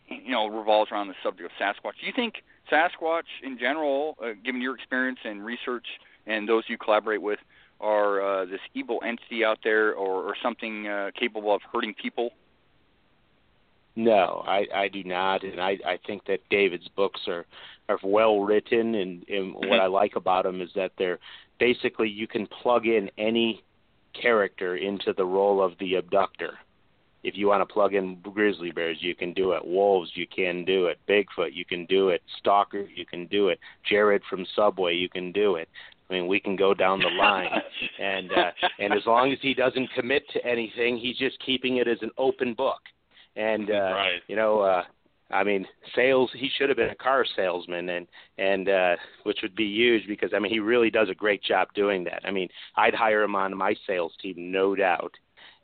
you 0.08 0.32
know 0.32 0.48
revolves 0.48 0.92
around 0.92 1.08
the 1.08 1.16
subject 1.24 1.52
of 1.52 1.52
Sasquatch. 1.60 1.94
Do 2.00 2.08
you 2.08 2.14
think 2.16 2.44
Sasquatch 2.72 3.24
in 3.44 3.58
general, 3.58 4.18
uh, 4.24 4.32
given 4.44 4.62
your 4.62 4.76
experience 4.76 5.20
and 5.24 5.44
research 5.44 5.86
and 6.28 6.48
those 6.48 6.64
you 6.68 6.78
collaborate 6.78 7.22
with, 7.22 7.40
are 7.82 8.22
uh, 8.22 8.46
this 8.46 8.60
evil 8.74 9.00
entity 9.06 9.44
out 9.44 9.60
there 9.64 9.94
or, 9.94 10.24
or 10.24 10.36
something 10.42 10.88
uh, 10.88 11.12
capable 11.18 11.54
of 11.56 11.62
hurting 11.72 11.94
people? 11.94 12.32
No, 13.96 14.44
I, 14.48 14.66
I 14.74 14.88
do 14.88 15.04
not, 15.04 15.44
and 15.44 15.60
I, 15.60 15.78
I 15.86 16.00
think 16.06 16.26
that 16.28 16.40
David's 16.50 16.88
books 16.88 17.22
are 17.28 17.46
are 17.90 18.00
well 18.04 18.42
written, 18.42 18.94
and, 18.94 19.28
and 19.28 19.56
what 19.56 19.80
I 19.80 19.88
like 19.88 20.16
about 20.16 20.44
them 20.44 20.62
is 20.62 20.70
that 20.76 20.92
they're 20.98 21.18
basically 21.60 22.08
you 22.08 22.28
can 22.28 22.46
plug 22.46 22.86
in 22.86 23.10
any 23.18 23.64
character 24.14 24.76
into 24.76 25.14
the 25.14 25.26
role 25.26 25.62
of 25.64 25.74
the 25.80 25.96
abductor. 25.96 26.54
If 27.24 27.36
you 27.36 27.48
want 27.48 27.68
to 27.68 27.74
plug 27.74 27.94
in 27.94 28.16
grizzly 28.22 28.72
bears, 28.72 28.98
you 29.02 29.14
can 29.14 29.34
do 29.34 29.52
it. 29.52 29.66
Wolves, 29.66 30.12
you 30.14 30.26
can 30.26 30.64
do 30.64 30.86
it. 30.86 31.00
Bigfoot, 31.08 31.54
you 31.54 31.66
can 31.66 31.86
do 31.86 32.10
it. 32.10 32.22
Stalker, 32.38 32.88
you 32.96 33.06
can 33.06 33.28
do 33.28 33.50
it. 33.50 33.60
Jared 33.90 34.22
from 34.30 34.46
Subway, 34.56 34.96
you 34.96 35.10
can 35.10 35.34
do 35.34 35.56
it. 35.56 35.68
I 36.10 36.14
mean, 36.14 36.28
we 36.28 36.40
can 36.40 36.56
go 36.56 36.74
down 36.74 37.00
the 37.00 37.10
line, 37.10 37.52
and 38.00 38.32
uh, 38.32 38.52
and 38.80 38.94
as 38.94 39.06
long 39.06 39.32
as 39.32 39.38
he 39.42 39.54
doesn't 39.54 39.92
commit 39.94 40.24
to 40.34 40.44
anything, 40.46 40.98
he's 40.98 41.18
just 41.18 41.38
keeping 41.46 41.78
it 41.78 41.88
as 41.88 42.00
an 42.02 42.10
open 42.18 42.56
book. 42.56 42.80
And 43.36 43.70
uh, 43.70 43.74
right. 43.74 44.22
you 44.28 44.36
know, 44.36 44.62
uh, 44.62 44.84
I 45.32 45.44
mean, 45.44 45.66
sales. 45.96 46.30
He 46.34 46.50
should 46.58 46.70
have 46.70 46.78
been 46.78 46.90
a 46.90 46.96
car 46.96 47.26
salesman, 47.36 47.90
and 47.90 48.08
and 48.38 48.70
uh, 48.70 48.96
which 49.24 49.40
would 49.42 49.56
be 49.56 49.66
huge 49.66 50.08
because 50.08 50.32
I 50.36 50.40
mean, 50.40 50.52
he 50.52 50.60
really 50.60 50.90
does 50.90 51.10
a 51.10 51.16
great 51.16 51.44
job 51.44 51.68
doing 51.74 52.04
that. 52.06 52.22
I 52.26 52.32
mean, 52.32 52.50
I'd 52.76 52.96
hire 52.96 53.24
him 53.24 53.36
on 53.36 53.56
my 53.56 53.76
sales 53.86 54.14
team, 54.22 54.52
no 54.52 54.76
doubt. 54.76 55.14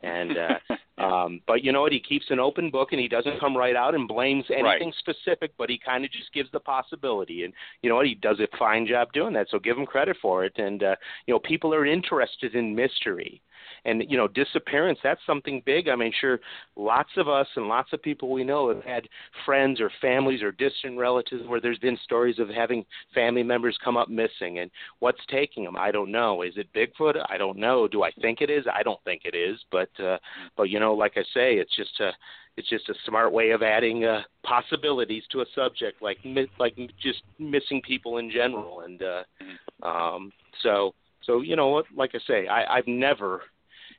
And 0.04 0.38
uh, 0.38 0.60
um, 1.04 1.42
but 1.48 1.64
you 1.64 1.72
know 1.72 1.82
what? 1.82 1.92
He 1.92 2.00
keeps 2.00 2.26
an 2.30 2.40
open 2.40 2.70
book, 2.70 2.90
and 2.92 3.02
he 3.02 3.08
doesn't 3.08 3.40
come 3.40 3.58
right 3.58 3.76
out 3.76 3.96
and 3.96 4.08
blames 4.08 4.46
anything 4.50 4.64
Right. 4.90 4.96
specific, 5.00 5.52
but 5.58 5.70
he 5.70 5.80
kind 5.84 6.06
of 6.06 6.12
just 6.12 6.32
gives 6.34 6.52
the 6.52 6.60
possibility. 6.60 7.44
And 7.44 7.54
you 7.82 7.90
know 7.90 7.96
what? 7.96 8.06
He 8.06 8.16
does 8.16 8.40
a 8.40 8.58
fine 8.58 8.86
job 8.86 9.12
doing 9.14 9.34
that, 9.34 9.48
so 9.50 9.58
give 9.60 9.78
him 9.78 9.86
credit 9.86 10.18
for 10.22 10.46
it. 10.46 10.54
And 10.58 10.84
uh, 10.84 10.96
you 11.26 11.34
know, 11.34 11.40
people 11.40 11.74
are 11.74 11.86
interested 11.86 12.56
in 12.56 12.76
mystery 12.76 13.42
and 13.86 14.04
you 14.10 14.18
know 14.18 14.28
disappearance 14.28 15.00
that's 15.04 15.22
something 15.26 15.62
big. 15.66 15.90
I 15.90 15.96
mean 15.96 16.12
sure 16.20 16.40
lots 16.76 17.10
of 17.18 17.28
us 17.28 17.48
and 17.56 17.68
lots 17.68 17.94
of 17.94 18.02
people 18.02 18.32
we 18.32 18.44
know 18.44 18.74
have 18.74 18.84
had 18.84 19.08
friends 19.46 19.80
or 19.80 19.92
families 20.02 20.42
or 20.42 20.52
distant 20.52 20.98
relatives 20.98 21.48
where 21.48 21.62
there's 21.62 21.80
been 21.80 21.98
stories 22.04 22.40
of 22.40 22.50
having 22.50 22.86
family 23.14 23.44
members 23.44 23.78
come 23.84 23.98
up 23.98 24.10
missing. 24.10 24.60
And 24.60 24.72
what's 25.00 25.22
taking 25.30 25.64
them 25.64 25.76
i 25.78 25.92
don't 25.92 26.12
know. 26.12 26.42
Is 26.42 26.54
it 26.58 26.72
bigfoot? 26.74 27.16
I 27.30 27.38
don't 27.38 27.58
know. 27.58 27.88
Do 27.88 28.04
i 28.04 28.12
think 28.22 28.42
it 28.42 28.50
is? 28.50 28.66
I 28.74 28.84
don't 28.84 29.04
think 29.04 29.22
it 29.26 29.36
is. 29.36 29.60
But 29.72 29.90
uh 30.00 30.18
but 30.58 30.70
you 30.70 30.80
know 30.80 30.94
like 30.94 31.14
i 31.16 31.24
say 31.34 31.56
it's 31.56 31.76
just 31.76 32.00
a 32.00 32.12
it's 32.58 32.70
just 32.70 32.88
a 32.90 32.94
smart 33.06 33.34
way 33.34 33.52
of 33.52 33.62
adding 33.62 34.06
uh, 34.06 34.22
possibilities 34.44 35.24
to 35.32 35.42
a 35.42 35.46
subject 35.54 36.02
like 36.02 36.18
mi- 36.24 36.50
like 36.60 36.76
just 37.02 37.22
missing 37.40 37.82
people 37.82 38.18
in 38.18 38.32
general. 38.32 38.82
And 38.82 39.02
uh 39.04 39.86
um 39.86 40.32
so 40.62 40.94
so 41.24 41.42
you 41.42 41.56
know 41.56 41.70
what? 41.70 41.86
Like 41.96 42.12
i 42.14 42.20
say 42.28 42.48
i 42.48 42.78
i've 42.78 42.88
never 42.88 43.42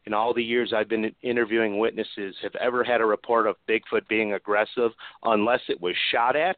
in 0.06 0.14
all 0.14 0.32
the 0.32 0.42
years 0.42 0.72
I've 0.74 0.88
been 0.88 1.12
interviewing 1.22 1.78
witnesses 1.78 2.36
have 2.42 2.54
ever 2.56 2.84
had 2.84 3.00
a 3.00 3.04
report 3.04 3.46
of 3.46 3.56
Bigfoot 3.68 4.06
being 4.08 4.32
aggressive 4.34 4.92
unless 5.24 5.60
it 5.68 5.80
was 5.80 5.94
shot 6.12 6.36
at 6.36 6.56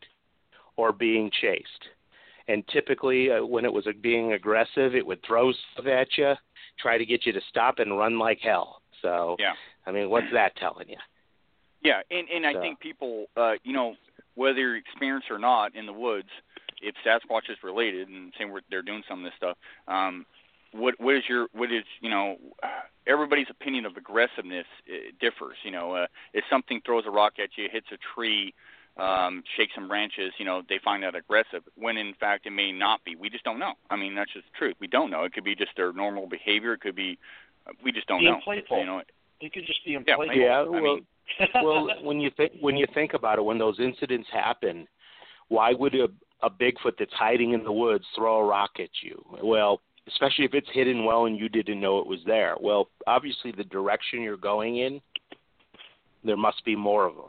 or 0.76 0.92
being 0.92 1.30
chased. 1.40 1.88
And 2.46 2.66
typically, 2.68 3.30
uh, 3.30 3.44
when 3.44 3.64
it 3.64 3.72
was 3.72 3.86
being 4.00 4.34
aggressive, 4.34 4.94
it 4.94 5.06
would 5.06 5.22
throw 5.26 5.52
stuff 5.72 5.86
at 5.86 6.08
you, 6.16 6.34
try 6.78 6.96
to 6.98 7.04
get 7.04 7.26
you 7.26 7.32
to 7.32 7.40
stop 7.48 7.78
and 7.78 7.98
run 7.98 8.18
like 8.18 8.38
hell. 8.40 8.82
So, 9.02 9.36
Yeah. 9.38 9.54
I 9.86 9.92
mean, 9.92 10.10
what's 10.10 10.30
that 10.32 10.54
telling 10.56 10.88
you? 10.88 10.98
Yeah, 11.82 12.02
and 12.10 12.28
and 12.28 12.46
I 12.46 12.52
So- 12.52 12.60
think 12.60 12.80
people, 12.80 13.28
uh, 13.36 13.56
you 13.62 13.72
know, 13.72 13.96
whether 14.34 14.60
you're 14.60 14.76
experienced 14.76 15.30
or 15.30 15.38
not 15.38 15.74
in 15.74 15.86
the 15.86 15.92
woods, 15.92 16.28
if 16.82 16.94
Sasquatch 17.04 17.48
is 17.48 17.62
related 17.62 18.08
and 18.08 18.32
saying 18.36 18.56
they're 18.68 18.82
doing 18.82 19.02
some 19.08 19.24
of 19.24 19.24
this 19.24 19.34
stuff, 19.36 19.56
um, 19.86 20.26
what 20.72 20.94
what 20.98 21.14
is 21.16 21.22
your 21.28 21.48
what 21.52 21.72
is 21.72 21.84
you 22.00 22.10
know, 22.10 22.36
everybody's 23.06 23.46
opinion 23.50 23.86
of 23.86 23.96
aggressiveness 23.96 24.66
uh, 24.88 25.10
differs. 25.20 25.56
You 25.64 25.70
know, 25.70 25.92
uh, 25.94 26.06
if 26.34 26.44
something 26.50 26.80
throws 26.84 27.04
a 27.06 27.10
rock 27.10 27.34
at 27.42 27.50
you, 27.56 27.68
hits 27.70 27.86
a 27.92 27.98
tree, 28.14 28.52
um, 28.98 29.42
shakes 29.56 29.72
some 29.74 29.88
branches, 29.88 30.32
you 30.38 30.44
know, 30.44 30.62
they 30.68 30.78
find 30.84 31.02
that 31.02 31.14
aggressive. 31.14 31.62
When 31.76 31.96
in 31.96 32.14
fact 32.14 32.46
it 32.46 32.50
may 32.50 32.72
not 32.72 33.04
be. 33.04 33.16
We 33.16 33.30
just 33.30 33.44
don't 33.44 33.58
know. 33.58 33.74
I 33.90 33.96
mean, 33.96 34.14
that's 34.14 34.32
just 34.32 34.46
the 34.52 34.58
truth. 34.58 34.76
We 34.80 34.86
don't 34.88 35.10
know. 35.10 35.24
It 35.24 35.32
could 35.32 35.44
be 35.44 35.54
just 35.54 35.70
their 35.76 35.92
normal 35.92 36.26
behavior. 36.28 36.72
It 36.74 36.80
could 36.80 36.96
be, 36.96 37.18
uh, 37.66 37.72
we 37.82 37.92
just 37.92 38.06
don't 38.08 38.20
Being 38.20 38.32
know. 38.32 38.40
playful. 38.44 38.78
You 38.80 38.86
know, 38.86 39.02
it 39.40 39.52
could 39.52 39.66
just 39.66 39.84
be 39.84 39.94
in 39.94 40.04
Yeah, 40.06 40.16
playful. 40.16 40.36
Yeah, 40.36 40.60
I 40.60 40.64
well, 40.68 40.94
mean- 40.94 41.06
well, 41.62 41.88
when 42.02 42.20
you 42.20 42.30
think 42.36 42.52
when 42.60 42.76
you 42.76 42.86
think 42.94 43.12
about 43.12 43.38
it, 43.38 43.44
when 43.44 43.58
those 43.58 43.78
incidents 43.78 44.26
happen, 44.32 44.88
why 45.48 45.72
would 45.74 45.94
a, 45.94 46.08
a 46.42 46.48
Bigfoot 46.50 46.92
that's 46.98 47.12
hiding 47.12 47.52
in 47.52 47.64
the 47.64 47.72
woods 47.72 48.04
throw 48.16 48.38
a 48.38 48.44
rock 48.44 48.70
at 48.78 48.88
you? 49.02 49.22
Well, 49.42 49.82
especially 50.08 50.44
if 50.44 50.54
it's 50.54 50.68
hidden 50.72 51.04
well 51.04 51.26
and 51.26 51.38
you 51.38 51.48
didn't 51.48 51.80
know 51.80 51.98
it 51.98 52.06
was 52.06 52.20
there. 52.26 52.56
Well, 52.60 52.88
obviously 53.06 53.52
the 53.52 53.64
direction 53.64 54.22
you're 54.22 54.36
going 54.36 54.78
in, 54.78 55.00
there 56.24 56.36
must 56.36 56.64
be 56.64 56.74
more 56.74 57.06
of 57.06 57.14
them. 57.14 57.24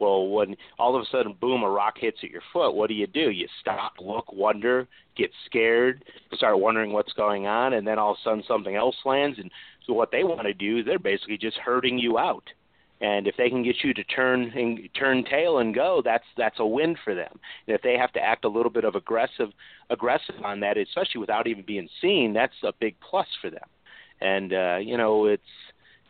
Well, 0.00 0.28
when 0.28 0.56
all 0.78 0.96
of 0.96 1.02
a 1.02 1.06
sudden, 1.10 1.36
boom, 1.40 1.62
a 1.62 1.68
rock 1.68 1.94
hits 1.98 2.18
at 2.22 2.30
your 2.30 2.42
foot, 2.52 2.74
what 2.74 2.88
do 2.88 2.94
you 2.94 3.06
do? 3.06 3.30
You 3.30 3.46
stop, 3.60 3.94
look, 4.00 4.32
wonder, 4.32 4.88
get 5.16 5.30
scared, 5.46 6.04
start 6.32 6.58
wondering 6.58 6.92
what's 6.92 7.12
going 7.12 7.46
on, 7.46 7.74
and 7.74 7.86
then 7.86 7.98
all 7.98 8.12
of 8.12 8.16
a 8.20 8.24
sudden 8.24 8.44
something 8.46 8.76
else 8.76 8.96
lands. 9.04 9.38
And 9.38 9.50
so 9.86 9.92
what 9.92 10.10
they 10.10 10.24
want 10.24 10.42
to 10.42 10.54
do 10.54 10.78
is 10.78 10.86
they're 10.86 10.98
basically 10.98 11.38
just 11.38 11.58
hurting 11.58 11.98
you 11.98 12.18
out. 12.18 12.44
And 13.04 13.26
if 13.26 13.36
they 13.36 13.50
can 13.50 13.62
get 13.62 13.76
you 13.84 13.92
to 13.92 14.04
turn 14.04 14.50
and 14.56 14.88
turn 14.98 15.24
tail 15.24 15.58
and 15.58 15.74
go, 15.74 16.00
that's 16.02 16.24
that's 16.38 16.58
a 16.58 16.66
win 16.66 16.96
for 17.04 17.14
them. 17.14 17.38
And 17.66 17.74
if 17.74 17.82
they 17.82 17.98
have 17.98 18.12
to 18.12 18.20
act 18.20 18.46
a 18.46 18.48
little 18.48 18.70
bit 18.70 18.84
of 18.84 18.94
aggressive 18.94 19.50
aggressive 19.90 20.36
on 20.42 20.60
that, 20.60 20.78
especially 20.78 21.20
without 21.20 21.46
even 21.46 21.64
being 21.66 21.88
seen, 22.00 22.32
that's 22.32 22.54
a 22.62 22.72
big 22.80 22.96
plus 23.00 23.26
for 23.42 23.50
them. 23.50 23.68
And 24.22 24.54
uh, 24.54 24.78
you 24.80 24.96
know, 24.96 25.26
it's 25.26 25.42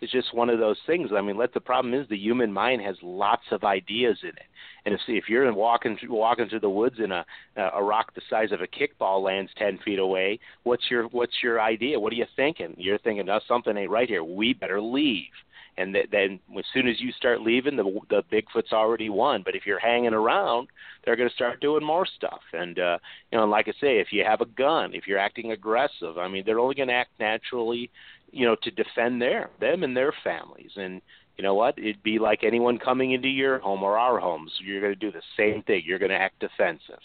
it's 0.00 0.12
just 0.12 0.34
one 0.34 0.48
of 0.48 0.60
those 0.60 0.76
things. 0.86 1.10
I 1.12 1.20
mean, 1.20 1.36
let 1.36 1.52
the 1.52 1.60
problem 1.60 1.94
is 1.94 2.06
the 2.08 2.16
human 2.16 2.52
mind 2.52 2.80
has 2.82 2.96
lots 3.02 3.44
of 3.50 3.64
ideas 3.64 4.18
in 4.22 4.28
it. 4.28 4.46
And 4.84 4.94
if 4.94 5.00
if 5.08 5.24
you're 5.28 5.52
walking 5.52 5.98
walking 6.08 6.48
through 6.48 6.60
the 6.60 6.70
woods 6.70 6.96
and 7.00 7.12
a 7.12 7.24
a 7.56 7.82
rock 7.82 8.14
the 8.14 8.22
size 8.30 8.52
of 8.52 8.60
a 8.60 8.68
kickball 8.68 9.20
lands 9.20 9.50
ten 9.58 9.78
feet 9.84 9.98
away, 9.98 10.38
what's 10.62 10.88
your 10.92 11.04
what's 11.08 11.42
your 11.42 11.60
idea? 11.60 11.98
What 11.98 12.12
are 12.12 12.16
you 12.16 12.26
thinking? 12.36 12.74
You're 12.78 12.98
thinking, 12.98 13.28
oh, 13.28 13.40
something 13.48 13.76
ain't 13.76 13.90
right 13.90 14.08
here. 14.08 14.22
We 14.22 14.52
better 14.52 14.80
leave. 14.80 15.32
And 15.76 15.92
th- 15.94 16.08
then 16.10 16.38
as 16.56 16.64
soon 16.72 16.86
as 16.86 17.00
you 17.00 17.10
start 17.12 17.40
leaving, 17.42 17.76
the 17.76 18.00
the 18.08 18.22
Bigfoot's 18.32 18.72
already 18.72 19.10
won. 19.10 19.42
But 19.44 19.56
if 19.56 19.66
you're 19.66 19.80
hanging 19.80 20.14
around, 20.14 20.68
they're 21.04 21.16
going 21.16 21.28
to 21.28 21.34
start 21.34 21.60
doing 21.60 21.84
more 21.84 22.06
stuff. 22.06 22.40
And 22.52 22.78
uh, 22.78 22.98
you 23.32 23.38
know, 23.38 23.42
and 23.42 23.50
like 23.50 23.68
I 23.68 23.72
say, 23.80 23.98
if 23.98 24.12
you 24.12 24.24
have 24.24 24.40
a 24.40 24.46
gun, 24.46 24.94
if 24.94 25.06
you're 25.06 25.18
acting 25.18 25.50
aggressive, 25.50 26.16
I 26.18 26.28
mean, 26.28 26.44
they're 26.46 26.60
only 26.60 26.76
going 26.76 26.88
to 26.88 26.94
act 26.94 27.10
naturally, 27.18 27.90
you 28.30 28.46
know, 28.46 28.56
to 28.62 28.70
defend 28.70 29.20
their 29.20 29.50
them 29.60 29.82
and 29.82 29.96
their 29.96 30.12
families. 30.22 30.70
And 30.76 31.02
you 31.36 31.42
know 31.42 31.54
what? 31.54 31.76
It'd 31.78 32.02
be 32.04 32.20
like 32.20 32.44
anyone 32.44 32.78
coming 32.78 33.10
into 33.12 33.28
your 33.28 33.58
home 33.58 33.82
or 33.82 33.98
our 33.98 34.20
homes. 34.20 34.52
You're 34.64 34.80
going 34.80 34.94
to 34.94 34.98
do 34.98 35.10
the 35.10 35.22
same 35.36 35.62
thing. 35.64 35.82
You're 35.84 35.98
going 35.98 36.10
to 36.10 36.16
act 36.16 36.38
defensive. 36.38 37.00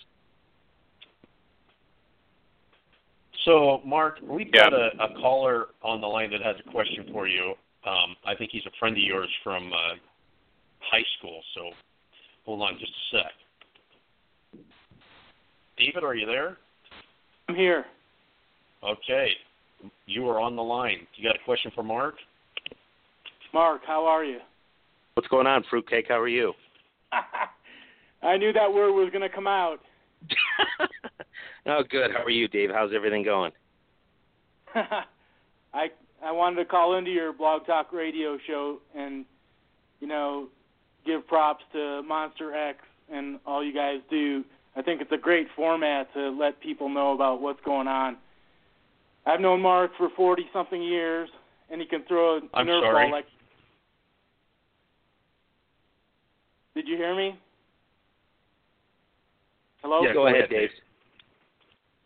So, 3.45 3.81
Mark, 3.85 4.19
we've 4.21 4.47
Yeah. 4.53 4.69
got 4.69 4.73
a, 4.73 4.91
a 5.01 5.19
caller 5.19 5.69
on 5.81 6.01
the 6.01 6.07
line 6.07 6.29
that 6.31 6.41
has 6.41 6.57
a 6.59 6.71
question 6.71 7.09
for 7.11 7.25
you. 7.27 7.55
Um, 7.85 8.15
I 8.25 8.35
think 8.35 8.51
he's 8.51 8.65
a 8.65 8.71
friend 8.79 8.95
of 8.95 9.03
yours 9.03 9.29
from 9.43 9.71
uh, 9.71 9.95
high 10.79 11.03
school. 11.17 11.41
So, 11.55 11.69
hold 12.45 12.61
on 12.61 12.77
just 12.79 12.91
a 12.91 13.17
sec. 13.17 14.61
David, 15.77 16.03
are 16.03 16.15
you 16.15 16.25
there? 16.25 16.57
I'm 17.47 17.55
here. 17.55 17.85
Okay, 18.83 19.29
you 20.05 20.27
are 20.29 20.39
on 20.39 20.55
the 20.55 20.61
line. 20.61 21.07
You 21.15 21.27
got 21.27 21.35
a 21.35 21.43
question 21.45 21.71
for 21.73 21.83
Mark? 21.83 22.15
Mark, 23.53 23.81
how 23.85 24.05
are 24.05 24.23
you? 24.23 24.39
What's 25.15 25.27
going 25.27 25.47
on, 25.47 25.63
fruitcake? 25.69 26.05
How 26.07 26.19
are 26.19 26.27
you? 26.27 26.53
I 28.21 28.37
knew 28.37 28.53
that 28.53 28.71
word 28.71 28.91
was 28.91 29.09
going 29.11 29.27
to 29.27 29.33
come 29.33 29.47
out. 29.47 29.79
oh, 31.65 31.83
good. 31.89 32.11
How 32.11 32.23
are 32.23 32.29
you, 32.29 32.47
Dave? 32.47 32.69
How's 32.73 32.91
everything 32.93 33.23
going? 33.23 33.51
I 34.75 35.87
I 36.23 36.31
wanted 36.31 36.57
to 36.57 36.65
call 36.65 36.97
into 36.97 37.11
your 37.11 37.33
Blog 37.33 37.65
Talk 37.65 37.93
Radio 37.93 38.37
show 38.45 38.79
and 38.95 39.25
you 39.99 40.07
know 40.07 40.47
give 41.05 41.27
props 41.27 41.63
to 41.73 42.01
Monster 42.03 42.53
X 42.53 42.79
and 43.11 43.39
all 43.45 43.63
you 43.63 43.73
guys 43.73 43.99
do. 44.09 44.43
I 44.75 44.81
think 44.81 45.01
it's 45.01 45.11
a 45.11 45.17
great 45.17 45.47
format 45.55 46.13
to 46.13 46.29
let 46.29 46.59
people 46.59 46.89
know 46.89 47.13
about 47.13 47.41
what's 47.41 47.61
going 47.65 47.87
on. 47.87 48.17
I've 49.25 49.41
known 49.41 49.61
Mark 49.61 49.91
for 49.97 50.09
40 50.15 50.47
something 50.53 50.81
years 50.81 51.29
and 51.69 51.81
he 51.81 51.87
can 51.87 52.03
throw 52.07 52.37
a 52.37 52.41
I'm 52.53 52.67
nerf 52.67 52.81
sorry. 52.81 53.05
ball 53.05 53.11
like 53.11 53.25
Did 56.75 56.87
you 56.87 56.95
hear 56.97 57.15
me? 57.15 57.37
Hello? 59.81 60.01
yeah, 60.03 60.13
go 60.13 60.27
ahead, 60.27 60.49
Dave. 60.49 60.69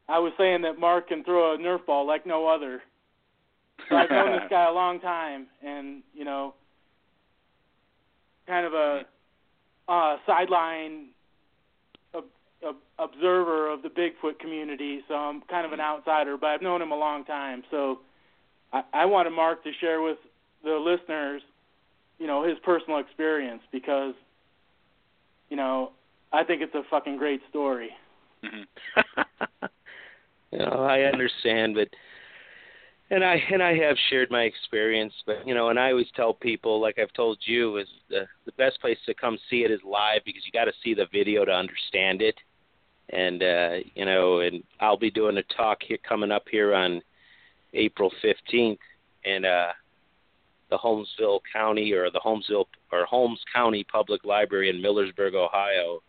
I 0.07 0.19
was 0.19 0.33
saying 0.37 0.61
that 0.63 0.79
Mark 0.79 1.09
can 1.09 1.23
throw 1.23 1.53
a 1.53 1.57
Nerf 1.57 1.85
ball 1.85 2.05
like 2.05 2.25
no 2.25 2.47
other. 2.47 2.81
So 3.93 3.97
I've 3.97 4.09
known 4.09 4.31
this 4.31 4.41
guy 4.49 4.67
a 4.67 4.71
long 4.71 4.99
time, 4.99 5.47
and 5.65 6.03
you 6.13 6.25
know, 6.25 6.55
kind 8.47 8.65
of 8.65 8.73
a 8.73 9.01
uh, 9.87 10.17
sideline 10.25 11.07
ob- 12.15 12.25
ob- 12.65 12.75
observer 12.99 13.71
of 13.71 13.81
the 13.81 13.89
Bigfoot 13.89 14.39
community. 14.39 15.01
So 15.07 15.15
I'm 15.15 15.41
kind 15.49 15.65
of 15.65 15.73
an 15.73 15.79
outsider, 15.79 16.37
but 16.37 16.47
I've 16.47 16.61
known 16.61 16.81
him 16.81 16.91
a 16.91 16.97
long 16.97 17.23
time. 17.25 17.63
So 17.71 17.99
I, 18.71 18.83
I 18.93 19.05
wanted 19.05 19.31
Mark 19.31 19.63
to 19.63 19.71
share 19.79 20.01
with 20.01 20.17
the 20.63 20.71
listeners, 20.71 21.41
you 22.19 22.27
know, 22.27 22.43
his 22.43 22.57
personal 22.63 22.99
experience 22.99 23.61
because, 23.71 24.13
you 25.49 25.57
know, 25.57 25.91
I 26.31 26.43
think 26.43 26.61
it's 26.61 26.73
a 26.73 26.83
fucking 26.89 27.17
great 27.17 27.41
story. 27.49 27.89
Mhm. 28.43 28.65
you 30.51 30.59
know, 30.59 30.85
I 30.89 31.01
understand, 31.01 31.75
but 31.75 31.89
and 33.13 33.23
I 33.23 33.35
and 33.51 33.61
I 33.61 33.75
have 33.77 33.95
shared 34.09 34.31
my 34.31 34.41
experience, 34.43 35.13
but 35.27 35.47
you 35.47 35.53
know, 35.53 35.69
and 35.69 35.79
I 35.79 35.91
always 35.91 36.07
tell 36.15 36.33
people, 36.33 36.81
like 36.81 36.97
I've 36.97 37.13
told 37.13 37.37
you, 37.45 37.77
is 37.77 37.87
the 38.09 38.25
the 38.45 38.51
best 38.53 38.81
place 38.81 38.97
to 39.05 39.13
come 39.13 39.37
see 39.49 39.63
it 39.63 39.71
is 39.71 39.79
live 39.85 40.21
because 40.25 40.41
you 40.45 40.51
got 40.51 40.65
to 40.65 40.73
see 40.83 40.95
the 40.95 41.05
video 41.13 41.45
to 41.45 41.51
understand 41.51 42.23
it. 42.23 42.35
and 43.09 43.43
uh, 43.43 43.87
you 43.93 44.05
know, 44.05 44.39
and 44.39 44.63
I'll 44.79 44.97
be 44.97 45.11
doing 45.11 45.37
a 45.37 45.43
talk 45.55 45.79
here 45.87 45.99
coming 46.07 46.31
up 46.31 46.45
here 46.49 46.73
on 46.73 47.01
April 47.73 48.11
15th, 48.23 48.79
and 49.25 49.45
uh, 49.45 49.73
the 50.71 50.77
Holmesville 50.77 51.41
County 51.51 51.91
or 51.91 52.09
the 52.09 52.19
Holmesville 52.19 52.65
or 52.91 53.05
Holmes 53.05 53.41
County 53.53 53.83
Public 53.83 54.25
Library 54.25 54.69
in 54.69 54.81
Millersburg, 54.81 55.35
Ohio. 55.35 56.01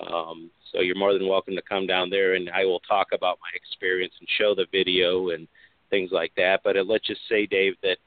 Um, 0.00 0.50
so 0.72 0.80
you're 0.80 0.96
more 0.96 1.12
than 1.12 1.28
welcome 1.28 1.56
to 1.56 1.62
come 1.62 1.86
down 1.86 2.08
there, 2.08 2.34
and 2.34 2.48
I 2.50 2.64
will 2.64 2.80
talk 2.80 3.08
about 3.12 3.38
my 3.42 3.50
experience 3.54 4.14
and 4.18 4.28
show 4.38 4.54
the 4.54 4.66
video 4.72 5.30
and 5.30 5.46
things 5.90 6.10
like 6.12 6.32
that. 6.36 6.60
But 6.64 6.76
uh, 6.76 6.84
let's 6.86 7.06
just 7.06 7.20
say, 7.28 7.46
Dave, 7.46 7.74
that 7.82 7.98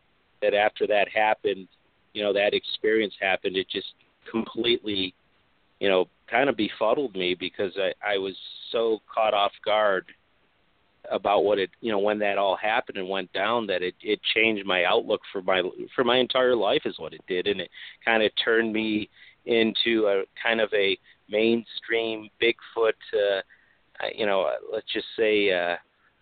that 0.41 0.53
after 0.53 0.87
that 0.87 1.07
happened, 1.13 1.67
you 2.13 2.23
know, 2.23 2.33
that 2.33 2.53
experience 2.53 3.13
happened, 3.19 3.55
it 3.55 3.67
just 3.69 3.93
completely, 4.29 5.13
you 5.79 5.89
know, 5.89 6.07
kind 6.29 6.49
of 6.49 6.57
befuddled 6.57 7.15
me 7.15 7.35
because 7.39 7.73
I, 7.77 7.93
I 8.13 8.17
was 8.17 8.35
so 8.71 8.99
caught 9.13 9.33
off 9.33 9.51
guard 9.63 10.05
about 11.09 11.43
what 11.43 11.57
it 11.57 11.69
you 11.81 11.91
know 11.91 11.99
when 11.99 12.19
that 12.19 12.37
all 12.37 12.55
happened 12.55 12.97
and 12.97 13.09
went 13.09 13.31
down 13.33 13.65
that 13.65 13.81
it 13.81 13.95
it 14.01 14.19
changed 14.35 14.65
my 14.65 14.83
outlook 14.83 15.21
for 15.31 15.41
my 15.41 15.61
for 15.95 16.03
my 16.03 16.17
entire 16.17 16.55
life 16.55 16.83
is 16.85 16.99
what 16.99 17.13
it 17.13 17.21
did 17.27 17.47
and 17.47 17.59
it 17.59 17.69
kind 18.05 18.21
of 18.21 18.31
turned 18.43 18.71
me 18.71 19.09
into 19.45 20.05
a 20.07 20.23
kind 20.41 20.61
of 20.61 20.69
a 20.73 20.97
mainstream 21.29 22.29
Bigfoot 22.41 22.93
uh 23.13 23.41
you 24.15 24.25
know 24.25 24.49
let's 24.71 24.91
just 24.93 25.07
say 25.17 25.51
uh 25.51 25.75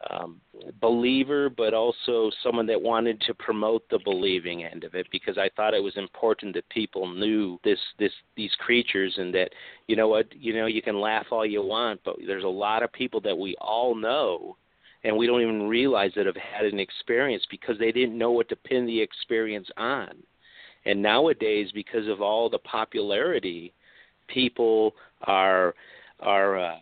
um, 0.09 0.39
believer, 0.81 1.49
but 1.49 1.73
also 1.73 2.31
someone 2.41 2.65
that 2.67 2.81
wanted 2.81 3.19
to 3.21 3.34
promote 3.34 3.84
the 3.89 3.99
believing 4.03 4.63
end 4.63 4.84
of 4.84 4.95
it 4.95 5.07
because 5.11 5.38
I 5.38 5.49
thought 5.55 5.73
it 5.73 5.84
was 5.84 5.97
important 5.97 6.55
that 6.55 6.67
people 6.69 7.07
knew 7.07 7.59
this 7.63 7.80
this 7.97 8.13
these 8.38 8.51
creatures 8.59 9.13
and 9.17 9.34
that 9.34 9.49
you 9.88 9.95
know 9.95 10.07
what 10.07 10.27
you 10.34 10.53
know 10.53 10.67
you 10.67 10.81
can 10.81 10.99
laugh 10.99 11.26
all 11.31 11.45
you 11.45 11.61
want, 11.61 11.99
but 12.05 12.15
there's 12.26 12.45
a 12.45 12.47
lot 12.47 12.84
of 12.84 12.93
people 12.93 13.19
that 13.21 13.38
we 13.38 13.55
all 13.59 13.93
know 13.93 14.55
and 15.03 15.15
we 15.15 15.27
don't 15.27 15.41
even 15.41 15.67
realize 15.67 16.11
that 16.15 16.26
have 16.26 16.35
had 16.35 16.65
an 16.65 16.80
experience 16.80 17.43
because 17.49 17.77
they 17.80 17.91
didn't 17.91 18.17
know 18.17 18.31
what 18.31 18.49
to 18.49 18.55
pin 18.55 18.85
the 18.85 19.01
experience 19.01 19.67
on. 19.77 20.09
And 20.85 21.01
nowadays, 21.01 21.69
because 21.73 22.07
of 22.07 22.21
all 22.21 22.49
the 22.49 22.59
popularity, 22.59 23.73
people 24.27 24.93
are 25.23 25.73
are 26.19 26.59
uh, 26.59 26.76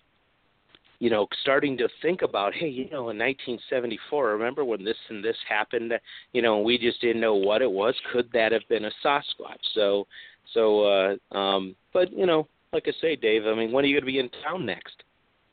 you 0.99 1.09
know, 1.09 1.27
starting 1.41 1.77
to 1.77 1.87
think 2.01 2.21
about, 2.21 2.53
hey, 2.53 2.67
you 2.67 2.85
know, 2.85 3.09
in 3.09 3.17
1974, 3.17 4.31
remember 4.31 4.65
when 4.65 4.83
this 4.83 4.97
and 5.09 5.23
this 5.23 5.37
happened? 5.47 5.93
You 6.33 6.41
know, 6.41 6.59
we 6.59 6.77
just 6.77 6.99
didn't 7.01 7.21
know 7.21 7.35
what 7.35 7.61
it 7.61 7.71
was. 7.71 7.93
Could 8.11 8.29
that 8.33 8.51
have 8.51 8.67
been 8.69 8.85
a 8.85 8.91
Sasquatch? 9.05 9.61
So, 9.73 10.07
so, 10.53 11.17
uh, 11.31 11.35
um, 11.37 11.75
but 11.93 12.11
you 12.11 12.25
know, 12.25 12.47
like 12.73 12.85
I 12.87 12.91
say, 13.01 13.15
Dave, 13.15 13.45
I 13.45 13.53
mean, 13.53 13.71
when 13.71 13.85
are 13.85 13.87
you 13.87 13.95
going 13.95 14.05
to 14.05 14.11
be 14.11 14.19
in 14.19 14.29
town 14.43 14.65
next? 14.65 15.03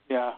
Yeah. 0.09 0.33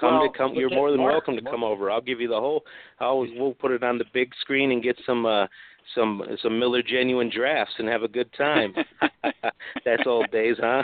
Come 0.00 0.14
well, 0.14 0.32
to 0.32 0.36
come. 0.36 0.54
You're 0.54 0.70
more 0.70 0.90
than 0.90 1.00
Mark, 1.00 1.12
welcome 1.12 1.36
to 1.36 1.50
come 1.50 1.62
over. 1.62 1.90
I'll 1.90 2.00
give 2.00 2.20
you 2.20 2.28
the 2.28 2.40
whole. 2.40 2.64
I'll 2.98 3.20
we'll 3.36 3.54
put 3.54 3.70
it 3.70 3.84
on 3.84 3.98
the 3.98 4.04
big 4.12 4.32
screen 4.40 4.72
and 4.72 4.82
get 4.82 4.98
some 5.06 5.26
uh 5.26 5.46
some 5.94 6.22
some 6.42 6.58
Miller 6.58 6.82
genuine 6.82 7.30
drafts 7.32 7.74
and 7.78 7.88
have 7.88 8.02
a 8.02 8.08
good 8.08 8.32
time. 8.32 8.74
That's 9.84 10.02
old 10.06 10.30
days, 10.30 10.56
huh? 10.58 10.82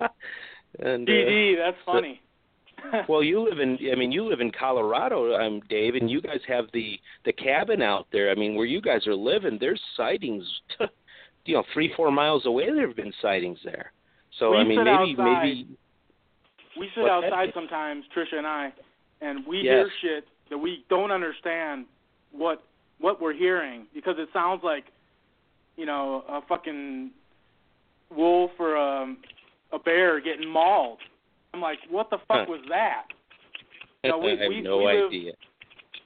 And 0.78 1.06
DD, 1.06 1.54
uh, 1.54 1.64
that's 1.64 1.76
funny. 1.84 2.20
Well, 3.10 3.22
you 3.22 3.46
live 3.46 3.58
in 3.58 3.78
I 3.92 3.94
mean, 3.94 4.10
you 4.10 4.26
live 4.26 4.40
in 4.40 4.50
Colorado, 4.50 5.34
um, 5.34 5.60
Dave, 5.68 5.96
and 5.96 6.10
you 6.10 6.22
guys 6.22 6.40
have 6.48 6.64
the 6.72 6.98
the 7.26 7.32
cabin 7.32 7.82
out 7.82 8.06
there. 8.10 8.30
I 8.30 8.34
mean, 8.34 8.54
where 8.54 8.64
you 8.64 8.80
guys 8.80 9.06
are 9.06 9.14
living, 9.14 9.58
there's 9.60 9.80
sightings. 9.98 10.44
you 11.44 11.54
know, 11.54 11.62
three 11.74 11.92
four 11.94 12.10
miles 12.10 12.46
away, 12.46 12.72
there 12.72 12.86
have 12.86 12.96
been 12.96 13.12
sightings 13.20 13.58
there. 13.64 13.92
So 14.38 14.52
we 14.52 14.56
I 14.56 14.64
mean, 14.64 14.78
maybe 14.78 15.12
outside. 15.12 15.42
maybe 15.42 15.68
we 16.78 16.88
sit 16.94 17.04
outside 17.04 17.50
sometimes, 17.54 18.04
Trisha 18.16 18.36
and 18.38 18.46
I, 18.46 18.72
and 19.20 19.46
we 19.46 19.58
yes. 19.58 19.64
hear 19.64 19.90
shit 20.00 20.24
that 20.50 20.58
we 20.58 20.84
don't 20.88 21.10
understand 21.10 21.86
what 22.32 22.62
what 22.98 23.20
we're 23.20 23.34
hearing 23.34 23.86
because 23.94 24.14
it 24.18 24.28
sounds 24.32 24.62
like 24.62 24.84
you 25.76 25.86
know 25.86 26.24
a 26.28 26.40
fucking 26.48 27.10
wolf 28.14 28.50
or 28.58 28.76
a 28.76 29.14
a 29.72 29.78
bear 29.78 30.20
getting 30.20 30.48
mauled. 30.48 30.98
I'm 31.54 31.60
like, 31.60 31.78
what 31.88 32.10
the 32.10 32.18
fuck 32.28 32.48
was 32.48 32.60
that? 32.68 33.04
We, 34.02 34.08
I 34.10 34.14
have 34.14 34.48
we, 34.48 34.62
no 34.62 34.78
we 34.78 34.84
live, 34.86 35.08
idea. 35.08 35.32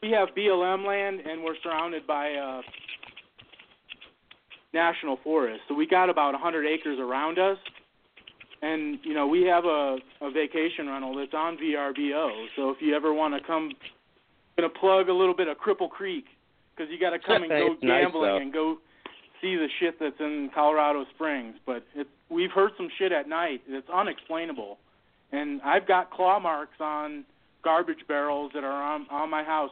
We 0.03 0.11
have 0.11 0.31
BLM 0.37 0.85
land, 0.85 1.21
and 1.21 1.45
we're 1.45 1.55
surrounded 1.63 2.05
by 2.09 2.33
uh, 2.33 2.61
national 4.73 5.19
forest. 5.23 5.61
So 5.69 5.77
we 5.77 5.87
got 5.87 6.11
about 6.11 6.33
100 6.33 6.67
acres 6.67 6.99
around 6.99 7.39
us, 7.39 7.57
and 8.63 8.99
you 9.05 9.15
know 9.15 9.29
we 9.29 9.43
have 9.45 9.65
a, 9.65 9.99
a 10.23 10.31
vacation 10.33 10.89
rental 10.89 11.17
that's 11.17 11.35
on 11.35 11.57
VRBO. 11.57 12.47
So 12.57 12.71
if 12.71 12.79
you 12.81 12.97
ever 12.97 13.15
want 13.15 13.35
to 13.35 13.47
come, 13.47 13.71
I'm 14.59 14.69
gonna 14.69 14.69
plug 14.71 15.09
a 15.09 15.15
little 15.15 15.37
bit 15.37 15.47
of 15.47 15.57
Cripple 15.59 15.89
Creek 15.89 16.25
because 16.75 16.93
you 16.93 16.99
got 16.99 17.11
to 17.11 17.19
come 17.21 17.45
and 17.45 17.49
go 17.51 17.77
nice, 17.81 18.03
gambling 18.03 18.43
and 18.43 18.53
go 18.53 18.79
see 19.45 19.57
the 19.57 19.69
shit 19.79 20.01
that's 20.01 20.19
in 20.21 20.51
Colorado 20.55 21.05
Springs. 21.15 21.57
But 21.67 21.85
it, 21.95 22.07
we've 22.31 22.51
heard 22.51 22.71
some 22.77 22.89
shit 22.99 23.13
at 23.13 23.29
night 23.29 23.61
that's 23.71 23.89
unexplainable, 23.95 24.79
and 25.31 25.61
I've 25.63 25.87
got 25.87 26.11
claw 26.11 26.41
marks 26.41 26.81
on 26.81 27.25
garbage 27.63 28.07
barrels 28.09 28.53
that 28.55 28.65
are 28.65 28.83
on 28.95 29.07
on 29.11 29.31
my 29.31 29.45
house, 29.45 29.71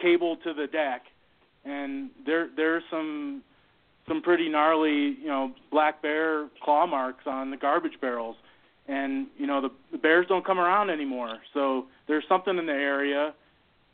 cabled 0.00 0.38
to 0.44 0.52
the 0.52 0.66
deck, 0.66 1.02
and 1.64 2.10
there 2.26 2.48
there's 2.54 2.82
some 2.90 3.42
some 4.08 4.22
pretty 4.22 4.48
gnarly 4.48 5.16
you 5.20 5.28
know 5.28 5.52
black 5.70 6.02
bear 6.02 6.48
claw 6.62 6.86
marks 6.86 7.24
on 7.26 7.50
the 7.50 7.56
garbage 7.56 8.00
barrels, 8.00 8.36
and 8.88 9.28
you 9.38 9.46
know 9.46 9.60
the, 9.60 9.70
the 9.92 9.98
bears 9.98 10.26
don't 10.28 10.44
come 10.44 10.58
around 10.58 10.90
anymore, 10.90 11.38
so 11.54 11.86
there's 12.08 12.24
something 12.28 12.58
in 12.58 12.66
the 12.66 12.72
area. 12.72 13.32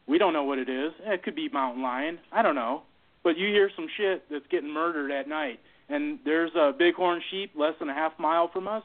We 0.09 0.19
don't 0.19 0.33
know 0.33 0.45
what 0.45 0.59
it 0.59 0.69
is. 0.69 0.93
It 1.05 1.23
could 1.23 1.37
be 1.37 1.49
mountain 1.49 1.83
lion. 1.83 2.19
I 2.33 2.43
don't 2.43 2.57
know. 2.57 2.83
But 3.25 3.39
you 3.39 3.49
hear 3.49 3.71
some 3.77 3.87
shit 3.97 4.25
that's 4.31 4.47
getting 4.51 4.71
murdered 4.71 5.11
at 5.13 5.29
night, 5.29 5.61
and 5.89 6.19
there's 6.25 6.51
a 6.57 6.73
bighorn 6.77 7.21
sheep 7.31 7.53
less 7.57 7.75
than 7.79 7.89
a 7.89 7.95
half 7.95 8.13
mile 8.19 8.49
from 8.53 8.67
us. 8.67 8.83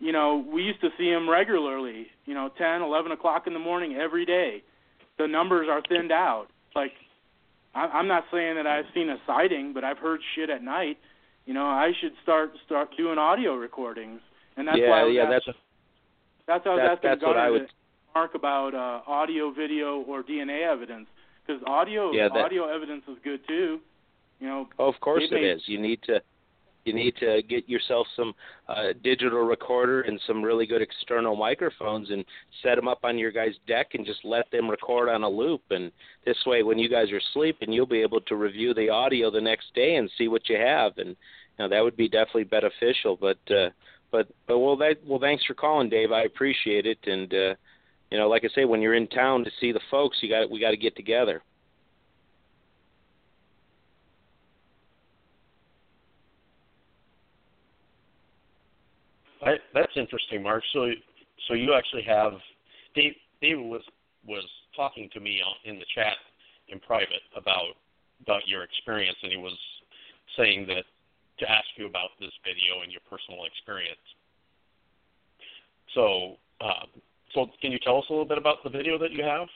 You 0.00 0.12
know, 0.12 0.44
we 0.50 0.62
used 0.62 0.80
to 0.80 0.88
see 0.98 1.10
them 1.10 1.28
regularly. 1.28 2.06
You 2.26 2.34
know, 2.34 2.50
ten, 2.56 2.82
eleven 2.82 3.12
o'clock 3.12 3.46
in 3.46 3.52
the 3.52 3.58
morning 3.58 3.96
every 3.96 4.24
day. 4.24 4.62
The 5.18 5.26
numbers 5.26 5.68
are 5.70 5.82
thinned 5.88 6.10
out. 6.10 6.46
Like, 6.74 6.92
I, 7.74 7.82
I'm 7.86 8.08
not 8.08 8.24
saying 8.32 8.56
that 8.56 8.66
I've 8.66 8.86
seen 8.94 9.08
a 9.08 9.16
sighting, 9.26 9.72
but 9.72 9.84
I've 9.84 9.98
heard 9.98 10.20
shit 10.34 10.50
at 10.50 10.62
night. 10.62 10.98
You 11.46 11.54
know, 11.54 11.66
I 11.66 11.92
should 12.00 12.12
start 12.22 12.52
start 12.64 12.88
doing 12.96 13.18
audio 13.18 13.54
recordings, 13.54 14.20
and 14.56 14.66
that's 14.66 14.78
yeah, 14.78 14.90
why 14.90 15.00
I 15.00 15.04
was 15.04 15.14
yeah, 15.14 15.22
asking, 15.22 15.54
that's 16.46 16.64
that's 16.64 16.66
why 16.66 16.72
I 16.72 16.74
was 16.74 16.88
that- 16.88 17.02
that's 17.02 17.22
what 17.22 17.36
I 17.36 17.50
would- 17.50 17.68
Mark 18.14 18.36
about 18.36 18.74
uh, 18.76 19.00
audio, 19.10 19.50
video, 19.50 20.00
or 20.02 20.22
DNA 20.22 20.62
evidence 20.62 21.08
because 21.46 21.62
audio 21.66 22.12
Yeah, 22.12 22.28
that- 22.28 22.44
audio 22.44 22.66
evidence 22.68 23.04
is 23.08 23.18
good 23.22 23.46
too. 23.46 23.80
You 24.40 24.46
know, 24.48 24.68
Oh, 24.78 24.88
of 24.88 24.98
course 25.00 25.24
it 25.24 25.32
may- 25.32 25.44
is. 25.50 25.68
You 25.68 25.78
need 25.78 26.02
to 26.02 26.20
you 26.84 26.92
need 26.92 27.16
to 27.16 27.40
get 27.48 27.66
yourself 27.66 28.06
some 28.14 28.34
uh, 28.68 28.92
digital 29.02 29.40
recorder 29.40 30.02
and 30.02 30.20
some 30.26 30.42
really 30.42 30.66
good 30.66 30.82
external 30.82 31.34
microphones 31.34 32.10
and 32.10 32.26
set 32.62 32.74
them 32.74 32.88
up 32.88 32.98
on 33.04 33.16
your 33.16 33.30
guys' 33.30 33.54
deck 33.66 33.94
and 33.94 34.04
just 34.04 34.22
let 34.22 34.50
them 34.50 34.70
record 34.70 35.08
on 35.08 35.22
a 35.22 35.28
loop. 35.28 35.62
And 35.70 35.90
this 36.26 36.36
way, 36.44 36.62
when 36.62 36.78
you 36.78 36.90
guys 36.90 37.10
are 37.10 37.22
sleeping, 37.32 37.72
you'll 37.72 37.86
be 37.86 38.02
able 38.02 38.20
to 38.20 38.36
review 38.36 38.74
the 38.74 38.90
audio 38.90 39.30
the 39.30 39.40
next 39.40 39.72
day 39.74 39.94
and 39.96 40.10
see 40.18 40.28
what 40.28 40.46
you 40.50 40.56
have. 40.58 40.98
And 40.98 41.08
you 41.10 41.16
know 41.60 41.68
that 41.70 41.82
would 41.82 41.96
be 41.96 42.06
definitely 42.08 42.44
beneficial. 42.44 43.16
But 43.16 43.38
uh, 43.50 43.70
but 44.10 44.28
but 44.46 44.58
well, 44.58 44.76
that 44.76 44.98
well, 45.06 45.18
thanks 45.20 45.44
for 45.46 45.54
calling, 45.54 45.88
Dave. 45.88 46.12
I 46.12 46.24
appreciate 46.24 46.84
it. 46.84 46.98
And 47.06 47.32
uh, 47.32 47.54
you 48.14 48.20
know, 48.20 48.28
like 48.28 48.44
I 48.44 48.48
say, 48.54 48.64
when 48.64 48.80
you're 48.80 48.94
in 48.94 49.08
town 49.08 49.42
to 49.42 49.50
see 49.60 49.72
the 49.72 49.80
folks, 49.90 50.18
you 50.20 50.28
got 50.28 50.48
we 50.48 50.60
got 50.60 50.70
to 50.70 50.76
get 50.76 50.94
together. 50.94 51.42
I, 59.42 59.54
that's 59.74 59.90
interesting, 59.96 60.44
Mark. 60.44 60.62
So, 60.72 60.92
so 61.48 61.54
you 61.54 61.74
actually 61.74 62.04
have 62.04 62.34
Dave. 62.94 63.14
David 63.42 63.64
was 63.64 63.82
was 64.24 64.48
talking 64.76 65.10
to 65.12 65.18
me 65.18 65.42
in 65.64 65.80
the 65.80 65.86
chat 65.92 66.14
in 66.68 66.78
private 66.78 67.26
about 67.36 67.74
about 68.22 68.46
your 68.46 68.62
experience, 68.62 69.16
and 69.24 69.32
he 69.32 69.38
was 69.38 69.58
saying 70.38 70.68
that 70.68 70.84
to 71.40 71.50
ask 71.50 71.66
you 71.76 71.86
about 71.86 72.10
this 72.20 72.30
video 72.44 72.84
and 72.84 72.92
your 72.92 73.02
personal 73.10 73.44
experience. 73.44 73.98
So, 75.96 76.36
uh, 76.60 76.86
so 77.34 77.46
can 77.60 77.72
you 77.72 77.78
tell 77.78 77.98
us 77.98 78.04
a 78.08 78.12
little 78.12 78.24
bit 78.26 78.38
about 78.38 78.62
the 78.64 78.70
video 78.70 78.96
that 78.98 79.12
you 79.12 79.22
have? 79.24 79.48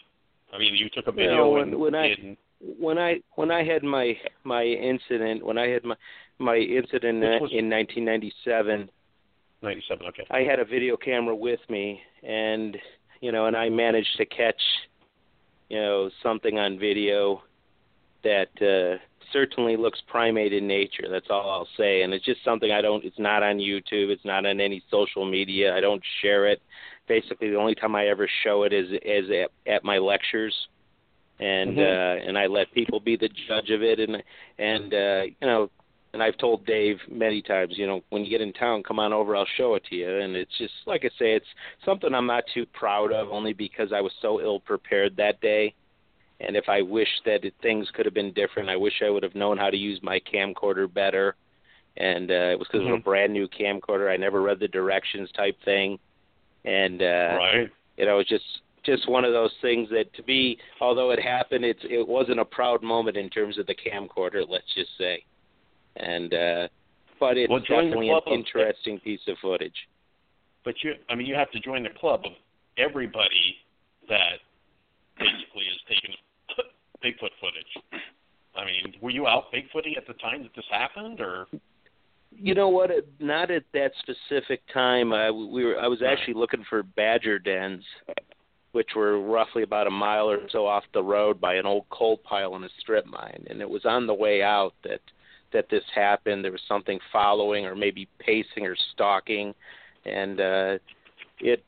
I 0.53 0.59
mean, 0.59 0.75
you 0.75 0.89
took 0.91 1.07
a 1.07 1.13
video 1.13 1.51
Well, 1.51 1.53
when- 1.53 1.63
and, 1.75 1.81
when 1.81 1.95
I- 1.95 2.37
when 2.61 2.99
I 2.99 3.21
when 3.37 3.51
I 3.51 3.63
had 3.63 3.83
my 3.85 4.19
my 4.45 4.65
incident 4.65 5.45
when 5.45 5.59
I 5.59 5.69
had 5.69 5.85
my 5.85 5.95
my 6.39 6.57
incident 6.57 7.21
was- 7.41 7.53
in 7.53 7.69
1997, 7.69 8.91
97. 9.63 10.07
Okay. 10.09 10.25
I 10.31 10.43
had 10.43 10.59
a 10.59 10.65
video 10.65 10.97
camera 10.97 11.35
with 11.35 11.61
me, 11.71 12.03
and 12.23 12.77
you 13.21 13.33
know, 13.33 13.47
and 13.47 13.57
I 13.57 13.69
managed 13.69 14.17
to 14.17 14.27
catch 14.27 14.61
you 15.69 15.79
know 15.79 16.11
something 16.23 16.59
on 16.59 16.79
video, 16.79 17.43
that 18.23 18.51
uh, 18.63 18.99
certainly 19.33 19.77
looks 19.77 20.01
primate 20.07 20.53
in 20.53 20.67
nature. 20.67 21.07
That's 21.09 21.29
all 21.31 21.51
I'll 21.51 21.69
say. 21.77 22.03
And 22.03 22.15
it's 22.15 22.25
just 22.25 22.43
something 22.45 22.71
I 22.73 22.81
don't. 22.81 23.05
It's 23.05 23.19
not 23.19 23.43
on 23.43 23.59
YouTube. 23.59 24.11
It's 24.11 24.25
not 24.25 24.47
on 24.47 24.61
any 24.61 24.83
social 24.91 25.25
media. 25.27 25.75
I 25.77 25.81
don't 25.81 26.03
share 26.23 26.47
it. 26.47 26.61
Basically, 27.09 27.51
the 27.51 27.57
only 27.57 27.75
time 27.75 27.95
I 27.95 28.07
ever 28.09 28.29
show 28.45 28.65
it 28.65 28.73
is 28.73 28.89
is 29.03 29.31
at, 29.31 29.51
at 29.73 29.85
my 29.85 29.99
lectures, 29.99 30.55
and 31.41 31.77
Mhm. 31.77 31.81
uh, 31.81 32.27
and 32.29 32.39
I 32.39 32.47
let 32.47 32.73
people 32.73 33.01
be 33.01 33.17
the 33.17 33.31
judge 33.49 33.71
of 33.71 33.83
it. 33.83 33.99
And 33.99 34.23
and 34.59 34.95
uh, 34.95 35.23
you 35.41 35.47
know, 35.47 35.71
and 36.13 36.23
I've 36.23 36.37
told 36.39 36.67
Dave 36.67 36.99
many 37.09 37.43
times, 37.43 37.77
you 37.77 37.87
know, 37.87 38.03
when 38.11 38.25
you 38.25 38.31
get 38.31 38.41
in 38.41 38.53
town, 38.53 38.83
come 38.83 38.99
on 38.99 39.13
over. 39.13 39.37
I'll 39.37 39.47
show 39.57 39.75
it 39.75 39.85
to 39.87 39.97
you. 39.97 40.19
And 40.21 40.37
it's 40.37 40.57
just 40.59 40.75
like 40.87 41.05
I 41.05 41.09
say, 41.19 41.35
it's 41.35 41.47
something 41.85 42.15
I'm 42.15 42.27
not 42.27 42.45
too 42.55 42.67
proud 42.67 43.13
of, 43.13 43.31
only 43.31 43.53
because 43.53 43.93
I 43.93 44.01
was 44.01 44.13
so 44.21 44.41
ill 44.41 44.61
prepared 44.61 45.17
that 45.17 45.41
day. 45.41 45.75
And 46.41 46.57
if 46.57 46.69
I 46.69 46.83
wish 46.83 47.09
that 47.25 47.45
it, 47.45 47.55
things 47.63 47.91
could 47.95 48.07
have 48.07 48.15
been 48.15 48.33
different, 48.33 48.69
I 48.69 48.77
wish 48.77 49.03
I 49.05 49.11
would 49.11 49.25
have 49.25 49.35
known 49.35 49.59
how 49.59 49.71
to 49.71 49.77
use 49.77 50.01
my 50.03 50.21
camcorder 50.21 50.93
better. 50.93 51.35
And 51.97 52.31
uh, 52.31 52.53
it 52.53 52.59
was 52.59 52.69
because 52.69 52.87
it 52.87 52.91
was 52.91 53.01
a 53.01 53.03
brand 53.03 53.33
new 53.33 53.49
camcorder. 53.49 54.09
I 54.09 54.17
never 54.17 54.41
read 54.41 54.61
the 54.61 54.69
directions 54.69 55.31
type 55.33 55.57
thing, 55.65 55.99
and 56.69 57.01
uh, 57.03 57.37
right. 57.39 57.71
you 57.97 58.05
know, 58.05 58.19
it's 58.19 58.29
just 58.29 58.45
just 58.85 59.09
one 59.09 59.25
of 59.25 59.33
those 59.33 59.53
things 59.63 59.89
that 59.91 60.13
to 60.15 60.23
me, 60.25 60.59
although 60.81 61.11
it 61.11 61.21
happened, 61.21 61.65
it's 61.65 61.81
it 61.85 62.07
wasn't 62.07 62.39
a 62.39 62.45
proud 62.45 62.83
moment 62.83 63.17
in 63.17 63.31
terms 63.31 63.59
of 63.59 63.67
the 63.67 63.75
camcorder. 63.75 64.45
Let's 64.49 64.73
just 64.75 64.91
say, 64.99 65.25
and 65.97 66.33
uh, 66.35 66.69
but 67.19 67.37
it's 67.39 67.51
Well, 67.51 67.61
definitely 67.61 68.11
an 68.11 68.21
of- 68.27 68.33
interesting 68.33 69.01
piece 69.01 69.21
of 69.29 69.37
footage. 69.41 69.75
But 70.65 70.75
you, 70.85 70.93
I 71.09 71.15
mean, 71.15 71.27
you 71.27 71.35
have 71.35 71.51
to 71.53 71.61
join 71.61 71.83
the 71.83 71.99
club 71.99 72.21
of 72.25 72.33
everybody 72.77 73.57
that 74.09 74.39
basically 75.19 75.65
is 75.65 75.81
taking 75.89 76.15
Bigfoot 77.03 77.33
footage. 77.41 78.03
I 78.55 78.65
mean, 78.65 78.95
were 79.01 79.11
you 79.11 79.27
out 79.27 79.45
Bigfooting 79.55 79.97
at 79.97 80.07
the 80.07 80.15
time 80.15 80.43
that 80.43 80.53
this 80.55 80.67
happened, 80.71 81.21
or 81.21 81.47
You 82.41 82.55
know 82.55 82.69
what? 82.69 82.91
Not 83.19 83.51
at 83.51 83.65
that 83.75 83.91
specific 83.99 84.63
time. 84.73 85.13
I, 85.13 85.31
we 85.31 85.65
were. 85.65 85.79
I 85.79 85.89
was 85.89 86.03
actually 86.03 86.35
looking 86.35 86.65
for 86.71 86.85
badger 86.85 87.39
dens, 87.39 87.83
which 88.73 88.91
were 88.95 89.21
roughly 89.21 89.65
about 89.65 89.89
a 89.89 89.91
mile 89.91 90.31
or 90.31 90.39
so 90.51 90.67
off 90.67 90.85
the 90.95 91.03
road 91.03 91.41
by 91.41 91.55
an 91.55 91.67
old 91.67 91.89
coal 91.91 92.19
pile 92.19 92.55
in 92.55 92.63
a 92.63 92.69
strip 92.81 93.07
mine. 93.07 93.45
And 93.51 93.61
it 93.61 93.69
was 93.69 93.85
on 93.85 94.07
the 94.07 94.15
way 94.15 94.43
out 94.43 94.75
that 94.85 95.01
that 95.53 95.69
this 95.69 95.83
happened. 95.93 96.45
There 96.45 96.53
was 96.53 96.63
something 96.69 97.01
following, 97.13 97.67
or 97.67 97.75
maybe 97.75 98.09
pacing 98.21 98.67
or 98.67 98.77
stalking, 98.95 99.53
and 100.05 100.41
uh, 100.41 100.79
it. 101.41 101.65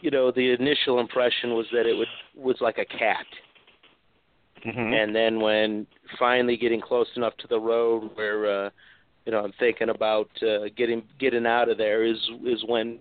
You 0.00 0.10
know, 0.10 0.30
the 0.32 0.52
initial 0.52 0.98
impression 1.00 1.54
was 1.54 1.66
that 1.72 1.86
it 1.86 1.96
would 1.96 2.08
was 2.36 2.56
like 2.60 2.78
a 2.78 2.84
cat. 2.84 3.26
mm-hmm. 4.64 4.92
And 4.92 5.14
then 5.14 5.40
when 5.40 5.86
finally 6.18 6.56
getting 6.56 6.80
close 6.80 7.06
enough 7.16 7.36
to 7.38 7.48
the 7.48 7.58
road 7.58 8.10
where 8.14 8.66
uh 8.66 8.70
you 9.24 9.32
know 9.32 9.40
I'm 9.40 9.52
thinking 9.58 9.88
about 9.88 10.30
uh 10.42 10.68
getting 10.76 11.02
getting 11.18 11.46
out 11.46 11.68
of 11.68 11.78
there 11.78 12.04
is 12.04 12.18
is 12.44 12.64
when 12.66 12.98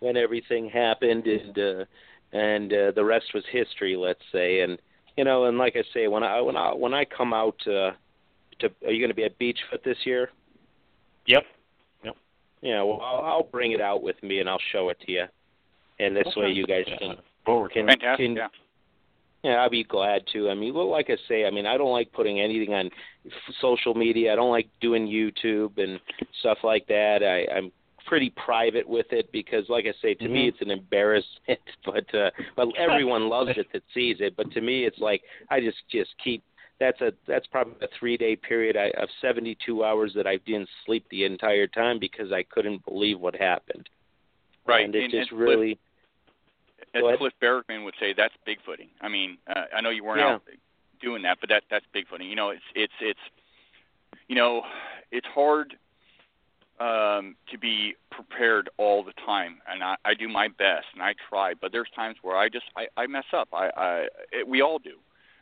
when 0.00 0.16
everything 0.16 0.68
happened 0.68 1.26
and 1.26 1.58
uh 1.58 1.84
and 2.32 2.72
uh, 2.72 2.92
the 2.92 3.04
rest 3.04 3.26
was 3.34 3.44
history 3.50 3.96
let's 3.96 4.20
say 4.32 4.60
and 4.60 4.78
you 5.16 5.24
know 5.24 5.44
and 5.44 5.58
like 5.58 5.76
I 5.76 5.82
say 5.94 6.08
when 6.08 6.22
I 6.22 6.40
when 6.40 6.56
I 6.56 6.74
when 6.74 6.94
I 6.94 7.04
come 7.04 7.32
out 7.32 7.56
uh 7.66 7.92
to 8.60 8.70
are 8.84 8.92
you 8.92 9.00
going 9.00 9.10
to 9.10 9.14
be 9.14 9.24
at 9.24 9.38
Beachfoot 9.38 9.82
this 9.84 9.98
year? 10.04 10.30
Yep. 11.26 11.42
Yep. 12.04 12.16
Yeah, 12.62 12.82
well 12.82 13.00
I'll, 13.02 13.24
I'll 13.24 13.42
bring 13.42 13.72
it 13.72 13.80
out 13.80 14.02
with 14.02 14.20
me 14.22 14.40
and 14.40 14.48
I'll 14.48 14.62
show 14.72 14.88
it 14.88 14.98
to 15.06 15.12
you. 15.12 15.24
And 15.98 16.16
this 16.16 16.26
way 16.36 16.50
you 16.50 16.66
guys 16.66 16.84
can 16.98 17.16
can. 17.68 17.86
Fantastic. 17.86 18.26
can 18.26 18.36
yeah. 18.36 18.48
Yeah, 19.46 19.62
I'd 19.62 19.70
be 19.70 19.84
glad 19.84 20.22
to. 20.32 20.50
I 20.50 20.54
mean, 20.54 20.74
well, 20.74 20.90
like 20.90 21.08
I 21.08 21.16
say, 21.28 21.46
I 21.46 21.50
mean, 21.50 21.66
I 21.66 21.76
don't 21.78 21.92
like 21.92 22.12
putting 22.12 22.40
anything 22.40 22.74
on 22.74 22.90
social 23.60 23.94
media. 23.94 24.32
I 24.32 24.36
don't 24.36 24.50
like 24.50 24.68
doing 24.80 25.06
YouTube 25.06 25.78
and 25.78 26.00
stuff 26.40 26.58
like 26.64 26.86
that. 26.88 27.22
I, 27.22 27.46
I'm 27.56 27.70
pretty 28.06 28.30
private 28.30 28.88
with 28.88 29.06
it 29.12 29.30
because, 29.32 29.64
like 29.68 29.84
I 29.86 29.94
say, 30.02 30.14
to 30.14 30.28
me, 30.28 30.44
Mhm. 30.44 30.48
it's 30.48 30.60
an 30.62 30.70
embarrassment. 30.70 31.60
But 31.84 32.12
uh, 32.14 32.30
but 32.56 32.68
everyone 32.78 33.28
loves 33.28 33.52
it 33.56 33.68
that 33.72 33.82
sees 33.94 34.16
it. 34.20 34.36
But 34.36 34.50
to 34.52 34.60
me, 34.60 34.84
it's 34.84 34.98
like 34.98 35.22
I 35.50 35.60
just 35.60 35.78
just 35.90 36.10
keep. 36.22 36.42
That's 36.78 37.00
a 37.00 37.12
that's 37.26 37.46
probably 37.46 37.74
a 37.82 37.88
three 37.98 38.16
day 38.18 38.36
period 38.36 38.76
I, 38.76 38.88
of 39.00 39.08
72 39.22 39.82
hours 39.84 40.12
that 40.14 40.26
I 40.26 40.36
didn't 40.44 40.68
sleep 40.84 41.06
the 41.10 41.24
entire 41.24 41.66
time 41.66 41.98
because 41.98 42.32
I 42.32 42.42
couldn't 42.42 42.84
believe 42.84 43.18
what 43.20 43.34
happened. 43.36 43.88
Right. 44.66 44.84
and 44.84 44.94
it 44.94 45.04
And- 45.04 45.12
just 45.12 45.30
and 45.30 45.38
Cliff- 45.38 45.48
really. 45.48 45.78
As. 46.96 47.18
Cliff 47.18 47.32
Barackman 47.42 47.84
would 47.84 47.94
say, 48.00 48.12
that's 48.12 48.34
bigfooting. 48.46 48.88
I 49.00 49.08
mean, 49.08 49.38
uh, 49.48 49.64
I 49.74 49.80
know 49.80 49.90
you 49.90 50.04
weren't 50.04 50.20
Yeah. 50.20 50.34
out 50.34 50.42
doing 51.00 51.22
that, 51.22 51.38
but 51.40 51.48
that 51.50 51.64
that's 51.70 51.84
bigfooting. 51.94 52.28
You 52.28 52.36
know, 52.36 52.50
it's 52.50 52.62
it's 52.74 52.92
it's 53.00 53.20
you 54.28 54.34
know, 54.36 54.62
it's 55.10 55.26
hard 55.26 55.76
um 56.78 57.36
to 57.50 57.56
be 57.58 57.94
prepared 58.10 58.68
all 58.76 59.02
the 59.02 59.14
time 59.24 59.62
and 59.66 59.82
I, 59.82 59.96
I 60.04 60.12
do 60.12 60.28
my 60.28 60.48
best 60.48 60.84
and 60.92 61.02
I 61.02 61.14
try 61.30 61.54
but 61.54 61.72
there's 61.72 61.88
times 61.96 62.16
where 62.20 62.36
I 62.36 62.50
just 62.50 62.66
I, 62.76 62.86
I 62.98 63.06
mess 63.06 63.24
up 63.32 63.48
I, 63.54 63.70
I 63.74 64.08
it, 64.30 64.46
we 64.46 64.60
all 64.60 64.78
do 64.78 64.98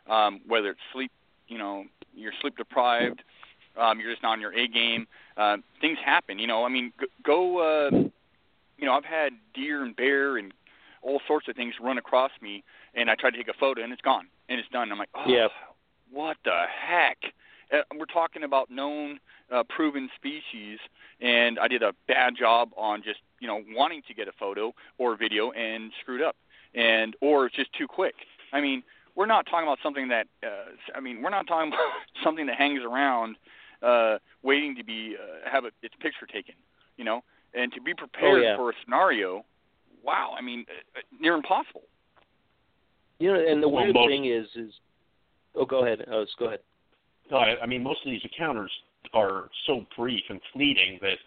um 0.09 0.39
whether 0.47 0.69
it's 0.69 0.79
sleep 0.93 1.11
you 1.49 1.57
know 1.57 1.83
you're 2.15 2.31
sleep 2.39 2.55
deprived 2.55 3.21
um 3.75 3.99
you're 3.99 4.11
just 4.11 4.23
not 4.23 4.31
on 4.31 4.39
your 4.39 4.53
A 4.53 4.65
game 4.69 5.07
uh, 5.35 5.57
things 5.81 5.97
happen 6.05 6.39
you 6.39 6.47
know 6.47 6.63
I 6.63 6.69
mean 6.69 6.93
go, 6.97 7.07
go 7.21 7.57
uh 7.57 7.89
you 8.77 8.85
know 8.85 8.93
I've 8.93 9.03
had 9.03 9.33
deer 9.53 9.83
and 9.83 9.93
bear 9.93 10.37
and 10.37 10.53
all 11.05 11.21
sorts 11.27 11.47
of 11.47 11.55
things 11.55 11.75
run 11.81 11.97
across 11.97 12.31
me 12.41 12.63
and 12.95 13.09
I 13.09 13.15
try 13.15 13.29
to 13.29 13.37
take 13.37 13.47
a 13.47 13.53
photo 13.53 13.83
and 13.83 13.93
it's 13.93 14.01
gone 14.01 14.27
and 14.49 14.59
it's 14.59 14.69
done 14.69 14.91
I'm 14.91 14.97
like 14.97 15.09
oh 15.15 15.23
Yeah. 15.27 15.47
what 16.11 16.37
the 16.43 16.63
heck 16.67 17.17
uh, 17.73 17.81
we're 17.97 18.05
talking 18.05 18.43
about 18.43 18.69
known 18.69 19.19
uh, 19.51 19.63
proven 19.69 20.09
species 20.15 20.79
and 21.21 21.59
I 21.59 21.67
did 21.67 21.83
a 21.83 21.93
bad 22.07 22.33
job 22.37 22.69
on 22.75 23.03
just 23.03 23.19
you 23.39 23.47
know 23.47 23.61
wanting 23.69 24.01
to 24.07 24.13
get 24.13 24.27
a 24.27 24.31
photo 24.39 24.73
or 24.97 25.15
video 25.15 25.51
and 25.51 25.91
screwed 26.01 26.21
up 26.21 26.35
and 26.73 27.15
or 27.21 27.45
it's 27.45 27.55
just 27.55 27.71
too 27.73 27.87
quick 27.87 28.15
I 28.51 28.61
mean 28.61 28.83
we're 29.15 29.27
not 29.27 29.45
talking 29.45 29.67
about 29.67 29.79
something 29.83 30.07
that 30.09 30.27
uh, 30.43 30.71
I 30.95 30.99
mean 30.99 31.21
we're 31.21 31.29
not 31.29 31.47
talking 31.47 31.67
about 31.73 31.89
something 32.23 32.47
that 32.47 32.55
hangs 32.57 32.81
around 32.83 33.35
uh, 33.83 34.17
waiting 34.41 34.75
to 34.75 34.83
be 34.83 35.15
uh, 35.21 35.49
have 35.49 35.65
a, 35.65 35.71
its 35.83 35.95
picture 35.99 36.25
taken 36.25 36.55
you 36.97 37.03
know 37.05 37.23
and 37.53 37.71
to 37.73 37.81
be 37.81 37.93
prepared 37.93 38.43
yeah. 38.43 38.57
for 38.57 38.71
a 38.71 38.73
scenario 38.83 39.45
wow 40.05 40.33
I 40.37 40.41
mean 40.41 40.65
uh, 40.69 40.99
uh, 40.99 41.01
near 41.19 41.33
impossible 41.35 41.83
You 43.19 43.33
know, 43.33 43.39
and 43.39 43.63
the 43.63 43.67
Well, 43.69 43.83
weird 43.83 43.95
most- 43.95 44.09
thing 44.09 44.25
is, 44.25 44.47
is 44.55 44.73
oh, 45.55 45.65
go 45.65 45.85
ahead. 45.85 46.05
Oh, 46.11 46.25
go 46.37 46.45
ahead. 46.47 46.59
No, 47.31 47.37
I, 47.37 47.55
I 47.63 47.65
mean 47.65 47.81
most 47.83 47.99
of 48.05 48.11
these 48.11 48.21
encounters 48.23 48.71
are 49.13 49.49
so 49.67 49.85
brief 49.97 50.23
and 50.29 50.39
fleeting 50.53 50.99
that 51.01 51.17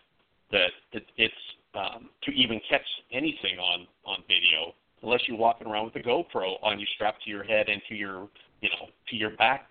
that 0.53 0.71
it, 0.93 1.05
it's 1.17 1.43
um, 1.75 2.11
to 2.25 2.31
even 2.33 2.61
catch 2.71 2.87
anything 3.13 3.59
on 3.59 3.87
on 4.05 4.19
video 4.29 4.75
unless 5.03 5.21
you're 5.29 5.39
walking 5.39 5.67
around 5.69 5.85
with 5.87 5.97
a 5.97 6.01
GoPro 6.07 6.63
on 6.63 6.79
you 6.81 6.87
strapped 6.95 7.23
to 7.25 7.31
your 7.31 7.45
head 7.45 7.69
and 7.69 7.81
to 7.89 7.95
your 7.95 8.29
you 8.61 8.69
know 8.71 8.85
to 9.09 9.17
your 9.17 9.31
back 9.37 9.69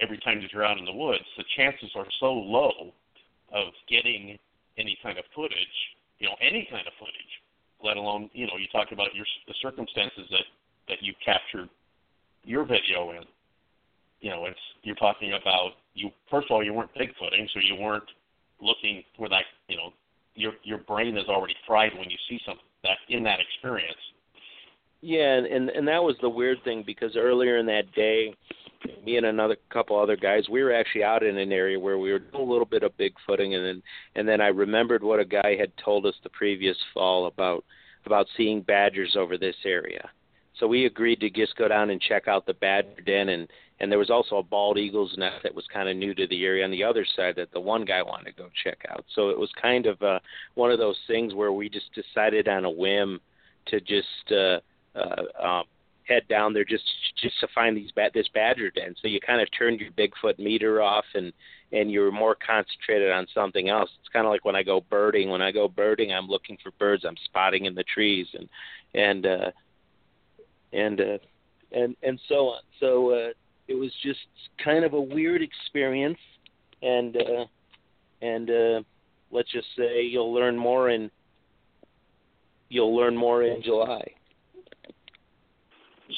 every 0.00 0.18
time 0.18 0.40
that 0.42 0.52
you're 0.52 0.64
out 0.64 0.78
in 0.78 0.84
the 0.84 0.92
woods. 0.92 1.24
The 1.36 1.44
chances 1.56 1.90
are 1.94 2.06
so 2.20 2.32
low 2.32 2.92
of 3.52 3.72
getting 3.88 4.38
any 4.78 4.96
kind 5.02 5.18
of 5.18 5.24
footage, 5.34 5.76
you 6.18 6.26
know, 6.28 6.36
any 6.40 6.66
kind 6.70 6.86
of 6.86 6.92
footage, 6.98 7.32
let 7.82 7.96
alone 7.96 8.30
you 8.32 8.46
know 8.46 8.56
you 8.58 8.66
talk 8.72 8.92
about 8.92 9.14
your 9.14 9.26
the 9.48 9.54
circumstances 9.62 10.26
that 10.30 10.46
that 10.88 10.98
you 11.02 11.14
captured 11.24 11.68
your 12.44 12.64
video 12.64 13.12
in 13.12 13.24
you 14.20 14.30
know, 14.30 14.44
it's 14.44 14.60
you're 14.82 14.96
talking 14.96 15.32
about 15.32 15.72
you. 15.94 16.10
First 16.30 16.46
of 16.50 16.54
all, 16.54 16.64
you 16.64 16.74
weren't 16.74 16.94
bigfooting, 16.94 17.48
so 17.52 17.60
you 17.62 17.80
weren't 17.80 18.04
looking 18.60 19.02
for 19.16 19.28
that. 19.28 19.42
You 19.68 19.76
know, 19.76 19.92
your 20.34 20.52
your 20.62 20.78
brain 20.78 21.16
is 21.16 21.26
already 21.28 21.54
fried 21.66 21.92
when 21.98 22.10
you 22.10 22.16
see 22.28 22.38
something 22.46 22.64
that 22.84 22.98
in 23.08 23.22
that 23.24 23.38
experience. 23.40 23.98
Yeah, 25.00 25.36
and, 25.36 25.46
and 25.46 25.70
and 25.70 25.88
that 25.88 26.02
was 26.02 26.16
the 26.20 26.28
weird 26.28 26.58
thing 26.64 26.84
because 26.86 27.16
earlier 27.16 27.56
in 27.56 27.66
that 27.66 27.92
day, 27.94 28.34
me 29.04 29.16
and 29.16 29.26
another 29.26 29.56
couple 29.70 29.98
other 29.98 30.16
guys, 30.16 30.48
we 30.48 30.62
were 30.62 30.72
actually 30.72 31.04
out 31.04 31.22
in 31.22 31.36
an 31.38 31.52
area 31.52 31.78
where 31.78 31.98
we 31.98 32.12
were 32.12 32.18
doing 32.18 32.48
a 32.48 32.50
little 32.50 32.66
bit 32.66 32.82
of 32.82 32.96
bigfooting, 32.96 33.54
and 33.54 33.64
then 33.64 33.82
and 34.14 34.28
then 34.28 34.40
I 34.40 34.48
remembered 34.48 35.02
what 35.02 35.20
a 35.20 35.24
guy 35.24 35.56
had 35.58 35.72
told 35.82 36.06
us 36.06 36.14
the 36.22 36.30
previous 36.30 36.76
fall 36.94 37.26
about 37.26 37.64
about 38.06 38.26
seeing 38.36 38.62
badgers 38.62 39.16
over 39.16 39.36
this 39.36 39.56
area. 39.64 40.08
So 40.58 40.66
we 40.66 40.86
agreed 40.86 41.20
to 41.20 41.30
just 41.30 41.56
go 41.56 41.68
down 41.68 41.90
and 41.90 42.00
check 42.00 42.28
out 42.28 42.46
the 42.46 42.54
badger 42.54 43.00
den, 43.04 43.30
and 43.30 43.48
and 43.80 43.90
there 43.90 43.98
was 43.98 44.10
also 44.10 44.36
a 44.36 44.42
bald 44.42 44.78
eagle's 44.78 45.14
nest 45.16 45.42
that 45.42 45.54
was 45.54 45.66
kind 45.72 45.88
of 45.88 45.96
new 45.96 46.14
to 46.14 46.26
the 46.26 46.44
area 46.44 46.64
on 46.64 46.70
the 46.70 46.84
other 46.84 47.06
side 47.16 47.36
that 47.36 47.50
the 47.52 47.60
one 47.60 47.84
guy 47.84 48.02
wanted 48.02 48.36
to 48.36 48.42
go 48.42 48.48
check 48.62 48.78
out. 48.90 49.04
So 49.14 49.30
it 49.30 49.38
was 49.38 49.50
kind 49.60 49.86
of 49.86 50.00
uh, 50.02 50.20
one 50.54 50.70
of 50.70 50.78
those 50.78 50.98
things 51.06 51.34
where 51.34 51.52
we 51.52 51.68
just 51.68 51.90
decided 51.94 52.48
on 52.48 52.64
a 52.64 52.70
whim 52.70 53.20
to 53.66 53.80
just. 53.80 54.30
Uh, 54.30 54.60
uh, 54.92 55.22
um, 55.40 55.64
head 56.10 56.26
down 56.28 56.52
there 56.52 56.64
just 56.64 56.84
just 57.22 57.38
to 57.40 57.48
find 57.54 57.76
these 57.76 57.92
bad 57.92 58.12
this 58.12 58.28
badger 58.34 58.70
den. 58.70 58.94
So 59.00 59.08
you 59.08 59.20
kind 59.20 59.40
of 59.40 59.48
turned 59.56 59.80
your 59.80 59.92
Bigfoot 59.92 60.38
meter 60.38 60.82
off 60.82 61.04
and 61.14 61.32
and 61.72 61.90
you're 61.90 62.10
more 62.10 62.36
concentrated 62.44 63.10
on 63.12 63.26
something 63.32 63.68
else. 63.68 63.90
It's 64.00 64.08
kind 64.12 64.26
of 64.26 64.30
like 64.30 64.44
when 64.44 64.56
I 64.56 64.62
go 64.62 64.82
birding. 64.90 65.30
When 65.30 65.40
I 65.40 65.52
go 65.52 65.68
birding, 65.68 66.12
I'm 66.12 66.26
looking 66.26 66.58
for 66.62 66.72
birds. 66.78 67.04
I'm 67.06 67.16
spotting 67.24 67.66
in 67.66 67.74
the 67.74 67.84
trees 67.84 68.26
and 68.34 68.48
and 68.94 69.26
uh, 69.26 69.50
and 70.72 71.00
uh, 71.00 71.18
and 71.72 71.96
and 72.02 72.20
so 72.28 72.34
on. 72.48 72.62
So 72.80 73.10
uh, 73.10 73.32
it 73.68 73.74
was 73.74 73.92
just 74.02 74.20
kind 74.62 74.84
of 74.84 74.94
a 74.94 75.00
weird 75.00 75.42
experience, 75.42 76.18
and 76.82 77.16
uh, 77.16 77.44
and 78.20 78.50
uh, 78.50 78.82
let's 79.30 79.50
just 79.52 79.68
say 79.76 80.02
you'll 80.02 80.34
learn 80.34 80.58
more 80.58 80.90
in 80.90 81.10
you'll 82.68 82.96
learn 82.96 83.16
more 83.16 83.42
in 83.42 83.62
July. 83.62 84.02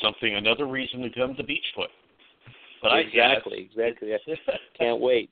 Something 0.01 0.37
another 0.37 0.67
reason 0.67 1.01
to 1.03 1.11
come 1.11 1.35
to 1.35 1.43
Beachfoot. 1.43 1.89
But 2.83 2.99
exactly, 2.99 3.59
I, 3.59 3.83
exactly. 3.83 4.15
I 4.15 4.19
can't 4.79 5.01
wait. 5.01 5.31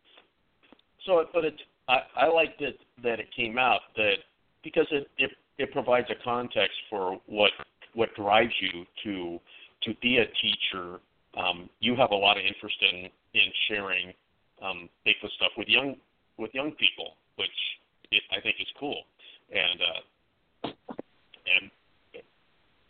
So, 1.06 1.24
but 1.32 1.44
it, 1.44 1.54
I, 1.88 2.00
I 2.16 2.26
like 2.28 2.58
that 2.58 2.74
that 3.02 3.20
it 3.20 3.28
came 3.34 3.58
out 3.58 3.80
that 3.96 4.16
because 4.62 4.86
it, 4.90 5.08
it 5.18 5.30
it 5.58 5.72
provides 5.72 6.06
a 6.10 6.24
context 6.24 6.76
for 6.88 7.18
what 7.26 7.50
what 7.94 8.14
drives 8.14 8.52
you 8.60 8.84
to 9.04 9.40
to 9.84 9.98
be 10.00 10.18
a 10.18 10.26
teacher. 10.40 11.00
Um, 11.36 11.70
you 11.80 11.96
have 11.96 12.10
a 12.10 12.16
lot 12.16 12.36
of 12.36 12.44
interest 12.44 12.76
in 12.80 13.08
in 13.34 13.48
sharing 13.68 14.12
um, 14.62 14.88
Bigfoot 15.06 15.30
stuff 15.36 15.52
with 15.56 15.68
young 15.68 15.96
with 16.38 16.52
young 16.54 16.72
people, 16.72 17.14
which 17.36 17.48
it, 18.10 18.22
I 18.36 18.40
think 18.40 18.56
is 18.60 18.68
cool. 18.78 19.02
And 19.50 19.80
uh, 19.80 20.70
and 21.56 21.70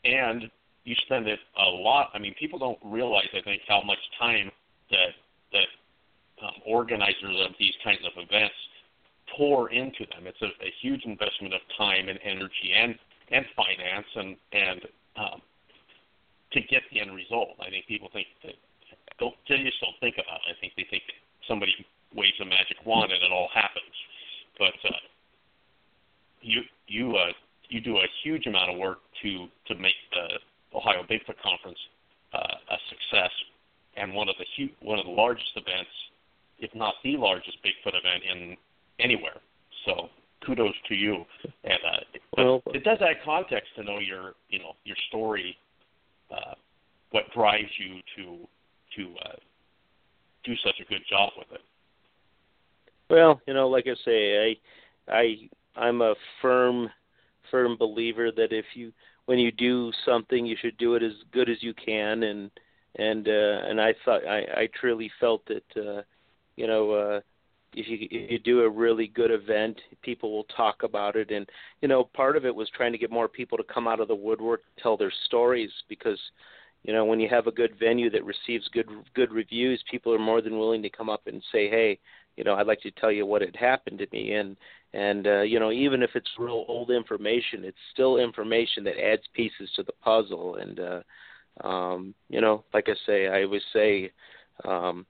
and 0.05 0.51
you 0.85 0.95
spend 1.07 1.27
it 1.29 1.39
a 1.59 1.69
lot. 1.69 2.11
I 2.15 2.19
mean, 2.19 2.35
people 2.39 2.59
don't 2.59 2.79
realize, 2.85 3.29
I 3.35 3.43
think, 3.43 3.63
how 3.69 3.83
much 3.83 3.99
time 4.19 4.51
that 4.91 5.13
that 5.53 5.69
um, 6.43 6.55
organizers 6.67 7.37
of 7.45 7.53
these 7.59 7.75
kinds 7.85 8.01
of 8.05 8.13
events 8.17 8.55
pour 9.37 9.71
into 9.71 10.07
them. 10.11 10.27
It's 10.27 10.41
a, 10.43 10.47
a 10.47 10.73
huge 10.81 11.05
investment 11.05 11.55
of 11.55 11.61
time 11.77 12.09
and 12.09 12.19
energy 12.25 12.73
and 12.75 12.95
and 13.31 13.45
finance 13.55 14.07
and 14.15 14.37
and 14.53 14.81
um, 15.17 15.43
to 16.53 16.61
get 16.63 16.83
the 16.93 17.01
end 17.01 17.15
result. 17.15 17.51
I 17.61 17.71
think 17.71 17.87
people 17.87 18.09
think 18.13 18.27
that 18.45 18.55
don't 19.19 19.35
they 19.49 19.63
just 19.63 19.81
don't 19.81 19.99
think 20.01 20.17
about 20.17 20.41
it. 20.49 20.57
I 20.57 20.61
think 20.61 20.73
they 20.77 20.87
think 20.91 21.03
somebody 21.47 21.73
waves 22.15 22.41
a 22.41 22.45
magic 22.45 22.79
wand 22.85 23.13
and 23.13 23.23
it 23.23 23.31
all 23.31 23.49
happens. 23.55 23.95
But 24.59 24.75
uh, 24.89 24.97
you 26.41 26.63
you 26.89 27.17
uh, 27.17 27.33
you 27.69 27.81
do 27.81 27.99
a 27.99 28.07
huge 28.25 28.47
amount 28.47 28.71
of 28.71 28.79
work 28.79 28.99
to 29.23 29.47
to 29.69 29.75
make 29.77 29.95
the 30.13 30.41
Ohio 30.75 31.03
Bigfoot 31.03 31.41
Conference 31.43 31.79
uh, 32.33 32.39
a 32.39 32.77
success 32.89 33.31
and 33.97 34.15
one 34.15 34.29
of 34.29 34.37
the 34.39 34.47
huge, 34.57 34.73
one 34.81 34.99
of 34.99 35.05
the 35.05 35.13
largest 35.13 35.51
events, 35.57 35.91
if 36.59 36.75
not 36.75 36.95
the 37.03 37.17
largest 37.17 37.59
Bigfoot 37.65 37.95
event 37.99 38.23
in 38.31 38.57
anywhere. 39.01 39.41
So 39.85 40.09
kudos 40.45 40.75
to 40.89 40.95
you. 40.95 41.25
And 41.65 41.79
uh, 41.87 42.19
well, 42.37 42.63
it 42.67 42.85
does 42.85 42.99
add 43.01 43.17
context 43.25 43.71
to 43.77 43.85
know 43.85 43.99
your 43.99 44.35
you 44.49 44.59
know 44.59 44.73
your 44.85 44.97
story, 45.09 45.57
uh, 46.31 46.55
what 47.11 47.25
drives 47.35 47.71
you 47.79 48.01
to 48.17 48.47
to 48.97 49.15
uh, 49.25 49.37
do 50.45 50.55
such 50.65 50.77
a 50.81 50.85
good 50.89 51.03
job 51.09 51.33
with 51.37 51.49
it. 51.53 51.61
Well, 53.09 53.41
you 53.47 53.55
know, 53.55 53.69
like 53.69 53.87
I 53.87 53.95
say, 54.05 54.57
I 55.09 55.13
I 55.13 55.37
I'm 55.77 56.01
a 56.01 56.15
firm 56.41 56.89
firm 57.51 57.77
believer 57.77 58.31
that 58.31 58.53
if 58.53 58.65
you 58.75 58.93
when 59.27 59.39
you 59.39 59.51
do 59.53 59.93
something, 60.05 60.47
you 60.47 60.57
should 60.61 60.77
do 60.79 60.95
it 60.95 61.03
as 61.03 61.13
good 61.33 61.49
as 61.49 61.63
you 61.63 61.75
can, 61.75 62.23
and 62.25 62.51
and 62.97 63.29
uh, 63.29 63.69
and 63.69 63.81
I 63.81 63.95
thought 64.05 64.27
I, 64.27 64.39
I 64.57 64.69
truly 64.79 65.11
felt 65.21 65.47
that 65.47 65.65
uh, 65.77 66.03
you 66.57 66.67
know 66.67 66.91
uh, 66.93 67.21
if 67.75 67.89
you 67.89 68.09
if 68.11 68.31
you 68.31 68.39
do 68.39 68.63
a 68.63 68.69
really 68.69 69.07
good 69.07 69.31
event, 69.31 69.81
people 70.03 70.33
will 70.33 70.47
talk 70.57 70.83
about 70.83 71.17
it, 71.17 71.31
and 71.31 71.49
you 71.81 71.89
know 71.89 72.05
part 72.05 72.37
of 72.37 72.45
it 72.45 72.55
was 72.55 72.69
trying 72.77 72.93
to 72.93 72.99
get 72.99 73.11
more 73.11 73.29
people 73.29 73.57
to 73.59 73.65
come 73.65 73.87
out 73.87 74.01
of 74.01 74.09
the 74.09 74.15
woodwork, 74.15 74.63
tell 74.83 74.97
their 74.97 75.13
stories 75.27 75.71
because 75.89 76.19
you 76.83 76.93
know 76.93 77.05
when 77.05 77.21
you 77.21 77.29
have 77.29 77.47
a 77.47 77.53
good 77.53 77.79
venue 77.79 78.11
that 78.11 78.25
receives 78.25 78.67
good 78.69 78.89
good 79.15 79.33
reviews, 79.33 79.83
people 79.91 80.13
are 80.13 80.19
more 80.19 80.41
than 80.41 80.59
willing 80.59 80.83
to 80.83 80.91
come 80.91 81.09
up 81.09 81.27
and 81.27 81.43
say, 81.53 81.69
hey, 81.69 81.99
you 82.41 82.45
know, 82.45 82.55
I'd 82.55 82.67
like 82.67 82.81
to 82.81 82.91
tell 82.93 83.13
you 83.13 83.27
what 83.27 83.43
had 83.43 83.55
happened 83.55 83.99
to 83.99 84.07
me, 84.13 84.33
and 84.33 84.57
and 84.95 85.27
uh, 85.27 85.43
you 85.43 85.61
know 85.61 85.71
even 85.71 86.03
if 86.03 86.09
it's 86.15 86.31
real 86.39 86.65
old 86.69 86.91
information 86.91 87.65
it's 87.65 87.77
still 87.93 88.17
information 88.17 88.83
that 88.85 88.99
adds 88.99 89.23
pieces 89.35 89.71
to 89.77 89.83
the 89.83 89.93
puzzle. 90.03 90.57
And 90.57 90.81
uh 90.81 91.03
um 91.67 92.15
you 92.31 92.41
know 92.41 92.65
like 92.73 92.89
i 92.89 92.95
say 93.07 93.27
i 93.29 93.43
always 93.43 93.61
say 93.75 94.11
um 94.65 95.05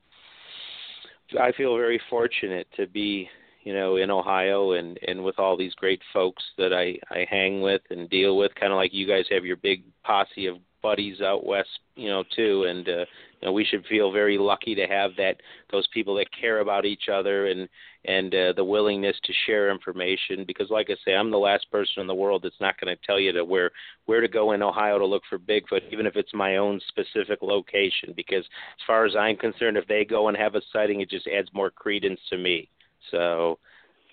i 1.38 1.52
feel 1.52 1.76
very 1.76 2.00
fortunate 2.10 2.66
to 2.76 2.88
be 2.88 3.28
you 3.62 3.74
know 3.74 3.96
in 3.96 4.10
ohio 4.10 4.72
and 4.72 4.98
and 5.06 5.22
with 5.22 5.38
all 5.38 5.56
these 5.56 5.74
great 5.74 6.00
folks 6.12 6.42
that 6.58 6.72
i 6.72 6.98
i 7.14 7.26
hang 7.28 7.60
with 7.60 7.82
and 7.90 8.08
deal 8.10 8.36
with 8.36 8.54
kind 8.54 8.72
of 8.72 8.76
like 8.76 8.92
you 8.92 9.06
guys 9.06 9.24
have 9.30 9.44
your 9.44 9.56
big 9.56 9.82
posse 10.04 10.46
of 10.46 10.56
buddies 10.82 11.20
out 11.20 11.46
west 11.46 11.68
you 12.00 12.08
know 12.08 12.24
too. 12.34 12.64
And 12.68 12.88
uh 12.88 13.04
you 13.40 13.46
know 13.46 13.52
we 13.52 13.64
should 13.64 13.84
feel 13.86 14.10
very 14.10 14.38
lucky 14.38 14.74
to 14.74 14.86
have 14.86 15.12
that 15.16 15.36
those 15.70 15.86
people 15.92 16.14
that 16.16 16.26
care 16.38 16.60
about 16.60 16.84
each 16.84 17.08
other 17.12 17.46
and 17.46 17.68
and 18.06 18.34
uh, 18.34 18.52
the 18.56 18.64
willingness 18.64 19.16
to 19.24 19.32
share 19.44 19.70
information. 19.70 20.44
Because 20.46 20.70
like 20.70 20.88
I 20.90 20.94
say 21.04 21.14
I'm 21.14 21.30
the 21.30 21.36
last 21.36 21.70
person 21.70 22.00
in 22.00 22.06
the 22.06 22.14
world 22.14 22.42
that's 22.42 22.60
not 22.60 22.80
going 22.80 22.94
to 22.94 23.06
tell 23.06 23.20
you 23.20 23.32
to 23.32 23.44
where 23.44 23.70
where 24.06 24.22
to 24.22 24.28
go 24.28 24.52
in 24.52 24.62
Ohio 24.62 24.98
to 24.98 25.06
look 25.06 25.22
for 25.28 25.38
Bigfoot 25.38 25.92
even 25.92 26.06
if 26.06 26.16
it's 26.16 26.32
my 26.32 26.56
own 26.56 26.80
specific 26.88 27.40
location. 27.42 28.14
Because 28.16 28.44
as 28.44 28.86
far 28.86 29.04
as 29.04 29.14
I'm 29.14 29.36
concerned 29.36 29.76
if 29.76 29.86
they 29.86 30.04
go 30.04 30.28
and 30.28 30.36
have 30.36 30.54
a 30.54 30.62
sighting 30.72 31.00
it 31.00 31.10
just 31.10 31.26
adds 31.26 31.48
more 31.52 31.70
credence 31.70 32.20
to 32.30 32.38
me 32.38 32.68
so 33.10 33.58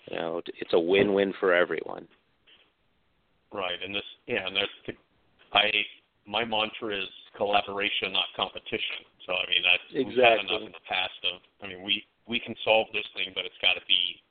you 0.09 0.17
know 0.17 0.41
it's 0.59 0.73
a 0.73 0.79
win-win 0.79 1.33
for 1.39 1.53
everyone 1.53 2.07
right 3.53 3.79
and 3.83 3.93
this 3.93 4.03
yeah 4.27 4.47
and 4.47 4.55
that's 4.55 4.67
the, 4.85 4.93
I 5.53 5.71
my 6.25 6.43
mantra 6.43 6.97
is 6.97 7.09
collaboration 7.35 8.13
not 8.13 8.25
competition 8.35 9.05
so 9.25 9.33
I 9.33 9.49
mean 9.49 9.63
that's 9.63 9.83
exactly. 9.91 10.05
we've 10.05 10.23
had 10.23 10.39
enough 10.39 10.67
in 10.67 10.71
the 10.71 10.87
past 10.87 11.19
of 11.33 11.41
I 11.63 11.67
mean 11.67 11.83
we 11.83 12.03
we 12.27 12.39
can 12.39 12.55
solve 12.63 12.87
this 12.93 13.05
thing, 13.15 13.31
but 13.33 13.45
it's 13.45 13.57
got 13.61 13.73
to 13.73 13.85
be 13.87 14.21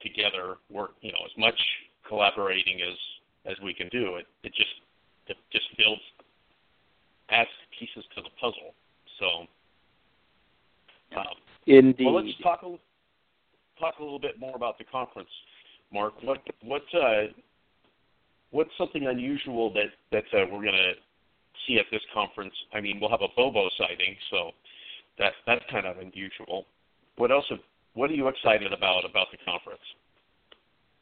together. 0.00 0.56
Work, 0.70 0.92
you 1.00 1.12
know, 1.12 1.24
as 1.24 1.32
much 1.38 1.58
collaborating 2.06 2.80
as 2.82 2.96
as 3.50 3.56
we 3.64 3.74
can 3.74 3.88
do. 3.88 4.16
It 4.16 4.26
it 4.44 4.54
just 4.54 4.76
it 5.26 5.36
just 5.50 5.66
builds 5.76 6.02
adds 7.30 7.50
pieces 7.78 8.04
to 8.14 8.22
the 8.22 8.30
puzzle. 8.40 8.76
So, 9.18 9.46
um, 11.18 11.36
indeed. 11.66 12.04
Well, 12.04 12.22
let's 12.22 12.36
talk 12.42 12.62
a 12.62 12.76
talk 13.82 13.98
a 13.98 14.02
little 14.02 14.20
bit 14.20 14.38
more 14.38 14.54
about 14.54 14.78
the 14.78 14.84
conference, 14.84 15.30
Mark. 15.92 16.14
What 16.22 16.38
what 16.62 16.82
uh, 16.94 17.32
what's 18.50 18.70
something 18.78 19.06
unusual 19.06 19.72
that 19.74 19.90
that 20.12 20.24
uh, 20.32 20.46
we're 20.50 20.62
to 20.72 20.92
see 21.66 21.78
at 21.78 21.86
this 21.90 22.02
conference? 22.14 22.54
I 22.72 22.80
mean, 22.80 22.98
we'll 23.00 23.10
have 23.10 23.22
a 23.22 23.32
Bobo 23.36 23.68
sighting, 23.78 24.16
so 24.30 24.50
that 25.18 25.32
that's 25.46 25.64
kind 25.70 25.86
of 25.86 25.98
unusual 25.98 26.66
what 27.16 27.30
else? 27.30 27.44
What 27.94 28.10
are 28.10 28.14
you 28.14 28.28
excited 28.28 28.72
about 28.72 29.04
about 29.08 29.28
the 29.30 29.38
conference? 29.44 29.80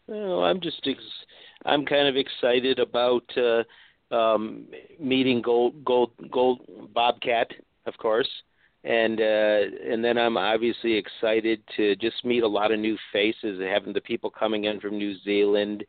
Well, 0.07 0.45
I'm 0.45 0.61
just 0.61 0.81
ex- 0.87 1.25
I'm 1.65 1.85
kind 1.85 2.09
of 2.09 2.17
excited 2.17 2.79
about 2.79 3.25
uh, 3.37 4.15
um, 4.15 4.67
meeting 4.99 5.41
Gold 5.41 5.85
Gold 5.85 6.11
Gold 6.31 6.61
Bobcat, 6.93 7.51
of 7.87 7.97
course, 7.99 8.29
and 8.85 9.21
uh, 9.21 9.61
and 9.91 10.05
then 10.05 10.17
I'm 10.19 10.37
obviously 10.37 10.95
excited 10.95 11.63
to 11.77 11.97
just 11.97 12.25
meet 12.25 12.43
a 12.43 12.49
lot 12.49 12.73
of 12.73 12.81
new 12.81 12.97
faces, 13.13 13.61
having 13.61 13.93
the 13.93 14.01
people 14.01 14.31
coming 14.31 14.65
in 14.65 14.81
from 14.81 14.97
New 14.97 15.15
Zealand, 15.23 15.85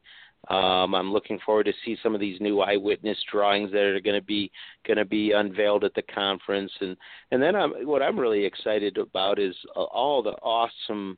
um, 0.49 0.95
I'm 0.95 1.13
looking 1.13 1.39
forward 1.45 1.65
to 1.65 1.73
see 1.85 1.97
some 2.01 2.15
of 2.15 2.21
these 2.21 2.41
new 2.41 2.61
eyewitness 2.61 3.17
drawings 3.31 3.71
that 3.71 3.81
are 3.81 3.99
going 3.99 4.19
to 4.19 4.25
be 4.25 4.51
going 4.87 4.97
to 4.97 5.05
be 5.05 5.33
unveiled 5.33 5.83
at 5.83 5.93
the 5.93 6.01
conference, 6.01 6.71
and 6.81 6.97
and 7.31 7.41
then 7.41 7.55
I'm, 7.55 7.71
what 7.85 8.01
I'm 8.01 8.19
really 8.19 8.43
excited 8.43 8.97
about 8.97 9.37
is 9.37 9.55
all 9.75 10.23
the 10.23 10.31
awesome 10.41 11.17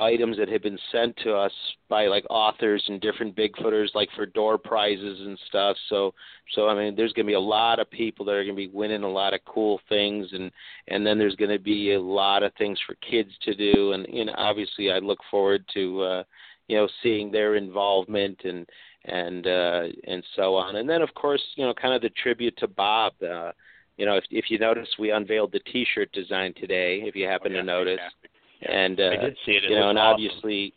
items 0.00 0.36
that 0.36 0.48
have 0.48 0.62
been 0.62 0.78
sent 0.92 1.16
to 1.18 1.32
us 1.32 1.52
by 1.88 2.06
like 2.06 2.24
authors 2.28 2.84
and 2.88 3.00
different 3.00 3.34
bigfooters 3.34 3.94
like 3.94 4.08
for 4.14 4.26
door 4.26 4.58
prizes 4.58 5.20
and 5.20 5.38
stuff 5.48 5.76
so 5.88 6.12
so 6.54 6.68
i 6.68 6.74
mean 6.74 6.94
there's 6.94 7.12
going 7.14 7.24
to 7.24 7.30
be 7.30 7.34
a 7.34 7.40
lot 7.40 7.78
of 7.78 7.90
people 7.90 8.24
that 8.24 8.32
are 8.32 8.44
going 8.44 8.54
to 8.54 8.68
be 8.68 8.68
winning 8.68 9.04
a 9.04 9.08
lot 9.08 9.32
of 9.32 9.40
cool 9.46 9.80
things 9.88 10.26
and 10.32 10.50
and 10.88 11.06
then 11.06 11.18
there's 11.18 11.36
going 11.36 11.50
to 11.50 11.58
be 11.58 11.94
a 11.94 12.00
lot 12.00 12.42
of 12.42 12.52
things 12.54 12.78
for 12.86 12.94
kids 12.96 13.30
to 13.40 13.54
do 13.54 13.92
and 13.92 14.06
you 14.10 14.24
know 14.24 14.34
obviously 14.36 14.90
i 14.90 14.98
look 14.98 15.20
forward 15.30 15.64
to 15.72 16.02
uh 16.02 16.22
you 16.68 16.76
know, 16.76 16.88
seeing 17.02 17.30
their 17.30 17.56
involvement 17.56 18.40
and 18.44 18.66
and 19.04 19.46
uh, 19.46 19.82
and 20.04 20.22
so 20.34 20.54
on. 20.54 20.76
And 20.76 20.88
then, 20.88 21.02
of 21.02 21.14
course, 21.14 21.42
you 21.56 21.64
know, 21.64 21.74
kind 21.74 21.94
of 21.94 22.02
the 22.02 22.10
tribute 22.10 22.56
to 22.58 22.68
Bob. 22.68 23.12
Uh, 23.22 23.52
you 23.96 24.04
know, 24.04 24.16
if 24.16 24.24
if 24.30 24.46
you 24.50 24.58
notice, 24.58 24.88
we 24.98 25.10
unveiled 25.10 25.52
the 25.52 25.60
T-shirt 25.60 26.10
design 26.12 26.54
today. 26.54 27.02
If 27.04 27.14
you 27.14 27.26
happen 27.26 27.52
oh, 27.52 27.56
yeah, 27.56 27.60
to 27.60 27.66
notice, 27.66 28.00
yeah. 28.60 28.72
and 28.72 29.00
uh, 29.00 29.10
I 29.10 29.16
did 29.16 29.36
see 29.44 29.52
it. 29.52 29.64
it 29.64 29.70
you 29.70 29.78
know, 29.78 29.90
and 29.90 29.98
awesome. 29.98 30.12
obviously, 30.14 30.74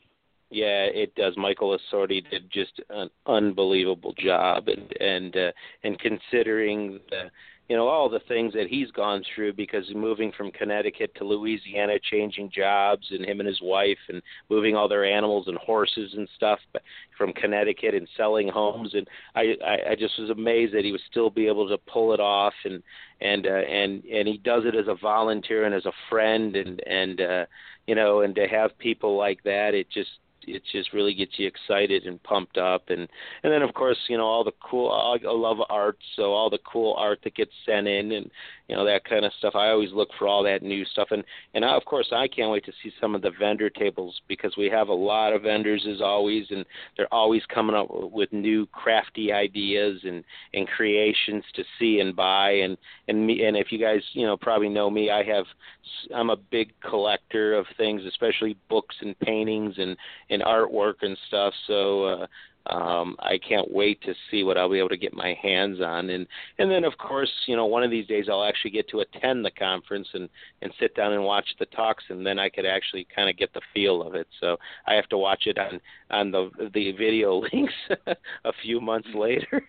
yeah, 0.49 0.85
it 0.85 1.13
does. 1.15 1.35
Michael 1.37 1.77
Assorti 1.77 2.27
did 2.29 2.49
just 2.51 2.81
an 2.89 3.09
unbelievable 3.27 4.13
job, 4.17 4.67
and 4.67 4.91
and 4.99 5.35
uh, 5.35 5.51
and 5.83 5.99
considering 5.99 6.99
the 7.09 7.29
you 7.69 7.77
know 7.77 7.87
all 7.87 8.09
the 8.09 8.19
things 8.27 8.53
that 8.53 8.67
he's 8.67 8.89
gone 8.91 9.23
through 9.33 9.53
because 9.53 9.85
moving 9.93 10.31
from 10.35 10.51
Connecticut 10.51 11.13
to 11.15 11.23
Louisiana, 11.23 11.93
changing 12.11 12.49
jobs, 12.49 13.07
and 13.11 13.23
him 13.23 13.39
and 13.39 13.47
his 13.47 13.61
wife, 13.61 13.99
and 14.09 14.23
moving 14.49 14.75
all 14.75 14.89
their 14.89 15.05
animals 15.05 15.47
and 15.47 15.57
horses 15.57 16.13
and 16.17 16.27
stuff 16.35 16.57
from 17.15 17.31
Connecticut 17.33 17.93
and 17.93 18.07
selling 18.17 18.47
homes, 18.47 18.95
and 18.95 19.07
I 19.35 19.55
I, 19.63 19.91
I 19.91 19.95
just 19.95 20.19
was 20.19 20.31
amazed 20.31 20.73
that 20.73 20.83
he 20.83 20.91
would 20.91 21.01
still 21.09 21.29
be 21.29 21.45
able 21.45 21.69
to 21.69 21.77
pull 21.77 22.13
it 22.13 22.19
off, 22.19 22.55
and 22.65 22.81
and 23.21 23.45
uh, 23.45 23.49
and 23.49 24.03
and 24.05 24.27
he 24.27 24.39
does 24.39 24.63
it 24.65 24.75
as 24.75 24.87
a 24.87 24.95
volunteer 24.95 25.65
and 25.65 25.75
as 25.75 25.85
a 25.85 25.93
friend, 26.09 26.55
and 26.55 26.81
and 26.87 27.21
uh, 27.21 27.45
you 27.85 27.93
know, 27.93 28.21
and 28.21 28.33
to 28.35 28.47
have 28.47 28.77
people 28.79 29.15
like 29.15 29.43
that, 29.43 29.75
it 29.75 29.87
just 29.91 30.09
it 30.47 30.63
just 30.71 30.93
really 30.93 31.13
gets 31.13 31.33
you 31.37 31.47
excited 31.47 32.05
and 32.05 32.21
pumped 32.23 32.57
up. 32.57 32.89
And 32.89 33.07
and 33.43 33.51
then 33.51 33.61
of 33.61 33.73
course 33.73 33.97
you 34.07 34.17
know 34.17 34.25
all 34.25 34.43
the 34.43 34.53
cool 34.61 34.91
I 34.91 35.17
love 35.27 35.57
art 35.69 35.97
so 36.15 36.33
all 36.33 36.49
the 36.49 36.59
cool 36.71 36.95
art 36.97 37.19
that 37.23 37.35
gets 37.35 37.51
sent 37.65 37.87
in 37.87 38.11
and 38.11 38.31
you 38.69 38.75
know 38.75 38.85
that 38.85 39.03
kind 39.03 39.25
of 39.25 39.33
stuff. 39.39 39.55
I 39.55 39.69
always 39.69 39.91
look 39.91 40.09
for 40.17 40.27
all 40.27 40.43
that 40.43 40.61
new 40.61 40.85
stuff. 40.85 41.07
And 41.09 41.23
and 41.55 41.65
I, 41.65 41.75
of 41.75 41.83
course 41.85 42.07
I 42.11 42.27
can't 42.27 42.51
wait 42.51 42.63
to 42.65 42.71
see 42.83 42.91
some 43.01 43.15
of 43.15 43.23
the 43.23 43.31
vendor 43.37 43.69
tables 43.69 44.21
because 44.27 44.55
we 44.57 44.69
have 44.69 44.89
a 44.89 44.93
lot 44.93 45.33
of 45.33 45.41
vendors 45.41 45.85
as 45.91 46.01
always 46.01 46.45
and 46.51 46.63
they're 46.95 47.11
always 47.11 47.41
coming 47.53 47.75
up 47.75 47.87
with 47.89 48.31
new 48.31 48.67
crafty 48.67 49.33
ideas 49.33 50.01
and 50.03 50.23
and 50.53 50.67
creations 50.67 51.43
to 51.55 51.63
see 51.79 51.99
and 51.99 52.15
buy. 52.15 52.51
And 52.51 52.77
and 53.07 53.25
me 53.25 53.43
and 53.43 53.57
if 53.57 53.71
you 53.71 53.79
guys 53.79 54.01
you 54.13 54.27
know 54.27 54.37
probably 54.37 54.69
know 54.69 54.89
me 54.91 55.09
I 55.09 55.23
have 55.23 55.45
I'm 56.15 56.29
a 56.29 56.37
big 56.37 56.71
collector 56.87 57.55
of 57.55 57.65
things 57.75 58.03
especially 58.07 58.55
books 58.69 58.95
and 59.01 59.19
paintings 59.19 59.75
and 59.79 59.97
and 60.29 60.43
artwork 60.43 61.01
and 61.01 61.17
stuff. 61.27 61.55
So 61.65 62.03
uh, 62.03 62.27
um, 62.67 63.15
I 63.19 63.37
can't 63.37 63.71
wait 63.71 64.01
to 64.03 64.13
see 64.29 64.43
what 64.43 64.57
I'll 64.57 64.69
be 64.69 64.79
able 64.79 64.89
to 64.89 64.97
get 64.97 65.13
my 65.13 65.35
hands 65.41 65.81
on. 65.81 66.09
And 66.09 66.27
and 66.57 66.69
then 66.69 66.83
of 66.83 66.97
course, 66.97 67.31
you 67.47 67.55
know, 67.55 67.65
one 67.65 67.83
of 67.83 67.91
these 67.91 68.07
days 68.07 68.25
I'll 68.29 68.43
actually 68.43 68.71
get 68.71 68.89
to 68.89 68.99
attend 68.99 69.43
the 69.43 69.51
conference 69.51 70.07
and 70.13 70.29
and 70.61 70.73
sit 70.79 70.95
down 70.95 71.13
and 71.13 71.23
watch 71.23 71.47
the 71.59 71.65
talks, 71.67 72.03
and 72.09 72.25
then 72.25 72.39
I 72.39 72.49
could 72.49 72.65
actually 72.65 73.07
kind 73.15 73.29
of 73.29 73.37
get 73.37 73.53
the 73.53 73.61
feel 73.73 74.01
of 74.01 74.15
it. 74.15 74.27
So 74.39 74.57
I 74.87 74.93
have 74.93 75.07
to 75.09 75.17
watch 75.17 75.43
it 75.45 75.57
on 75.57 75.79
on 76.11 76.31
the 76.31 76.49
the 76.73 76.91
video 76.91 77.41
links 77.53 77.73
a 78.45 78.51
few 78.61 78.79
months 78.81 79.09
later 79.15 79.63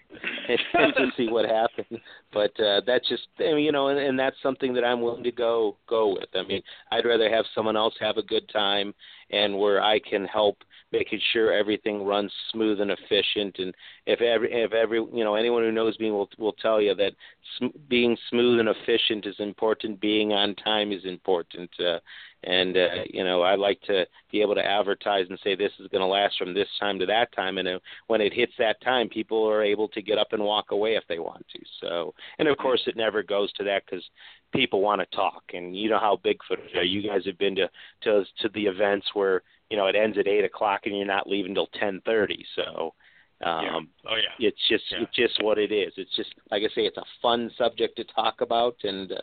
and, 0.48 0.94
to 0.96 1.06
see 1.16 1.28
what 1.28 1.48
happened. 1.48 2.00
But 2.32 2.58
uh, 2.60 2.82
that's 2.86 3.08
just, 3.08 3.26
I 3.38 3.54
mean, 3.54 3.64
you 3.64 3.72
know, 3.72 3.88
and, 3.88 3.98
and 3.98 4.18
that's 4.18 4.36
something 4.42 4.72
that 4.74 4.84
I'm 4.84 5.00
willing 5.00 5.24
to 5.24 5.32
go 5.32 5.76
go 5.88 6.14
with. 6.14 6.28
I 6.34 6.46
mean, 6.46 6.62
I'd 6.92 7.04
rather 7.04 7.30
have 7.30 7.44
someone 7.54 7.76
else 7.76 7.94
have 8.00 8.16
a 8.16 8.22
good 8.22 8.48
time 8.48 8.94
and 9.30 9.58
where 9.58 9.82
I 9.82 9.98
can 10.00 10.24
help 10.24 10.58
making 10.92 11.20
sure 11.32 11.52
everything 11.52 12.04
runs 12.04 12.32
smooth 12.50 12.80
and 12.80 12.90
efficient. 12.90 13.56
And 13.58 13.74
if 14.06 14.20
every 14.20 14.52
if 14.52 14.72
every 14.72 14.98
you 14.98 15.24
know 15.24 15.34
anyone 15.34 15.62
who 15.62 15.72
knows 15.72 15.98
me 15.98 16.10
will 16.10 16.28
will 16.38 16.54
tell 16.54 16.80
you 16.80 16.94
that 16.94 17.12
sm- 17.58 17.76
being 17.88 18.16
smooth 18.28 18.60
and 18.60 18.68
efficient 18.68 19.26
is 19.26 19.36
important. 19.38 20.00
Being 20.00 20.32
on 20.32 20.54
time 20.56 20.92
is 20.92 21.04
important. 21.04 21.70
Uh, 21.78 21.98
and 22.44 22.76
uh, 22.76 23.04
you 23.06 23.24
know 23.24 23.42
I 23.42 23.54
like 23.54 23.80
to 23.82 24.06
be 24.32 24.40
able 24.40 24.54
to 24.54 24.64
advertise 24.64 25.26
and 25.28 25.38
say 25.44 25.54
this 25.54 25.72
is 25.78 25.88
going 25.88 26.00
to 26.00 26.06
last 26.06 26.36
from 26.38 26.54
this 26.54 26.68
time 26.78 26.98
to 26.98 27.06
that 27.06 27.32
time, 27.32 27.58
and 27.58 27.68
uh, 27.68 27.78
when 28.06 28.20
it 28.20 28.32
hits 28.32 28.52
that 28.58 28.80
time, 28.82 29.08
people 29.08 29.46
are 29.48 29.62
able 29.62 29.88
to 29.88 30.02
get 30.02 30.18
up 30.18 30.32
and 30.32 30.42
walk 30.42 30.70
away 30.70 30.94
if 30.94 31.04
they 31.08 31.18
want 31.18 31.44
to. 31.52 31.60
So, 31.80 32.14
and 32.38 32.48
of 32.48 32.56
course, 32.56 32.82
it 32.86 32.96
never 32.96 33.22
goes 33.22 33.52
to 33.54 33.64
that 33.64 33.82
because 33.84 34.04
people 34.52 34.80
want 34.80 35.00
to 35.00 35.16
talk, 35.16 35.42
and 35.52 35.76
you 35.76 35.90
know 35.90 35.98
how 35.98 36.18
Bigfoot. 36.24 36.76
Are. 36.76 36.82
You 36.82 37.06
guys 37.06 37.26
have 37.26 37.38
been 37.38 37.56
to 37.56 37.68
to 38.02 38.24
to 38.40 38.48
the 38.54 38.66
events 38.66 39.06
where 39.14 39.42
you 39.70 39.76
know 39.76 39.86
it 39.86 39.97
ends 39.97 40.18
at 40.18 40.28
eight 40.28 40.44
o'clock 40.44 40.82
and 40.84 40.97
you're 40.97 41.06
not 41.06 41.28
leaving 41.28 41.55
till 41.55 41.68
ten 41.78 42.01
thirty. 42.05 42.44
So 42.56 42.94
um, 43.42 43.64
yeah. 43.64 43.80
Oh 44.10 44.16
yeah. 44.16 44.48
It's 44.48 44.68
just 44.68 44.84
yeah. 44.90 44.98
it's 45.02 45.16
just 45.16 45.42
what 45.42 45.59
it 45.59 45.72
is. 45.72 45.92
It's 45.97 46.14
just 46.14 46.30
like 46.51 46.62
I 46.62 46.74
say, 46.74 46.82
it's 46.82 46.98
a 46.98 47.05
fun 47.22 47.51
subject 47.56 47.97
to 47.97 48.05
talk 48.05 48.42
about, 48.42 48.76
and 48.82 49.10
uh, 49.10 49.16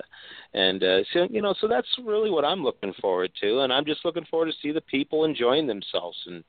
and 0.53 0.84
uh, 0.84 0.99
so 1.14 1.28
you 1.30 1.41
know, 1.41 1.53
so 1.61 1.68
that's 1.68 1.88
really 2.03 2.32
what 2.32 2.44
I'm 2.44 2.64
looking 2.64 2.94
forward 2.99 3.32
to, 3.41 3.60
and 3.60 3.72
I'm 3.72 3.86
just 3.86 4.03
looking 4.03 4.26
forward 4.26 4.48
to 4.48 4.57
see 4.61 4.72
the 4.72 4.82
people 4.82 5.24
enjoying 5.24 5.68
themselves, 5.68 6.18
and 6.26 6.44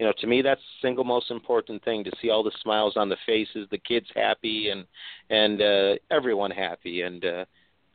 you 0.00 0.06
know, 0.06 0.12
to 0.18 0.26
me, 0.26 0.42
that's 0.42 0.60
the 0.60 0.88
single 0.88 1.04
most 1.04 1.30
important 1.30 1.84
thing 1.84 2.02
to 2.02 2.10
see 2.20 2.30
all 2.30 2.42
the 2.42 2.50
smiles 2.60 2.94
on 2.96 3.08
the 3.08 3.16
faces, 3.24 3.68
the 3.70 3.78
kids 3.78 4.06
happy, 4.16 4.70
and 4.70 4.84
and 5.30 5.62
uh, 5.62 5.94
everyone 6.10 6.50
happy, 6.50 7.02
and 7.02 7.24
uh, 7.24 7.44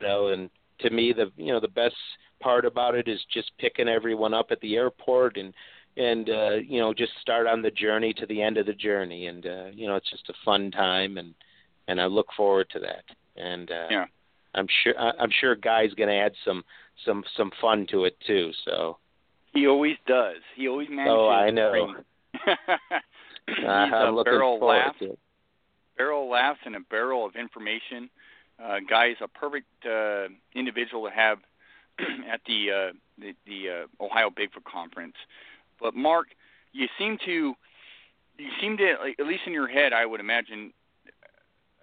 you 0.00 0.06
know, 0.06 0.28
and 0.28 0.48
to 0.80 0.88
me, 0.88 1.12
the 1.12 1.30
you 1.36 1.52
know 1.52 1.60
the 1.60 1.68
best 1.68 1.96
part 2.40 2.64
about 2.64 2.94
it 2.94 3.08
is 3.08 3.20
just 3.32 3.50
picking 3.58 3.88
everyone 3.88 4.34
up 4.34 4.48
at 4.50 4.60
the 4.60 4.76
airport 4.76 5.36
and 5.36 5.52
and 5.96 6.30
uh, 6.30 6.54
you 6.54 6.78
know 6.78 6.94
just 6.94 7.12
start 7.20 7.46
on 7.46 7.60
the 7.60 7.70
journey 7.70 8.12
to 8.14 8.26
the 8.26 8.40
end 8.40 8.56
of 8.56 8.66
the 8.66 8.72
journey, 8.72 9.26
and 9.26 9.46
uh, 9.46 9.66
you 9.72 9.86
know 9.86 9.96
it's 9.96 10.10
just 10.10 10.28
a 10.28 10.34
fun 10.44 10.70
time, 10.70 11.18
and 11.18 11.34
and 11.88 12.00
I 12.00 12.06
look 12.06 12.28
forward 12.36 12.68
to 12.70 12.78
that. 12.80 13.04
And 13.36 13.70
uh, 13.70 13.86
yeah, 13.90 14.04
I'm 14.54 14.66
sure 14.82 14.94
I'm 14.98 15.30
sure 15.40 15.56
Guy's 15.56 15.92
going 15.94 16.08
to 16.08 16.14
add 16.14 16.32
some 16.44 16.64
some 17.04 17.24
some 17.36 17.50
fun 17.60 17.86
to 17.90 18.04
it 18.04 18.16
too. 18.26 18.52
So 18.64 18.98
he 19.52 19.66
always 19.66 19.96
does. 20.06 20.36
He 20.56 20.68
always 20.68 20.88
manages. 20.88 21.14
Oh, 21.16 21.28
I 21.28 21.50
know. 21.50 21.70
Bring... 21.70 21.96
He's 23.56 23.66
I'm 23.66 23.92
a 23.92 24.10
looking 24.10 24.34
barrel 24.34 24.58
forward 24.58 24.76
laugh, 24.76 24.98
to 25.00 25.12
it. 25.12 25.18
barrel 25.96 26.30
laughs, 26.30 26.60
and 26.64 26.76
a 26.76 26.80
barrel 26.90 27.26
of 27.26 27.34
information. 27.34 28.08
Uh, 28.62 28.76
Guy 28.88 29.10
is 29.10 29.16
a 29.22 29.28
perfect 29.28 29.66
uh, 29.86 30.26
individual 30.54 31.08
to 31.08 31.10
have 31.14 31.38
at 32.32 32.40
the 32.46 32.70
uh, 32.70 32.92
the, 33.18 33.34
the 33.46 33.68
uh, 33.70 34.04
Ohio 34.04 34.30
Bigfoot 34.30 34.64
Conference. 34.64 35.16
But 35.80 35.94
Mark, 35.94 36.28
you 36.72 36.86
seem 36.98 37.18
to 37.24 37.54
you 38.38 38.50
seem 38.60 38.76
to 38.78 38.94
at 39.18 39.26
least 39.26 39.42
in 39.46 39.52
your 39.52 39.68
head, 39.68 39.92
I 39.92 40.06
would 40.06 40.20
imagine 40.20 40.72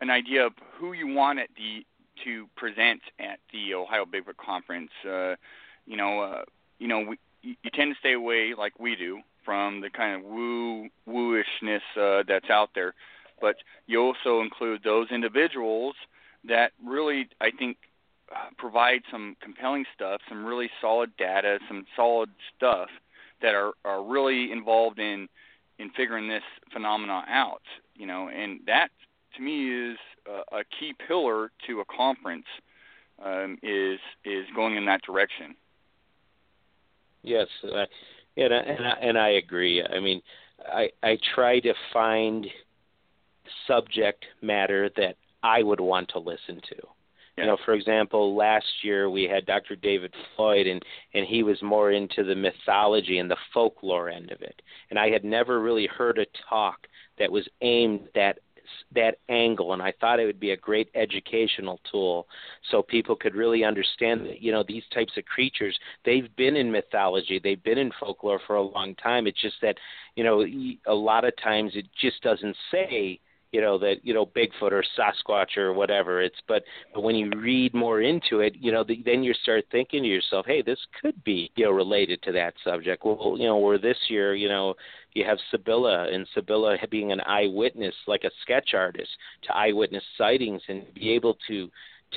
an 0.01 0.09
idea 0.09 0.45
of 0.45 0.53
who 0.77 0.93
you 0.93 1.07
want 1.07 1.39
at 1.39 1.49
the 1.55 1.85
to 2.23 2.47
present 2.55 3.01
at 3.19 3.39
the 3.51 3.73
Ohio 3.73 4.05
Bigfoot 4.05 4.37
Conference. 4.37 4.91
Uh, 5.05 5.35
you 5.85 5.97
know, 5.97 6.21
uh, 6.21 6.41
you 6.79 6.87
know, 6.87 7.01
we, 7.01 7.17
you 7.41 7.55
tend 7.73 7.93
to 7.93 7.99
stay 7.99 8.13
away 8.13 8.53
like 8.57 8.79
we 8.79 8.95
do 8.95 9.19
from 9.43 9.81
the 9.81 9.89
kind 9.89 10.15
of 10.15 10.23
woo 10.23 10.89
wooishness 11.07 11.81
uh, 11.99 12.23
that's 12.27 12.49
out 12.49 12.69
there, 12.73 12.93
but 13.41 13.57
you 13.85 14.01
also 14.01 14.41
include 14.41 14.81
those 14.83 15.11
individuals 15.11 15.95
that 16.47 16.71
really, 16.83 17.27
I 17.41 17.51
think, 17.51 17.77
provide 18.57 19.01
some 19.11 19.35
compelling 19.41 19.85
stuff, 19.95 20.21
some 20.27 20.45
really 20.45 20.69
solid 20.81 21.15
data, 21.17 21.59
some 21.67 21.85
solid 21.95 22.29
stuff 22.55 22.89
that 23.41 23.53
are 23.53 23.73
are 23.83 24.03
really 24.03 24.51
involved 24.51 24.99
in 24.99 25.27
in 25.77 25.89
figuring 25.91 26.27
this 26.27 26.43
phenomena 26.71 27.23
out. 27.27 27.61
You 27.95 28.07
know, 28.07 28.29
and 28.29 28.59
that 28.67 28.89
to 29.35 29.41
me 29.41 29.91
is 29.91 29.97
a, 30.27 30.57
a 30.57 30.63
key 30.79 30.93
pillar 31.07 31.51
to 31.67 31.81
a 31.81 31.85
conference 31.85 32.45
um, 33.23 33.57
is 33.61 33.99
is 34.23 34.45
going 34.55 34.75
in 34.75 34.85
that 34.85 35.01
direction. 35.03 35.55
Yes, 37.23 37.47
uh, 37.63 37.85
and 38.37 38.53
I, 38.53 38.57
and 38.57 38.87
I, 38.87 38.91
and 39.01 39.17
I 39.17 39.29
agree. 39.29 39.83
I 39.83 39.99
mean, 39.99 40.21
I 40.71 40.89
I 41.03 41.17
try 41.33 41.59
to 41.61 41.73
find 41.93 42.47
subject 43.67 44.25
matter 44.41 44.89
that 44.97 45.15
I 45.43 45.63
would 45.63 45.79
want 45.79 46.09
to 46.09 46.19
listen 46.19 46.61
to. 46.69 46.94
You 47.37 47.45
know, 47.45 47.57
for 47.65 47.73
example, 47.73 48.35
last 48.35 48.65
year 48.81 49.09
we 49.09 49.23
had 49.23 49.45
Dr. 49.45 49.75
David 49.75 50.13
Floyd, 50.35 50.67
and 50.67 50.81
and 51.13 51.25
he 51.25 51.43
was 51.43 51.61
more 51.61 51.91
into 51.91 52.23
the 52.23 52.35
mythology 52.35 53.19
and 53.19 53.29
the 53.29 53.37
folklore 53.53 54.09
end 54.09 54.31
of 54.31 54.41
it. 54.41 54.61
And 54.89 54.97
I 54.97 55.09
had 55.09 55.25
never 55.25 55.59
really 55.59 55.87
heard 55.87 56.17
a 56.17 56.25
talk 56.49 56.87
that 57.19 57.31
was 57.31 57.47
aimed 57.61 58.07
at 58.15 58.39
that 58.93 59.17
angle 59.29 59.73
and 59.73 59.81
I 59.81 59.93
thought 59.99 60.19
it 60.19 60.25
would 60.25 60.39
be 60.39 60.51
a 60.51 60.57
great 60.57 60.89
educational 60.95 61.79
tool 61.91 62.27
so 62.71 62.81
people 62.81 63.15
could 63.15 63.35
really 63.35 63.63
understand 63.63 64.25
that 64.25 64.41
you 64.41 64.51
know 64.51 64.63
these 64.67 64.83
types 64.93 65.13
of 65.17 65.25
creatures 65.25 65.77
they've 66.03 66.35
been 66.35 66.55
in 66.55 66.71
mythology 66.71 67.39
they've 67.43 67.63
been 67.63 67.77
in 67.77 67.91
folklore 67.99 68.41
for 68.47 68.55
a 68.55 68.61
long 68.61 68.95
time 68.95 69.27
it's 69.27 69.41
just 69.41 69.57
that 69.61 69.77
you 70.15 70.23
know 70.23 70.43
a 70.87 70.93
lot 70.93 71.25
of 71.25 71.33
times 71.41 71.73
it 71.75 71.85
just 71.99 72.21
doesn't 72.23 72.55
say 72.71 73.19
you 73.51 73.61
know 73.61 73.77
that 73.77 73.95
you 74.03 74.13
know 74.13 74.25
Bigfoot 74.25 74.71
or 74.71 74.83
Sasquatch 74.97 75.57
or 75.57 75.73
whatever. 75.73 76.21
It's 76.21 76.39
but, 76.47 76.63
but 76.93 77.01
when 77.01 77.15
you 77.15 77.31
read 77.35 77.73
more 77.73 78.01
into 78.01 78.39
it, 78.39 78.55
you 78.59 78.71
know 78.71 78.83
the, 78.83 79.01
then 79.05 79.23
you 79.23 79.33
start 79.33 79.65
thinking 79.71 80.03
to 80.03 80.09
yourself, 80.09 80.45
hey, 80.45 80.61
this 80.61 80.79
could 81.01 81.23
be 81.23 81.51
you 81.55 81.65
know 81.65 81.71
related 81.71 82.21
to 82.23 82.31
that 82.33 82.53
subject. 82.63 83.03
Well, 83.05 83.35
you 83.37 83.45
know, 83.45 83.57
where 83.57 83.77
this 83.77 83.97
year, 84.09 84.35
you 84.35 84.49
know, 84.49 84.75
you 85.13 85.25
have 85.25 85.37
Sybilla 85.51 86.09
and 86.11 86.27
Sybilla 86.33 86.77
being 86.89 87.11
an 87.11 87.21
eyewitness, 87.21 87.95
like 88.07 88.23
a 88.23 88.31
sketch 88.41 88.73
artist, 88.73 89.09
to 89.43 89.55
eyewitness 89.55 90.03
sightings 90.17 90.61
and 90.67 90.83
be 90.93 91.11
able 91.11 91.37
to 91.47 91.69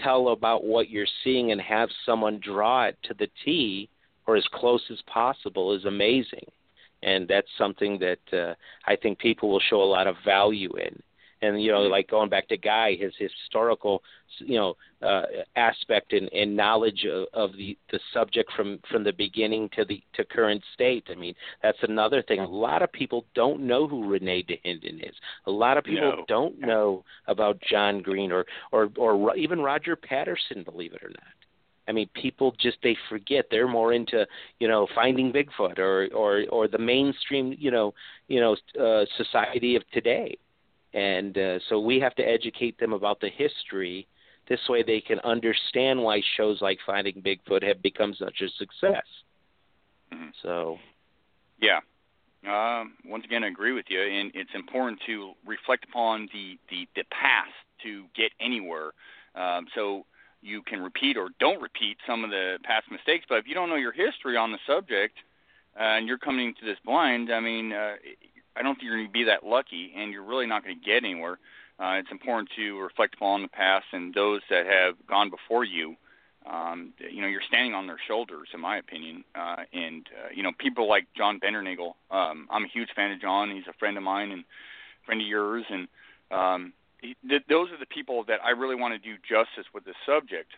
tell 0.03 0.29
about 0.29 0.65
what 0.65 0.91
you're 0.91 1.07
seeing 1.25 1.53
and 1.53 1.61
have 1.61 1.89
someone 2.05 2.41
draw 2.43 2.85
it 2.85 2.97
to 3.05 3.15
the 3.15 3.29
T 3.45 3.89
or 4.27 4.37
as 4.37 4.47
close 4.53 4.83
as 4.91 4.99
possible 5.07 5.75
is 5.75 5.85
amazing 5.87 6.45
and 7.03 7.29
that's 7.29 7.49
something 7.57 7.99
that 7.99 8.39
uh, 8.39 8.55
I 8.87 8.97
think 8.97 9.19
people 9.19 9.49
will 9.49 9.63
show 9.71 9.83
a 9.83 9.85
lot 9.85 10.07
of 10.07 10.17
value 10.25 10.71
in 10.77 11.01
and 11.43 11.63
you 11.63 11.71
know, 11.71 11.83
like 11.83 12.09
going 12.09 12.29
back 12.29 12.49
to 12.49 12.57
Guy, 12.57 12.97
his 12.97 13.13
historical, 13.19 14.03
you 14.39 14.57
know, 14.57 14.75
uh, 15.03 15.23
aspect 15.57 16.13
and, 16.13 16.29
and 16.33 16.57
knowledge 16.57 17.07
of, 17.11 17.27
of 17.33 17.57
the 17.57 17.77
the 17.93 18.01
subject 18.13 18.51
from 18.57 18.79
from 18.91 19.05
the 19.05 19.13
beginning 19.13 19.69
to 19.77 19.85
the 19.85 20.03
to 20.15 20.25
current 20.25 20.63
state. 20.75 21.05
I 21.11 21.15
mean, 21.15 21.35
that's 21.63 21.79
another 21.83 22.23
thing. 22.23 22.41
A 22.41 22.49
lot 22.49 22.83
of 22.83 22.91
people 22.93 23.25
don't 23.35 23.61
know 23.67 23.87
who 23.87 24.09
Rene 24.09 24.43
Dahinden 24.45 25.07
is. 25.09 25.15
A 25.47 25.51
lot 25.51 25.79
of 25.79 25.85
people 25.85 26.11
No. 26.19 26.25
don't 26.27 26.59
know 26.59 27.05
about 27.27 27.61
John 27.61 28.03
Green 28.03 28.33
or 28.33 28.45
or 28.73 28.91
or 28.97 29.37
even 29.37 29.61
Roger 29.61 29.97
Patterson, 29.97 30.63
believe 30.65 30.93
it 30.93 31.03
or 31.03 31.11
not. 31.11 31.35
I 31.89 31.93
mean, 31.93 32.09
people 32.15 32.55
just 32.61 32.77
they 32.83 32.97
forget 33.09 33.47
they're 33.51 33.67
more 33.67 33.95
into 33.95 34.27
you 34.59 34.69
know 34.69 34.87
finding 34.95 35.33
Bigfoot 35.33 35.79
or 35.79 36.09
or 36.15 36.45
or 36.51 36.69
the 36.69 36.79
mainstream 36.79 37.55
you 37.59 37.71
know 37.71 37.95
you 38.29 38.41
know 38.41 38.57
uh, 38.79 39.07
society 39.17 39.75
of 39.77 39.83
today, 39.91 40.37
and 40.95 41.37
uh, 41.37 41.59
so 41.69 41.79
we 41.81 42.01
have 42.01 42.15
to 42.17 42.23
educate 42.23 42.79
them 42.79 42.93
about 42.93 43.21
the 43.21 43.31
history. 43.31 44.07
This 44.49 44.61
way, 44.69 44.83
they 44.83 45.01
can 45.01 45.19
understand 45.21 46.03
why 46.03 46.23
shows 46.37 46.63
like 46.63 46.79
Finding 46.87 47.23
Bigfoot 47.23 47.63
have 47.63 47.83
become 47.83 48.15
such 48.15 48.41
a 48.41 48.49
success. 48.51 49.05
Mhm. 50.13 50.33
So, 50.43 50.79
Yeah. 51.61 51.81
Um, 52.47 52.95
once 53.05 53.25
again, 53.25 53.43
I 53.43 53.49
agree 53.49 53.73
with 53.73 53.87
you, 53.91 54.01
and 54.01 54.31
it's 54.35 54.55
important 54.55 55.01
to 55.07 55.35
reflect 55.45 55.85
upon 55.85 56.29
the 56.33 56.59
the, 56.71 56.87
the 56.95 57.05
past 57.11 57.51
to 57.83 58.05
get 58.15 58.33
anywhere. 58.41 58.93
Um, 59.35 59.67
so 59.75 60.07
you 60.41 60.63
can 60.63 60.81
repeat 60.81 61.17
or 61.17 61.31
don't 61.41 61.61
repeat 61.61 61.99
some 62.07 62.25
of 62.25 62.31
the 62.31 62.59
past 62.63 62.91
mistakes. 62.91 63.27
But 63.29 63.39
if 63.39 63.47
you 63.47 63.55
don't 63.55 63.69
know 63.69 63.75
your 63.75 63.93
history 63.93 64.37
on 64.37 64.53
the 64.53 64.59
subject 64.67 65.19
uh, 65.79 65.83
and 65.83 66.07
you're 66.07 66.19
coming 66.19 66.55
to 66.61 66.65
this 66.65 66.79
blind, 66.85 67.33
I 67.33 67.41
mean, 67.41 67.73
uh, 67.73 67.97
I 68.57 68.63
don't 68.63 68.75
think 68.75 68.85
you're 68.85 68.97
going 68.97 69.07
to 69.07 69.13
be 69.13 69.25
that 69.25 69.45
lucky, 69.45 69.93
and 69.97 70.13
you're 70.13 70.25
really 70.25 70.47
not 70.47 70.65
going 70.65 70.79
to 70.79 70.85
get 70.85 71.05
anywhere. 71.05 71.39
Uh, 71.79 72.01
it's 72.01 72.11
important 72.11 72.51
to 72.57 72.79
reflect 72.81 73.15
upon 73.15 73.43
the 73.43 73.49
past 73.49 73.87
and 73.93 74.13
those 74.13 74.41
that 74.51 74.67
have 74.67 74.95
gone 75.07 75.31
before 75.31 75.65
you 75.65 75.97
um, 76.51 76.93
you 76.99 77.21
know, 77.21 77.27
you're 77.27 77.43
standing 77.43 77.75
on 77.75 77.87
their 77.87 77.99
shoulders, 78.07 78.49
in 78.55 78.61
my 78.61 78.79
opinion. 78.79 79.25
Uh, 79.35 79.65
and 79.73 80.07
uh, 80.25 80.29
you 80.35 80.43
know, 80.43 80.53
people 80.59 80.89
like 80.89 81.07
John 81.17 81.41
Bindernagel. 81.41 81.95
Um, 82.11 82.49
I'm 82.51 82.65
a 82.65 82.69
huge 82.69 82.89
fan 82.95 83.13
of 83.13 83.21
John. 83.21 83.51
He's 83.51 83.67
a 83.69 83.75
friend 83.75 83.97
of 83.97 84.03
mine 84.03 84.31
and 84.31 84.45
friend 85.05 85.21
of 85.21 85.27
yours. 85.27 85.65
And 85.69 85.89
um, 86.31 86.73
he, 87.01 87.17
th- 87.29 87.43
those 87.49 87.71
are 87.71 87.79
the 87.79 87.87
people 87.87 88.25
that 88.25 88.41
I 88.43 88.51
really 88.51 88.77
want 88.77 88.95
to 88.95 88.99
do 88.99 89.17
justice 89.29 89.67
with 89.75 89.85
this 89.85 89.97
subject. 90.07 90.53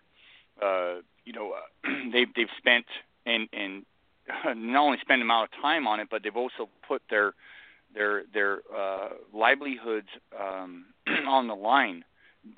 Uh, 0.63 0.97
you 1.25 1.33
know, 1.33 1.53
uh, 1.53 1.91
they've 2.13 2.33
they've 2.35 2.49
spent 2.59 2.87
and 3.27 3.49
and 3.53 3.85
not 4.57 4.83
only 4.83 4.99
spent 5.01 5.23
amount 5.23 5.51
of 5.53 5.61
time 5.61 5.89
on 5.89 5.99
it, 5.99 6.09
but 6.11 6.23
they've 6.23 6.37
also 6.37 6.69
put 6.87 7.03
their 7.11 7.35
their 7.95 8.25
their 8.33 8.61
uh, 8.77 9.11
livelihoods 9.33 10.09
um, 10.39 10.87
on 11.27 11.49
the 11.49 11.55
line 11.55 12.05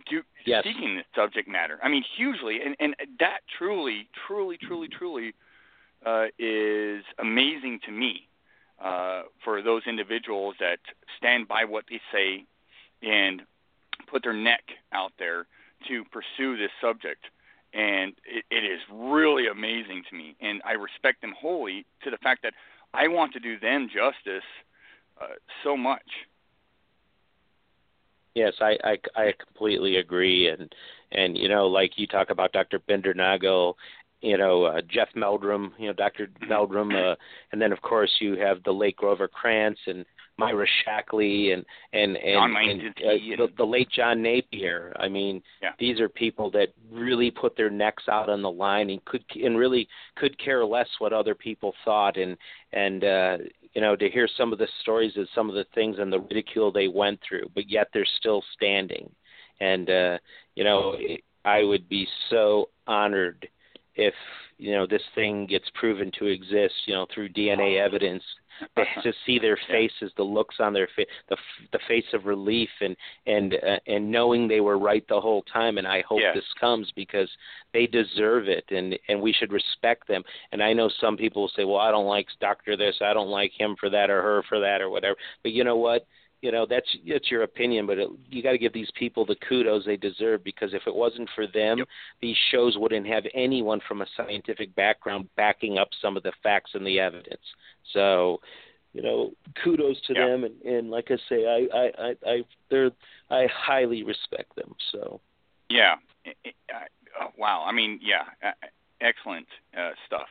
do, 0.08 0.22
Yes. 0.44 0.64
seeking 0.64 0.96
this 0.96 1.04
subject 1.14 1.48
matter. 1.48 1.78
I 1.82 1.88
mean, 1.88 2.04
hugely, 2.16 2.60
and 2.64 2.76
and 2.80 2.94
that 3.20 3.40
truly, 3.58 4.08
truly, 4.26 4.56
truly, 4.58 4.88
truly 4.88 5.34
uh, 6.04 6.26
is 6.38 7.04
amazing 7.18 7.80
to 7.86 7.92
me 7.92 8.28
uh, 8.82 9.22
for 9.44 9.62
those 9.62 9.82
individuals 9.86 10.56
that 10.58 10.78
stand 11.16 11.46
by 11.46 11.64
what 11.64 11.84
they 11.88 12.00
say 12.12 12.44
and 13.02 13.42
put 14.10 14.22
their 14.22 14.32
neck 14.32 14.62
out 14.92 15.12
there 15.18 15.46
to 15.88 16.04
pursue 16.06 16.56
this 16.56 16.70
subject. 16.80 17.24
And 17.74 18.12
it, 18.26 18.44
it 18.50 18.64
is 18.64 18.80
really 18.92 19.46
amazing 19.46 20.02
to 20.10 20.16
me, 20.16 20.36
and 20.40 20.60
I 20.64 20.72
respect 20.72 21.22
them 21.22 21.34
wholly 21.38 21.86
to 22.02 22.10
the 22.10 22.18
fact 22.18 22.42
that 22.42 22.52
I 22.92 23.08
want 23.08 23.32
to 23.32 23.40
do 23.40 23.58
them 23.58 23.88
justice 23.88 24.44
uh, 25.22 25.26
so 25.64 25.76
much. 25.76 26.02
Yes, 28.34 28.54
I, 28.60 28.76
I 28.82 28.96
I 29.14 29.32
completely 29.44 29.96
agree, 29.96 30.48
and 30.48 30.74
and 31.12 31.36
you 31.36 31.48
know, 31.48 31.66
like 31.66 31.92
you 31.96 32.06
talk 32.06 32.30
about 32.30 32.52
Dr. 32.52 32.78
Bindernagel, 32.88 33.74
you 34.22 34.38
know, 34.38 34.64
uh, 34.64 34.80
Jeff 34.88 35.08
Meldrum, 35.14 35.74
you 35.78 35.88
know, 35.88 35.92
Dr. 35.92 36.28
Meldrum, 36.48 36.92
uh, 36.92 37.14
and 37.52 37.60
then 37.60 37.72
of 37.72 37.82
course 37.82 38.10
you 38.20 38.36
have 38.36 38.62
the 38.62 38.72
late 38.72 38.96
Grover 38.96 39.28
Krantz 39.28 39.80
and 39.86 40.06
Myra 40.38 40.66
Shackley 40.82 41.52
and 41.52 41.62
and 41.92 42.16
and, 42.16 42.56
and 42.56 42.80
uh, 42.88 43.36
the, 43.36 43.48
the 43.58 43.64
late 43.66 43.90
John 43.90 44.22
Napier. 44.22 44.94
I 44.98 45.08
mean, 45.08 45.42
Yeah. 45.60 45.72
these 45.78 46.00
are 46.00 46.08
people 46.08 46.50
that 46.52 46.68
really 46.90 47.30
put 47.30 47.54
their 47.54 47.68
necks 47.68 48.04
out 48.08 48.30
on 48.30 48.40
the 48.40 48.50
line 48.50 48.88
and 48.88 49.04
could 49.04 49.24
and 49.34 49.58
really 49.58 49.86
could 50.16 50.38
care 50.38 50.64
less 50.64 50.88
what 51.00 51.12
other 51.12 51.34
people 51.34 51.74
thought 51.84 52.16
and 52.16 52.38
and 52.72 53.04
uh 53.04 53.36
you 53.74 53.80
know 53.80 53.96
to 53.96 54.08
hear 54.10 54.28
some 54.36 54.52
of 54.52 54.58
the 54.58 54.68
stories 54.80 55.16
of 55.16 55.26
some 55.34 55.48
of 55.48 55.54
the 55.54 55.66
things 55.74 55.96
and 55.98 56.12
the 56.12 56.20
ridicule 56.20 56.70
they 56.70 56.88
went 56.88 57.18
through 57.26 57.48
but 57.54 57.68
yet 57.70 57.88
they're 57.92 58.06
still 58.18 58.42
standing. 58.54 59.10
And 59.60 59.88
uh 59.88 60.18
you 60.54 60.64
know 60.64 60.96
i 61.44 61.62
would 61.62 61.88
be 61.88 62.06
so 62.30 62.68
honored 62.86 63.48
if 63.94 64.14
you 64.58 64.72
know 64.72 64.86
this 64.86 65.02
thing 65.14 65.46
gets 65.46 65.66
proven 65.74 66.10
to 66.18 66.26
exist 66.26 66.74
you 66.86 66.94
know 66.94 67.06
through 67.12 67.28
dna 67.28 67.78
evidence 67.78 68.22
to 69.02 69.12
see 69.26 69.38
their 69.38 69.58
faces 69.70 70.12
the 70.16 70.22
looks 70.22 70.56
on 70.60 70.72
their 70.72 70.88
face 70.96 71.06
the 71.28 71.36
the 71.72 71.78
face 71.88 72.04
of 72.12 72.26
relief 72.26 72.68
and 72.80 72.96
and 73.26 73.54
uh, 73.54 73.78
and 73.86 74.10
knowing 74.10 74.48
they 74.48 74.60
were 74.60 74.78
right 74.78 75.06
the 75.08 75.20
whole 75.20 75.42
time 75.52 75.78
and 75.78 75.86
i 75.86 76.02
hope 76.08 76.20
Yeah. 76.20 76.32
this 76.34 76.44
comes 76.60 76.90
because 76.94 77.28
they 77.72 77.86
deserve 77.86 78.48
it 78.48 78.64
and 78.70 78.98
and 79.08 79.20
we 79.20 79.32
should 79.32 79.52
respect 79.52 80.06
them. 80.08 80.22
And 80.52 80.62
i 80.62 80.72
know 80.72 80.90
some 81.00 81.16
people 81.16 81.42
will 81.42 81.52
say 81.56 81.64
well 81.64 81.78
i 81.78 81.90
don't 81.90 82.06
like 82.06 82.26
doctor 82.40 82.76
this 82.76 82.96
i 83.00 83.12
don't 83.12 83.28
like 83.28 83.52
him 83.56 83.76
for 83.78 83.90
that 83.90 84.10
or 84.10 84.22
her 84.22 84.42
for 84.48 84.60
that 84.60 84.80
or 84.80 84.90
whatever. 84.90 85.16
But 85.42 85.52
you 85.52 85.64
know 85.64 85.76
what 85.76 86.06
you 86.42 86.52
know 86.52 86.66
that's 86.68 86.86
that's 87.08 87.30
your 87.30 87.44
opinion 87.44 87.86
but 87.86 87.98
it, 87.98 88.08
you 88.28 88.42
got 88.42 88.52
to 88.52 88.58
give 88.58 88.72
these 88.72 88.90
people 88.94 89.24
the 89.24 89.36
kudos 89.48 89.84
they 89.86 89.96
deserve 89.96 90.44
because 90.44 90.74
if 90.74 90.82
it 90.86 90.94
wasn't 90.94 91.28
for 91.34 91.46
them 91.46 91.78
Yep. 91.78 91.88
these 92.20 92.36
shows 92.50 92.76
wouldn't 92.76 93.06
have 93.06 93.24
anyone 93.34 93.80
from 93.88 94.02
a 94.02 94.06
scientific 94.16 94.74
background 94.74 95.28
backing 95.36 95.78
up 95.78 95.88
some 96.02 96.16
of 96.16 96.22
the 96.22 96.32
facts 96.42 96.72
and 96.74 96.86
the 96.86 96.98
evidence 97.00 97.40
so 97.92 98.40
you 98.92 99.00
know 99.02 99.32
kudos 99.62 100.00
to 100.08 100.14
Yeah. 100.14 100.26
them 100.26 100.44
and, 100.44 100.60
and 100.62 100.90
like 100.90 101.10
i 101.10 101.16
say 101.28 101.46
I, 101.46 101.78
I 101.78 101.90
i 102.08 102.14
i 102.26 102.42
they're 102.70 102.90
i 103.30 103.46
highly 103.46 104.02
respect 104.02 104.54
them 104.56 104.74
so 104.90 105.20
Yeah. 105.70 105.94
I- 106.26 106.34
I- 106.70 106.86
uh, 107.20 107.28
wow. 107.36 107.62
I 107.66 107.72
mean, 107.72 108.00
yeah, 108.02 108.22
uh, 108.42 108.52
excellent 109.02 109.46
uh, 109.76 109.90
stuff. 110.06 110.28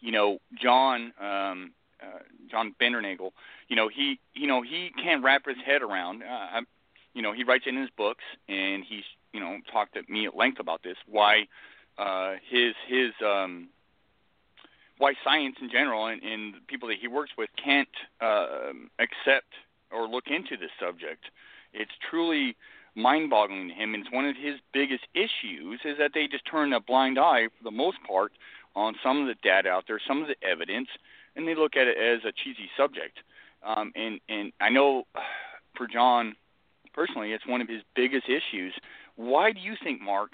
You 0.00 0.12
know, 0.12 0.38
John 0.54 1.12
um, 1.20 1.72
uh, 2.02 2.18
John 2.50 2.74
Bindernagel. 2.80 3.30
You 3.68 3.76
know, 3.76 3.88
he 3.88 4.18
you 4.34 4.46
know 4.46 4.62
he 4.62 4.90
can't 5.02 5.22
wrap 5.22 5.46
his 5.46 5.56
head 5.64 5.82
around. 5.82 6.22
Uh, 6.22 6.26
I'm- 6.54 6.66
you 7.14 7.20
know, 7.20 7.32
he 7.34 7.44
writes 7.44 7.64
in 7.66 7.76
his 7.76 7.90
books, 7.90 8.24
and 8.48 8.82
he's 8.88 9.04
you 9.34 9.40
know 9.40 9.58
talked 9.70 9.94
to 9.94 10.02
me 10.08 10.26
at 10.26 10.34
length 10.34 10.58
about 10.60 10.82
this. 10.82 10.96
Why 11.06 11.46
uh, 11.98 12.36
his 12.48 12.74
his 12.88 13.10
um, 13.22 13.68
why 14.98 15.14
science 15.24 15.56
in 15.60 15.68
general 15.70 16.06
and, 16.06 16.22
and 16.22 16.54
the 16.54 16.60
people 16.68 16.88
that 16.88 16.98
he 17.00 17.08
works 17.08 17.32
with 17.36 17.50
can't 17.62 17.88
uh, 18.20 18.72
accept 18.98 19.52
or 19.90 20.08
look 20.08 20.28
into 20.28 20.56
this 20.56 20.70
subject. 20.80 21.24
It's 21.74 21.92
truly 22.08 22.56
mind-boggling 22.94 23.68
to 23.68 23.74
him, 23.74 23.94
and 23.94 24.04
it's 24.04 24.12
one 24.12 24.26
of 24.26 24.36
his 24.36 24.56
biggest 24.72 25.04
issues 25.14 25.80
is 25.84 25.98
that 25.98 26.12
they 26.14 26.28
just 26.28 26.44
turn 26.46 26.72
a 26.72 26.80
blind 26.80 27.18
eye, 27.18 27.48
for 27.48 27.64
the 27.64 27.70
most 27.70 27.96
part, 28.06 28.32
on 28.76 28.94
some 29.02 29.20
of 29.20 29.26
the 29.26 29.34
data 29.42 29.68
out 29.68 29.84
there, 29.86 30.00
some 30.06 30.22
of 30.22 30.28
the 30.28 30.36
evidence, 30.46 30.88
and 31.36 31.46
they 31.46 31.54
look 31.54 31.76
at 31.76 31.86
it 31.86 31.96
as 31.96 32.24
a 32.24 32.32
cheesy 32.32 32.70
subject. 32.76 33.18
Um, 33.64 33.92
and 33.94 34.20
and 34.28 34.52
I 34.60 34.70
know 34.70 35.04
for 35.76 35.86
John 35.86 36.34
personally, 36.94 37.32
it's 37.32 37.46
one 37.46 37.60
of 37.60 37.68
his 37.68 37.82
biggest 37.94 38.26
issues. 38.28 38.74
Why 39.16 39.52
do 39.52 39.60
you 39.60 39.74
think, 39.82 40.00
Marc, 40.00 40.30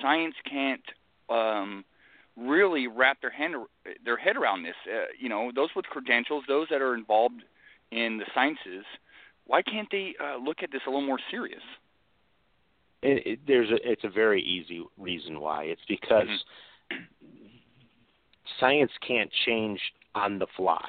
science 0.00 0.34
can't 0.48 0.82
um, 1.30 1.84
really 2.36 2.86
wrap 2.86 3.20
their 3.20 3.30
hand 3.30 3.54
their 4.04 4.16
head 4.16 4.36
around 4.36 4.62
this? 4.62 4.74
Uh, 4.86 5.04
you 5.18 5.28
know, 5.28 5.50
those 5.54 5.70
with 5.76 5.86
credentials, 5.86 6.44
those 6.48 6.66
that 6.70 6.82
are 6.82 6.94
involved 6.94 7.42
in 7.90 8.18
the 8.18 8.26
sciences, 8.34 8.84
why 9.46 9.62
can't 9.62 9.88
they 9.90 10.14
uh, 10.22 10.36
look 10.36 10.62
at 10.62 10.72
this 10.72 10.82
a 10.86 10.90
little 10.90 11.06
more 11.06 11.20
serious? 11.30 11.62
it, 13.02 13.26
it, 13.26 13.40
there's 13.46 13.70
a 13.70 13.90
it's 13.90 14.04
a 14.04 14.08
very 14.08 14.42
easy 14.42 14.84
reason 14.96 15.40
why 15.40 15.64
it's 15.64 15.82
because 15.88 16.28
science 18.60 18.92
can't 19.06 19.30
change 19.44 19.80
on 20.14 20.38
the 20.38 20.46
fly. 20.56 20.88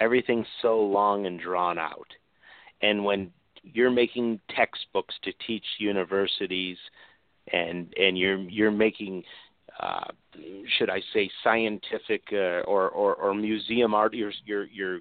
Everything's 0.00 0.46
so 0.62 0.80
long 0.80 1.26
and 1.26 1.40
drawn 1.40 1.78
out. 1.78 2.08
And 2.82 3.04
when 3.04 3.32
you're 3.62 3.90
making 3.90 4.40
textbooks 4.54 5.14
to 5.24 5.32
teach 5.46 5.64
universities 5.78 6.78
and 7.52 7.92
and 7.98 8.16
you're 8.16 8.38
you're 8.38 8.70
making 8.70 9.24
uh, 9.80 10.06
should 10.76 10.90
I 10.90 11.00
say 11.12 11.30
scientific 11.42 12.22
uh, 12.32 12.62
or, 12.66 12.88
or 12.90 13.14
or 13.14 13.34
museum 13.34 13.94
art 13.94 14.14
you're 14.14 14.32
you're, 14.44 14.66
you're 14.66 15.00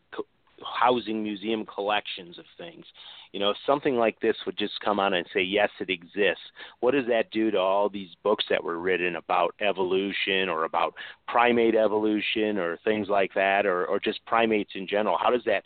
housing 0.63 1.23
museum 1.23 1.65
collections 1.65 2.37
of 2.37 2.45
things 2.57 2.85
you 3.31 3.39
know, 3.39 3.49
if 3.51 3.57
something 3.65 3.97
like 3.97 4.19
this 4.19 4.35
would 4.45 4.57
just 4.57 4.79
come 4.83 4.99
on 4.99 5.13
and 5.13 5.27
say, 5.33 5.41
yes, 5.41 5.69
it 5.79 5.89
exists, 5.89 6.43
what 6.79 6.91
does 6.91 7.05
that 7.07 7.29
do 7.31 7.51
to 7.51 7.57
all 7.57 7.89
these 7.89 8.09
books 8.23 8.45
that 8.49 8.63
were 8.63 8.79
written 8.79 9.15
about 9.15 9.53
evolution 9.59 10.49
or 10.49 10.63
about 10.63 10.93
primate 11.27 11.75
evolution 11.75 12.57
or 12.57 12.77
things 12.83 13.09
like 13.09 13.33
that 13.35 13.65
or, 13.65 13.85
or 13.85 13.99
just 13.99 14.25
primates 14.25 14.71
in 14.75 14.87
general? 14.87 15.17
How 15.21 15.29
does 15.29 15.43
that 15.45 15.63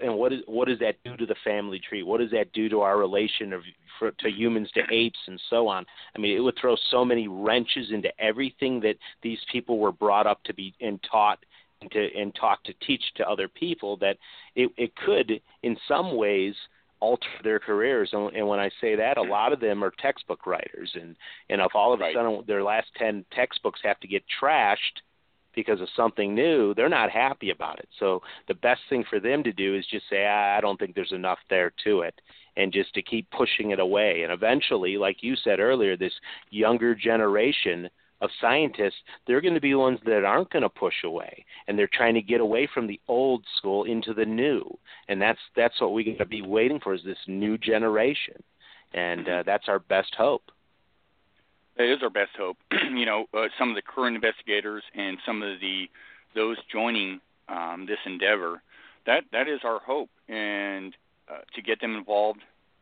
and 0.00 0.16
what 0.16 0.32
is 0.32 0.40
what 0.46 0.66
does 0.66 0.78
that 0.78 0.96
do 1.04 1.14
to 1.14 1.26
the 1.26 1.34
family 1.44 1.78
tree? 1.78 2.02
What 2.02 2.20
does 2.20 2.30
that 2.30 2.50
do 2.54 2.70
to 2.70 2.80
our 2.80 2.96
relation 2.96 3.52
of 3.52 3.60
for, 3.98 4.12
to 4.12 4.30
humans 4.30 4.70
to 4.72 4.80
apes 4.90 5.18
and 5.26 5.38
so 5.50 5.68
on? 5.68 5.84
I 6.16 6.18
mean, 6.18 6.34
it 6.34 6.40
would 6.40 6.56
throw 6.58 6.74
so 6.90 7.04
many 7.04 7.28
wrenches 7.28 7.88
into 7.92 8.08
everything 8.18 8.80
that 8.80 8.96
these 9.22 9.40
people 9.52 9.78
were 9.78 9.92
brought 9.92 10.26
up 10.26 10.42
to 10.44 10.54
be 10.54 10.72
and 10.80 10.98
taught 11.10 11.38
to 11.90 12.08
and 12.16 12.34
talk 12.34 12.62
to 12.64 12.72
teach 12.86 13.02
to 13.16 13.28
other 13.28 13.48
people 13.48 13.96
that 13.98 14.16
it, 14.54 14.70
it 14.76 14.94
could 14.96 15.40
in 15.62 15.76
some 15.86 16.16
ways 16.16 16.54
alter 17.00 17.26
their 17.42 17.58
careers. 17.58 18.10
And, 18.12 18.34
and 18.34 18.48
when 18.48 18.60
I 18.60 18.70
say 18.80 18.96
that, 18.96 19.18
a 19.18 19.22
lot 19.22 19.52
of 19.52 19.60
them 19.60 19.84
are 19.84 19.92
textbook 19.98 20.46
writers, 20.46 20.90
and 20.94 21.16
and 21.50 21.60
if 21.60 21.74
all 21.74 21.92
of 21.92 22.00
a 22.00 22.12
sudden 22.14 22.44
their 22.46 22.62
last 22.62 22.88
ten 22.96 23.24
textbooks 23.32 23.80
have 23.82 24.00
to 24.00 24.08
get 24.08 24.24
trashed 24.42 25.02
because 25.54 25.80
of 25.80 25.88
something 25.94 26.34
new, 26.34 26.74
they're 26.74 26.88
not 26.88 27.10
happy 27.10 27.50
about 27.50 27.78
it. 27.78 27.88
So 28.00 28.22
the 28.48 28.54
best 28.54 28.80
thing 28.88 29.04
for 29.08 29.20
them 29.20 29.44
to 29.44 29.52
do 29.52 29.76
is 29.76 29.86
just 29.88 30.08
say, 30.10 30.26
ah, 30.26 30.56
I 30.56 30.60
don't 30.60 30.78
think 30.78 30.94
there's 30.94 31.12
enough 31.12 31.38
there 31.48 31.72
to 31.84 32.00
it, 32.00 32.20
and 32.56 32.72
just 32.72 32.92
to 32.94 33.02
keep 33.02 33.30
pushing 33.30 33.70
it 33.70 33.80
away. 33.80 34.22
And 34.22 34.32
eventually, 34.32 34.96
like 34.96 35.18
you 35.22 35.36
said 35.36 35.60
earlier, 35.60 35.96
this 35.96 36.14
younger 36.50 36.94
generation 36.94 37.88
of 38.20 38.30
scientists, 38.40 38.96
they're 39.26 39.40
going 39.40 39.54
to 39.54 39.60
be 39.60 39.74
ones 39.74 39.98
that 40.04 40.24
aren't 40.24 40.50
going 40.50 40.62
to 40.62 40.68
push 40.68 41.04
away, 41.04 41.44
and 41.66 41.78
they're 41.78 41.90
trying 41.92 42.14
to 42.14 42.22
get 42.22 42.40
away 42.40 42.68
from 42.72 42.86
the 42.86 43.00
old 43.08 43.44
school 43.56 43.84
into 43.84 44.14
the 44.14 44.24
new, 44.24 44.64
and 45.08 45.20
that's 45.20 45.40
that's 45.56 45.80
what 45.80 45.92
we're 45.92 46.04
going 46.04 46.18
to 46.18 46.26
be 46.26 46.42
waiting 46.42 46.80
for 46.80 46.94
is 46.94 47.02
this 47.04 47.18
new 47.26 47.58
generation, 47.58 48.42
and 48.92 49.28
uh, 49.28 49.42
that's 49.44 49.68
our 49.68 49.78
best 49.78 50.14
hope. 50.16 50.50
That 51.76 51.92
is 51.92 52.02
our 52.02 52.10
best 52.10 52.30
hope. 52.36 52.56
you 52.94 53.04
know, 53.04 53.26
uh, 53.34 53.48
some 53.58 53.68
of 53.68 53.74
the 53.74 53.82
current 53.82 54.14
investigators 54.14 54.84
and 54.94 55.18
some 55.26 55.42
of 55.42 55.60
the 55.60 55.88
those 56.34 56.56
joining 56.72 57.20
um, 57.48 57.86
this 57.86 57.98
endeavor, 58.06 58.62
that 59.06 59.24
that 59.32 59.48
is 59.48 59.60
our 59.64 59.80
hope, 59.80 60.10
and 60.28 60.94
uh, 61.28 61.38
to 61.54 61.62
get 61.62 61.80
them 61.80 61.96
involved, 61.96 62.40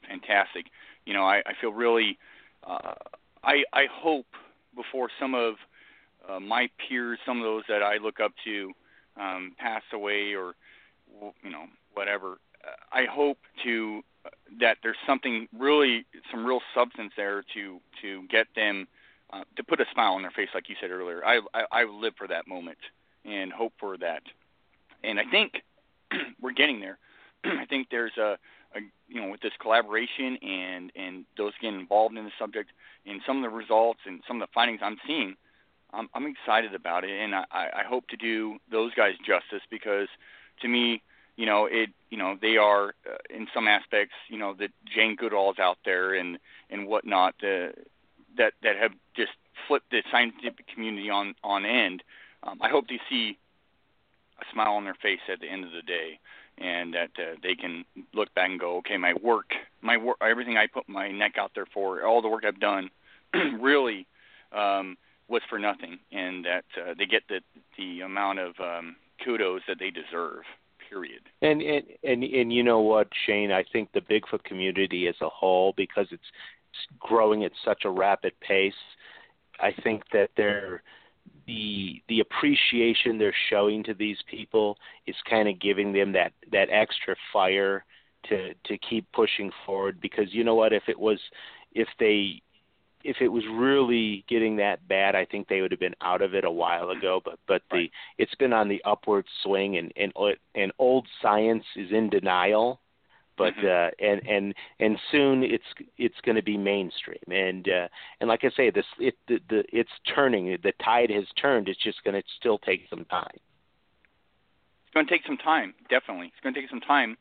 fantastic. 0.09 0.67
You 1.07 1.15
know, 1.15 1.25
I, 1.25 1.39
I 1.39 1.53
feel 1.61 1.73
really, 1.73 2.19
uh, 2.67 2.95
I 3.43 3.63
I 3.73 3.87
hope 3.91 4.27
before 4.75 5.09
some 5.21 5.35
of 5.35 5.55
uh, 6.29 6.41
my 6.41 6.69
peers, 6.89 7.19
some 7.27 7.39
of 7.39 7.45
those 7.45 7.65
that 7.69 7.83
I 7.83 7.97
look 7.97 8.21
up 8.21 8.33
to, 8.45 8.73
um, 9.21 9.55
pass 9.59 9.83
away 9.93 10.35
or 10.35 10.55
you 11.43 11.51
know 11.51 11.65
whatever. 11.95 12.39
Uh, 12.65 12.71
I 12.93 13.05
hope 13.05 13.39
to 13.65 14.03
that 14.61 14.79
there's 14.83 14.97
something 15.07 15.49
really 15.59 16.05
some 16.31 16.45
real 16.45 16.61
substance 16.75 17.13
there 17.17 17.43
to 17.55 17.81
to 18.01 18.27
get 18.29 18.47
them 18.55 18.87
uh, 19.33 19.45
to 19.57 19.65
put 19.65 19.81
a 19.81 19.85
smile 19.93 20.13
on 20.13 20.23
their 20.23 20.31
face 20.31 20.49
like 20.55 20.69
you 20.69 20.77
said 20.81 20.91
earlier 20.91 21.25
I, 21.25 21.41
I 21.55 21.65
i 21.73 21.85
live 21.85 22.15
for 22.17 22.29
that 22.29 22.47
moment 22.47 22.79
and 23.25 23.53
hope 23.53 23.73
for 23.79 23.97
that 23.99 24.23
and 25.03 25.19
i 25.19 25.25
think 25.25 25.63
we're 26.41 26.53
getting 26.53 26.81
there 26.81 26.99
i 27.45 27.65
think 27.67 27.89
there's 27.91 28.17
a 28.19 28.39
you 29.13 29.21
know 29.21 29.29
with 29.29 29.41
this 29.41 29.53
collaboration 29.61 30.37
and 30.43 30.91
and 30.97 31.25
those 31.37 31.53
getting 31.61 31.81
involved 31.81 32.17
in 32.17 32.25
the 32.25 32.33
subject 32.39 32.71
and 33.07 33.21
some 33.27 33.37
of 33.37 33.43
the 33.43 33.55
results 33.55 34.01
and 34.07 34.23
some 34.27 34.41
of 34.41 34.49
the 34.49 34.53
findings 34.53 34.81
i'm 34.83 34.97
seeing 35.07 35.37
i'm 35.93 36.09
i'm 36.15 36.27
excited 36.27 36.75
about 36.75 37.05
it 37.05 37.11
and 37.11 37.35
i 37.35 37.45
i 37.53 37.83
hope 37.87 38.09
to 38.09 38.17
do 38.17 38.57
those 38.71 38.93
guys 38.95 39.15
justice 39.27 39.63
because 39.71 40.09
to 40.61 40.69
me 40.69 41.03
you 41.37 41.47
know 41.47 41.67
it 41.67 41.91
you 42.11 42.19
know 42.19 42.37
they 42.41 42.57
are 42.57 42.95
uh, 43.09 43.17
in 43.31 43.47
some 43.55 43.69
aspects 43.69 44.15
you 44.29 44.39
know 44.39 44.55
the 44.55 44.69
Jane 44.95 45.17
Goodall's 45.17 45.59
out 45.59 45.79
there 45.85 46.15
and 46.15 46.39
and 46.71 46.87
whatnot 46.87 47.35
uh, 47.43 47.73
that 48.37 48.55
that 48.63 48.77
have 48.81 48.93
just 49.15 49.33
flipped 49.67 49.91
the 49.91 50.03
scientific 50.11 50.67
community 50.73 51.11
on 51.11 51.35
on 51.43 51.65
end. 51.65 52.03
Um, 52.43 52.59
I 52.61 52.69
hope 52.69 52.89
they 52.89 53.01
see 53.09 53.39
a 54.41 54.45
smile 54.53 54.75
on 54.75 54.85
their 54.85 54.97
face 55.01 55.21
at 55.33 55.41
the 55.41 55.49
end 55.49 55.65
of 55.65 55.71
the 55.73 55.83
day, 55.83 56.19
and 56.63 56.95
that 56.95 57.11
uh, 57.19 57.35
they 57.43 57.55
can 57.55 57.85
look 58.15 58.33
back 58.35 58.51
and 58.51 58.61
go, 58.61 58.77
okay, 58.79 58.97
my 58.97 59.15
work, 59.23 59.51
my 59.81 59.97
work, 59.97 60.17
everything 60.23 60.57
I 60.57 60.67
put 60.67 60.89
my 60.89 61.11
neck 61.11 61.35
out 61.39 61.53
there 61.55 61.67
for, 61.73 62.05
all 62.05 62.23
the 62.23 62.29
work 62.29 62.45
I've 62.45 62.61
done, 62.61 62.91
really 63.61 64.07
um, 64.53 64.97
was 65.29 65.43
for 65.49 65.59
nothing, 65.59 65.99
and 66.13 66.45
that 66.45 66.65
uh, 66.79 66.95
they 66.97 67.07
get 67.07 67.23
the 67.29 67.41
the 67.79 68.01
amount 68.01 68.39
of 68.39 68.55
um, 68.61 68.97
kudos 69.25 69.63
that 69.67 69.79
they 69.79 69.91
deserve 69.91 70.43
period. 70.89 71.23
And 71.41 71.63
and 71.63 71.85
and 72.05 72.23
and 72.23 72.53
you 72.53 72.63
know 72.63 72.81
what, 72.81 73.09
Shane? 73.27 73.51
I 73.51 73.65
think 73.73 73.91
the 73.93 74.01
Bigfoot 74.01 74.45
community 74.45 75.09
as 75.09 75.15
a 75.21 75.29
whole, 75.29 75.73
because 75.77 76.07
it's 76.11 76.23
growing 76.99 77.45
at 77.45 77.53
such 77.65 77.85
a 77.85 77.91
rapid 77.91 78.33
pace, 78.41 78.75
I 79.61 79.73
think 79.83 80.03
that 80.13 80.31
they're 80.37 80.83
the 81.47 82.03
the 82.09 82.21
appreciation 82.21 83.19
they're 83.19 83.35
showing 83.51 83.83
to 83.85 83.95
these 83.95 84.19
people 84.31 84.77
is 85.07 85.17
kind 85.29 85.49
of 85.49 85.61
giving 85.61 85.93
them 85.93 86.13
that 86.13 86.33
that 86.51 86.69
extra 86.71 87.17
fire 87.33 87.85
to 88.29 88.55
to 88.65 88.79
keep 88.79 89.11
pushing 89.13 89.51
forward 89.67 90.01
because 90.01 90.33
you 90.33 90.45
know 90.45 90.55
what 90.55 90.73
if 90.73 90.85
it 90.89 90.99
was 90.99 91.19
if 91.75 91.89
they 91.99 92.41
if 93.05 93.17
it 93.21 93.29
was 93.29 93.45
really 93.53 94.25
getting 94.29 94.57
that 94.57 94.87
bad, 94.87 95.15
I 95.15 95.25
think 95.25 95.49
they 95.49 95.61
would 95.61 95.73
have 95.73 95.81
been 95.81 95.95
out 96.01 96.23
of 96.23 96.35
it 96.35 96.45
a 96.45 96.51
while 96.51 96.91
ago. 96.91 97.21
But 97.25 97.39
but 97.47 97.63
the 97.71 97.91
it's 98.19 98.35
been 98.37 98.53
on 98.53 98.69
the 98.69 98.83
upward 98.85 99.27
swing, 99.43 99.77
and 99.77 99.93
and 99.97 100.13
and 100.55 100.73
old 100.79 101.07
science 101.21 101.65
is 101.77 101.91
in 101.91 102.11
denial. 102.11 102.81
But 103.39 103.55
mm-hmm. 103.55 103.67
uh, 103.67 104.07
and 104.07 104.21
and 104.29 104.55
and 104.79 104.99
soon 105.11 105.43
it's 105.43 105.65
it's 105.97 106.21
going 106.25 106.37
to 106.37 106.43
be 106.43 106.59
mainstream, 106.59 107.17
and 107.29 107.67
uh, 107.67 107.89
and 108.21 108.29
like 108.29 108.45
I 108.45 108.51
say, 108.55 108.71
this 108.71 108.85
it 108.99 109.15
the, 109.27 109.39
the 109.49 109.65
it's 109.73 109.91
turning. 110.15 110.57
The 110.63 110.73
tide 110.85 111.11
has 111.11 111.25
turned. 111.41 111.69
It's 111.69 111.83
just 111.83 112.05
going 112.05 112.15
to 112.15 112.23
still 112.39 112.59
take 112.59 112.83
some 112.91 113.05
time. 113.07 113.39
It's 114.85 114.95
going 114.95 115.07
to 115.07 115.13
take 115.13 115.27
some 115.27 115.39
time, 115.39 115.73
definitely. 115.89 116.27
It's 116.27 116.41
going 116.43 116.55
to 116.55 116.61
take 116.61 116.69
some 116.69 116.81
time. 116.81 117.17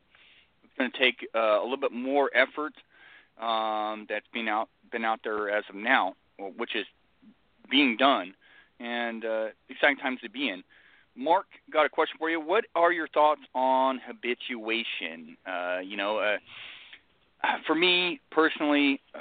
It's 0.64 0.74
going 0.78 0.92
to 0.92 0.98
take 0.98 1.30
uh, 1.34 1.62
a 1.62 1.64
little 1.64 1.78
bit 1.78 1.94
more 1.94 2.30
effort 2.36 2.74
um, 3.42 4.06
that's 4.10 4.28
been 4.34 4.50
out 4.50 4.68
been 4.92 5.06
out 5.06 5.22
there 5.24 5.50
as 5.50 5.64
of 5.70 5.76
now, 5.76 6.16
which 6.58 6.76
is 6.76 6.86
being 7.70 7.96
done, 7.96 8.34
and 8.82 9.24
uh, 9.24 9.46
exciting 9.70 9.98
times 9.98 10.20
to 10.22 10.30
be 10.30 10.50
in. 10.50 10.64
Marc, 11.16 11.46
got 11.72 11.86
a 11.86 11.90
question 11.90 12.16
for 12.18 12.30
you. 12.30 12.40
What 12.40 12.66
are 12.76 12.92
your 12.92 13.08
thoughts 13.08 13.42
on 13.54 14.00
habituation? 14.06 15.38
Uh, 15.46 15.80
you 15.84 15.98
know, 15.98 16.18
uh, 16.20 16.38
for 17.68 17.76
me 17.76 18.20
personally, 18.32 19.02
uh, 19.14 19.20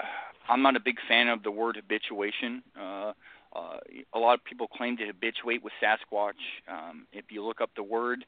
I'm 0.48 0.62
not 0.62 0.76
a 0.76 0.80
big 0.80 0.96
fan 1.08 1.28
of 1.28 1.42
the 1.42 1.50
word 1.50 1.76
habituation. 1.76 2.62
Uh, 2.78 3.12
uh, 3.54 3.78
a 4.14 4.18
lot 4.18 4.34
of 4.34 4.44
people 4.44 4.68
claim 4.68 4.96
to 4.98 5.06
habituate 5.06 5.62
with 5.62 5.72
Sasquatch. 5.82 6.32
Um, 6.68 7.06
if 7.12 7.26
you 7.30 7.44
look 7.44 7.60
up 7.60 7.70
the 7.76 7.82
word, 7.82 8.24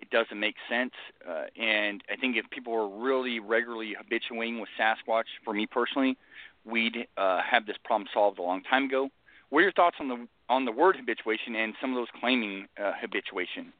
it 0.00 0.10
doesn't 0.10 0.38
make 0.38 0.56
sense. 0.68 0.92
Uh, 1.26 1.44
and 1.60 2.02
I 2.10 2.16
think 2.16 2.36
if 2.36 2.48
people 2.50 2.72
were 2.72 2.88
really 2.88 3.40
regularly 3.40 3.94
habituating 3.96 4.60
with 4.60 4.68
Sasquatch, 4.78 5.24
for 5.44 5.54
me 5.54 5.66
personally, 5.66 6.18
we'd 6.64 7.06
uh, 7.16 7.40
have 7.48 7.66
this 7.66 7.76
problem 7.84 8.08
solved 8.12 8.38
a 8.38 8.42
long 8.42 8.62
time 8.62 8.84
ago. 8.84 9.08
What 9.52 9.58
are 9.58 9.64
your 9.64 9.72
thoughts 9.72 9.96
on 10.00 10.08
the 10.08 10.26
on 10.48 10.64
the 10.64 10.72
word 10.72 10.96
habituation 10.96 11.56
and 11.56 11.74
some 11.78 11.90
of 11.90 11.96
those 11.96 12.08
claiming 12.18 12.66
uh, 12.82 12.92
habituation? 12.98 13.70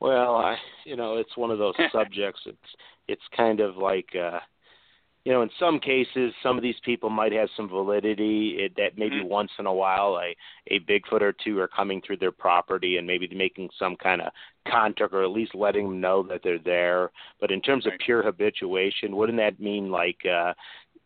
Well, 0.00 0.34
I, 0.34 0.56
you 0.84 0.96
know, 0.96 1.18
it's 1.18 1.36
one 1.36 1.52
of 1.52 1.58
those 1.58 1.74
subjects. 1.92 2.40
It's 2.44 2.58
it's 3.06 3.22
kind 3.36 3.60
of 3.60 3.76
like 3.76 4.08
uh, 4.20 4.40
you 5.24 5.32
know, 5.32 5.42
in 5.42 5.50
some 5.60 5.78
cases, 5.78 6.32
some 6.42 6.56
of 6.56 6.64
these 6.64 6.80
people 6.84 7.08
might 7.08 7.30
have 7.30 7.48
some 7.56 7.68
validity. 7.68 8.56
It, 8.58 8.72
that 8.78 8.98
maybe 8.98 9.18
mm-hmm. 9.18 9.28
once 9.28 9.52
in 9.60 9.66
a 9.66 9.72
while, 9.72 10.18
a 10.20 10.34
a 10.74 10.80
Bigfoot 10.80 11.22
or 11.22 11.34
two 11.44 11.60
are 11.60 11.68
coming 11.68 12.02
through 12.04 12.16
their 12.16 12.32
property 12.32 12.96
and 12.96 13.06
maybe 13.06 13.28
making 13.32 13.68
some 13.78 13.94
kind 13.94 14.20
of 14.20 14.32
contact 14.66 15.12
or 15.12 15.22
at 15.22 15.30
least 15.30 15.54
letting 15.54 15.84
them 15.84 16.00
know 16.00 16.24
that 16.24 16.40
they're 16.42 16.58
there. 16.58 17.12
But 17.40 17.52
in 17.52 17.60
terms 17.60 17.86
right. 17.86 17.94
of 17.94 18.00
pure 18.00 18.24
habituation, 18.24 19.14
wouldn't 19.14 19.38
that 19.38 19.60
mean 19.60 19.88
like 19.92 20.18
uh, 20.26 20.52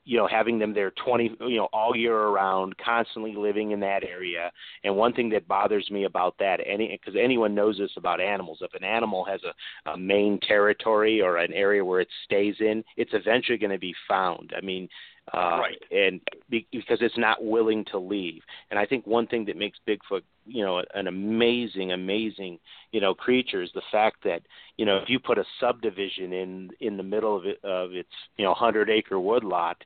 you 0.05 0.18
know 0.18 0.26
having 0.26 0.59
them 0.59 0.74
there 0.74 0.93
20 1.05 1.36
you 1.48 1.56
know 1.56 1.68
all 1.72 1.97
year 1.97 2.16
around 2.16 2.76
constantly 2.78 3.35
living 3.35 3.70
in 3.72 3.81
that 3.81 4.05
area. 4.05 4.51
And 4.82 4.97
one 4.97 5.12
thing 5.12 5.31
that 5.31 5.48
bothers 5.48 5.90
me 5.90 6.05
about 6.05 6.36
that 6.39 6.60
any 6.66 6.89
because 6.89 7.18
anyone 7.20 7.55
knows 7.55 7.78
this 7.78 7.93
about 7.97 8.20
animals 8.20 8.59
if 8.60 8.74
an 8.74 8.85
animal 8.85 9.24
has 9.24 9.40
a, 9.44 9.90
a 9.90 9.97
main 9.97 10.39
territory 10.40 11.20
or 11.20 11.39
an 11.39 11.52
area 11.52 11.85
where 11.85 12.01
it 12.01 12.09
stays 12.24 12.56
in 12.60 12.85
it's 12.97 13.12
eventually 13.14 13.59
going 13.59 13.70
to 13.70 13.78
be 13.78 13.94
found. 14.09 14.52
I 14.56 14.60
mean 14.60 14.89
uh 15.32 15.60
right. 15.60 15.78
and 15.90 16.20
be, 16.51 16.66
because 16.70 16.98
it's 17.01 17.16
not 17.16 17.43
willing 17.43 17.85
to 17.86 17.98
leave. 17.98 18.43
And 18.70 18.78
i 18.78 18.85
think 18.85 19.06
one 19.06 19.26
thing 19.26 19.47
that 19.47 19.56
makes 19.56 19.78
bigfoot 19.89 20.22
you 20.47 20.64
know 20.64 20.82
an 20.94 21.06
amazing 21.06 21.93
amazing 21.93 22.59
you 22.93 23.01
know 23.01 23.14
creature 23.14 23.62
is 23.62 23.70
the 23.74 23.82
fact 23.90 24.18
that 24.24 24.43
you 24.76 24.85
know 24.85 24.98
if 24.98 25.09
you 25.09 25.18
put 25.18 25.39
a 25.39 25.44
subdivision 25.60 26.32
in 26.32 26.70
in 26.81 26.97
the 26.97 27.02
middle 27.02 27.36
of 27.36 27.47
it 27.47 27.59
of 27.64 27.93
its 27.93 28.10
you 28.36 28.44
know 28.44 28.51
100 28.51 28.90
acre 28.90 29.18
woodlot 29.18 29.82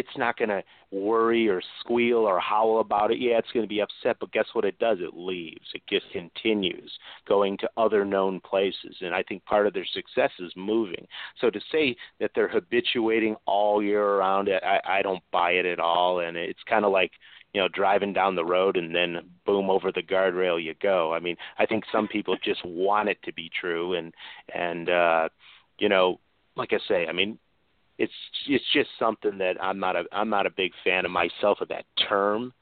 it's 0.00 0.16
not 0.16 0.38
going 0.38 0.48
to 0.48 0.62
worry 0.90 1.48
or 1.48 1.62
squeal 1.80 2.18
or 2.18 2.40
howl 2.40 2.80
about 2.80 3.10
it. 3.10 3.18
Yeah, 3.18 3.38
it's 3.38 3.52
going 3.52 3.64
to 3.64 3.68
be 3.68 3.80
upset, 3.80 4.16
but 4.18 4.32
guess 4.32 4.46
what 4.54 4.64
it 4.64 4.78
does? 4.78 4.98
It 5.00 5.14
leaves. 5.14 5.66
It 5.74 5.82
just 5.88 6.06
continues 6.12 6.90
going 7.28 7.58
to 7.58 7.70
other 7.76 8.04
known 8.04 8.40
places. 8.40 8.96
And 9.02 9.14
I 9.14 9.22
think 9.22 9.44
part 9.44 9.66
of 9.66 9.74
their 9.74 9.86
success 9.92 10.30
is 10.40 10.52
moving. 10.56 11.06
So 11.40 11.50
to 11.50 11.60
say 11.70 11.96
that 12.18 12.30
they're 12.34 12.48
habituating 12.48 13.36
all 13.46 13.82
year 13.82 14.02
around, 14.02 14.48
I, 14.48 14.80
I 14.84 15.02
don't 15.02 15.22
buy 15.30 15.52
it 15.52 15.66
at 15.66 15.78
all. 15.78 16.20
And 16.20 16.36
it's 16.36 16.62
kind 16.68 16.84
of 16.84 16.92
like, 16.92 17.12
you 17.52 17.60
know 17.60 17.66
driving 17.66 18.12
down 18.12 18.36
the 18.36 18.44
road 18.44 18.76
and 18.76 18.94
then 18.94 19.16
boom 19.44 19.70
over 19.70 19.90
the 19.90 20.04
guardrail 20.04 20.62
you 20.62 20.72
go. 20.80 21.12
I 21.12 21.18
mean, 21.18 21.36
I 21.58 21.66
think 21.66 21.82
some 21.90 22.06
people 22.06 22.36
just 22.44 22.64
want 22.64 23.08
it 23.08 23.18
to 23.24 23.32
be 23.32 23.50
true, 23.60 23.94
and 23.94 24.14
and 24.54 24.88
uh, 24.88 25.28
you 25.80 25.88
know, 25.88 26.20
like 26.54 26.72
I 26.72 26.78
say, 26.86 27.08
I 27.08 27.12
mean, 27.12 27.40
it's 28.00 28.12
it's 28.48 28.64
just 28.72 28.88
something 28.98 29.36
that 29.38 29.62
I'm 29.62 29.78
not 29.78 29.94
a 29.94 30.04
I'm 30.10 30.30
not 30.30 30.46
a 30.46 30.50
big 30.50 30.72
fan 30.82 31.04
of 31.04 31.10
myself 31.10 31.60
of 31.60 31.68
that 31.68 31.84
term. 32.08 32.52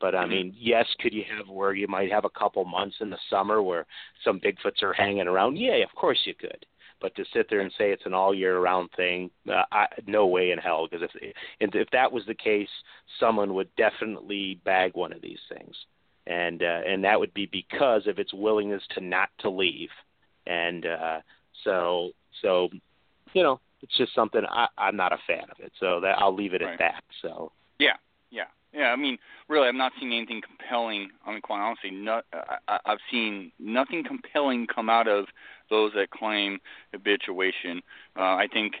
But 0.00 0.14
I 0.14 0.26
mean, 0.26 0.54
yes, 0.56 0.86
could 1.00 1.12
you 1.12 1.24
have 1.36 1.48
where 1.48 1.74
you 1.74 1.88
might 1.88 2.12
have 2.12 2.24
a 2.24 2.30
couple 2.30 2.64
months 2.64 2.96
in 3.00 3.10
the 3.10 3.18
summer 3.28 3.60
where 3.60 3.84
some 4.24 4.38
Bigfoots 4.38 4.80
are 4.82 4.92
hanging 4.92 5.26
around? 5.26 5.56
Yeah, 5.56 5.74
of 5.82 5.92
course 5.96 6.20
you 6.24 6.34
could. 6.34 6.64
But 7.00 7.16
to 7.16 7.24
sit 7.32 7.48
there 7.50 7.60
and 7.60 7.72
say 7.76 7.90
it's 7.90 8.06
an 8.06 8.14
all 8.14 8.32
year 8.32 8.60
round 8.60 8.90
thing, 8.96 9.28
uh, 9.48 9.64
I, 9.72 9.86
no 10.06 10.26
way 10.26 10.52
in 10.52 10.58
hell. 10.58 10.86
Because 10.88 11.08
if 11.20 11.34
if 11.60 11.90
that 11.90 12.12
was 12.12 12.24
the 12.26 12.34
case, 12.34 12.68
someone 13.18 13.54
would 13.54 13.74
definitely 13.76 14.60
bag 14.64 14.92
one 14.94 15.12
of 15.12 15.20
these 15.20 15.40
things, 15.48 15.74
and 16.26 16.62
uh, 16.62 16.80
and 16.86 17.02
that 17.04 17.18
would 17.18 17.34
be 17.34 17.46
because 17.46 18.06
of 18.06 18.18
its 18.18 18.32
willingness 18.32 18.82
to 18.94 19.00
not 19.00 19.30
to 19.40 19.50
leave, 19.50 19.90
and 20.46 20.86
uh, 20.86 21.20
so 21.64 22.10
so, 22.42 22.68
you 23.32 23.42
know, 23.42 23.60
it's 23.82 23.96
just 23.96 24.14
something 24.14 24.42
I, 24.48 24.66
I'm 24.76 24.96
not 24.96 25.12
a 25.12 25.18
fan 25.26 25.44
of 25.50 25.58
it. 25.60 25.72
So 25.78 26.00
that 26.00 26.18
I'll 26.18 26.34
leave 26.34 26.54
it 26.54 26.62
right. 26.62 26.72
at 26.72 26.78
that. 26.78 27.04
So 27.22 27.52
yeah, 27.78 27.96
yeah, 28.30 28.44
yeah. 28.72 28.88
I 28.88 28.96
mean, 28.96 29.18
really, 29.48 29.68
I'm 29.68 29.78
not 29.78 29.92
seeing 29.98 30.12
anything 30.12 30.40
compelling. 30.40 31.10
I 31.26 31.32
mean, 31.32 31.40
quite 31.40 31.60
honestly, 31.60 31.90
not, 31.90 32.24
I, 32.68 32.78
I've 32.84 32.98
seen 33.10 33.52
nothing 33.58 34.04
compelling 34.04 34.66
come 34.66 34.88
out 34.88 35.08
of 35.08 35.26
those 35.70 35.92
that 35.94 36.10
claim 36.10 36.58
habituation. 36.92 37.82
Uh, 38.16 38.22
I 38.34 38.46
think 38.52 38.74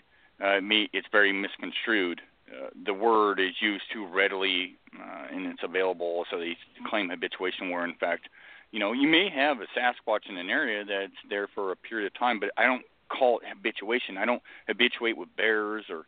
uh, 0.44 0.60
me, 0.60 0.88
it's 0.92 1.08
very 1.12 1.32
misconstrued. 1.32 2.20
Uh, 2.48 2.68
the 2.86 2.94
word 2.94 3.40
is 3.40 3.52
used 3.60 3.84
too 3.92 4.06
readily 4.06 4.76
uh, 4.98 5.26
and 5.30 5.46
it's 5.46 5.62
available, 5.62 6.24
so 6.30 6.38
they 6.38 6.56
claim 6.88 7.10
habituation 7.10 7.70
where 7.70 7.84
in 7.84 7.94
fact, 7.94 8.28
you 8.70 8.78
know, 8.78 8.92
you 8.92 9.08
may 9.08 9.28
have 9.30 9.58
a 9.60 9.78
Sasquatch 9.78 10.28
in 10.28 10.36
an 10.36 10.50
area 10.50 10.84
that's 10.84 11.12
there 11.28 11.48
for 11.54 11.72
a 11.72 11.76
period 11.76 12.06
of 12.06 12.18
time, 12.18 12.38
but 12.40 12.50
I 12.56 12.64
don't 12.64 12.82
call 13.08 13.38
it 13.38 13.46
habituation. 13.48 14.16
I 14.16 14.24
don't 14.24 14.42
habituate 14.66 15.16
with 15.16 15.34
bears 15.36 15.84
or 15.90 16.06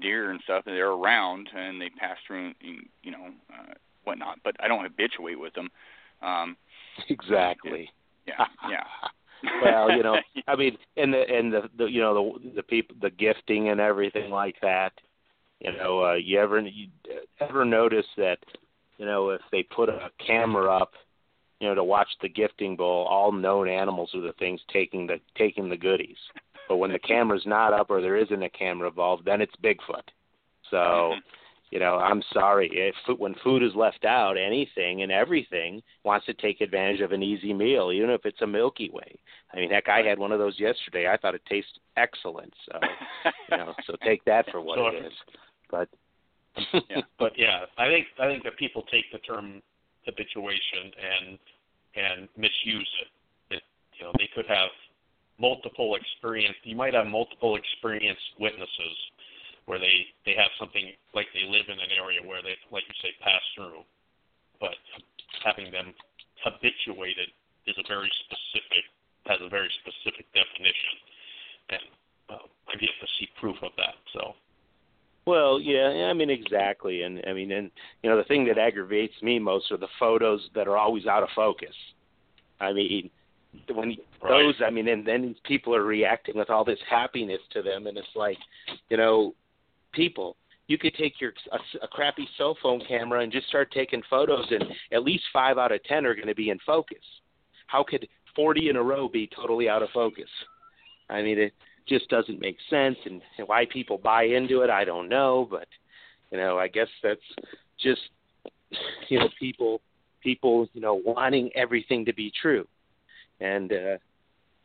deer 0.00 0.30
and 0.30 0.40
stuff. 0.44 0.64
They're 0.64 0.90
around 0.90 1.48
and 1.54 1.80
they 1.80 1.90
pass 1.90 2.16
through, 2.26 2.52
and, 2.62 2.88
you 3.02 3.10
know, 3.10 3.28
uh, 3.52 3.74
whatnot. 4.04 4.38
But 4.44 4.56
I 4.60 4.68
don't 4.68 4.84
habituate 4.84 5.38
with 5.38 5.54
them. 5.54 5.70
Um, 6.22 6.56
exactly. 7.08 7.90
Yeah. 8.26 8.46
Yeah. 8.68 8.84
well, 9.62 9.96
you 9.96 10.02
know, 10.02 10.18
I 10.48 10.56
mean, 10.56 10.76
and 10.96 11.14
the 11.14 11.28
and 11.28 11.52
the, 11.52 11.62
the 11.78 11.84
you 11.86 12.00
know 12.00 12.38
the 12.42 12.56
the 12.56 12.62
people 12.62 12.96
the 13.00 13.10
gifting 13.10 13.68
and 13.68 13.80
everything 13.80 14.30
like 14.30 14.56
that. 14.62 14.92
You 15.60 15.72
know, 15.72 16.04
uh, 16.04 16.14
you 16.14 16.38
ever 16.38 16.60
you 16.60 16.88
ever 17.40 17.64
notice 17.64 18.06
that 18.16 18.38
you 18.98 19.06
know 19.06 19.30
if 19.30 19.40
they 19.50 19.62
put 19.62 19.88
a 19.88 20.10
camera 20.24 20.74
up, 20.74 20.92
you 21.60 21.68
know, 21.68 21.74
to 21.74 21.84
watch 21.84 22.08
the 22.20 22.28
gifting 22.28 22.76
bowl, 22.76 23.06
all 23.08 23.30
known 23.30 23.68
animals 23.68 24.10
are 24.14 24.20
the 24.20 24.32
things 24.38 24.60
taking 24.72 25.06
the 25.06 25.20
taking 25.36 25.68
the 25.68 25.76
goodies. 25.76 26.16
But 26.68 26.76
when 26.76 26.92
the 26.92 26.98
camera's 26.98 27.46
not 27.46 27.72
up 27.72 27.90
or 27.90 28.00
there 28.00 28.16
isn't 28.16 28.42
a 28.42 28.50
camera 28.50 28.88
involved, 28.88 29.24
then 29.24 29.40
it's 29.40 29.54
Bigfoot. 29.62 30.08
So. 30.70 31.14
You 31.72 31.78
know, 31.78 31.98
I'm 31.98 32.20
sorry 32.32 32.68
if 32.72 32.96
when 33.20 33.36
food 33.44 33.62
is 33.62 33.76
left 33.76 34.04
out, 34.04 34.36
anything 34.36 35.02
and 35.02 35.12
everything 35.12 35.80
wants 36.02 36.26
to 36.26 36.34
take 36.34 36.60
advantage 36.60 37.00
of 37.00 37.12
an 37.12 37.22
easy 37.22 37.54
meal, 37.54 37.92
even 37.92 38.10
if 38.10 38.26
it's 38.26 38.42
a 38.42 38.46
Milky 38.46 38.90
Way. 38.92 39.16
I 39.54 39.56
mean, 39.58 39.70
heck, 39.70 39.88
I 39.88 40.02
had 40.02 40.18
one 40.18 40.32
of 40.32 40.40
those 40.40 40.58
yesterday. 40.58 41.06
I 41.06 41.16
thought 41.16 41.36
it 41.36 41.42
tasted 41.48 41.78
excellent. 41.96 42.52
So, 42.66 42.80
you 43.52 43.56
know, 43.56 43.74
so 43.86 43.94
take 44.02 44.24
that 44.24 44.50
for 44.50 44.60
what 44.60 44.78
so 44.78 44.88
it 44.88 45.06
is. 45.06 45.12
But, 45.70 45.88
yeah, 46.72 47.02
but 47.20 47.38
yeah, 47.38 47.66
I 47.78 47.86
think 47.86 48.08
I 48.18 48.26
think 48.26 48.42
that 48.42 48.56
people 48.56 48.82
take 48.90 49.04
the 49.12 49.18
term 49.18 49.62
habituation 50.04 50.92
and 50.96 51.38
and 51.96 52.28
misuse 52.36 52.90
it. 53.02 53.10
It 53.56 53.62
you 53.98 54.04
know 54.06 54.12
they 54.18 54.28
could 54.34 54.46
have 54.46 54.70
multiple 55.38 55.96
experience. 55.96 56.56
You 56.62 56.76
might 56.76 56.94
have 56.94 57.06
multiple 57.06 57.56
experienced 57.56 58.36
witnesses 58.38 58.96
where 59.66 59.78
they 59.78 60.06
they 60.24 60.34
have 60.36 60.50
something 60.58 60.92
like 61.14 61.26
they 61.34 61.44
live 61.48 61.66
in 61.68 61.78
an 61.78 61.92
area 61.96 62.20
where 62.24 62.42
they 62.42 62.54
like 62.70 62.84
you 62.86 62.96
say 63.02 63.12
pass 63.20 63.42
through, 63.56 63.82
but 64.60 64.76
having 65.44 65.72
them 65.72 65.92
habituated 66.44 67.28
is 67.66 67.76
a 67.76 67.86
very 67.88 68.10
specific 68.26 68.84
has 69.26 69.40
a 69.44 69.48
very 69.48 69.70
specific 69.84 70.26
definition, 70.32 70.94
and 71.70 71.86
uh, 72.30 72.46
I've 72.72 72.80
to 72.80 73.08
see 73.18 73.28
proof 73.40 73.56
of 73.62 73.72
that. 73.76 73.96
So. 74.12 74.34
Well, 75.30 75.60
yeah, 75.60 76.08
I 76.10 76.12
mean 76.12 76.28
exactly, 76.28 77.02
and 77.02 77.22
I 77.24 77.32
mean, 77.32 77.52
and 77.52 77.70
you 78.02 78.10
know, 78.10 78.16
the 78.16 78.24
thing 78.24 78.44
that 78.46 78.58
aggravates 78.58 79.14
me 79.22 79.38
most 79.38 79.70
are 79.70 79.76
the 79.76 79.86
photos 79.96 80.40
that 80.56 80.66
are 80.66 80.76
always 80.76 81.06
out 81.06 81.22
of 81.22 81.28
focus. 81.36 81.74
I 82.60 82.72
mean, 82.72 83.08
when 83.72 83.96
right. 84.20 84.28
those, 84.28 84.56
I 84.66 84.70
mean, 84.70 84.88
and 84.88 85.06
then 85.06 85.36
people 85.44 85.72
are 85.76 85.84
reacting 85.84 86.36
with 86.36 86.50
all 86.50 86.64
this 86.64 86.80
happiness 86.90 87.38
to 87.52 87.62
them, 87.62 87.86
and 87.86 87.96
it's 87.96 88.08
like, 88.16 88.38
you 88.88 88.96
know, 88.96 89.36
people. 89.92 90.36
You 90.66 90.78
could 90.78 90.94
take 90.94 91.20
your 91.20 91.32
a, 91.52 91.58
a 91.84 91.86
crappy 91.86 92.28
cell 92.36 92.58
phone 92.60 92.82
camera 92.88 93.20
and 93.20 93.30
just 93.30 93.46
start 93.46 93.70
taking 93.70 94.02
photos, 94.10 94.46
and 94.50 94.64
at 94.90 95.04
least 95.04 95.22
five 95.32 95.58
out 95.58 95.70
of 95.70 95.84
ten 95.84 96.06
are 96.06 96.16
going 96.16 96.26
to 96.26 96.34
be 96.34 96.50
in 96.50 96.58
focus. 96.66 97.04
How 97.68 97.84
could 97.84 98.08
40 98.34 98.70
in 98.70 98.74
a 98.74 98.82
row 98.82 99.08
be 99.08 99.28
totally 99.28 99.68
out 99.68 99.84
of 99.84 99.90
focus? 99.90 100.28
I 101.08 101.22
mean, 101.22 101.38
it 101.38 101.52
just 101.90 102.08
doesn't 102.08 102.40
make 102.40 102.56
sense, 102.70 102.96
and 103.04 103.20
why 103.46 103.66
people 103.70 103.98
buy 103.98 104.22
into 104.22 104.62
it, 104.62 104.70
I 104.70 104.84
don't 104.84 105.08
know. 105.08 105.46
But 105.50 105.66
you 106.30 106.38
know, 106.38 106.58
I 106.58 106.68
guess 106.68 106.88
that's 107.02 107.20
just 107.78 108.00
you 109.08 109.18
know 109.18 109.28
people 109.38 109.80
people 110.22 110.68
you 110.72 110.80
know 110.80 110.94
wanting 111.04 111.50
everything 111.54 112.04
to 112.06 112.14
be 112.14 112.32
true, 112.40 112.66
and 113.40 113.72
uh, 113.72 113.98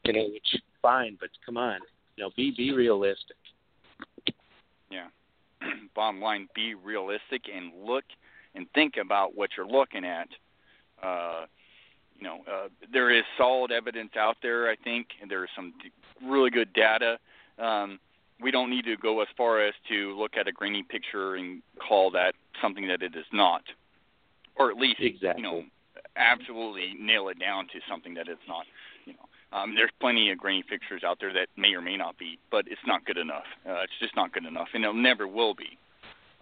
you 0.06 0.14
know, 0.14 0.30
which 0.32 0.62
fine, 0.82 1.18
but 1.20 1.30
come 1.46 1.58
on, 1.58 1.80
you 2.16 2.24
know, 2.24 2.30
be 2.38 2.54
be 2.56 2.72
realistic. 2.72 3.38
Yeah. 4.92 5.08
Bottom 5.96 6.22
line, 6.22 6.48
be 6.54 6.76
realistic 6.76 7.44
and 7.54 7.72
look 7.86 8.04
and 8.54 8.68
think 8.74 8.94
about 9.02 9.36
what 9.36 9.50
you're 9.58 9.68
looking 9.68 10.06
at. 10.06 10.28
Uh, 11.04 11.46
you 12.18 12.24
know, 12.24 12.40
uh, 12.50 12.68
there 12.94 13.12
is 13.12 13.24
solid 13.38 13.72
evidence 13.72 14.12
out 14.18 14.38
there. 14.42 14.70
I 14.70 14.76
think 14.84 15.08
and 15.22 15.30
there 15.30 15.44
is 15.44 15.50
some 15.56 15.74
really 16.24 16.50
good 16.50 16.72
data. 16.74 17.18
Um, 17.60 18.00
we 18.42 18.52
don't 18.52 18.70
need 18.70 18.86
to 18.86 18.98
go 18.98 19.22
as 19.22 19.28
far 19.38 19.66
as 19.66 19.74
to 19.90 20.18
look 20.18 20.36
at 20.38 20.48
a 20.48 20.52
grainy 20.52 20.84
picture 20.84 21.36
and 21.36 21.62
call 21.88 22.12
that 22.12 22.36
something 22.62 22.88
that 22.88 23.02
it 23.02 23.16
is 23.16 23.26
not, 23.32 23.64
or 24.58 24.70
at 24.70 24.78
least 24.78 25.00
exactly. 25.00 25.42
you 25.42 25.50
know 25.50 25.64
absolutely 26.18 26.96
nail 27.00 27.30
it 27.30 27.40
down 27.40 27.66
to 27.68 27.80
something 27.90 28.14
that 28.16 28.28
it's 28.28 28.42
not. 28.48 28.66
You 29.06 29.14
know, 29.14 29.58
um, 29.58 29.76
there's 29.76 29.92
plenty 30.00 30.32
of 30.32 30.38
grainy 30.38 30.64
pictures 30.64 31.04
out 31.06 31.18
there 31.20 31.32
that 31.34 31.48
may 31.58 31.74
or 31.74 31.82
may 31.82 31.98
not 31.98 32.18
be, 32.18 32.38
but 32.52 32.66
it's 32.68 32.82
not 32.86 33.06
good 33.06 33.18
enough. 33.18 33.46
Uh, 33.68 33.82
it's 33.84 33.94
just 34.00 34.16
not 34.16 34.34
good 34.34 34.46
enough, 34.46 34.68
and 34.74 34.84
it 34.84 34.96
never 34.96 35.28
will 35.28 35.54
be. 35.54 35.78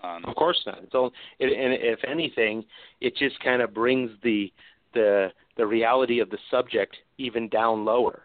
Um, 0.03 0.25
of 0.25 0.35
course 0.35 0.61
not. 0.65 0.79
So, 0.91 1.11
it, 1.39 1.45
and 1.45 1.73
if 1.73 1.99
anything, 2.05 2.65
it 3.01 3.15
just 3.15 3.39
kind 3.39 3.61
of 3.61 3.73
brings 3.73 4.11
the 4.23 4.51
the 4.93 5.31
the 5.57 5.65
reality 5.65 6.19
of 6.19 6.29
the 6.29 6.37
subject 6.49 6.97
even 7.17 7.47
down 7.49 7.85
lower. 7.85 8.23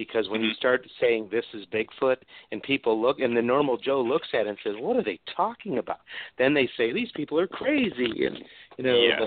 Because 0.00 0.30
when 0.30 0.40
mm-hmm. 0.40 0.48
you 0.48 0.54
start 0.54 0.86
saying 0.98 1.28
this 1.30 1.44
is 1.52 1.66
Bigfoot, 1.66 2.16
and 2.52 2.62
people 2.62 2.98
look, 2.98 3.20
and 3.20 3.36
the 3.36 3.42
normal 3.42 3.76
Joe 3.76 4.00
looks 4.00 4.28
at 4.32 4.46
it 4.46 4.48
and 4.48 4.58
says, 4.64 4.72
"What 4.78 4.96
are 4.96 5.04
they 5.04 5.20
talking 5.36 5.76
about?" 5.76 6.00
Then 6.38 6.54
they 6.54 6.70
say 6.74 6.90
these 6.90 7.10
people 7.14 7.38
are 7.38 7.46
crazy, 7.46 8.24
and 8.24 8.38
you 8.78 8.84
know 8.84 8.94
yeah. 8.94 9.18
the, 9.20 9.26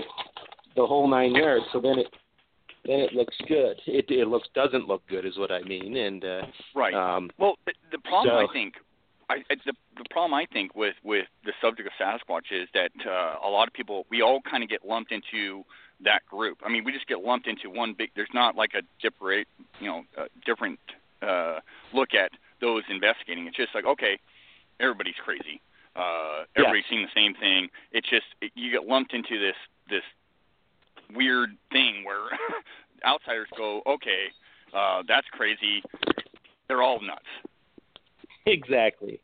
the 0.74 0.84
whole 0.84 1.06
nine 1.06 1.32
yards. 1.32 1.64
So 1.72 1.80
then 1.80 2.00
it 2.00 2.08
then 2.84 2.98
it 2.98 3.12
looks 3.12 3.36
good. 3.46 3.80
It 3.86 4.06
it 4.08 4.26
looks 4.26 4.48
doesn't 4.52 4.88
look 4.88 5.06
good 5.06 5.24
is 5.24 5.38
what 5.38 5.52
I 5.52 5.62
mean. 5.62 5.96
And 5.96 6.24
uh, 6.24 6.42
right. 6.74 6.92
Um, 6.92 7.30
well, 7.38 7.54
the, 7.66 7.74
the 7.92 7.98
problem 7.98 8.34
so, 8.36 8.50
I 8.50 8.52
think, 8.52 8.74
I 9.30 9.36
the 9.48 9.74
the 9.96 10.04
problem 10.10 10.34
I 10.34 10.46
think 10.52 10.74
with 10.74 10.96
with 11.04 11.26
the 11.44 11.52
subject 11.62 11.88
of 11.88 11.92
Sasquatch 12.04 12.50
is 12.50 12.68
that 12.74 12.90
uh, 13.06 13.46
a 13.46 13.48
lot 13.48 13.68
of 13.68 13.74
people 13.74 14.06
we 14.10 14.22
all 14.22 14.40
kind 14.40 14.64
of 14.64 14.68
get 14.68 14.84
lumped 14.84 15.12
into 15.12 15.62
that 16.04 16.26
group. 16.26 16.58
I 16.64 16.68
mean, 16.68 16.84
we 16.84 16.92
just 16.92 17.06
get 17.06 17.22
lumped 17.22 17.46
into 17.46 17.68
one 17.70 17.94
big. 17.96 18.10
There's 18.14 18.28
not 18.32 18.56
like 18.56 18.72
a 18.74 18.82
different, 19.00 19.46
you 19.80 19.86
know, 19.86 20.04
a 20.16 20.26
different 20.44 20.78
uh, 21.22 21.60
look 21.92 22.14
at 22.14 22.30
those 22.60 22.82
investigating. 22.88 23.46
It's 23.46 23.56
just 23.56 23.74
like 23.74 23.84
okay, 23.84 24.18
everybody's 24.80 25.16
crazy. 25.22 25.60
Uh, 25.96 26.44
everybody's 26.56 26.84
yes. 26.84 26.90
seeing 26.90 27.02
the 27.02 27.14
same 27.14 27.34
thing. 27.34 27.68
It's 27.92 28.08
just 28.08 28.26
it, 28.40 28.52
you 28.54 28.70
get 28.70 28.86
lumped 28.86 29.14
into 29.14 29.38
this 29.38 29.56
this 29.88 30.02
weird 31.14 31.50
thing 31.70 32.04
where 32.04 32.38
outsiders 33.04 33.48
go, 33.56 33.82
okay, 33.86 34.32
uh, 34.72 35.02
that's 35.06 35.26
crazy. 35.32 35.82
They're 36.68 36.82
all 36.82 37.00
nuts. 37.00 37.24
Exactly. 38.46 39.20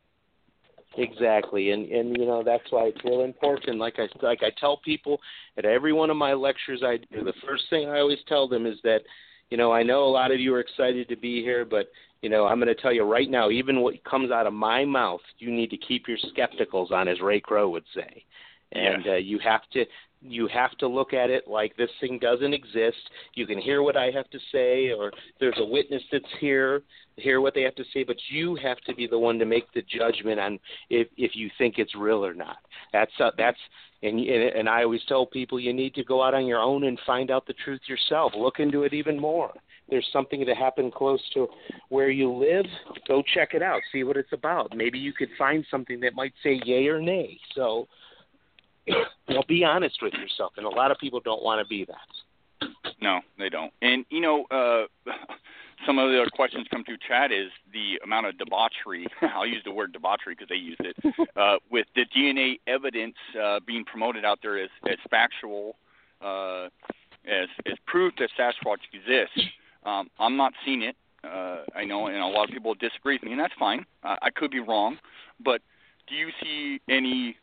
Exactly, 0.98 1.70
and 1.70 1.88
and 1.88 2.16
you 2.16 2.26
know 2.26 2.42
that's 2.42 2.70
why 2.70 2.86
it's 2.86 3.04
real 3.04 3.22
important. 3.22 3.78
Like 3.78 3.98
I 3.98 4.08
like 4.26 4.42
I 4.42 4.50
tell 4.58 4.78
people 4.78 5.20
at 5.56 5.64
every 5.64 5.92
one 5.92 6.10
of 6.10 6.16
my 6.16 6.32
lectures 6.32 6.82
I 6.84 6.96
do, 7.12 7.22
the 7.22 7.32
first 7.46 7.64
thing 7.70 7.88
I 7.88 8.00
always 8.00 8.18
tell 8.26 8.48
them 8.48 8.66
is 8.66 8.76
that, 8.82 9.02
you 9.50 9.56
know, 9.56 9.72
I 9.72 9.84
know 9.84 10.02
a 10.02 10.10
lot 10.10 10.32
of 10.32 10.40
you 10.40 10.52
are 10.54 10.60
excited 10.60 11.08
to 11.08 11.16
be 11.16 11.42
here, 11.42 11.64
but 11.64 11.86
you 12.22 12.28
know 12.28 12.44
I'm 12.44 12.58
going 12.58 12.74
to 12.74 12.80
tell 12.80 12.92
you 12.92 13.04
right 13.04 13.30
now, 13.30 13.50
even 13.50 13.82
what 13.82 14.02
comes 14.02 14.32
out 14.32 14.48
of 14.48 14.52
my 14.52 14.84
mouth, 14.84 15.20
you 15.38 15.52
need 15.52 15.70
to 15.70 15.76
keep 15.76 16.08
your 16.08 16.18
skepticals 16.18 16.90
on, 16.90 17.06
as 17.06 17.20
Ray 17.20 17.40
Crowe 17.40 17.68
would 17.68 17.84
say, 17.94 18.24
and 18.72 19.04
yeah. 19.04 19.12
uh, 19.12 19.16
you 19.16 19.38
have 19.38 19.62
to 19.74 19.84
you 20.22 20.48
have 20.48 20.76
to 20.78 20.86
look 20.86 21.12
at 21.12 21.30
it 21.30 21.48
like 21.48 21.76
this 21.76 21.90
thing 22.00 22.18
doesn't 22.18 22.52
exist. 22.52 22.98
You 23.34 23.46
can 23.46 23.58
hear 23.58 23.82
what 23.82 23.96
I 23.96 24.10
have 24.10 24.28
to 24.30 24.38
say, 24.52 24.90
or 24.90 25.12
there's 25.38 25.58
a 25.58 25.64
witness 25.64 26.02
that's 26.12 26.24
here, 26.40 26.82
hear 27.16 27.40
what 27.40 27.54
they 27.54 27.62
have 27.62 27.74
to 27.76 27.84
say, 27.92 28.04
but 28.04 28.16
you 28.28 28.56
have 28.56 28.78
to 28.82 28.94
be 28.94 29.06
the 29.06 29.18
one 29.18 29.38
to 29.38 29.44
make 29.44 29.72
the 29.72 29.82
judgment 29.82 30.38
on 30.38 30.58
if 30.90 31.08
if 31.16 31.32
you 31.34 31.50
think 31.58 31.78
it's 31.78 31.94
real 31.94 32.24
or 32.24 32.34
not. 32.34 32.58
That's 32.92 33.12
uh, 33.20 33.30
that's 33.38 33.58
and 34.02 34.20
and 34.20 34.68
I 34.68 34.82
always 34.82 35.02
tell 35.08 35.26
people 35.26 35.60
you 35.60 35.72
need 35.72 35.94
to 35.94 36.04
go 36.04 36.22
out 36.22 36.34
on 36.34 36.46
your 36.46 36.60
own 36.60 36.84
and 36.84 36.98
find 37.06 37.30
out 37.30 37.46
the 37.46 37.54
truth 37.64 37.80
yourself. 37.88 38.32
Look 38.36 38.58
into 38.58 38.82
it 38.84 38.92
even 38.92 39.18
more. 39.18 39.52
There's 39.88 40.08
something 40.12 40.44
that 40.46 40.56
happened 40.56 40.94
close 40.94 41.20
to 41.34 41.48
where 41.88 42.10
you 42.10 42.32
live. 42.32 42.64
Go 43.08 43.22
check 43.34 43.54
it 43.54 43.62
out. 43.62 43.80
See 43.90 44.04
what 44.04 44.16
it's 44.16 44.32
about. 44.32 44.76
Maybe 44.76 44.98
you 44.98 45.12
could 45.12 45.30
find 45.36 45.66
something 45.70 45.98
that 46.00 46.14
might 46.14 46.32
say 46.42 46.60
yay 46.64 46.86
or 46.86 47.00
nay. 47.00 47.38
So 47.56 47.88
know, 49.28 49.42
be 49.48 49.64
honest 49.64 49.98
with 50.02 50.14
yourself, 50.14 50.52
and 50.56 50.66
a 50.66 50.70
lot 50.70 50.90
of 50.90 50.98
people 50.98 51.20
don't 51.20 51.42
want 51.42 51.60
to 51.60 51.68
be 51.68 51.84
that. 51.84 52.68
No, 53.00 53.20
they 53.38 53.48
don't. 53.48 53.72
And 53.82 54.04
you 54.10 54.20
know, 54.20 54.44
uh, 54.50 54.86
some 55.86 55.98
of 55.98 56.10
the 56.10 56.20
other 56.20 56.30
questions 56.30 56.66
come 56.70 56.84
through 56.84 56.98
chat 57.06 57.32
is 57.32 57.50
the 57.72 57.98
amount 58.04 58.26
of 58.26 58.38
debauchery. 58.38 59.06
I'll 59.22 59.46
use 59.46 59.62
the 59.64 59.72
word 59.72 59.92
debauchery 59.92 60.34
because 60.34 60.48
they 60.48 60.56
used 60.56 60.80
it 60.80 60.96
uh, 61.36 61.56
with 61.70 61.86
the 61.94 62.04
DNA 62.16 62.60
evidence 62.66 63.16
uh, 63.40 63.60
being 63.66 63.84
promoted 63.84 64.24
out 64.24 64.38
there 64.42 64.62
as, 64.62 64.70
as 64.88 64.98
factual, 65.10 65.76
uh, 66.20 66.66
as 67.26 67.48
as 67.66 67.74
proof 67.86 68.14
that 68.18 68.30
Sasquatch 68.38 68.78
exists. 68.92 69.50
Um, 69.84 70.10
I'm 70.18 70.36
not 70.36 70.52
seeing 70.64 70.82
it. 70.82 70.96
Uh, 71.24 71.64
I 71.74 71.84
know, 71.84 72.06
and 72.06 72.16
a 72.16 72.26
lot 72.26 72.48
of 72.48 72.50
people 72.50 72.74
disagree 72.74 73.16
with 73.16 73.24
me, 73.24 73.32
and 73.32 73.40
that's 73.40 73.52
fine. 73.58 73.84
Uh, 74.02 74.16
I 74.22 74.30
could 74.30 74.50
be 74.50 74.60
wrong, 74.60 74.98
but 75.42 75.60
do 76.08 76.14
you 76.14 76.28
see 76.42 76.80
any 76.88 77.36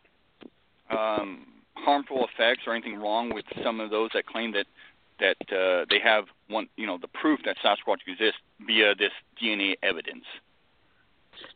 um, 0.89 1.45
harmful 1.73 2.25
effects 2.25 2.61
or 2.67 2.73
anything 2.73 2.99
wrong 2.99 3.33
with 3.33 3.45
some 3.63 3.79
of 3.79 3.89
those 3.89 4.09
that 4.13 4.25
claim 4.25 4.51
that 4.53 4.65
that 5.19 5.37
uh, 5.51 5.85
they 5.89 5.99
have 6.03 6.25
one, 6.47 6.67
you 6.75 6.85
know, 6.85 6.97
the 7.01 7.07
proof 7.07 7.39
that 7.45 7.57
Sasquatch 7.63 7.97
exists 8.07 8.39
via 8.65 8.93
this 8.93 9.11
DNA 9.41 9.73
evidence. 9.81 10.25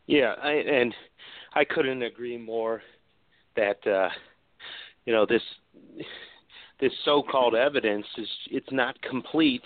Yeah, 0.06 0.34
I, 0.42 0.52
and 0.52 0.94
I 1.54 1.64
couldn't 1.64 2.02
agree 2.02 2.36
more 2.36 2.82
that 3.56 3.86
uh, 3.86 4.08
you 5.04 5.12
know 5.12 5.26
this 5.26 5.42
this 6.80 6.92
so-called 7.04 7.54
evidence 7.54 8.06
is 8.18 8.28
it's 8.50 8.72
not 8.72 9.00
complete, 9.02 9.62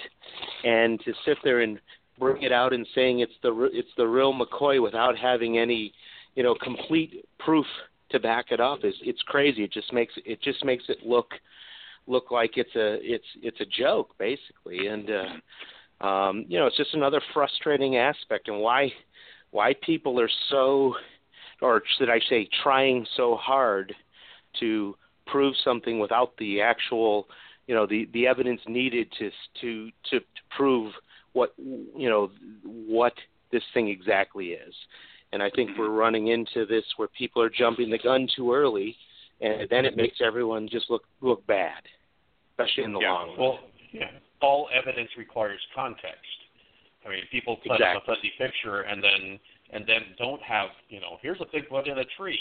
and 0.65 1.01
to 1.01 1.13
sit 1.25 1.39
there 1.43 1.61
and 1.61 1.81
bring 2.19 2.43
it 2.43 2.53
out 2.53 2.73
and 2.73 2.87
saying 2.95 3.21
it's 3.21 3.33
the 3.43 3.71
it's 3.73 3.89
the 3.97 4.07
real 4.07 4.35
McCoy 4.35 4.83
without 4.83 5.17
having 5.17 5.59
any 5.59 5.93
you 6.35 6.43
know 6.43 6.55
complete 6.55 7.25
proof 7.39 7.67
to 8.11 8.21
back 8.21 8.47
it 8.51 8.61
up 8.61 8.81
is 8.85 8.95
it's 9.03 9.23
crazy. 9.23 9.65
It 9.65 9.73
just 9.73 9.93
makes 9.93 10.15
it 10.25 10.41
just 10.43 10.65
makes 10.65 10.85
it 10.89 10.99
look 11.05 11.31
look 12.07 12.31
like 12.31 12.57
it's 12.57 12.75
a 12.77 12.99
it's 13.03 13.27
it's 13.43 13.61
a 13.61 13.67
joke 13.67 14.11
basically, 14.19 14.87
and 14.87 15.11
uh, 15.11 16.07
um, 16.07 16.45
you 16.49 16.59
know 16.59 16.67
it's 16.67 16.77
just 16.77 16.95
another 16.95 17.21
frustrating 17.35 17.97
aspect. 17.97 18.49
And 18.49 18.61
why 18.61 18.93
why 19.51 19.75
people 19.83 20.21
are 20.21 20.31
so 20.51 20.95
or 21.61 21.83
should 21.99 22.11
I 22.11 22.21
say 22.29 22.49
trying 22.63 23.07
so 23.17 23.37
hard 23.37 23.95
to 24.61 24.95
prove 25.27 25.55
something 25.65 25.99
without 25.99 26.37
the 26.39 26.61
actual 26.61 27.27
you 27.67 27.75
know 27.75 27.87
the 27.87 28.09
the 28.13 28.27
evidence 28.27 28.61
needed 28.69 29.13
to 29.19 29.31
to 29.61 29.91
to, 30.11 30.21
to 30.21 30.25
prove 30.57 30.93
what 31.33 31.53
you 31.59 32.09
know 32.09 32.31
what 32.65 33.15
this 33.53 33.63
thing 33.75 33.89
exactly 33.89 34.49
is 34.49 34.75
and 35.33 35.43
I 35.43 35.51
think 35.51 35.71
we're 35.79 35.91
running 35.91 36.29
into 36.29 36.67
this 36.67 36.85
where 36.97 37.09
people 37.09 37.43
are 37.43 37.51
jumping 37.51 37.91
the 37.91 37.99
gun 37.99 38.29
too 38.37 38.53
early, 38.53 38.97
and 39.41 39.69
then 39.71 39.85
it 39.85 39.97
makes 39.97 40.19
everyone 40.25 40.69
just 40.71 40.91
look 40.91 41.05
look 41.21 41.47
bad, 41.47 41.83
especially 42.53 42.85
in 42.85 42.93
the 42.93 43.01
yeah. 43.01 43.13
long 43.13 43.29
run. 43.31 43.39
Well, 43.39 43.59
yeah, 43.93 44.11
all 44.41 44.69
evidence 44.75 45.11
requires 45.19 45.61
context. 45.75 46.37
I 47.05 47.11
mean, 47.11 47.23
people 47.31 47.57
put 47.57 47.77
exactly. 47.77 47.97
up 47.97 48.03
a 48.03 48.07
fuzzy 48.07 48.33
picture 48.39 48.83
and 48.83 49.03
then 49.03 49.39
and 49.73 49.85
then 49.87 50.15
don't 50.19 50.43
have 50.43 50.69
you 50.89 51.01
know 51.01 51.19
here's 51.23 51.41
a 51.41 51.47
Bigfoot 51.57 51.91
in 51.91 51.99
a 51.99 52.05
tree. 52.17 52.39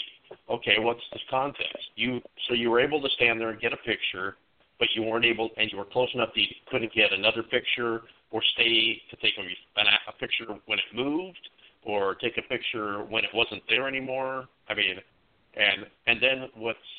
Okay, 0.50 0.76
what's 0.78 1.02
the 1.12 1.18
context? 1.30 1.90
You 1.96 2.20
so 2.48 2.54
you 2.54 2.70
were 2.70 2.80
able 2.80 3.00
to 3.00 3.08
stand 3.16 3.40
there 3.40 3.50
and 3.50 3.60
get 3.60 3.72
a 3.72 3.78
picture, 3.78 4.36
but 4.78 4.88
you 4.94 5.02
weren't 5.02 5.24
able 5.24 5.50
and 5.56 5.70
you 5.70 5.78
were 5.78 5.84
close 5.84 6.08
enough 6.14 6.30
that 6.34 6.40
you 6.40 6.46
couldn't 6.70 6.92
get 6.92 7.12
another 7.12 7.42
picture 7.42 8.02
or 8.30 8.42
stay 8.54 9.00
to 9.10 9.16
take 9.16 9.34
a, 9.38 10.10
a 10.10 10.12
picture 10.18 10.46
when 10.66 10.78
it 10.78 10.84
moved 10.94 11.48
or 11.86 12.16
take 12.16 12.36
a 12.36 12.42
picture 12.50 13.06
when 13.06 13.22
it 13.22 13.30
wasn't 13.32 13.62
there 13.70 13.86
anymore. 13.86 14.50
I 14.68 14.74
mean, 14.74 14.98
and 15.54 15.86
and 16.06 16.18
then 16.20 16.50
what's 16.58 16.90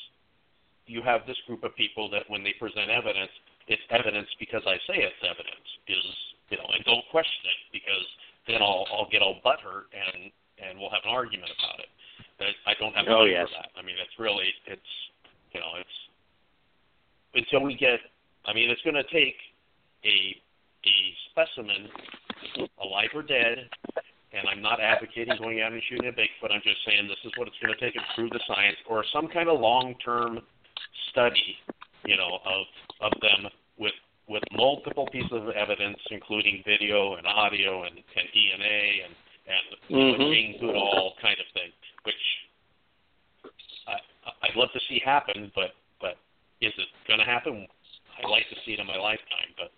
you 0.88 1.04
have 1.04 1.28
this 1.28 1.36
group 1.46 1.62
of 1.62 1.76
people 1.76 2.08
that 2.10 2.24
when 2.28 2.42
they 2.42 2.56
present 2.58 2.88
evidence, 2.88 3.30
it's 3.68 3.84
evidence 3.92 4.26
because 4.40 4.64
I 4.64 4.80
say 4.88 5.04
it's 5.04 5.22
evidence. 5.22 5.68
Is 5.86 6.08
you 6.48 6.56
know, 6.56 6.64
and 6.72 6.82
don't 6.88 7.04
question 7.12 7.44
it 7.44 7.60
because 7.70 8.08
then 8.48 8.64
I'll 8.64 8.88
I'll 8.88 9.08
get 9.12 9.20
all 9.20 9.36
butthurt 9.44 9.92
and 9.92 10.32
and 10.56 10.80
we'll 10.80 10.90
have 10.90 11.04
an 11.04 11.12
argument 11.12 11.52
about 11.60 11.84
it. 11.84 11.92
But 12.40 12.56
I 12.64 12.72
don't 12.80 12.96
have 12.96 13.04
oh, 13.12 13.28
time 13.28 13.30
yes. 13.30 13.46
for 13.52 13.60
that. 13.60 13.70
I 13.76 13.84
mean, 13.84 14.00
it's 14.00 14.16
really 14.16 14.48
it's 14.66 14.92
you 15.52 15.60
know 15.60 15.76
it's 15.76 15.96
until 17.36 17.60
we 17.60 17.76
get. 17.76 18.00
I 18.48 18.56
mean, 18.56 18.72
it's 18.72 18.80
going 18.80 18.96
to 18.96 19.04
take 19.12 19.36
a 20.08 20.32
a 20.88 20.96
specimen, 21.28 21.92
alive 22.80 23.12
or 23.12 23.20
dead, 23.20 23.68
and 24.32 24.48
I'm 24.48 24.60
not 24.60 24.80
advocating 24.80 25.34
going 25.38 25.60
out 25.60 25.72
and 25.72 25.82
shooting 25.88 26.08
a 26.08 26.12
Bigfoot. 26.12 26.52
I'm 26.52 26.62
just 26.62 26.84
saying 26.86 27.08
this 27.08 27.20
is 27.24 27.32
what 27.36 27.48
it's 27.48 27.56
going 27.62 27.72
to 27.72 27.80
take 27.80 27.94
to 27.94 28.00
prove 28.14 28.30
the 28.30 28.40
science, 28.46 28.76
or 28.88 29.04
some 29.12 29.28
kind 29.28 29.48
of 29.48 29.60
long-term 29.60 30.40
study, 31.10 31.56
you 32.04 32.16
know, 32.16 32.38
of 32.44 32.66
of 33.00 33.12
them 33.20 33.50
with 33.78 33.96
with 34.28 34.42
multiple 34.52 35.08
pieces 35.10 35.32
of 35.32 35.48
evidence, 35.50 35.98
including 36.10 36.62
video 36.66 37.14
and 37.16 37.26
audio 37.26 37.84
and, 37.84 37.96
and 37.96 38.26
DNA 38.36 39.04
and 39.04 39.14
and 39.48 39.66
mm-hmm. 39.88 40.22
Jane 40.22 40.56
Goodall 40.60 41.14
kind 41.22 41.36
of 41.40 41.48
thing, 41.54 41.72
which 42.04 42.24
I, 43.88 43.96
I'd 44.44 44.56
love 44.56 44.68
to 44.74 44.80
see 44.88 45.00
happen, 45.04 45.50
but 45.54 45.72
but 46.00 46.20
is 46.60 46.72
it 46.76 46.88
going 47.06 47.20
to 47.20 47.24
happen? 47.24 47.66
I'd 48.18 48.28
like 48.28 48.44
to 48.50 48.56
see 48.66 48.72
it 48.72 48.80
in 48.80 48.86
my 48.86 48.98
lifetime, 48.98 49.56
but 49.56 49.70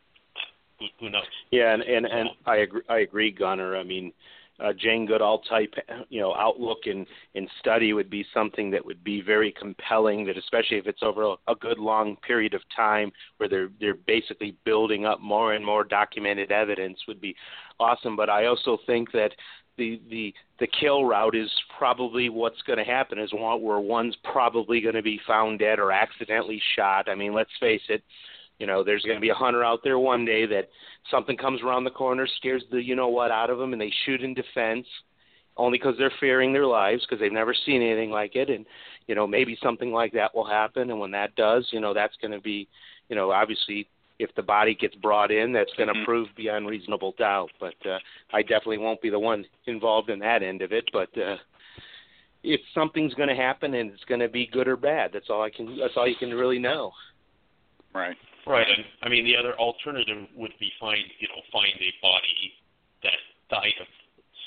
who, 0.80 0.86
who 0.98 1.10
knows? 1.10 1.22
Yeah, 1.50 1.72
and 1.72 1.82
and, 1.82 2.06
and 2.06 2.30
I 2.46 2.56
agree. 2.56 2.82
I 2.88 2.98
agree, 3.00 3.30
Gunnar. 3.30 3.76
I 3.76 3.84
mean, 3.84 4.08
uh, 4.08 4.12
Uh, 4.62 4.72
Jane 4.72 5.06
Goodall 5.06 5.40
type, 5.40 5.74
you 6.08 6.20
know, 6.20 6.34
outlook 6.34 6.80
and, 6.86 7.06
and 7.34 7.48
study 7.58 7.92
would 7.92 8.10
be 8.10 8.24
something 8.34 8.70
that 8.70 8.84
would 8.84 9.02
be 9.02 9.20
very 9.20 9.52
compelling. 9.58 10.26
That 10.26 10.36
especially 10.36 10.78
if 10.78 10.86
it's 10.86 11.02
over 11.02 11.22
a, 11.22 11.34
a 11.48 11.54
good 11.54 11.78
long 11.78 12.16
period 12.16 12.54
of 12.54 12.62
time, 12.74 13.10
where 13.38 13.48
they're 13.48 13.70
they're 13.80 13.94
basically 13.94 14.56
building 14.64 15.06
up 15.06 15.20
more 15.20 15.54
and 15.54 15.64
more 15.64 15.84
documented 15.84 16.52
evidence, 16.52 16.98
would 17.08 17.20
be 17.20 17.34
awesome. 17.78 18.16
But 18.16 18.28
I 18.28 18.46
also 18.46 18.78
think 18.86 19.12
that 19.12 19.32
the 19.78 20.00
the 20.10 20.34
the 20.58 20.68
kill 20.78 21.04
route 21.04 21.34
is 21.34 21.50
probably 21.78 22.28
what's 22.28 22.60
going 22.62 22.78
to 22.78 22.84
happen. 22.84 23.18
Is 23.18 23.32
one 23.32 23.62
where 23.62 23.80
one's 23.80 24.16
probably 24.30 24.80
going 24.80 24.94
to 24.94 25.02
be 25.02 25.20
found 25.26 25.58
dead 25.58 25.78
or 25.78 25.90
accidentally 25.90 26.60
shot. 26.76 27.08
I 27.08 27.14
mean, 27.14 27.32
let's 27.32 27.50
face 27.58 27.82
it 27.88 28.02
you 28.60 28.66
know, 28.66 28.84
there's 28.84 29.02
going 29.02 29.16
to 29.16 29.20
be 29.20 29.30
a 29.30 29.34
hunter 29.34 29.64
out 29.64 29.80
there 29.82 29.98
one 29.98 30.24
day 30.24 30.46
that 30.46 30.68
something 31.10 31.36
comes 31.36 31.62
around 31.62 31.84
the 31.84 31.90
corner, 31.90 32.28
scares 32.36 32.62
the 32.70 32.80
you 32.80 32.94
know 32.94 33.08
what 33.08 33.30
out 33.30 33.50
of 33.50 33.58
them, 33.58 33.72
and 33.72 33.80
they 33.80 33.92
shoot 34.04 34.22
in 34.22 34.34
defense, 34.34 34.86
only 35.56 35.78
because 35.78 35.94
they're 35.98 36.12
fearing 36.20 36.52
their 36.52 36.66
lives 36.66 37.02
because 37.04 37.18
they've 37.18 37.32
never 37.32 37.54
seen 37.54 37.82
anything 37.82 38.10
like 38.10 38.36
it, 38.36 38.50
and 38.50 38.66
you 39.08 39.14
know 39.14 39.26
maybe 39.26 39.58
something 39.62 39.92
like 39.92 40.12
that 40.12 40.34
will 40.34 40.44
happen, 40.44 40.90
and 40.90 41.00
when 41.00 41.10
that 41.10 41.34
does, 41.34 41.66
you 41.72 41.80
know 41.80 41.94
that's 41.94 42.14
going 42.20 42.32
to 42.32 42.40
be, 42.40 42.68
you 43.08 43.16
know, 43.16 43.32
obviously 43.32 43.88
if 44.18 44.28
the 44.34 44.42
body 44.42 44.74
gets 44.74 44.94
brought 44.96 45.30
in, 45.30 45.50
that's 45.50 45.72
going 45.78 45.88
to 45.88 45.94
mm-hmm. 45.94 46.04
prove 46.04 46.28
beyond 46.36 46.66
reasonable 46.66 47.14
doubt. 47.16 47.50
But 47.58 47.74
uh, 47.86 47.98
I 48.34 48.42
definitely 48.42 48.76
won't 48.76 49.00
be 49.00 49.08
the 49.08 49.18
one 49.18 49.46
involved 49.66 50.10
in 50.10 50.18
that 50.18 50.42
end 50.42 50.60
of 50.60 50.72
it. 50.72 50.84
But 50.92 51.08
uh, 51.16 51.36
if 52.42 52.60
something's 52.74 53.14
going 53.14 53.30
to 53.30 53.34
happen 53.34 53.72
and 53.72 53.90
it's 53.90 54.04
going 54.04 54.20
to 54.20 54.28
be 54.28 54.46
good 54.46 54.68
or 54.68 54.76
bad, 54.76 55.12
that's 55.14 55.30
all 55.30 55.42
I 55.42 55.48
can. 55.48 55.78
That's 55.78 55.94
all 55.96 56.06
you 56.06 56.16
can 56.16 56.34
really 56.34 56.58
know. 56.58 56.92
Right. 57.94 58.16
Right, 58.46 58.66
and 58.66 58.84
I 59.02 59.08
mean 59.08 59.24
the 59.24 59.36
other 59.36 59.54
alternative 59.58 60.26
would 60.34 60.52
be 60.58 60.72
find 60.80 61.04
you 61.18 61.28
know 61.28 61.42
find 61.52 61.74
a 61.76 61.92
body 62.02 62.52
that 63.02 63.20
died 63.50 63.76
of 63.80 63.86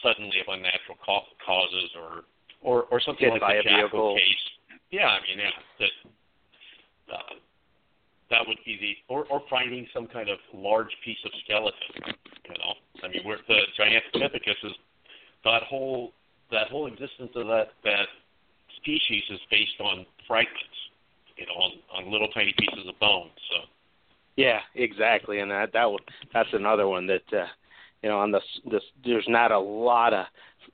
suddenly 0.01 0.39
of 0.41 0.47
unnatural 0.49 0.97
causes 1.05 1.89
or 1.95 2.23
or 2.61 2.83
or 2.91 2.99
something 3.01 3.31
Hit 3.31 3.41
like 3.41 3.63
the 3.63 3.69
a 3.69 3.81
vehicle. 3.81 4.15
case. 4.15 4.45
Yeah, 4.91 5.07
I 5.07 5.19
mean 5.21 5.39
yeah, 5.39 5.57
that 5.79 5.93
uh, 7.13 7.33
that 8.29 8.41
would 8.47 8.57
be 8.65 8.77
the 8.81 9.13
or 9.13 9.25
or 9.29 9.41
finding 9.49 9.87
some 9.93 10.07
kind 10.07 10.29
of 10.29 10.39
large 10.53 10.91
piece 11.05 11.19
of 11.25 11.31
skeleton. 11.45 12.17
You 12.49 12.57
know, 12.57 12.73
I 13.03 13.07
mean 13.09 13.23
where 13.25 13.37
the 13.47 13.61
Gigantopithecus 13.77 14.59
is 14.63 14.73
that 15.45 15.63
whole 15.63 16.11
that 16.51 16.69
whole 16.69 16.87
existence 16.87 17.31
of 17.35 17.47
that 17.47 17.69
that 17.83 18.07
species 18.77 19.23
is 19.29 19.39
based 19.49 19.79
on 19.79 20.05
fragments, 20.27 20.79
you 21.37 21.45
know, 21.45 21.53
on, 21.53 21.71
on 21.95 22.11
little 22.11 22.27
tiny 22.29 22.53
pieces 22.57 22.87
of 22.87 22.99
bone. 22.99 23.29
So 23.49 23.57
yeah, 24.35 24.59
exactly, 24.75 25.39
and 25.39 25.51
that 25.51 25.73
that 25.73 25.87
that's 26.33 26.49
another 26.53 26.87
one 26.87 27.07
that 27.07 27.33
uh, 27.33 27.45
you 28.01 28.09
know 28.09 28.19
on 28.19 28.31
the 28.31 28.41
this 28.69 28.83
there's 29.05 29.27
not 29.27 29.51
a 29.51 29.59
lot 29.59 30.13
of 30.13 30.25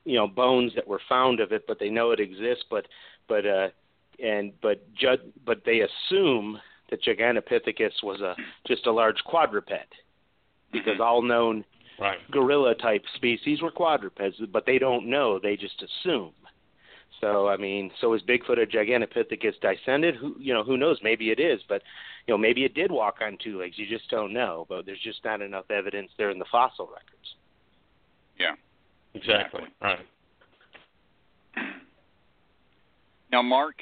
you 0.06 0.16
know 0.16 0.28
bones 0.28 0.74
that 0.76 0.88
were 0.88 1.02
found 1.10 1.40
of 1.40 1.52
it, 1.52 1.66
but 1.68 1.80
they 1.80 1.90
know 1.90 2.12
it 2.12 2.20
exists, 2.20 2.64
but 2.70 2.88
but 3.28 3.46
uh 3.46 3.68
and 4.24 4.54
but 4.62 4.94
jud 4.94 5.20
but 5.46 5.64
they 5.66 5.82
assume 5.82 6.60
that 6.90 7.04
Gigantopithecus 7.04 8.04
was 8.04 8.22
a 8.22 8.36
just 8.68 8.88
a 8.88 8.92
large 8.92 9.24
quadruped, 9.26 9.72
because 10.72 11.00
all 11.02 11.22
known 11.22 11.64
right. 12.00 12.18
gorilla 12.32 12.76
type 12.76 13.04
species 13.16 13.62
were 13.62 13.72
quadrupeds, 13.72 14.36
but 14.52 14.66
they 14.66 14.80
don't 14.80 15.08
know; 15.10 15.40
they 15.40 15.56
just 15.56 15.84
assume. 15.84 16.32
So 17.22 17.48
I 17.48 17.58
mean, 17.58 17.92
so 18.00 18.14
is 18.14 18.22
Bigfoot 18.22 18.62
a 18.62 18.66
Gigantopithecus 18.66 19.60
descendant? 19.62 20.18
Who 20.18 20.36
you 20.40 20.54
know, 20.54 20.64
who 20.64 20.78
knows? 20.78 21.00
Maybe 21.04 21.32
it 21.32 21.40
is, 21.40 21.60
but 21.68 21.82
you 22.28 22.34
know, 22.34 22.38
maybe 22.38 22.64
it 22.64 22.74
did 22.74 22.92
walk 22.92 23.18
on 23.22 23.38
two 23.44 23.60
legs. 23.60 23.78
You 23.78 23.88
just 23.88 24.10
don't 24.10 24.34
know. 24.34 24.66
But 24.70 24.86
there's 24.86 25.02
just 25.04 25.24
not 25.26 25.42
enough 25.42 25.66
evidence 25.70 26.12
there 26.18 26.30
in 26.30 26.40
the 26.40 26.46
fossil 26.52 26.86
records. 26.86 27.36
Yeah, 28.40 28.56
exactly. 29.14 29.64
Right. 29.82 30.00
Now, 33.32 33.44
Marc, 33.44 33.76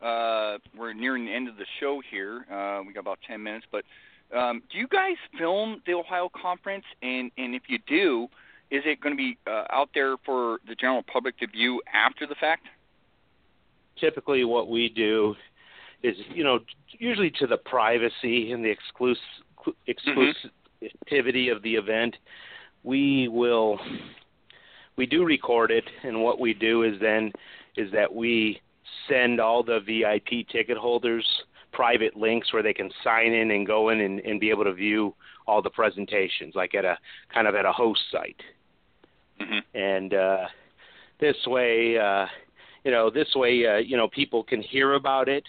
uh, 0.00 0.56
we're 0.74 0.94
nearing 0.94 1.26
the 1.26 1.30
end 1.30 1.48
of 1.48 1.58
the 1.58 1.66
show 1.80 2.00
here. 2.10 2.46
Uh, 2.50 2.82
we 2.86 2.94
got 2.94 3.00
about 3.00 3.18
ten 3.28 3.42
minutes, 3.42 3.66
but 3.70 3.84
um, 4.34 4.62
do 4.72 4.78
you 4.78 4.88
guys 4.88 5.16
film 5.38 5.82
the 5.86 5.92
Ohio 5.92 6.30
conference? 6.40 6.84
And 7.02 7.30
and 7.36 7.54
if 7.54 7.64
you 7.68 7.78
do, 7.86 8.28
is 8.70 8.82
it 8.84 9.00
going 9.00 9.14
to 9.14 9.16
be 9.16 9.38
uh, 9.46 9.64
out 9.70 9.90
there 9.94 10.16
for 10.24 10.58
the 10.66 10.74
general 10.74 11.02
public 11.02 11.38
to 11.38 11.46
view 11.46 11.82
after 11.92 12.26
the 12.26 12.34
fact? 12.34 12.66
Typically, 14.00 14.44
what 14.44 14.68
we 14.68 14.88
do 14.88 15.34
is, 16.02 16.14
you 16.34 16.44
know, 16.44 16.58
usually 16.98 17.30
to 17.38 17.46
the 17.46 17.56
privacy 17.56 18.52
and 18.52 18.64
the 18.64 18.70
exclusive 18.70 19.22
exclusivity 19.88 20.36
mm-hmm. 21.10 21.56
of 21.56 21.62
the 21.62 21.74
event, 21.74 22.16
we 22.82 23.28
will 23.28 23.78
we 24.96 25.06
do 25.06 25.24
record 25.24 25.70
it, 25.70 25.84
and 26.04 26.22
what 26.22 26.40
we 26.40 26.54
do 26.54 26.82
is 26.82 26.94
then 27.00 27.32
is 27.76 27.90
that 27.92 28.12
we 28.12 28.60
send 29.08 29.40
all 29.40 29.62
the 29.62 29.80
VIP 29.80 30.48
ticket 30.48 30.76
holders 30.76 31.26
private 31.72 32.16
links 32.16 32.52
where 32.54 32.62
they 32.62 32.72
can 32.72 32.90
sign 33.04 33.32
in 33.32 33.50
and 33.50 33.66
go 33.66 33.90
in 33.90 34.00
and, 34.00 34.20
and 34.20 34.40
be 34.40 34.48
able 34.48 34.64
to 34.64 34.72
view 34.72 35.14
all 35.46 35.60
the 35.60 35.70
presentations, 35.70 36.54
like 36.54 36.74
at 36.74 36.84
a 36.84 36.98
kind 37.32 37.46
of 37.46 37.54
at 37.54 37.66
a 37.66 37.72
host 37.72 38.00
site. 38.10 38.40
Mm-hmm. 39.40 39.78
And 39.78 40.14
uh, 40.14 40.46
this 41.20 41.36
way, 41.46 41.98
uh, 41.98 42.26
you 42.86 42.92
know, 42.92 43.10
this 43.10 43.26
way, 43.34 43.66
uh, 43.66 43.78
you 43.78 43.96
know, 43.96 44.06
people 44.06 44.44
can 44.44 44.62
hear 44.62 44.94
about 44.94 45.28
it, 45.28 45.42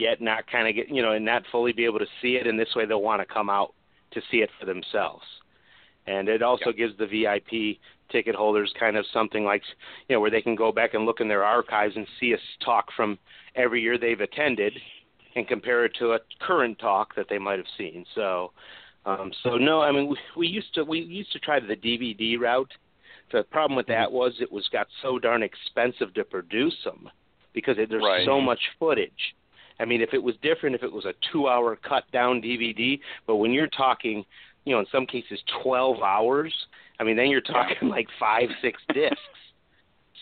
yet 0.00 0.20
not 0.20 0.50
kind 0.50 0.66
of 0.66 0.74
get, 0.74 0.88
you 0.92 1.02
know, 1.02 1.12
and 1.12 1.24
not 1.24 1.44
fully 1.52 1.72
be 1.72 1.84
able 1.84 2.00
to 2.00 2.06
see 2.20 2.34
it. 2.34 2.48
And 2.48 2.58
this 2.58 2.74
way, 2.74 2.84
they'll 2.84 3.00
want 3.00 3.22
to 3.22 3.32
come 3.32 3.48
out 3.48 3.74
to 4.10 4.20
see 4.28 4.38
it 4.38 4.50
for 4.58 4.66
themselves. 4.66 5.22
And 6.08 6.28
it 6.28 6.42
also 6.42 6.70
yeah. 6.70 6.88
gives 6.88 6.98
the 6.98 7.06
VIP 7.06 7.78
ticket 8.10 8.34
holders 8.34 8.74
kind 8.78 8.96
of 8.96 9.04
something 9.12 9.44
like, 9.44 9.62
you 10.08 10.16
know, 10.16 10.20
where 10.20 10.32
they 10.32 10.42
can 10.42 10.56
go 10.56 10.72
back 10.72 10.94
and 10.94 11.06
look 11.06 11.20
in 11.20 11.28
their 11.28 11.44
archives 11.44 11.94
and 11.94 12.08
see 12.18 12.32
a 12.32 12.64
talk 12.64 12.86
from 12.96 13.20
every 13.54 13.80
year 13.80 13.96
they've 13.96 14.20
attended 14.20 14.72
and 15.36 15.46
compare 15.46 15.84
it 15.84 15.92
to 16.00 16.14
a 16.14 16.18
current 16.40 16.76
talk 16.80 17.14
that 17.14 17.26
they 17.30 17.38
might 17.38 17.58
have 17.58 17.68
seen. 17.78 18.04
So, 18.16 18.50
um, 19.06 19.30
so 19.44 19.58
no, 19.58 19.80
I 19.80 19.92
mean, 19.92 20.08
we, 20.08 20.16
we 20.36 20.46
used 20.48 20.74
to 20.74 20.82
we 20.82 20.98
used 20.98 21.30
to 21.34 21.38
try 21.38 21.60
the 21.60 21.76
DVD 21.76 22.36
route. 22.36 22.72
The 23.34 23.42
problem 23.42 23.76
with 23.76 23.88
that 23.88 24.08
mm-hmm. 24.08 24.16
was 24.16 24.34
it 24.40 24.52
was 24.52 24.68
got 24.70 24.86
so 25.02 25.18
darn 25.18 25.42
expensive 25.42 26.14
to 26.14 26.22
produce 26.22 26.76
them 26.84 27.10
because 27.52 27.76
it, 27.78 27.90
there's 27.90 28.04
right. 28.04 28.24
so 28.24 28.40
much 28.40 28.60
footage. 28.78 29.34
I 29.80 29.84
mean, 29.84 30.00
if 30.00 30.14
it 30.14 30.22
was 30.22 30.36
different, 30.40 30.76
if 30.76 30.84
it 30.84 30.92
was 30.92 31.04
a 31.04 31.14
two-hour 31.32 31.76
cut 31.82 32.04
down 32.12 32.40
DVD, 32.40 33.00
but 33.26 33.36
when 33.36 33.50
you're 33.50 33.66
talking, 33.66 34.24
you 34.64 34.72
know, 34.72 34.78
in 34.78 34.86
some 34.92 35.04
cases 35.04 35.40
12 35.64 36.00
hours, 36.00 36.54
I 37.00 37.02
mean, 37.02 37.16
then 37.16 37.28
you're 37.28 37.40
talking 37.40 37.88
like 37.88 38.06
five, 38.20 38.50
six 38.62 38.80
discs. 38.94 39.18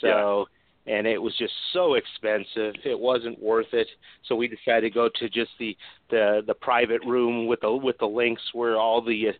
So, 0.00 0.46
yeah. 0.86 0.96
and 0.96 1.06
it 1.06 1.20
was 1.20 1.36
just 1.36 1.52
so 1.74 1.94
expensive, 1.94 2.74
it 2.82 2.98
wasn't 2.98 3.42
worth 3.42 3.74
it. 3.74 3.88
So 4.26 4.34
we 4.34 4.48
decided 4.48 4.88
to 4.88 4.90
go 4.90 5.10
to 5.16 5.28
just 5.28 5.50
the 5.58 5.76
the 6.08 6.40
the 6.46 6.54
private 6.54 7.02
room 7.04 7.46
with 7.46 7.60
the 7.60 7.70
with 7.70 7.98
the 7.98 8.06
links 8.06 8.42
where 8.54 8.76
all 8.76 9.02
the 9.02 9.32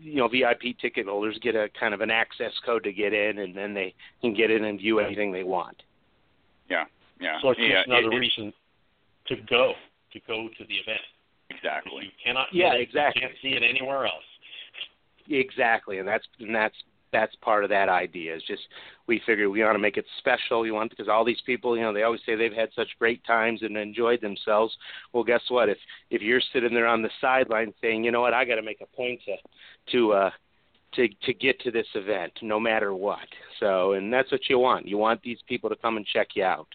you 0.00 0.16
know 0.16 0.28
VIP 0.28 0.78
ticket 0.80 1.06
holders 1.06 1.38
get 1.42 1.54
a 1.54 1.68
kind 1.78 1.94
of 1.94 2.00
an 2.00 2.10
access 2.10 2.52
code 2.64 2.84
to 2.84 2.92
get 2.92 3.12
in, 3.12 3.38
and 3.38 3.56
then 3.56 3.74
they 3.74 3.94
can 4.20 4.34
get 4.34 4.50
in 4.50 4.64
and 4.64 4.78
view 4.78 5.00
anything 5.00 5.32
they 5.32 5.44
want. 5.44 5.82
Yeah, 6.70 6.84
yeah. 7.20 7.38
So 7.42 7.50
it's 7.50 7.60
yeah, 7.62 7.82
another 7.86 8.12
it, 8.12 8.18
reason 8.18 8.52
to 9.28 9.36
go 9.48 9.74
to 10.12 10.20
go 10.26 10.48
to 10.48 10.64
the 10.64 10.74
event. 10.74 11.00
Exactly. 11.50 12.04
You 12.04 12.10
cannot. 12.24 12.46
Yeah, 12.52 12.74
exactly. 12.74 13.22
You 13.22 13.28
can't 13.28 13.38
see 13.42 13.48
it 13.48 13.62
anywhere 13.62 14.06
else. 14.06 14.24
Exactly, 15.28 15.98
and 15.98 16.08
that's 16.08 16.26
and 16.40 16.54
that's 16.54 16.76
that's 17.12 17.34
part 17.36 17.64
of 17.64 17.70
that 17.70 17.88
idea. 17.88 18.36
Is 18.36 18.42
just 18.46 18.62
we 19.06 19.20
figure 19.24 19.50
we 19.50 19.62
want 19.62 19.74
to 19.74 19.80
make 19.80 19.96
it 19.96 20.06
special. 20.18 20.60
We 20.60 20.70
want 20.70 20.90
because 20.90 21.08
all 21.08 21.24
these 21.24 21.40
people, 21.44 21.76
you 21.76 21.82
know, 21.82 21.92
they 21.92 22.02
always 22.02 22.20
say 22.26 22.34
they've 22.34 22.52
had 22.52 22.70
such 22.74 22.88
great 22.98 23.24
times 23.24 23.62
and 23.62 23.76
enjoyed 23.76 24.20
themselves. 24.20 24.76
Well, 25.12 25.24
guess 25.24 25.42
what? 25.48 25.68
If 25.68 25.78
if 26.10 26.22
you're 26.22 26.42
sitting 26.52 26.74
there 26.74 26.86
on 26.86 27.02
the 27.02 27.10
sideline 27.20 27.72
saying, 27.80 28.04
you 28.04 28.10
know 28.10 28.20
what, 28.20 28.34
I 28.34 28.44
got 28.44 28.56
to 28.56 28.62
make 28.62 28.80
a 28.80 28.96
point 28.96 29.20
to 29.26 29.36
to 29.92 30.12
uh 30.12 30.30
to 30.94 31.08
to 31.24 31.34
get 31.34 31.60
to 31.60 31.70
this 31.70 31.86
event, 31.94 32.32
no 32.42 32.58
matter 32.60 32.94
what. 32.94 33.28
So, 33.60 33.92
and 33.92 34.12
that's 34.12 34.30
what 34.30 34.48
you 34.48 34.58
want. 34.58 34.86
You 34.86 34.98
want 34.98 35.22
these 35.22 35.38
people 35.46 35.70
to 35.70 35.76
come 35.76 35.96
and 35.96 36.06
check 36.06 36.28
you 36.34 36.44
out, 36.44 36.68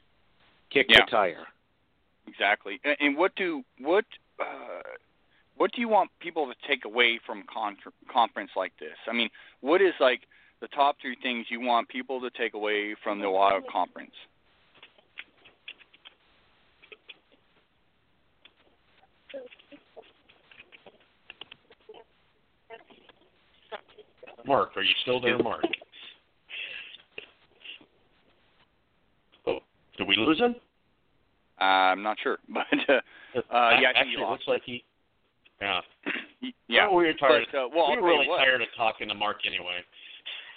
kick 0.69 0.87
yeah. 0.89 1.05
the 1.05 1.11
tire. 1.11 1.47
Exactly. 2.27 2.79
And 2.99 3.17
what 3.17 3.35
do 3.35 3.63
what 3.79 4.05
uh, 4.39 4.81
what 5.57 5.71
do 5.71 5.81
you 5.81 5.87
want 5.87 6.09
people 6.19 6.47
to 6.47 6.67
take 6.67 6.85
away 6.85 7.19
from 7.25 7.43
con- 7.51 7.77
conference 8.11 8.51
like 8.55 8.73
this? 8.79 8.97
I 9.07 9.13
mean, 9.13 9.29
what 9.61 9.81
is 9.81 9.93
like 9.99 10.21
the 10.61 10.67
top 10.67 10.97
three 11.01 11.17
things 11.21 11.47
you 11.49 11.61
want 11.61 11.89
people 11.89 12.21
to 12.21 12.29
take 12.31 12.53
away 12.53 12.95
from 13.03 13.19
the 13.19 13.25
Ohio 13.25 13.61
conference? 13.71 14.13
Marc, 24.45 24.75
are 24.75 24.83
you 24.83 24.93
still 25.03 25.21
there, 25.21 25.37
Marc? 25.37 25.63
Oh, 29.47 29.59
did 29.97 30.07
we 30.07 30.15
lose 30.17 30.39
him? 30.39 30.55
Uh, 31.61 31.63
I'm 31.63 32.03
not 32.03 32.17
sure, 32.21 32.39
but 32.49 32.65
uh, 32.89 32.93
uh, 32.93 32.99
yeah, 33.39 33.39
I 33.39 33.79
think 33.79 33.95
Actually, 33.95 34.11
he 34.11 34.21
lost. 34.21 34.31
looks 34.31 34.47
like 34.47 34.61
he 34.65 34.83
yeah. 35.63 36.51
yeah. 36.67 36.87
Well, 36.87 36.97
we 36.97 37.05
were 37.05 37.13
tired. 37.13 37.47
But, 37.51 37.57
uh, 37.57 37.67
well, 37.73 37.91
we 37.91 38.01
were 38.01 38.07
really 38.07 38.27
what. 38.27 38.37
tired 38.39 38.61
of 38.61 38.67
talking 38.75 39.07
to 39.07 39.15
Marc 39.15 39.37
anyway. 39.45 39.79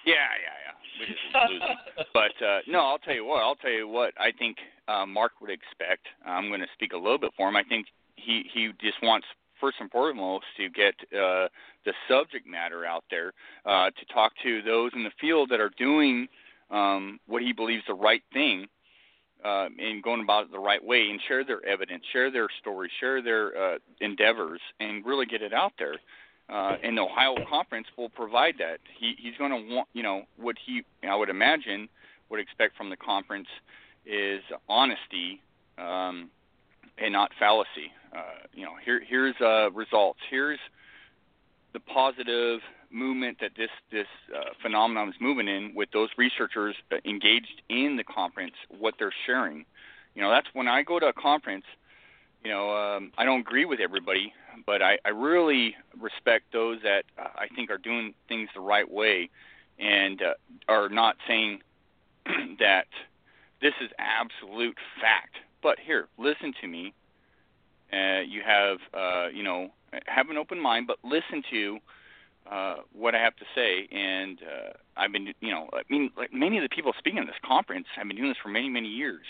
Yeah, 0.04 0.14
yeah, 0.14 0.56
yeah. 0.66 0.74
We 0.98 1.06
just 1.06 1.20
losing. 1.50 1.76
but 2.12 2.44
uh, 2.44 2.60
no, 2.66 2.80
I'll 2.80 2.98
tell 2.98 3.14
you 3.14 3.24
what. 3.24 3.42
I'll 3.42 3.56
tell 3.56 3.70
you 3.70 3.88
what. 3.88 4.12
I 4.18 4.32
think 4.38 4.56
uh, 4.88 5.06
Marc 5.06 5.32
would 5.40 5.50
expect. 5.50 6.06
I'm 6.24 6.48
going 6.48 6.60
to 6.60 6.72
speak 6.74 6.92
a 6.92 6.96
little 6.96 7.18
bit 7.18 7.32
for 7.36 7.48
him. 7.48 7.56
I 7.56 7.64
think 7.64 7.86
he 8.16 8.44
he 8.52 8.70
just 8.80 9.02
wants 9.02 9.26
first 9.60 9.76
and 9.80 9.90
foremost 9.90 10.44
to 10.56 10.68
get 10.68 10.94
uh, 11.12 11.48
the 11.84 11.92
subject 12.08 12.46
matter 12.46 12.84
out 12.84 13.04
there 13.10 13.32
uh, 13.64 13.90
to 13.90 14.04
talk 14.12 14.32
to 14.42 14.62
those 14.62 14.90
in 14.94 15.02
the 15.02 15.10
field 15.20 15.48
that 15.50 15.60
are 15.60 15.72
doing 15.78 16.28
um, 16.70 17.18
what 17.26 17.42
he 17.42 17.52
believes 17.52 17.82
the 17.86 17.94
right 17.94 18.22
thing 18.32 18.66
uh, 19.44 19.68
and 19.78 20.02
going 20.02 20.20
about 20.20 20.44
it 20.44 20.52
the 20.52 20.58
right 20.58 20.84
way 20.84 21.08
and 21.10 21.20
share 21.28 21.44
their 21.44 21.64
evidence, 21.64 22.04
share 22.12 22.30
their 22.30 22.48
stories, 22.60 22.90
share 22.98 23.22
their 23.22 23.56
uh, 23.56 23.78
endeavors, 24.00 24.60
and 24.80 25.04
really 25.04 25.26
get 25.26 25.42
it 25.42 25.52
out 25.52 25.72
there. 25.78 25.96
Uh, 26.48 26.76
and 26.82 26.96
the 26.96 27.02
Ohio 27.02 27.34
Conference 27.48 27.88
will 27.96 28.08
provide 28.08 28.54
that. 28.58 28.78
He, 28.98 29.14
he's 29.18 29.36
going 29.36 29.50
to 29.50 29.74
want, 29.74 29.88
you 29.92 30.02
know, 30.02 30.22
what 30.36 30.56
he, 30.64 30.82
I 31.08 31.16
would 31.16 31.28
imagine, 31.28 31.88
would 32.28 32.40
expect 32.40 32.76
from 32.76 32.90
the 32.90 32.96
conference 32.96 33.48
is 34.04 34.42
honesty 34.68 35.40
um, 35.78 36.30
and 36.98 37.12
not 37.12 37.32
fallacy. 37.38 37.92
Uh, 38.16 38.46
you 38.54 38.64
know, 38.64 38.72
here, 38.84 39.00
here's 39.06 39.34
uh, 39.40 39.70
results. 39.72 40.20
Here's 40.30 40.60
the 41.76 41.80
positive 41.80 42.60
movement 42.90 43.36
that 43.42 43.50
this 43.54 43.68
this 43.92 44.06
uh, 44.34 44.54
phenomenon 44.62 45.10
is 45.10 45.14
moving 45.20 45.46
in 45.46 45.74
with 45.74 45.90
those 45.92 46.08
researchers 46.16 46.74
uh, 46.90 46.96
engaged 47.04 47.60
in 47.68 47.96
the 47.96 48.04
conference, 48.04 48.54
what 48.78 48.94
they're 48.98 49.12
sharing. 49.26 49.66
You 50.14 50.22
know, 50.22 50.30
that's 50.30 50.46
when 50.54 50.68
I 50.68 50.82
go 50.82 50.98
to 50.98 51.08
a 51.08 51.12
conference. 51.12 51.66
You 52.42 52.50
know, 52.50 52.74
um, 52.74 53.12
I 53.18 53.26
don't 53.26 53.40
agree 53.40 53.66
with 53.66 53.78
everybody, 53.78 54.32
but 54.64 54.80
I, 54.80 54.98
I 55.04 55.10
really 55.10 55.76
respect 56.00 56.44
those 56.54 56.80
that 56.82 57.04
uh, 57.18 57.28
I 57.36 57.48
think 57.54 57.70
are 57.70 57.76
doing 57.76 58.14
things 58.26 58.48
the 58.54 58.60
right 58.60 58.90
way, 58.90 59.28
and 59.78 60.22
uh, 60.22 60.32
are 60.66 60.88
not 60.88 61.16
saying 61.28 61.60
that 62.58 62.86
this 63.60 63.74
is 63.82 63.90
absolute 63.98 64.78
fact. 64.98 65.36
But 65.62 65.78
here, 65.78 66.08
listen 66.16 66.54
to 66.62 66.68
me. 66.68 66.94
Uh, 67.96 68.20
you 68.20 68.42
have, 68.44 68.78
uh, 68.94 69.28
you 69.32 69.42
know, 69.42 69.70
have 70.06 70.28
an 70.28 70.36
open 70.36 70.60
mind, 70.60 70.86
but 70.86 70.98
listen 71.04 71.42
to 71.50 71.78
uh, 72.50 72.76
what 72.92 73.14
I 73.14 73.18
have 73.18 73.36
to 73.36 73.44
say. 73.54 73.88
And 73.90 74.38
uh, 74.42 74.72
I've 74.96 75.12
been, 75.12 75.32
you 75.40 75.50
know, 75.50 75.68
I 75.72 75.82
mean, 75.88 76.10
like 76.16 76.32
many 76.32 76.58
of 76.58 76.62
the 76.62 76.68
people 76.68 76.92
speaking 76.98 77.20
at 77.20 77.26
this 77.26 77.40
conference 77.44 77.86
have 77.96 78.06
been 78.08 78.16
doing 78.16 78.28
this 78.28 78.36
for 78.42 78.48
many, 78.48 78.68
many 78.68 78.88
years, 78.88 79.24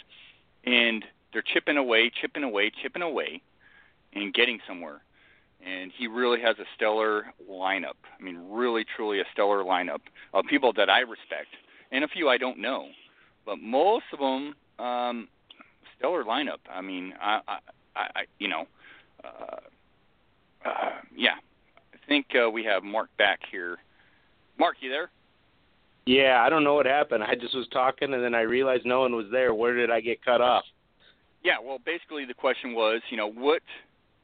and 0.65 1.05
they're 1.33 1.43
chipping 1.43 1.77
away, 1.77 2.11
chipping 2.21 2.43
away, 2.43 2.71
chipping 2.83 3.03
away, 3.03 3.43
and 4.13 4.35
getting 4.35 4.59
somewhere. 4.67 5.01
And 5.65 5.91
he 5.97 6.07
really 6.07 6.41
has 6.41 6.57
a 6.59 6.65
stellar 6.75 7.33
lineup. 7.51 7.99
I 8.19 8.23
mean, 8.23 8.39
really, 8.51 8.85
truly 8.97 9.21
a 9.21 9.25
stellar 9.33 9.65
lineup 9.65 10.01
of 10.35 10.45
people 10.47 10.73
that 10.75 10.89
I 10.91 11.01
respect, 11.01 11.49
and 11.91 12.05
a 12.05 12.09
few 12.09 12.29
I 12.29 12.39
don't 12.39 12.59
know, 12.59 12.89
but 13.45 13.59
most 13.61 14.05
of 14.13 14.19
them, 14.19 14.55
um, 14.85 15.29
stellar 15.99 16.25
lineup. 16.25 16.61
I 16.71 16.83
mean, 16.83 17.15
I, 17.21 17.41
I, 17.49 17.59
I 17.97 18.25
you 18.39 18.49
know, 18.49 18.67
uh, 19.25 19.57
uh, 20.65 20.91
yeah, 21.15 21.37
I 21.95 21.97
think 22.09 22.27
uh, 22.35 22.51
we 22.51 22.65
have 22.65 22.83
Marc 22.83 23.15
back 23.17 23.41
here. 23.51 23.79
Marc, 24.59 24.77
you 24.81 24.91
there? 24.91 25.11
Yeah, 26.07 26.41
I 26.45 26.49
don't 26.49 26.65
know 26.65 26.75
what 26.75 26.87
happened. 26.87 27.25
I 27.25 27.35
just 27.35 27.55
was 27.55 27.67
talking 27.69 28.15
and 28.15 28.23
then 28.23 28.35
I 28.35 28.43
realized 28.43 28.87
no 28.87 29.01
one 29.01 29.15
was 29.15 29.27
there. 29.31 29.53
Where 29.53 29.75
did 29.75 29.91
I 29.91 30.01
get 30.01 30.25
cut 30.25 30.41
off? 30.41 30.65
Yeah, 31.43 31.57
well, 31.63 31.79
basically 31.85 32.25
the 32.25 32.35
question 32.35 32.75
was, 32.75 33.03
you 33.11 33.17
know, 33.17 33.31
what 33.31 33.63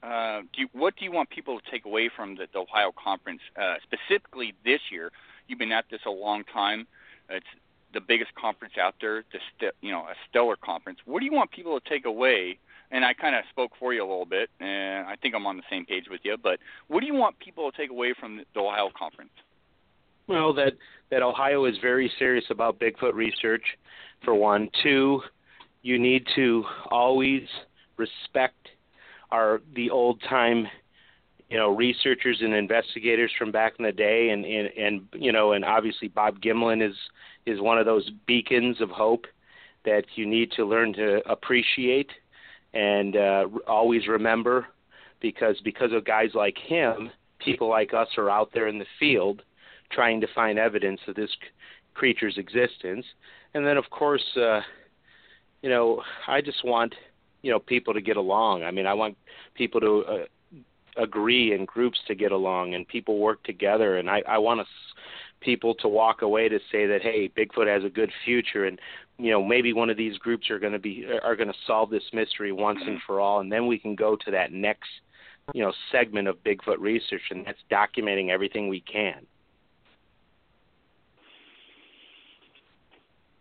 uh, 0.03 0.41
do 0.53 0.63
you, 0.63 0.69
what 0.73 0.97
do 0.97 1.05
you 1.05 1.13
want 1.13 1.31
people 1.31 1.59
to 1.59 1.71
take 1.71 1.85
away 1.85 2.11
from 2.15 2.37
the, 2.37 2.47
the 2.53 2.61
Ohio 2.61 2.93
conference, 2.93 3.41
uh, 3.61 3.75
specifically 3.83 4.55
this 4.65 4.81
year? 4.91 5.11
You've 5.49 5.59
been 5.59 5.73
at 5.73 5.85
this 5.91 6.01
a 6.07 6.11
long 6.11 6.45
time. 6.45 6.87
It's 7.29 7.47
the 7.93 8.01
biggest 8.01 8.35
conference 8.35 8.75
out 8.81 8.95
there, 9.01 9.25
the 9.33 9.39
st- 9.57 9.75
you 9.81 9.91
know, 9.91 10.01
a 10.01 10.15
stellar 10.29 10.57
conference. 10.57 10.99
What 11.05 11.21
do 11.21 11.27
you 11.27 11.33
want 11.33 11.51
people 11.51 11.79
to 11.79 11.89
take 11.89 12.05
away? 12.05 12.59
And 12.93 13.05
I 13.05 13.15
kind 13.15 13.35
of 13.35 13.43
spoke 13.51 13.73
for 13.81 13.93
you 13.95 14.03
a 14.03 14.09
little 14.09 14.27
bit, 14.27 14.51
and 14.61 15.07
I 15.07 15.17
think 15.17 15.35
I'm 15.35 15.47
on 15.47 15.57
the 15.57 15.63
same 15.71 15.87
page 15.87 16.05
with 16.11 16.21
you. 16.25 16.37
But 16.41 16.61
what 16.89 17.01
do 17.01 17.07
you 17.07 17.15
want 17.15 17.39
people 17.39 17.71
to 17.71 17.77
take 17.77 17.91
away 17.91 18.15
from 18.19 18.43
the 18.55 18.61
Ohio 18.61 18.91
conference? 18.97 19.31
Well, 20.29 20.53
that 20.55 20.75
that 21.11 21.23
Ohio 21.23 21.65
is 21.65 21.75
very 21.81 22.13
serious 22.19 22.45
about 22.51 22.79
Bigfoot 22.79 23.15
research, 23.15 23.65
for 24.25 24.35
one. 24.35 24.69
Two, 24.83 25.23
you 25.83 25.99
need 25.99 26.27
to 26.37 26.65
always 26.91 27.43
respect 27.97 28.69
our 29.31 29.61
the 29.75 29.91
old 29.91 30.21
time 30.29 30.67
you 31.53 31.59
know 31.59 31.69
researchers 31.69 32.39
and 32.41 32.55
investigators 32.55 33.31
from 33.39 33.53
back 33.53 33.75
in 33.79 33.85
the 33.85 33.93
day 33.93 34.31
and 34.31 34.45
and, 34.45 34.69
and 34.77 35.09
you 35.13 35.33
know 35.33 35.53
and 35.53 35.65
obviously 35.65 36.09
Bob 36.09 36.41
Gimlin 36.41 36.87
is 36.87 36.97
is 37.45 37.61
one 37.61 37.79
of 37.79 37.85
those 37.85 38.11
beacons 38.27 38.81
of 38.81 38.91
hope 38.91 39.27
that 39.85 40.05
you 40.15 40.27
need 40.27 40.51
to 40.53 40.65
learn 40.65 40.93
to 40.95 41.21
appreciate 41.29 42.11
and 42.75 43.17
uh, 43.17 43.47
always 43.67 44.07
remember 44.09 44.67
because 45.21 45.57
because 45.65 45.93
of 45.93 46.05
guys 46.05 46.31
like 46.35 46.57
him 46.59 47.11
people 47.39 47.69
like 47.69 47.93
us 47.95 48.09
are 48.17 48.31
out 48.31 48.51
there 48.55 48.69
in 48.69 48.79
the 48.79 48.87
field 48.99 49.43
trying 49.91 50.21
to 50.21 50.27
find 50.35 50.59
evidence 50.59 51.01
of 51.07 51.15
this 51.15 51.31
creature's 51.95 52.39
existence 52.39 53.05
and 53.55 53.67
then 53.67 53.77
of 53.77 53.89
course 53.91 54.25
uh 54.37 54.61
you 55.63 55.69
know 55.69 56.03
I 56.27 56.41
just 56.41 56.65
want 56.65 56.95
you 57.43 57.51
know 57.51 57.59
people 57.59 57.93
to 57.93 58.01
get 58.01 58.17
along. 58.17 58.63
I 58.63 58.71
mean, 58.71 58.87
I 58.87 58.95
want 58.95 59.17
people 59.55 59.81
to 59.81 60.05
uh, 60.09 61.03
agree 61.03 61.53
in 61.53 61.65
groups 61.65 61.99
to 62.07 62.15
get 62.15 62.33
along 62.33 62.75
and 62.75 62.87
people 62.87 63.19
work 63.19 63.43
together. 63.43 63.99
And 63.99 64.09
I 64.09 64.23
I 64.27 64.39
want 64.39 64.61
us 64.61 64.67
people 65.43 65.75
to 65.77 65.89
walk 65.89 66.23
away 66.23 66.49
to 66.49 66.59
say 66.71 66.87
that 66.87 67.03
hey, 67.03 67.31
Bigfoot 67.37 67.67
has 67.67 67.85
a 67.85 67.91
good 67.91 68.11
future 68.25 68.65
and 68.65 68.79
you 69.19 69.31
know 69.31 69.45
maybe 69.45 69.73
one 69.73 69.91
of 69.91 69.97
these 69.97 70.17
groups 70.19 70.51
are 70.51 70.59
going 70.59 70.73
to 70.73 70.79
be 70.79 71.07
are 71.23 71.37
going 71.37 71.49
to 71.49 71.59
solve 71.67 71.91
this 71.91 72.03
mystery 72.13 72.53
once 72.53 72.81
and 72.87 73.01
for 73.07 73.21
all 73.21 73.41
and 73.41 73.51
then 73.51 73.67
we 73.67 73.79
can 73.79 73.95
go 73.95 74.17
to 74.17 74.31
that 74.31 74.53
next 74.53 74.89
you 75.55 75.63
know 75.63 75.73
segment 75.91 76.29
of 76.29 76.43
Bigfoot 76.45 76.79
research 76.79 77.23
and 77.31 77.47
that's 77.47 77.59
documenting 77.71 78.31
everything 78.31 78.69
we 78.69 78.81
can. 78.81 79.27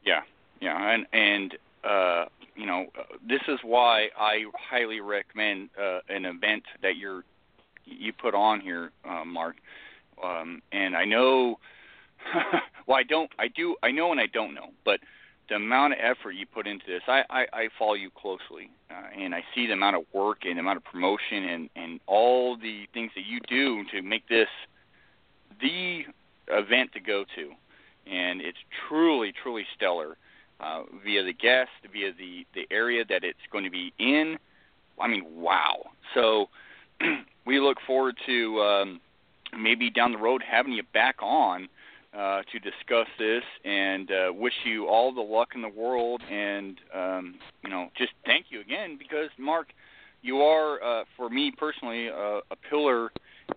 Yeah. 0.06 0.22
Yeah, 0.60 0.94
and 0.94 1.06
and 1.14 1.58
uh 1.84 2.26
you 2.56 2.66
know, 2.66 2.86
this 3.28 3.42
is 3.48 3.60
why 3.64 4.10
I 4.20 4.44
highly 4.54 5.00
recommend 5.00 5.70
uh, 5.82 6.00
an 6.10 6.26
event 6.26 6.64
that 6.82 6.98
you're 6.98 7.24
you 7.86 8.14
put 8.14 8.36
on 8.36 8.62
here, 8.62 8.92
uh, 9.10 9.26
Marc. 9.26 9.56
Um, 10.24 10.62
and 10.72 10.96
I 10.96 11.04
know, 11.06 11.58
well, 12.88 12.98
I 12.98 13.04
don't, 13.04 13.32
I 13.40 13.48
do, 13.48 13.76
I 13.84 13.92
know, 13.92 14.12
and 14.12 14.20
I 14.20 14.28
don't 14.28 14.54
know, 14.54 14.70
but 14.86 15.00
the 15.50 15.56
amount 15.56 15.94
of 15.94 16.00
effort 16.02 16.32
you 16.32 16.46
put 16.46 16.66
into 16.66 16.86
this, 16.88 17.02
I, 17.08 17.24
I, 17.30 17.46
I 17.54 17.70
follow 17.78 17.94
you 17.94 18.10
closely, 18.10 18.72
uh, 18.90 19.20
and 19.20 19.36
I 19.36 19.44
see 19.54 19.68
the 19.68 19.74
amount 19.74 19.98
of 19.98 20.04
work 20.14 20.40
and 20.46 20.56
the 20.56 20.62
amount 20.62 20.78
of 20.78 20.86
promotion 20.86 21.44
and 21.44 21.70
and 21.76 22.00
all 22.08 22.56
the 22.56 22.88
things 22.94 23.12
that 23.16 23.26
you 23.26 23.40
do 23.50 23.84
to 23.92 24.02
make 24.02 24.28
this 24.30 24.48
the 25.60 26.04
event 26.48 26.94
to 26.94 27.00
go 27.00 27.26
to, 27.36 27.52
and 28.10 28.42
it's 28.42 28.58
truly, 28.88 29.34
truly 29.44 29.66
stellar 29.76 30.18
uh, 30.62 30.84
via 31.04 31.24
the 31.24 31.34
guest, 31.34 31.72
via 31.92 32.14
the 32.14 32.46
the 32.56 32.66
area 32.72 33.04
that 33.04 33.24
it's 33.24 33.40
going 33.52 33.66
to 33.66 33.70
be 33.70 33.94
in. 34.00 34.38
I 35.00 35.08
mean, 35.08 35.26
wow! 35.36 35.90
So 36.14 36.48
we 37.46 37.60
look 37.60 37.78
forward 37.86 38.16
to 38.26 38.62
um, 38.62 39.02
maybe 39.60 39.90
down 39.90 40.14
the 40.14 40.18
road 40.18 40.42
having 40.50 40.72
you 40.72 40.84
back 40.94 41.16
on 41.22 41.68
uh, 42.18 42.42
to 42.52 42.60
discuss 42.60 43.08
this, 43.18 43.44
and 43.64 44.12
uh, 44.12 44.34
wish 44.34 44.54
you 44.66 44.88
all 44.88 45.14
the 45.14 45.22
luck 45.22 45.50
in 45.56 45.62
the 45.62 45.70
world. 45.70 46.22
And 46.30 46.78
um, 46.94 47.36
you 47.64 47.70
know, 47.70 47.90
just 47.98 48.12
thank 48.26 48.48
you 48.50 48.60
again 48.62 48.98
because 48.98 49.30
Marc, 49.38 49.68
you 50.22 50.42
are 50.42 50.82
uh, 50.84 51.04
for 51.16 51.30
me 51.30 51.52
personally 51.58 52.10
uh, 52.10 52.42
a 52.52 52.56
pillar 52.70 53.12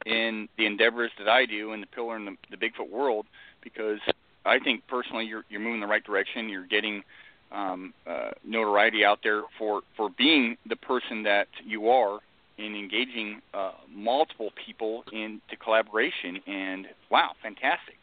in 0.07 0.49
the 0.57 0.67
endeavors 0.67 1.11
that 1.19 1.29
I 1.29 1.47
do, 1.47 1.73
and 1.73 1.83
the 1.83 1.87
pillar 1.87 2.17
in 2.17 2.25
the, 2.25 2.37
the 2.51 2.57
Bigfoot 2.57 2.91
world 2.91 3.27
because 3.63 4.01
I 4.45 4.59
think 4.59 4.87
personally 4.89 5.25
you're 5.25 5.45
you're 5.49 5.61
moving 5.61 5.77
in 5.77 5.81
the 5.81 5.87
right 5.87 6.05
direction. 6.05 6.49
You're 6.49 6.67
getting 6.67 7.03
um, 7.51 7.95
uh, 8.07 8.31
notoriety 8.45 9.05
out 9.05 9.21
there 9.23 9.43
for 9.59 9.83
for 9.97 10.11
being 10.11 10.57
the 10.69 10.77
person 10.77 11.23
that 11.25 11.49
you 11.65 11.89
are 11.89 12.21
in 12.57 12.77
engaging 12.77 13.41
uh, 13.53 13.73
multiple 13.93 14.51
people 14.65 15.05
into 15.13 15.57
collaboration. 15.63 16.41
And 16.47 16.87
wow, 17.11 17.33
fantastic! 17.43 17.97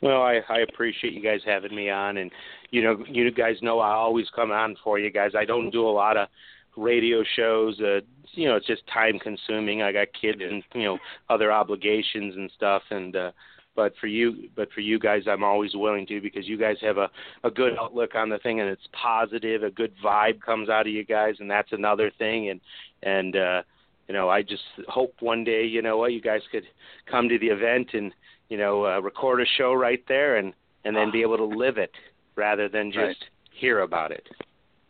Well, 0.00 0.22
I, 0.22 0.40
I 0.48 0.60
appreciate 0.60 1.12
you 1.12 1.22
guys 1.22 1.40
having 1.44 1.74
me 1.74 1.90
on, 1.90 2.18
and 2.18 2.30
you 2.70 2.82
know, 2.82 3.04
you 3.08 3.30
guys 3.32 3.56
know 3.62 3.80
I 3.80 3.92
always 3.92 4.26
come 4.34 4.52
on 4.52 4.76
for 4.84 4.98
you 4.98 5.10
guys. 5.10 5.32
I 5.36 5.44
don't 5.44 5.70
do 5.70 5.88
a 5.88 5.90
lot 5.90 6.16
of 6.16 6.28
radio 6.76 7.24
shows. 7.34 7.80
Uh, 7.80 8.00
you 8.32 8.48
know, 8.48 8.56
it's 8.56 8.66
just 8.66 8.86
time 8.86 9.18
consuming. 9.18 9.82
I 9.82 9.90
got 9.92 10.08
kids 10.18 10.40
and 10.40 10.62
you 10.74 10.84
know 10.84 10.98
other 11.28 11.50
obligations 11.50 12.36
and 12.36 12.50
stuff, 12.56 12.82
and 12.90 13.16
uh, 13.16 13.32
but 13.78 13.92
for 14.00 14.08
you 14.08 14.48
but 14.56 14.68
for 14.72 14.80
you 14.80 14.98
guys 14.98 15.22
I'm 15.28 15.44
always 15.44 15.70
willing 15.76 16.04
to 16.08 16.20
because 16.20 16.48
you 16.48 16.58
guys 16.58 16.78
have 16.82 16.98
a 16.98 17.08
a 17.44 17.50
good 17.50 17.74
outlook 17.80 18.16
on 18.16 18.28
the 18.28 18.38
thing 18.38 18.58
and 18.60 18.68
it's 18.68 18.88
positive 18.92 19.62
a 19.62 19.70
good 19.70 19.92
vibe 20.04 20.40
comes 20.40 20.68
out 20.68 20.88
of 20.88 20.92
you 20.92 21.04
guys 21.04 21.36
and 21.38 21.48
that's 21.48 21.70
another 21.70 22.10
thing 22.18 22.48
and 22.48 22.60
and 23.04 23.36
uh 23.36 23.62
you 24.08 24.14
know 24.14 24.28
I 24.28 24.42
just 24.42 24.64
hope 24.88 25.14
one 25.20 25.44
day 25.44 25.64
you 25.64 25.80
know 25.80 25.96
what 25.96 26.12
you 26.12 26.20
guys 26.20 26.40
could 26.50 26.64
come 27.08 27.28
to 27.28 27.38
the 27.38 27.46
event 27.46 27.90
and 27.92 28.12
you 28.48 28.56
know 28.58 28.84
uh, 28.86 29.00
record 29.00 29.40
a 29.40 29.46
show 29.56 29.72
right 29.74 30.02
there 30.08 30.36
and 30.36 30.52
and 30.84 30.94
then 30.96 31.10
be 31.10 31.22
able 31.22 31.36
to 31.36 31.44
live 31.44 31.78
it 31.78 31.92
rather 32.36 32.68
than 32.68 32.90
just 32.92 32.98
Right. 33.20 33.24
hear 33.52 33.80
about 33.80 34.10
it 34.12 34.26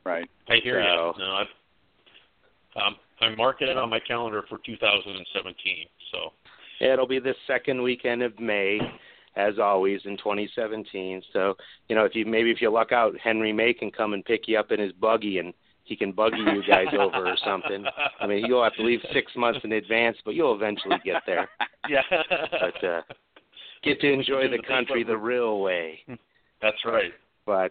Right. 0.05 0.28
I 0.48 0.56
hear 0.62 0.82
So- 0.82 1.14
you. 1.18 1.24
No, 1.24 1.32
I've, 1.35 1.47
um, 2.82 2.97
I'm 3.20 3.36
marking 3.36 3.68
it 3.68 3.76
on 3.76 3.90
my 3.90 4.01
calendar 4.01 4.43
for 4.48 4.59
2017. 4.64 5.86
So 6.12 6.32
It'll 6.80 7.06
be 7.06 7.18
the 7.18 7.35
second 7.47 7.82
weekend 7.82 8.22
of 8.22 8.39
May, 8.39 8.80
as 9.36 9.59
always 9.59 10.01
in 10.06 10.16
2017. 10.16 11.22
So, 11.32 11.56
you 11.89 11.97
know, 11.97 12.05
if 12.05 12.14
you 12.14 12.24
maybe 12.24 12.51
if 12.51 12.62
you 12.62 12.70
luck 12.70 12.93
out, 12.93 13.18
Henry 13.18 13.52
May 13.52 13.74
can 13.74 13.90
come 13.90 14.14
and 14.14 14.24
pick 14.24 14.47
you 14.48 14.59
up 14.59 14.70
in 14.72 14.78
his 14.80 14.93
buggy, 14.93 15.39
and 15.39 15.52
he 15.85 15.97
can 15.97 16.12
buggy 16.12 16.39
you 16.39 16.62
guys 16.66 16.86
over 16.98 17.26
or 17.28 17.36
something. 17.44 17.85
I 18.20 18.26
mean, 18.26 18.47
you'll 18.47 18.62
have 18.62 18.74
to 18.76 18.82
leave 18.82 19.01
six 19.12 19.32
months 19.36 19.60
in 19.64 19.72
advance, 19.72 20.16
but 20.24 20.35
you'll 20.35 20.55
eventually 20.55 20.98
get 21.05 21.22
there. 21.26 21.48
yeah. 21.89 22.02
But 22.10 22.85
uh, 22.85 23.02
get 23.82 24.00
to 24.00 24.12
enjoy 24.12 24.48
the 24.48 24.62
country 24.66 25.05
the 25.05 25.16
real 25.16 25.60
way. 25.60 26.00
That's 26.62 26.84
right. 26.84 27.12
But 27.46 27.70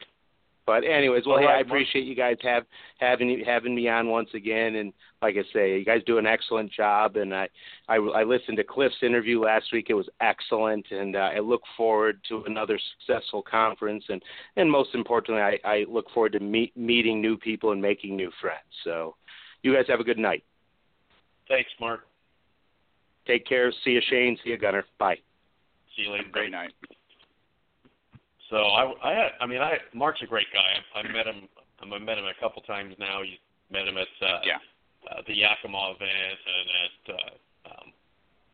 but 0.67 0.83
anyways, 0.83 1.23
well, 1.25 1.37
hey, 1.37 1.45
I 1.45 1.61
appreciate 1.61 2.05
you 2.05 2.13
guys 2.13 2.35
have 2.43 2.65
having 2.99 3.41
having 3.45 3.73
me 3.73 3.87
on 3.87 4.09
once 4.09 4.27
again, 4.33 4.75
and 4.75 4.91
like 5.21 5.35
I 5.37 5.43
say, 5.53 5.79
you 5.79 5.85
guys 5.85 6.01
do 6.05 6.17
an 6.17 6.27
excellent 6.27 6.73
job, 6.73 7.15
and 7.15 7.33
I 7.33 7.47
I, 7.87 7.95
I 7.95 8.23
listened 8.23 8.57
to 8.57 8.65
Cliff's 8.65 9.01
interview 9.01 9.41
last 9.41 9.67
week; 9.71 9.85
it 9.89 9.93
was 9.93 10.09
excellent, 10.19 10.85
and 10.91 11.15
uh, 11.15 11.29
I 11.33 11.39
look 11.39 11.61
forward 11.77 12.19
to 12.27 12.43
another 12.47 12.77
successful 12.99 13.41
conference, 13.41 14.03
and 14.09 14.21
and 14.57 14.69
most 14.69 14.93
importantly, 14.93 15.41
I, 15.41 15.57
I 15.63 15.85
look 15.89 16.09
forward 16.13 16.33
to 16.33 16.41
meet, 16.41 16.75
meeting 16.75 17.21
new 17.21 17.37
people 17.37 17.71
and 17.71 17.81
making 17.81 18.17
new 18.17 18.29
friends. 18.41 18.59
So, 18.83 19.15
you 19.63 19.73
guys 19.73 19.85
have 19.87 20.01
a 20.01 20.03
good 20.03 20.19
night. 20.19 20.43
Thanks, 21.47 21.69
Marc. 21.79 22.01
Take 23.25 23.45
care. 23.45 23.71
See 23.85 23.91
you, 23.91 24.01
Shane. 24.09 24.37
See 24.43 24.49
you, 24.49 24.57
Gunnar. 24.57 24.83
Bye. 24.99 25.17
See 25.97 26.03
you 26.03 26.11
later. 26.11 26.29
Great 26.31 26.51
night. 26.51 26.71
So 28.49 28.55
I, 28.57 28.93
I, 29.03 29.11
had, 29.11 29.31
I 29.41 29.45
mean, 29.45 29.59
I 29.61 29.75
Marc's 29.93 30.21
a 30.21 30.25
great 30.25 30.47
guy. 30.53 30.79
I, 30.95 30.99
I 30.99 31.11
met 31.11 31.25
him. 31.27 31.49
I 31.81 31.85
met 31.99 32.17
him 32.17 32.25
a 32.25 32.39
couple 32.39 32.61
times 32.63 32.95
now. 32.97 33.21
You 33.21 33.33
met 33.71 33.87
him 33.87 33.97
at 33.97 34.07
uh, 34.25 34.39
Yeah. 34.45 34.55
uh, 35.11 35.21
the 35.27 35.35
Yakima 35.35 35.95
event 35.95 36.39
and 36.47 36.67
at 36.85 37.15
uh, 37.15 37.71
um, 37.73 37.87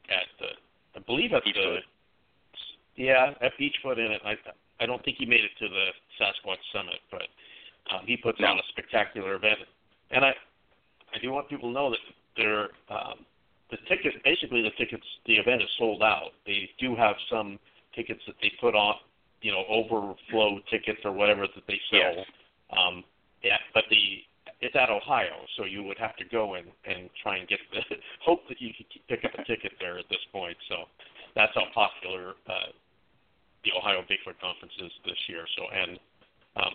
at 0.10 0.26
the, 0.40 1.00
I 1.00 1.04
believe 1.06 1.32
at 1.34 1.44
Beachfoot. 1.44 1.54
the 1.54 3.04
yeah 3.04 3.34
at 3.42 3.52
Beachfoot 3.60 4.00
in 4.00 4.12
it. 4.12 4.22
I 4.26 4.34
I 4.82 4.86
don't 4.88 5.04
think 5.06 5.18
he 5.20 5.26
made 5.26 5.44
it 5.44 5.52
to 5.60 5.68
the 5.70 5.86
Sasquatch 6.20 6.58
Summit, 6.74 7.00
but 7.12 7.28
um, 7.94 8.02
he 8.08 8.18
puts 8.18 8.40
No. 8.40 8.48
on 8.48 8.58
a 8.58 8.64
spectacular 8.70 9.36
event. 9.36 9.60
And 10.10 10.26
I 10.26 10.32
I 11.14 11.20
do 11.22 11.32
want 11.32 11.50
people 11.50 11.70
to 11.70 11.74
know 11.74 11.90
that 11.92 12.00
they're 12.36 12.70
um, 12.90 13.26
the 13.74 13.82
tickets. 13.90 14.16
Basically, 14.24 14.62
the 14.62 14.72
tickets. 14.78 15.06
The 15.26 15.34
event 15.34 15.62
is 15.62 15.70
sold 15.78 16.04
out. 16.04 16.38
They 16.46 16.70
do 16.80 16.96
have 16.96 17.16
some 17.30 17.58
tickets 17.96 18.22
that 18.28 18.36
they 18.42 18.52
put 18.62 18.76
off, 18.76 18.98
you 19.42 19.52
know, 19.52 19.66
overflow 19.70 20.60
tickets 20.70 21.02
or 21.04 21.12
whatever 21.12 21.48
that 21.50 21.66
they 21.68 21.80
sell. 21.90 22.22
Yes. 22.22 22.26
Um, 22.78 23.04
yeah, 23.44 23.58
but 23.74 23.84
the 23.90 24.22
it's 24.62 24.76
at 24.76 24.90
Ohio, 24.90 25.44
so 25.58 25.66
you 25.66 25.84
would 25.84 25.98
have 25.98 26.16
to 26.18 26.26
go 26.26 26.56
and 26.56 26.68
and 26.86 27.10
try 27.22 27.38
and 27.38 27.48
get 27.48 27.60
the 27.74 27.82
hope 28.26 28.48
that 28.48 28.62
you 28.62 28.72
could 28.78 28.88
pick 29.10 29.26
up 29.26 29.34
a 29.34 29.44
ticket 29.44 29.74
there 29.80 29.98
at 29.98 30.06
this 30.10 30.24
point. 30.32 30.58
So 30.70 30.86
that's 31.36 31.52
how 31.56 31.66
popular 31.74 32.38
uh, 32.48 32.72
the 33.66 33.72
Ohio 33.78 34.02
Bigfoot 34.06 34.40
Conference 34.40 34.74
is 34.80 34.92
this 35.06 35.18
year. 35.28 35.46
So 35.58 35.64
and 35.74 36.00
um, 36.62 36.74